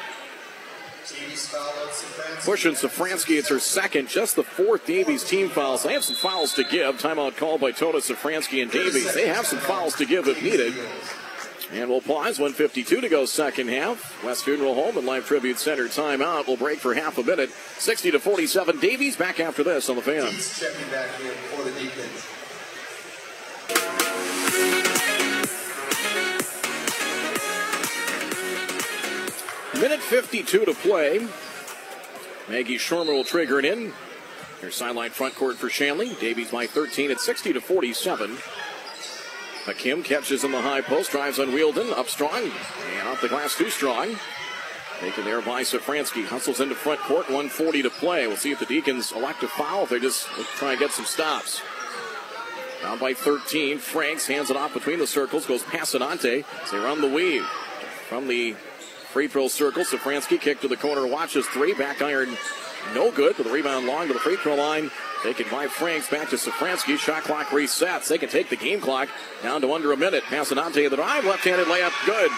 Pushing 2.45 2.73
Safransky, 2.73 3.39
it's 3.39 3.49
her 3.49 3.59
second, 3.59 4.09
just 4.09 4.37
the 4.37 4.43
fourth 4.43 4.87
Davies 4.87 5.25
team 5.25 5.49
fouls. 5.49 5.83
They 5.83 5.93
have 5.93 6.05
some 6.05 6.17
fouls 6.17 6.55
to 6.55 6.65
give. 6.65 7.01
Timeout 7.01 7.37
called 7.37 7.61
by 7.61 7.73
Tota 7.73 7.99
Safransky 7.99 8.63
and 8.63 8.71
Davies. 8.71 9.15
They 9.15 9.29
have 9.29 9.47
some 9.47 9.59
fouls 9.59 9.95
to 9.97 10.07
give 10.07 10.27
if 10.29 10.43
needed. 10.43 10.75
And 11.73 11.91
we'll 11.91 12.01
pause. 12.01 12.39
152 12.39 13.01
to 13.01 13.09
go 13.09 13.25
second 13.25 13.69
half. 13.69 14.23
West 14.25 14.45
Funeral 14.45 14.75
Home 14.75 14.97
and 14.97 15.07
Life 15.07 15.27
Tribute 15.27 15.59
Center 15.59 15.87
timeout. 15.87 16.47
We'll 16.47 16.57
break 16.57 16.79
for 16.79 16.95
half 16.95 17.19
a 17.19 17.25
minute. 17.25 17.51
60 17.51 18.13
to 18.13 18.21
47. 18.21 18.79
Davies 18.79 19.17
back 19.17 19.41
after 19.41 19.65
this 19.65 19.89
on 19.89 19.97
the 19.97 20.03
fan. 20.03 20.27
Minute 29.81 30.01
52 30.01 30.65
to 30.65 30.73
play. 30.73 31.27
Maggie 32.49 32.79
Shorma 32.79 33.09
will 33.09 33.25
trigger 33.25 33.59
it 33.59 33.67
in. 33.67 33.93
Their 34.63 34.71
sideline 34.71 35.11
front 35.11 35.35
court 35.35 35.57
for 35.57 35.69
Shanley. 35.69 36.15
Davies 36.15 36.51
by 36.51 36.67
13 36.67 37.11
at 37.11 37.21
60 37.21 37.53
to 37.53 37.61
47. 37.61 38.39
Hakim 39.65 40.03
catches 40.03 40.45
in 40.45 40.53
the 40.53 40.63
high 40.63 40.81
post, 40.81 41.11
drives 41.11 41.39
on 41.39 41.49
Wielden, 41.49 41.93
up 41.93 42.09
strong, 42.09 42.51
and 42.99 43.09
off 43.09 43.21
the 43.21 43.29
glass 43.29 43.57
too 43.57 43.69
strong. 43.69 44.17
Taken 45.01 45.25
there 45.25 45.43
by 45.43 45.63
Safransky. 45.63 46.25
Hustles 46.25 46.61
into 46.61 46.75
front 46.75 47.01
court, 47.01 47.29
140 47.29 47.83
to 47.83 47.91
play. 47.91 48.27
We'll 48.27 48.39
see 48.39 48.53
if 48.53 48.59
the 48.59 48.67
Deacons 48.67 49.13
elect 49.13 49.43
a 49.43 49.49
foul 49.49 49.83
if 49.83 49.91
they 49.91 50.01
just 50.01 50.27
try 50.57 50.71
and 50.71 50.81
get 50.81 50.93
some 50.93 51.05
stops. 51.05 51.61
Down 52.83 52.99
by 52.99 53.13
13. 53.13 53.77
Franks 53.77 54.27
hands 54.27 54.49
it 54.51 54.57
off 54.57 54.73
between 54.73 54.99
the 54.99 55.07
circles, 55.07 55.45
goes 55.45 55.63
Passanante 55.65 56.45
as 56.63 56.71
they 56.71 56.79
run 56.79 57.03
the 57.03 57.09
weave. 57.09 57.45
From 58.09 58.27
the 58.29 58.57
free 59.17 59.29
throw 59.29 59.49
circle, 59.49 59.83
Safransky 59.83 60.39
kick 60.39 60.61
to 60.61 60.69
the 60.69 60.77
corner, 60.77 61.07
watches 61.07 61.47
three. 61.47 61.73
Back 61.73 62.03
iron, 62.03 62.37
no 62.93 63.11
good, 63.11 63.35
but 63.39 63.47
the 63.47 63.51
rebound 63.51 63.87
long 63.87 64.09
to 64.09 64.13
the 64.13 64.19
free 64.19 64.37
throw 64.37 64.57
line. 64.57 64.91
They 65.25 65.33
Taken 65.33 65.51
by 65.51 65.69
Franks 65.69 66.11
back 66.11 66.29
to 66.29 66.37
Safransky. 66.37 66.99
Shot 66.99 67.23
clock 67.23 67.47
resets. 67.47 68.09
They 68.09 68.19
can 68.19 68.29
take 68.29 68.51
the 68.51 68.57
game 68.57 68.79
clock 68.79 69.09
down 69.43 69.63
to 69.63 69.73
under 69.73 69.93
a 69.93 69.97
minute. 69.97 70.23
Passanante 70.25 70.91
the 70.91 70.97
drive, 70.97 71.25
left-handed 71.25 71.67
layup, 71.67 71.95
good. 72.05 72.31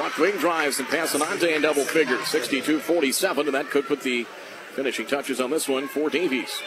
Left 0.00 0.18
wing 0.18 0.38
drives 0.38 0.78
and 0.78 0.88
Passanante 0.88 1.54
in 1.54 1.60
double 1.60 1.84
figures. 1.84 2.20
62-47, 2.20 3.40
and 3.40 3.54
that 3.54 3.68
could 3.68 3.86
put 3.86 4.00
the 4.00 4.24
finishing 4.72 5.06
touches 5.06 5.38
on 5.38 5.50
this 5.50 5.68
one 5.68 5.86
for 5.86 6.08
Davies. 6.08 6.62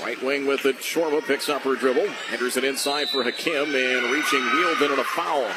Right 0.00 0.22
wing 0.22 0.46
with 0.46 0.64
it. 0.64 0.76
Shorma 0.76 1.24
picks 1.24 1.48
up 1.48 1.62
her 1.62 1.74
dribble. 1.74 2.06
Enters 2.30 2.56
it 2.56 2.62
inside 2.62 3.08
for 3.08 3.24
Hakim 3.24 3.74
and 3.74 4.12
reaching 4.12 4.38
Wielden 4.38 4.92
and 4.92 5.00
a 5.00 5.04
foul. 5.04 5.50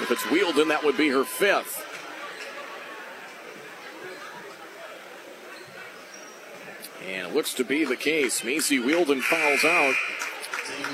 If 0.00 0.10
it's 0.10 0.22
Wielden, 0.22 0.68
that 0.68 0.84
would 0.84 0.96
be 0.96 1.08
her 1.08 1.24
fifth. 1.24 1.86
And 7.06 7.26
it 7.28 7.34
looks 7.34 7.54
to 7.54 7.64
be 7.64 7.84
the 7.84 7.96
case. 7.96 8.44
Macy 8.44 8.78
Wielden 8.78 9.20
fouls 9.20 9.64
out. 9.64 9.94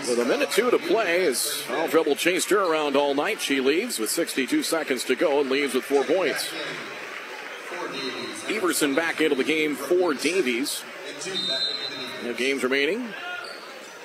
With 0.08 0.18
a 0.18 0.24
minute 0.24 0.50
two 0.50 0.70
to 0.70 0.78
play, 0.78 1.26
as 1.26 1.52
foul 1.62 1.88
trouble 1.88 2.16
chased 2.16 2.50
her 2.50 2.60
around 2.60 2.96
all 2.96 3.14
night, 3.14 3.40
she 3.40 3.60
leaves 3.60 3.98
with 3.98 4.10
62 4.10 4.62
seconds 4.62 5.04
to 5.04 5.14
go 5.14 5.40
and 5.40 5.50
leaves 5.50 5.74
with 5.74 5.84
four 5.84 6.04
points. 6.04 6.50
Everson 8.48 8.94
back 8.94 9.20
into 9.20 9.36
the 9.36 9.44
game 9.44 9.74
for 9.74 10.14
Davies. 10.14 10.82
No 12.24 12.32
games 12.32 12.62
remaining. 12.62 13.08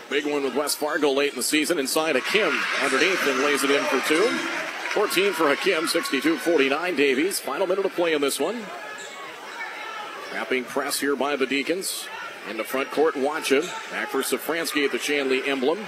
Big 0.10 0.26
one 0.26 0.44
with 0.44 0.56
West 0.56 0.78
Fargo 0.78 1.12
late 1.12 1.32
in 1.32 1.38
the 1.38 1.44
season. 1.44 1.80
Inside 1.80 2.16
Hakim 2.16 2.54
underneath 2.84 3.26
and 3.28 3.40
lays 3.40 3.64
it 3.64 3.72
in 3.72 3.84
for 3.86 4.00
two. 4.08 4.71
14 4.94 5.32
for 5.32 5.48
Hakim, 5.48 5.88
62 5.88 6.38
49 6.38 6.96
Davies. 6.98 7.40
Final 7.40 7.66
minute 7.66 7.86
of 7.86 7.94
play 7.94 8.12
in 8.12 8.20
this 8.20 8.42
one. 8.42 8.62
Wrapping 10.34 10.66
press 10.66 11.00
here 11.00 11.16
by 11.16 11.38
the 11.38 11.46
Deacons. 11.46 12.08
In 12.50 12.58
the 12.58 12.66
front 12.66 12.92
court, 12.92 13.16
Wacha. 13.16 13.62
Back 13.92 14.10
for 14.10 14.22
Safransky 14.22 14.84
at 14.84 14.92
the 14.92 15.00
Shanley 15.00 15.48
emblem. 15.48 15.80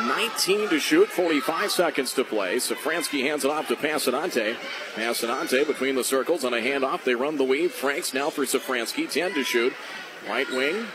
19 0.00 0.70
to 0.70 0.80
shoot, 0.80 1.08
45 1.08 1.70
seconds 1.70 2.12
to 2.14 2.24
play. 2.24 2.56
Safransky 2.56 3.22
hands 3.22 3.44
it 3.44 3.50
off 3.52 3.68
to 3.68 3.76
Passanante. 3.76 4.56
Passanante 4.94 5.64
between 5.64 5.94
the 5.94 6.02
circles 6.02 6.44
on 6.44 6.52
a 6.52 6.58
handoff. 6.58 7.04
They 7.04 7.14
run 7.14 7.36
the 7.36 7.44
weave. 7.44 7.70
Franks 7.70 8.12
now 8.12 8.28
for 8.28 8.44
Safransky. 8.44 9.08
10 9.08 9.34
to 9.34 9.44
shoot. 9.44 9.72
Right 10.28 10.50
wing. 10.50 10.86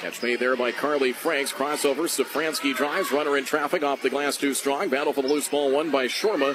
Catch 0.00 0.22
made 0.22 0.40
there 0.40 0.56
by 0.56 0.72
Carly 0.72 1.12
Franks. 1.12 1.52
Crossover. 1.52 2.08
Safransky 2.08 2.74
drives. 2.74 3.12
Runner 3.12 3.36
in 3.36 3.44
traffic 3.44 3.82
off 3.82 4.00
the 4.00 4.08
glass 4.08 4.38
too 4.38 4.54
strong. 4.54 4.88
Battle 4.88 5.12
for 5.12 5.20
the 5.20 5.28
loose 5.28 5.48
ball 5.48 5.70
won 5.70 5.90
by 5.90 6.06
Shorma 6.06 6.54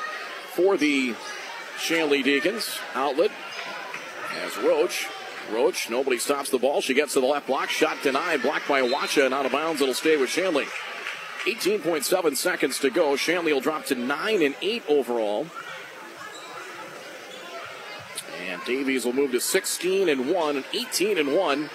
for 0.53 0.77
the 0.77 1.13
Shanley 1.77 2.23
Deacons. 2.23 2.79
Outlet 2.95 3.31
as 4.43 4.57
Roach 4.57 5.07
Roach, 5.51 5.89
nobody 5.89 6.17
stops 6.17 6.49
the 6.49 6.57
ball. 6.57 6.81
She 6.81 6.93
gets 6.93 7.13
to 7.13 7.19
the 7.19 7.27
left 7.27 7.47
block. 7.47 7.69
Shot 7.69 7.97
denied. 8.01 8.41
Blocked 8.41 8.67
by 8.67 8.81
Wacha 8.81 9.25
and 9.25 9.33
out 9.33 9.45
of 9.45 9.51
bounds. 9.51 9.81
It'll 9.81 9.93
stay 9.93 10.17
with 10.17 10.29
Shanley. 10.29 10.65
18.7 11.45 12.35
seconds 12.35 12.79
to 12.79 12.89
go. 12.89 13.15
Shanley 13.15 13.53
will 13.53 13.61
drop 13.61 13.85
to 13.85 13.95
9 13.95 14.41
and 14.41 14.55
8 14.61 14.83
overall. 14.89 15.45
And 18.47 18.63
Davies 18.65 19.05
will 19.05 19.13
move 19.13 19.31
to 19.31 19.39
16 19.39 20.09
and 20.09 20.31
1 20.31 20.55
and 20.55 20.65
18 20.73 21.17
and 21.19 21.35
1 21.35 21.69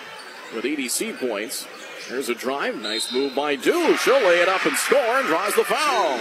with 0.54 0.64
EDC 0.64 1.18
points. 1.18 1.66
There's 2.08 2.28
a 2.28 2.34
drive. 2.34 2.80
Nice 2.80 3.12
move 3.12 3.34
by 3.34 3.56
Dew. 3.56 3.96
She'll 3.98 4.20
lay 4.20 4.40
it 4.40 4.48
up 4.48 4.64
and 4.66 4.76
score 4.76 4.98
and 4.98 5.26
draws 5.26 5.54
the 5.54 5.64
foul. 5.64 6.18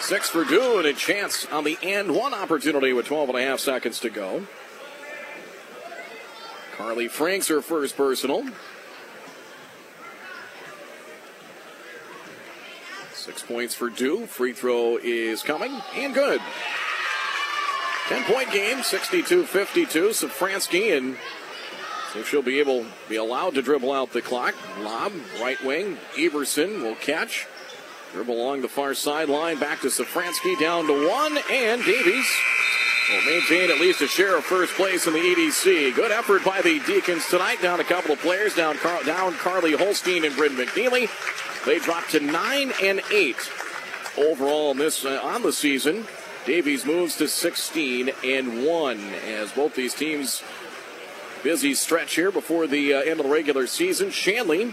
Six 0.00 0.28
for 0.28 0.44
Dew 0.44 0.78
and 0.78 0.86
a 0.86 0.92
chance 0.92 1.46
on 1.46 1.64
the 1.64 1.78
and 1.82 2.14
one 2.14 2.34
opportunity 2.34 2.92
with 2.92 3.06
12 3.06 3.30
and 3.30 3.38
a 3.38 3.42
half 3.42 3.60
seconds 3.60 4.00
to 4.00 4.10
go. 4.10 4.46
Carly 6.76 7.08
Franks, 7.08 7.48
her 7.48 7.62
first 7.62 7.96
personal. 7.96 8.44
Six 13.14 13.42
points 13.42 13.74
for 13.74 13.88
Dew. 13.88 14.26
Free 14.26 14.52
throw 14.52 14.98
is 15.00 15.42
coming 15.42 15.80
and 15.94 16.12
good. 16.12 16.40
10 18.08 18.24
point 18.24 18.50
game, 18.50 18.82
62 18.82 19.44
52. 19.44 20.08
Safransky 20.08 20.96
and 20.96 21.16
see 22.12 22.20
if 22.20 22.28
she'll 22.28 22.42
be 22.42 22.58
able 22.58 22.84
be 23.08 23.16
allowed 23.16 23.54
to 23.54 23.62
dribble 23.62 23.92
out 23.92 24.12
the 24.12 24.22
clock. 24.22 24.54
Lob, 24.80 25.12
right 25.40 25.62
wing. 25.64 25.98
Everson 26.18 26.82
will 26.82 26.96
catch. 26.96 27.46
Dribble 28.12 28.34
along 28.34 28.60
the 28.60 28.68
far 28.68 28.94
sideline. 28.94 29.58
Back 29.58 29.80
to 29.80 29.88
Safransky. 29.88 30.58
Down 30.60 30.86
to 30.86 31.08
one. 31.08 31.38
And 31.50 31.82
Davies 31.82 32.30
will 33.10 33.24
maintain 33.30 33.70
at 33.70 33.80
least 33.80 34.02
a 34.02 34.06
share 34.06 34.36
of 34.36 34.44
first 34.44 34.74
place 34.74 35.06
in 35.06 35.14
the 35.14 35.18
EDC. 35.18 35.94
Good 35.94 36.10
effort 36.10 36.44
by 36.44 36.60
the 36.60 36.80
Deacons 36.80 37.26
tonight. 37.28 37.62
Down 37.62 37.80
a 37.80 37.84
couple 37.84 38.12
of 38.12 38.18
players. 38.18 38.54
Down, 38.54 38.76
Car- 38.76 39.02
down 39.04 39.32
Carly 39.34 39.72
Holstein 39.72 40.24
and 40.24 40.36
Bryn 40.36 40.52
McNeely. 40.52 41.08
They 41.64 41.78
drop 41.78 42.06
to 42.08 42.20
9 42.20 42.72
and 42.82 43.00
8 43.10 43.36
overall 44.18 44.74
this 44.74 45.04
uh, 45.04 45.20
on 45.22 45.42
the 45.42 45.52
season. 45.52 46.04
Davies 46.44 46.84
moves 46.84 47.16
to 47.16 47.28
16 47.28 48.10
and 48.24 48.66
1 48.66 49.00
as 49.28 49.52
both 49.52 49.74
these 49.74 49.94
teams 49.94 50.42
busy 51.42 51.74
stretch 51.74 52.14
here 52.14 52.30
before 52.30 52.66
the 52.66 52.94
uh, 52.94 53.00
end 53.00 53.20
of 53.20 53.26
the 53.26 53.32
regular 53.32 53.66
season. 53.66 54.10
Shanley 54.10 54.72